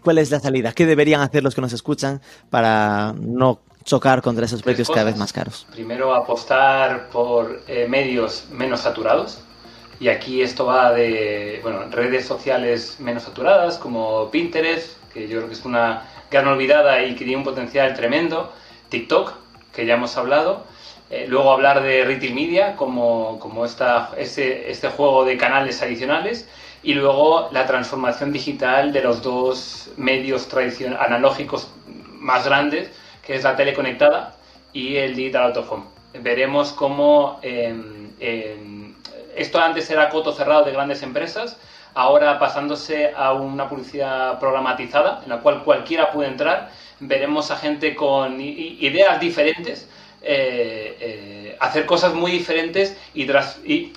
¿cuál 0.03 0.17
es 0.17 0.31
la 0.31 0.41
salida? 0.41 0.73
¿Qué 0.73 0.87
deberían 0.87 1.21
hacer 1.21 1.43
los 1.43 1.55
que 1.55 1.61
nos 1.61 1.75
escuchan 1.75 2.23
para 2.49 3.15
no 3.21 3.61
chocar 3.85 4.23
contra 4.23 4.47
esos 4.47 4.63
precios 4.63 4.89
cada 4.89 5.05
vez 5.05 5.17
más 5.17 5.33
caros? 5.33 5.67
Primero, 5.71 6.15
apostar 6.15 7.09
por 7.09 7.63
eh, 7.69 7.87
medios 7.89 8.47
menos 8.51 8.81
saturados. 8.81 9.41
Y 10.01 10.09
aquí 10.09 10.43
esto 10.43 10.67
va 10.67 10.93
de 10.93 11.61
bueno, 11.63 11.85
redes 11.91 12.27
sociales 12.27 12.97
menos 12.99 13.23
saturadas 13.23 13.79
como 13.79 14.31
Pinterest, 14.31 14.97
que 15.13 15.29
yo 15.29 15.39
creo 15.39 15.47
que 15.49 15.55
es 15.55 15.65
una 15.65 16.09
gran 16.31 16.49
olvidada 16.49 17.03
y 17.05 17.15
que 17.15 17.25
tiene 17.25 17.37
un 17.37 17.45
potencial 17.45 17.95
tremendo. 17.95 18.53
TikTok, 18.89 19.33
que 19.73 19.87
ya 19.87 19.95
hemos 19.95 20.17
hablado. 20.17 20.65
Eh, 21.11 21.27
luego 21.29 21.53
hablar 21.53 21.83
de 21.83 22.05
retail 22.05 22.35
media 22.35 22.75
como, 22.75 23.39
como 23.39 23.65
esta, 23.65 24.11
este, 24.17 24.71
este 24.71 24.89
juego 24.89 25.25
de 25.25 25.37
canales 25.37 25.83
adicionales. 25.83 26.49
Y 26.83 26.95
luego 26.95 27.49
la 27.53 27.67
transformación 27.67 28.33
digital 28.33 28.93
de 28.93 29.03
los 29.03 29.23
dos 29.23 29.91
medios 29.97 30.49
analógicos 30.99 31.69
más 32.19 32.45
grandes, 32.45 32.91
que 33.25 33.37
es 33.37 33.45
la 33.45 33.57
tele 33.57 33.75
conectada 33.75 34.35
y 34.73 34.97
el 34.97 35.15
Digital 35.15 35.53
Home. 35.69 35.85
Veremos 36.15 36.73
cómo 36.73 37.39
em, 37.43 38.11
em, 38.21 38.95
esto 39.37 39.59
antes 39.61 39.89
era 39.91 40.09
coto 40.09 40.33
cerrado 40.33 40.65
de 40.65 40.73
grandes 40.73 41.03
empresas, 41.03 41.59
ahora 41.95 42.39
pasándose 42.39 43.13
a 43.17 43.33
una 43.33 43.69
publicidad 43.69 44.39
programatizada 44.39 45.21
en 45.23 45.31
la 45.31 45.41
cual 45.41 45.63
cualquiera 45.65 46.11
puede 46.11 46.29
entrar, 46.29 46.71
veremos 47.01 47.51
a 47.51 47.57
gente 47.57 47.95
con 47.95 48.41
ideas 48.41 49.21
diferentes. 49.21 49.89
Eh, 50.25 50.97
eh, 51.01 51.57
hacer 51.59 51.85
cosas 51.85 52.15
muy 52.15 52.31
diferentes 52.31 52.97
y, 53.13 53.27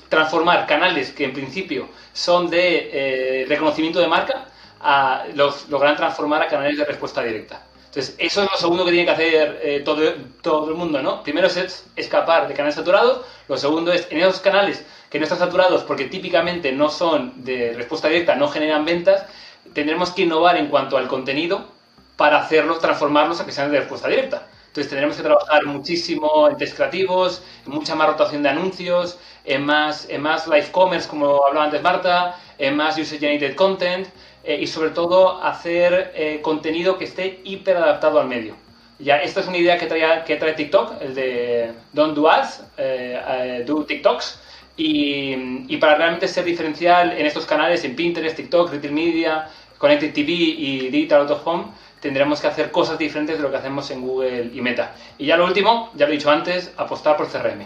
transformar 0.10 0.66
canales 0.66 1.12
que 1.12 1.24
en 1.24 1.34
principio 1.34 1.88
son 2.14 2.50
de 2.50 2.90
eh, 2.92 3.46
reconocimiento 3.48 4.00
de 4.00 4.08
marca, 4.08 4.46
a, 4.82 5.26
los 5.36 5.70
logran 5.70 5.96
transformar 5.96 6.42
a 6.42 6.48
canales 6.48 6.78
de 6.78 6.86
respuesta 6.86 7.22
directa. 7.22 7.62
Entonces, 7.96 8.16
eso 8.20 8.44
es 8.44 8.52
lo 8.52 8.58
segundo 8.58 8.84
que 8.84 8.92
tiene 8.92 9.06
que 9.06 9.12
hacer 9.12 9.60
eh, 9.64 9.82
todo, 9.86 10.02
todo 10.42 10.68
el 10.68 10.76
mundo, 10.76 11.02
¿no? 11.02 11.24
Primero 11.24 11.48
es 11.48 11.86
escapar 11.96 12.46
de 12.46 12.54
canales 12.54 12.76
saturados, 12.76 13.22
lo 13.48 13.56
segundo 13.58 13.94
es 13.94 14.06
en 14.12 14.20
esos 14.20 14.42
canales 14.42 14.86
que 15.10 15.18
no 15.18 15.24
están 15.24 15.40
saturados 15.40 15.84
porque 15.84 16.04
típicamente 16.04 16.74
no 16.74 16.90
son 16.90 17.46
de 17.46 17.72
respuesta 17.74 18.10
directa, 18.10 18.36
no 18.36 18.50
generan 18.50 18.84
ventas, 18.84 19.26
tendremos 19.74 20.12
que 20.12 20.24
innovar 20.24 20.58
en 20.58 20.68
cuanto 20.68 20.98
al 20.98 21.08
contenido 21.08 21.70
para 22.18 22.40
hacerlos, 22.40 22.80
transformarlos 22.80 23.40
a 23.40 23.46
que 23.46 23.54
sean 23.54 23.72
de 23.72 23.80
respuesta 23.80 24.10
directa. 24.10 24.46
Entonces 24.68 24.90
tendremos 24.90 25.16
que 25.16 25.24
trabajar 25.24 25.66
muchísimo 25.66 26.50
en 26.50 26.58
test 26.58 26.76
creativos, 26.76 27.44
en 27.66 27.72
mucha 27.72 27.96
más 27.96 28.08
rotación 28.08 28.44
de 28.44 28.50
anuncios, 28.50 29.18
en 29.46 29.66
más, 29.66 30.10
en 30.10 30.22
más 30.22 30.48
live 30.48 30.70
commerce, 30.74 31.08
como 31.08 31.46
hablaba 31.46 31.68
antes 31.68 31.82
Marta, 31.82 32.38
en 32.58 32.76
más 32.76 32.98
user 32.98 33.22
generated 33.22 33.56
content, 33.56 34.06
eh, 34.46 34.60
y 34.62 34.68
sobre 34.68 34.92
todo 34.92 35.42
hacer 35.44 36.12
eh, 36.16 36.40
contenido 36.42 36.98
que 36.98 37.06
esté 37.06 37.40
hiper 37.44 37.78
adaptado 37.78 38.20
al 38.20 38.28
medio. 38.28 38.56
Ya, 39.00 39.18
esta 39.18 39.42
es 39.42 39.48
una 39.48 39.58
idea 39.58 39.78
que 39.78 39.88
trae, 39.88 40.24
que 40.24 40.36
trae 40.36 40.54
TikTok, 40.54 41.02
el 41.02 41.16
de 41.16 41.72
Don't 41.92 42.16
Do 42.16 42.30
Ads, 42.30 42.64
eh, 42.78 43.64
Do 43.66 43.84
TikToks, 43.84 44.40
y, 44.78 45.66
y, 45.68 45.78
para 45.78 45.96
realmente 45.96 46.28
ser 46.28 46.44
diferencial 46.46 47.14
en 47.14 47.26
estos 47.26 47.46
canales, 47.46 47.84
en 47.86 47.96
Pinterest, 47.96 48.36
TikTok, 48.36 48.72
Retail 48.72 48.94
Media, 48.94 49.50
Connected 49.78 50.14
TV 50.14 50.32
y 50.32 50.90
Digital 50.90 51.22
Out 51.22 51.42
Home, 51.46 51.66
tendremos 52.00 52.40
que 52.40 52.48
hacer 52.48 52.72
cosas 52.72 52.98
diferentes 52.98 53.38
de 53.38 53.44
lo 53.44 53.50
que 53.50 53.58
hacemos 53.58 53.90
en 53.90 54.02
Google 54.02 54.52
y 54.54 54.62
Meta. 54.62 54.96
Y 55.18 55.26
ya 55.26 55.38
lo 55.38 55.46
último, 55.46 55.92
ya 55.96 56.06
lo 56.06 56.12
he 56.12 56.18
dicho 56.18 56.30
antes, 56.30 56.72
apostar 56.78 57.18
por 57.18 57.28
CRM. 57.28 57.66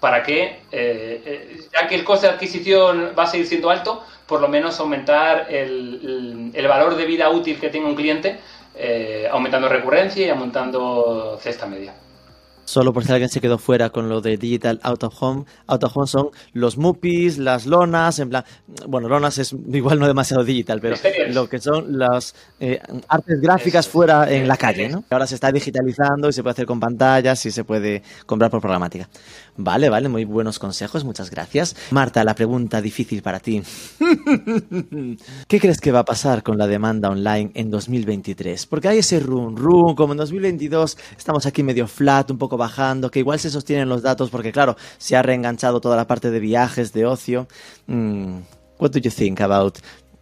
Para 0.00 0.22
que, 0.22 0.60
ya 1.72 1.86
que 1.86 1.94
el 1.94 2.04
coste 2.04 2.26
de 2.26 2.32
adquisición 2.32 3.12
va 3.18 3.24
a 3.24 3.26
seguir 3.26 3.46
siendo 3.46 3.68
alto, 3.68 4.02
por 4.30 4.40
lo 4.40 4.48
menos 4.48 4.78
aumentar 4.78 5.46
el, 5.50 6.52
valor 6.68 6.94
de 6.94 7.04
vida 7.04 7.28
útil 7.30 7.58
que 7.58 7.68
tenga 7.68 7.88
un 7.88 7.96
cliente, 7.96 8.38
eh, 8.76 9.28
aumentando 9.30 9.68
recurrencia 9.68 10.24
y 10.24 10.30
aumentando 10.30 11.36
cesta 11.42 11.66
media 11.66 11.92
solo 12.70 12.92
por 12.92 13.04
si 13.04 13.10
alguien 13.10 13.28
se 13.28 13.40
quedó 13.40 13.58
fuera 13.58 13.90
con 13.90 14.08
lo 14.08 14.20
de 14.20 14.36
Digital 14.36 14.78
Out 14.84 15.02
of 15.02 15.14
Home. 15.20 15.44
Out 15.66 15.82
of 15.82 15.96
Home 15.96 16.06
son 16.06 16.30
los 16.52 16.78
mupis, 16.78 17.36
las 17.36 17.66
lonas, 17.66 18.20
en 18.20 18.30
plan, 18.30 18.44
bueno, 18.86 19.08
lonas 19.08 19.38
es 19.38 19.52
igual 19.72 19.98
no 19.98 20.06
demasiado 20.06 20.44
digital, 20.44 20.80
pero 20.80 20.94
lo 21.30 21.48
que 21.48 21.58
son 21.58 21.98
las 21.98 22.34
eh, 22.60 22.80
artes 23.08 23.40
gráficas 23.40 23.88
fuera 23.88 24.30
en 24.30 24.46
la 24.46 24.56
calle, 24.56 24.88
¿no? 24.88 25.02
Ahora 25.10 25.26
se 25.26 25.34
está 25.34 25.50
digitalizando 25.50 26.28
y 26.28 26.32
se 26.32 26.42
puede 26.42 26.52
hacer 26.52 26.66
con 26.66 26.78
pantallas 26.78 27.44
y 27.44 27.50
se 27.50 27.64
puede 27.64 28.02
comprar 28.24 28.52
por 28.52 28.60
programática. 28.60 29.08
Vale, 29.56 29.88
vale, 29.88 30.08
muy 30.08 30.24
buenos 30.24 30.58
consejos, 30.58 31.04
muchas 31.04 31.30
gracias. 31.30 31.76
Marta, 31.90 32.24
la 32.24 32.34
pregunta 32.34 32.80
difícil 32.80 33.22
para 33.22 33.40
ti. 33.40 33.62
¿Qué 35.48 35.60
crees 35.60 35.80
que 35.80 35.92
va 35.92 36.00
a 36.00 36.04
pasar 36.04 36.42
con 36.42 36.58
la 36.58 36.66
demanda 36.66 37.10
online 37.10 37.50
en 37.54 37.70
2023? 37.70 38.66
Porque 38.66 38.88
hay 38.88 38.98
ese 38.98 39.20
run 39.20 39.56
run, 39.56 39.94
como 39.94 40.12
en 40.12 40.18
2022 40.18 40.96
estamos 41.16 41.46
aquí 41.46 41.62
medio 41.62 41.86
flat, 41.86 42.30
un 42.30 42.38
poco 42.38 42.56
bajando, 42.56 43.10
que 43.10 43.18
igual 43.18 43.38
se 43.38 43.50
sostienen 43.50 43.88
los 43.88 44.02
datos 44.02 44.30
porque, 44.30 44.52
claro, 44.52 44.76
se 44.98 45.16
ha 45.16 45.22
reenganchado 45.22 45.80
toda 45.80 45.96
la 45.96 46.06
parte 46.06 46.30
de 46.30 46.40
viajes, 46.40 46.92
de 46.92 47.06
ocio. 47.06 47.48
Mm, 47.86 48.38
what 48.78 48.90
do 48.90 48.98
you 48.98 49.10
think 49.10 49.40
about 49.40 49.78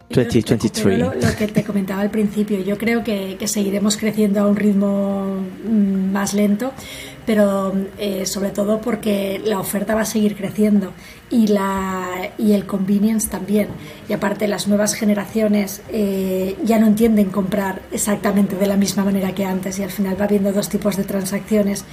2023. 0.09 0.99
Lo, 0.99 1.13
lo, 1.13 1.35
que 1.37 1.47
te 1.47 1.63
comentaba 1.63 2.01
al 2.01 2.09
principio, 2.09 2.59
yo 2.61 2.77
creo 2.77 3.03
que, 3.03 3.37
que 3.37 3.47
seguiremos 3.47 3.95
creciendo 3.95 4.41
a 4.41 4.47
un 4.47 4.55
ritmo 4.55 5.37
mm, 5.63 6.11
más 6.11 6.33
lento, 6.33 6.73
pero 7.29 7.73
eh, 7.99 8.25
sobre 8.25 8.49
todo 8.49 8.81
porque 8.81 9.39
la 9.45 9.59
oferta 9.59 9.93
va 9.93 10.01
a 10.01 10.05
seguir 10.05 10.35
creciendo 10.35 10.93
y, 11.29 11.45
la, 11.45 12.31
y 12.39 12.53
el 12.53 12.65
convenience 12.65 13.29
también. 13.29 13.67
Y 14.07 14.13
aparte 14.13 14.47
las 14.47 14.67
nuevas 14.67 14.95
generaciones 14.95 15.83
eh, 15.91 16.55
ya 16.63 16.79
no 16.79 16.87
entienden 16.87 17.29
comprar 17.29 17.83
exactamente 17.91 18.55
de 18.55 18.65
la 18.65 18.77
misma 18.77 19.05
manera 19.05 19.35
que 19.35 19.45
antes 19.45 19.77
y 19.77 19.83
al 19.83 19.91
final 19.91 20.19
va 20.19 20.25
habiendo 20.25 20.51
dos 20.51 20.69
tipos 20.69 20.97
de 20.97 21.03
transacciones 21.03 21.85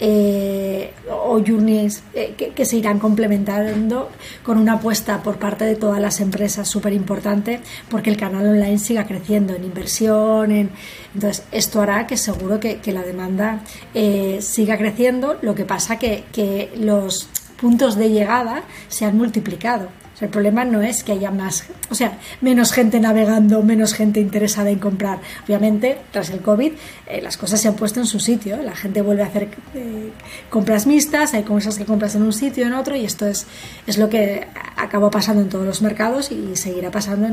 eh, 0.00 0.92
o 1.10 1.42
journeys 1.44 2.02
eh, 2.14 2.34
que, 2.54 2.64
se 2.64 2.76
irán 2.76 2.98
complementando 2.98 4.10
con 4.42 4.58
una 4.58 4.74
apuesta 4.74 5.22
por 5.22 5.38
parte 5.38 5.64
de 5.64 5.74
todas 5.74 6.00
las 6.00 6.20
empresas 6.20 6.68
súper 6.68 6.92
importante 6.92 7.60
porque 7.90 8.10
el 8.10 8.16
canal 8.16 8.46
online 8.46 8.78
siga 8.78 9.06
creciendo 9.06 9.54
en 9.54 9.64
inversión. 9.64 10.52
En... 10.52 10.70
Entonces, 11.14 11.44
esto 11.52 11.80
hará 11.80 12.06
que 12.06 12.16
seguro 12.16 12.60
que, 12.60 12.80
la 12.88 13.02
demanda 13.02 13.60
eh, 13.92 14.38
siga 14.40 14.78
creciendo. 14.78 15.36
Lo 15.42 15.54
que 15.54 15.64
pasa 15.64 15.98
que, 15.98 16.24
que 16.32 16.72
los 16.76 17.28
puntos 17.60 17.96
de 17.96 18.08
llegada 18.10 18.62
se 18.88 19.04
han 19.04 19.16
multiplicado 19.18 19.88
el 20.20 20.28
problema 20.28 20.64
no 20.64 20.82
es 20.82 21.04
que 21.04 21.12
haya 21.12 21.30
más, 21.30 21.64
o 21.90 21.94
sea, 21.94 22.18
menos 22.40 22.72
gente 22.72 22.98
navegando, 22.98 23.62
menos 23.62 23.94
gente 23.94 24.20
interesada 24.20 24.70
en 24.70 24.78
comprar. 24.78 25.20
Obviamente, 25.46 25.98
tras 26.10 26.30
el 26.30 26.40
COVID, 26.40 26.72
eh, 27.06 27.20
las 27.22 27.36
cosas 27.36 27.60
se 27.60 27.68
han 27.68 27.74
puesto 27.74 28.00
en 28.00 28.06
su 28.06 28.18
sitio. 28.18 28.56
La 28.62 28.74
gente 28.74 29.00
vuelve 29.02 29.22
a 29.22 29.26
hacer 29.26 29.48
eh, 29.74 30.10
compras 30.50 30.86
mixtas, 30.86 31.34
hay 31.34 31.44
cosas 31.44 31.78
que 31.78 31.84
compras 31.84 32.14
en 32.14 32.22
un 32.22 32.32
sitio, 32.32 32.66
en 32.66 32.72
otro, 32.72 32.96
y 32.96 33.04
esto 33.04 33.26
es, 33.26 33.46
es 33.86 33.98
lo 33.98 34.08
que 34.08 34.46
acabó 34.76 35.10
pasando 35.10 35.42
en 35.42 35.48
todos 35.48 35.66
los 35.66 35.82
mercados 35.82 36.32
y 36.32 36.56
seguirá 36.56 36.90
pasando, 36.90 37.28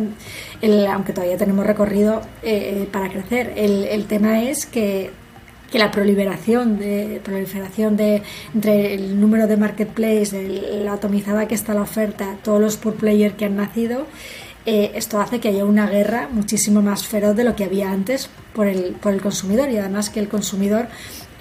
en 0.62 0.88
aunque 0.88 1.14
todavía 1.14 1.38
tenemos 1.38 1.66
recorrido 1.66 2.22
eh, 2.44 2.88
para 2.92 3.10
crecer. 3.10 3.54
El 3.56 4.06
tema 4.06 4.44
es 4.44 4.66
que 4.66 5.12
que 5.76 5.80
la 5.80 5.92
proliferación 5.92 6.80
de 6.80 7.20
proliferación 7.22 7.98
de 7.98 8.24
entre 8.54 8.94
el 8.94 9.20
número 9.20 9.46
de 9.46 9.58
marketplace, 9.58 10.32
la 10.86 10.94
atomizada 10.94 11.50
que 11.50 11.56
está 11.56 11.74
la 11.74 11.82
oferta, 11.82 12.38
todos 12.44 12.62
los 12.62 12.78
pure 12.78 12.96
player 12.96 13.34
que 13.34 13.44
han 13.44 13.58
nacido, 13.58 14.08
eh, 14.66 14.94
esto 14.96 15.20
hace 15.20 15.42
que 15.42 15.50
haya 15.50 15.66
una 15.66 15.86
guerra 15.86 16.30
muchísimo 16.32 16.82
más 16.82 17.06
feroz 17.06 17.36
de 17.36 17.44
lo 17.44 17.58
que 17.58 17.66
había 17.66 17.92
antes 17.92 18.30
por 18.54 18.68
el, 18.68 18.94
por 18.94 19.14
el 19.14 19.22
consumidor 19.22 19.70
y 19.70 19.78
además 19.78 20.10
que 20.10 20.22
el 20.22 20.30
consumidor 20.30 20.88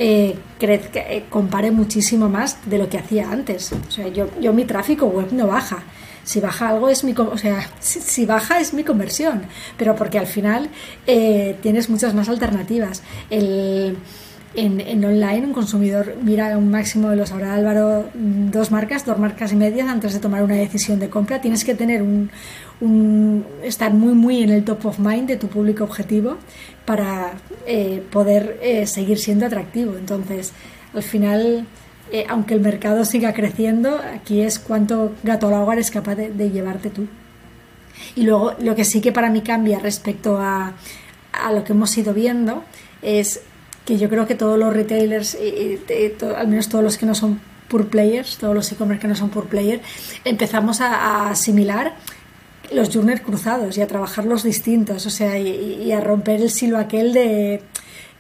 eh, 0.01 0.37
crezca, 0.59 0.99
eh, 0.99 1.27
compare 1.31 1.71
muchísimo 1.71 2.29
más 2.29 2.59
de 2.69 2.79
lo 2.79 2.89
que 2.89 2.99
hacía 2.99 3.31
antes. 3.31 3.71
O 3.87 3.91
sea, 3.93 4.09
yo, 4.09 4.29
yo 4.41 4.53
mi 4.53 4.65
tráfico 4.65 5.07
web 5.07 5.29
no 5.31 5.47
baja. 5.47 5.85
Si 6.25 6.41
baja 6.41 6.71
algo 6.71 6.89
es 6.89 7.05
mi, 7.05 7.15
o 7.17 7.39
sea, 7.39 7.71
si, 7.79 8.27
baja 8.27 8.59
es 8.59 8.75
mi 8.75 8.83
conversión, 8.83 9.43
pero 9.77 9.95
porque 9.95 10.19
al 10.19 10.27
final 10.27 10.71
tienes 11.07 11.89
muchas 11.89 12.15
más 12.15 12.29
alternativas. 12.29 13.05
El, 13.31 13.97
en, 14.55 14.81
en, 14.81 15.05
online 15.05 15.47
un 15.47 15.53
consumidor 15.53 16.17
mira 16.23 16.57
un 16.57 16.71
máximo 16.71 17.11
de 17.11 17.17
los 17.17 17.33
ahora 17.33 17.55
Álvaro 17.55 18.09
dos 18.15 18.71
marcas, 18.71 19.05
dos 19.05 19.19
marcas 19.19 19.53
y 19.53 19.57
medias 19.57 19.89
antes 19.89 20.13
de 20.13 20.21
tomar 20.21 20.43
una 20.43 20.55
decisión 20.55 21.01
de 21.01 21.09
compra. 21.09 21.41
Tienes 21.41 21.65
que 21.65 21.75
tener 21.75 22.03
un, 22.03 22.31
un 22.81 23.45
estar 23.63 23.93
muy 23.93 24.15
muy 24.15 24.43
en 24.43 24.51
el 24.51 24.65
top 24.65 24.87
of 24.87 24.99
mind 24.99 25.29
de 25.29 25.37
tu 25.37 25.49
público 25.49 25.85
objetivo 25.85 26.39
para 26.85 27.33
eh, 27.67 28.03
poder 28.11 28.59
eh, 28.63 28.87
seguir 28.87 29.19
siendo 29.19 29.47
atractivo. 29.47 29.97
Entonces, 29.97 30.53
al 30.93 31.03
final, 31.03 31.67
eh, 32.13 32.27
aunque 32.29 32.55
el 32.55 32.61
mercado 32.61 33.05
siga 33.05 33.33
creciendo, 33.33 33.99
aquí 34.15 34.41
es 34.41 34.59
cuánto 34.59 35.13
gato 35.23 35.49
al 35.49 35.55
hogar 35.55 35.79
es 35.79 35.91
capaz 35.91 36.15
de, 36.15 36.51
llevarte 36.51 36.91
tú. 36.91 37.07
Y 38.17 38.23
luego, 38.23 38.55
lo 38.61 38.75
que 38.75 38.85
sí 38.85 39.01
que 39.01 39.13
para 39.13 39.31
mí 39.31 39.41
cambia 39.41 39.79
respecto 39.79 40.39
a, 40.39 40.75
a 41.33 41.53
lo 41.53 41.65
que 41.65 41.73
hemos 41.73 41.97
ido 41.97 42.13
viendo 42.13 42.65
es 43.03 43.41
que 43.85 43.99
yo 43.99 44.09
creo 44.09 44.27
que 44.27 44.35
todos 44.35 44.59
los 44.59 44.73
retailers, 44.73 45.37
al 46.37 46.49
menos 46.49 46.69
todos 46.69 46.85
los 46.85 46.97
que 46.97 47.07
no 47.07 47.15
son 47.15 47.41
pure 47.69 47.85
players, 47.85 48.39
todos 48.39 48.55
los 48.55 48.71
e-commerce 48.73 49.01
que 49.01 49.09
no 49.09 49.17
son 49.17 49.31
pure 49.31 49.47
players, 49.49 49.83
empezamos 50.25 50.81
a, 50.81 50.95
a 50.95 51.31
asimilar 51.31 51.95
los 52.73 52.91
journers 52.91 53.21
cruzados 53.21 53.77
y 53.77 53.83
a 53.83 53.87
trabajarlos 53.87 54.43
distintos, 54.43 55.07
o 55.07 55.11
sea, 55.11 55.39
y, 55.39 55.93
a 55.93 56.01
romper 56.01 56.41
el 56.41 56.51
silo 56.51 56.79
aquel 56.79 57.13
de, 57.13 57.63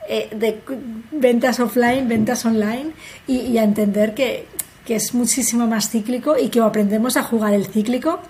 eh, 0.09 0.61
ventas 1.12 1.61
offline, 1.61 2.09
ventas 2.09 2.45
online 2.45 2.93
y, 3.27 3.57
a 3.59 3.65
entender 3.65 4.15
que, 4.15 4.47
que, 4.85 4.97
es 4.97 5.15
muchísimo 5.15 5.66
más 5.66 5.91
cíclico 5.91 6.36
y 6.39 6.49
que 6.49 6.61
o 6.61 6.65
aprendemos 6.65 7.16
a 7.16 7.23
jugar 7.23 7.55
el 7.55 7.66
cíclico 7.66 8.20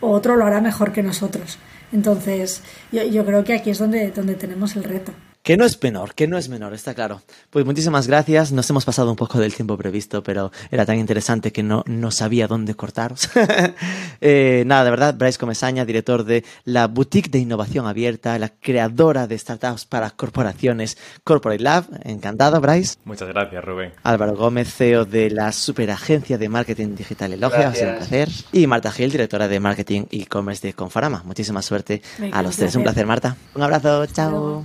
o 0.00 0.10
otro 0.10 0.36
lo 0.36 0.46
hará 0.46 0.60
mejor 0.60 0.92
que 0.92 1.02
nosotros. 1.02 1.58
Entonces, 1.92 2.62
yo, 2.92 3.02
yo 3.04 3.24
creo 3.24 3.44
que 3.44 3.54
aquí 3.54 3.70
es 3.70 3.78
donde, 3.78 4.10
donde 4.10 4.34
tenemos 4.34 4.76
el 4.76 4.84
reto. 4.84 5.12
Que 5.46 5.56
no 5.56 5.64
es 5.64 5.80
menor, 5.80 6.16
que 6.16 6.26
no 6.26 6.38
es 6.38 6.48
menor, 6.48 6.74
está 6.74 6.92
claro. 6.92 7.22
Pues 7.50 7.64
muchísimas 7.64 8.08
gracias. 8.08 8.50
Nos 8.50 8.68
hemos 8.68 8.84
pasado 8.84 9.08
un 9.10 9.16
poco 9.16 9.38
del 9.38 9.54
tiempo 9.54 9.76
previsto, 9.76 10.20
pero 10.24 10.50
era 10.72 10.84
tan 10.84 10.98
interesante 10.98 11.52
que 11.52 11.62
no, 11.62 11.84
no 11.86 12.10
sabía 12.10 12.48
dónde 12.48 12.74
cortaros. 12.74 13.30
eh, 14.20 14.64
nada, 14.66 14.82
de 14.82 14.90
verdad, 14.90 15.14
Bryce 15.14 15.38
Comesaña, 15.38 15.84
director 15.84 16.24
de 16.24 16.44
la 16.64 16.88
Boutique 16.88 17.30
de 17.30 17.38
Innovación 17.38 17.86
Abierta, 17.86 18.36
la 18.40 18.48
creadora 18.48 19.28
de 19.28 19.38
startups 19.38 19.84
para 19.84 20.10
corporaciones 20.10 20.98
Corporate 21.22 21.62
Lab. 21.62 21.84
Encantado, 22.02 22.60
Bryce. 22.60 22.96
Muchas 23.04 23.28
gracias, 23.28 23.64
Rubén. 23.64 23.92
Álvaro 24.02 24.34
Gómez, 24.34 24.74
CEO 24.74 25.04
de 25.04 25.30
la 25.30 25.52
superagencia 25.52 26.38
de 26.38 26.48
marketing 26.48 26.96
digital 26.96 27.32
Elogia. 27.32 27.68
Ha 27.68 27.74
sido 27.76 27.90
un 27.90 27.96
placer. 27.98 28.30
Y 28.50 28.66
Marta 28.66 28.90
Gil, 28.90 29.12
directora 29.12 29.46
de 29.46 29.60
marketing 29.60 30.06
e-commerce 30.10 30.66
de 30.66 30.74
Conforama. 30.74 31.22
Muchísima 31.24 31.62
suerte 31.62 32.02
a 32.32 32.42
los 32.42 32.56
tres. 32.56 32.74
Un 32.74 32.82
placer, 32.82 33.06
Marta. 33.06 33.36
Un 33.54 33.62
abrazo. 33.62 34.06
Chao. 34.06 34.64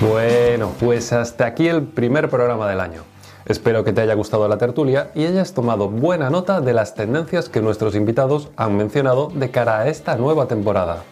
Bueno, 0.00 0.72
pues 0.80 1.12
hasta 1.12 1.44
aquí 1.44 1.68
el 1.68 1.82
primer 1.82 2.30
programa 2.30 2.66
del 2.70 2.80
año. 2.80 3.02
Espero 3.44 3.84
que 3.84 3.92
te 3.92 4.00
haya 4.00 4.14
gustado 4.14 4.48
la 4.48 4.56
tertulia 4.56 5.10
y 5.14 5.26
hayas 5.26 5.52
tomado 5.52 5.90
buena 5.90 6.30
nota 6.30 6.62
de 6.62 6.72
las 6.72 6.94
tendencias 6.94 7.50
que 7.50 7.60
nuestros 7.60 7.94
invitados 7.94 8.48
han 8.56 8.78
mencionado 8.78 9.30
de 9.34 9.50
cara 9.50 9.80
a 9.80 9.88
esta 9.88 10.16
nueva 10.16 10.46
temporada. 10.46 11.02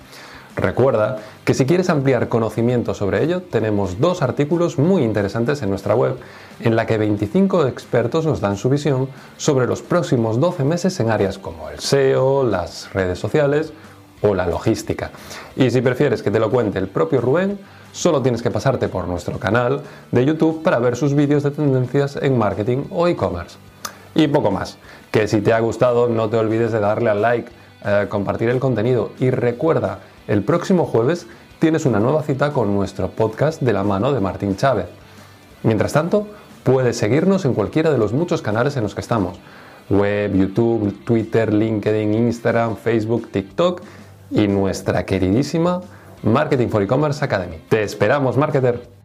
Recuerda 0.56 1.19
que 1.44 1.52
si 1.52 1.66
quieres 1.66 1.90
ampliar 1.90 2.31
conocimiento 2.31 2.94
sobre 2.94 3.23
ello, 3.23 3.43
tenemos 3.43 4.01
dos 4.01 4.23
artículos 4.23 4.78
muy 4.78 5.02
interesantes 5.02 5.60
en 5.60 5.69
nuestra 5.69 5.94
web, 5.94 6.16
en 6.60 6.74
la 6.74 6.86
que 6.86 6.97
25 6.97 7.66
expertos 7.66 8.24
nos 8.24 8.40
dan 8.40 8.56
su 8.56 8.70
visión 8.70 9.10
sobre 9.36 9.66
los 9.66 9.82
próximos 9.82 10.40
12 10.40 10.65
meses 10.65 10.98
en 10.98 11.10
áreas 11.10 11.36
como 11.36 11.69
el 11.69 11.78
SEO, 11.78 12.43
las 12.43 12.90
redes 12.94 13.19
sociales 13.19 13.74
o 14.23 14.35
la 14.35 14.47
logística. 14.47 15.10
Y 15.56 15.70
si 15.70 15.82
prefieres 15.82 16.23
que 16.23 16.31
te 16.31 16.40
lo 16.40 16.51
cuente 16.51 16.78
el 16.78 16.89
propio 16.89 17.20
Rubén, 17.20 17.59
Solo 17.93 18.23
tienes 18.23 18.43
que 18.43 18.51
pasarte 18.51 18.89
por 18.89 19.09
nuestro 19.09 19.39
canal 19.39 19.82
de 20.12 20.24
YouTube 20.24 20.62
para 20.62 20.78
ver 20.78 20.97
sus 20.97 21.15
vídeos 21.15 21.43
de 21.43 21.51
tendencias 21.51 22.16
en 22.20 22.39
marketing 22.39 22.85
o 22.90 23.09
e-commerce. 23.09 23.56
Y 24.15 24.28
poco 24.28 24.51
más, 24.51 24.78
que 25.10 25.28
si 25.28 25.40
te 25.40 25.52
ha 25.52 25.60
gustado 25.60 26.09
no 26.09 26.28
te 26.28 26.36
olvides 26.36 26.73
de 26.73 26.81
darle 26.81 27.10
al 27.10 27.23
like, 27.23 27.51
eh, 27.85 28.06
compartir 28.09 28.48
el 28.48 28.60
contenido 28.60 29.12
y 29.19 29.31
recuerda, 29.31 30.01
el 30.27 30.43
próximo 30.43 30.85
jueves 30.85 31.27
tienes 31.59 31.86
una 31.86 31.98
nueva 31.98 32.23
cita 32.23 32.52
con 32.52 32.74
nuestro 32.74 33.09
podcast 33.09 33.62
de 33.62 33.73
la 33.73 33.82
mano 33.82 34.12
de 34.12 34.20
Martín 34.20 34.56
Chávez. 34.56 34.86
Mientras 35.62 35.93
tanto, 35.93 36.27
puedes 36.62 36.97
seguirnos 36.97 37.44
en 37.44 37.55
cualquiera 37.55 37.90
de 37.90 37.98
los 37.98 38.12
muchos 38.12 38.43
canales 38.43 38.77
en 38.77 38.82
los 38.82 38.94
que 38.94 39.01
estamos. 39.01 39.39
Web, 39.90 40.35
YouTube, 40.35 41.05
Twitter, 41.05 41.52
LinkedIn, 41.52 42.15
Instagram, 42.15 42.77
Facebook, 42.77 43.28
TikTok 43.31 43.82
y 44.31 44.47
nuestra 44.47 45.06
queridísima 45.06 45.81
Marketing 46.23 46.69
for 46.69 46.82
E-Commerce 46.82 47.24
Academy. 47.24 47.59
Te 47.69 47.82
esperamos, 47.82 48.36
marketer. 48.36 48.98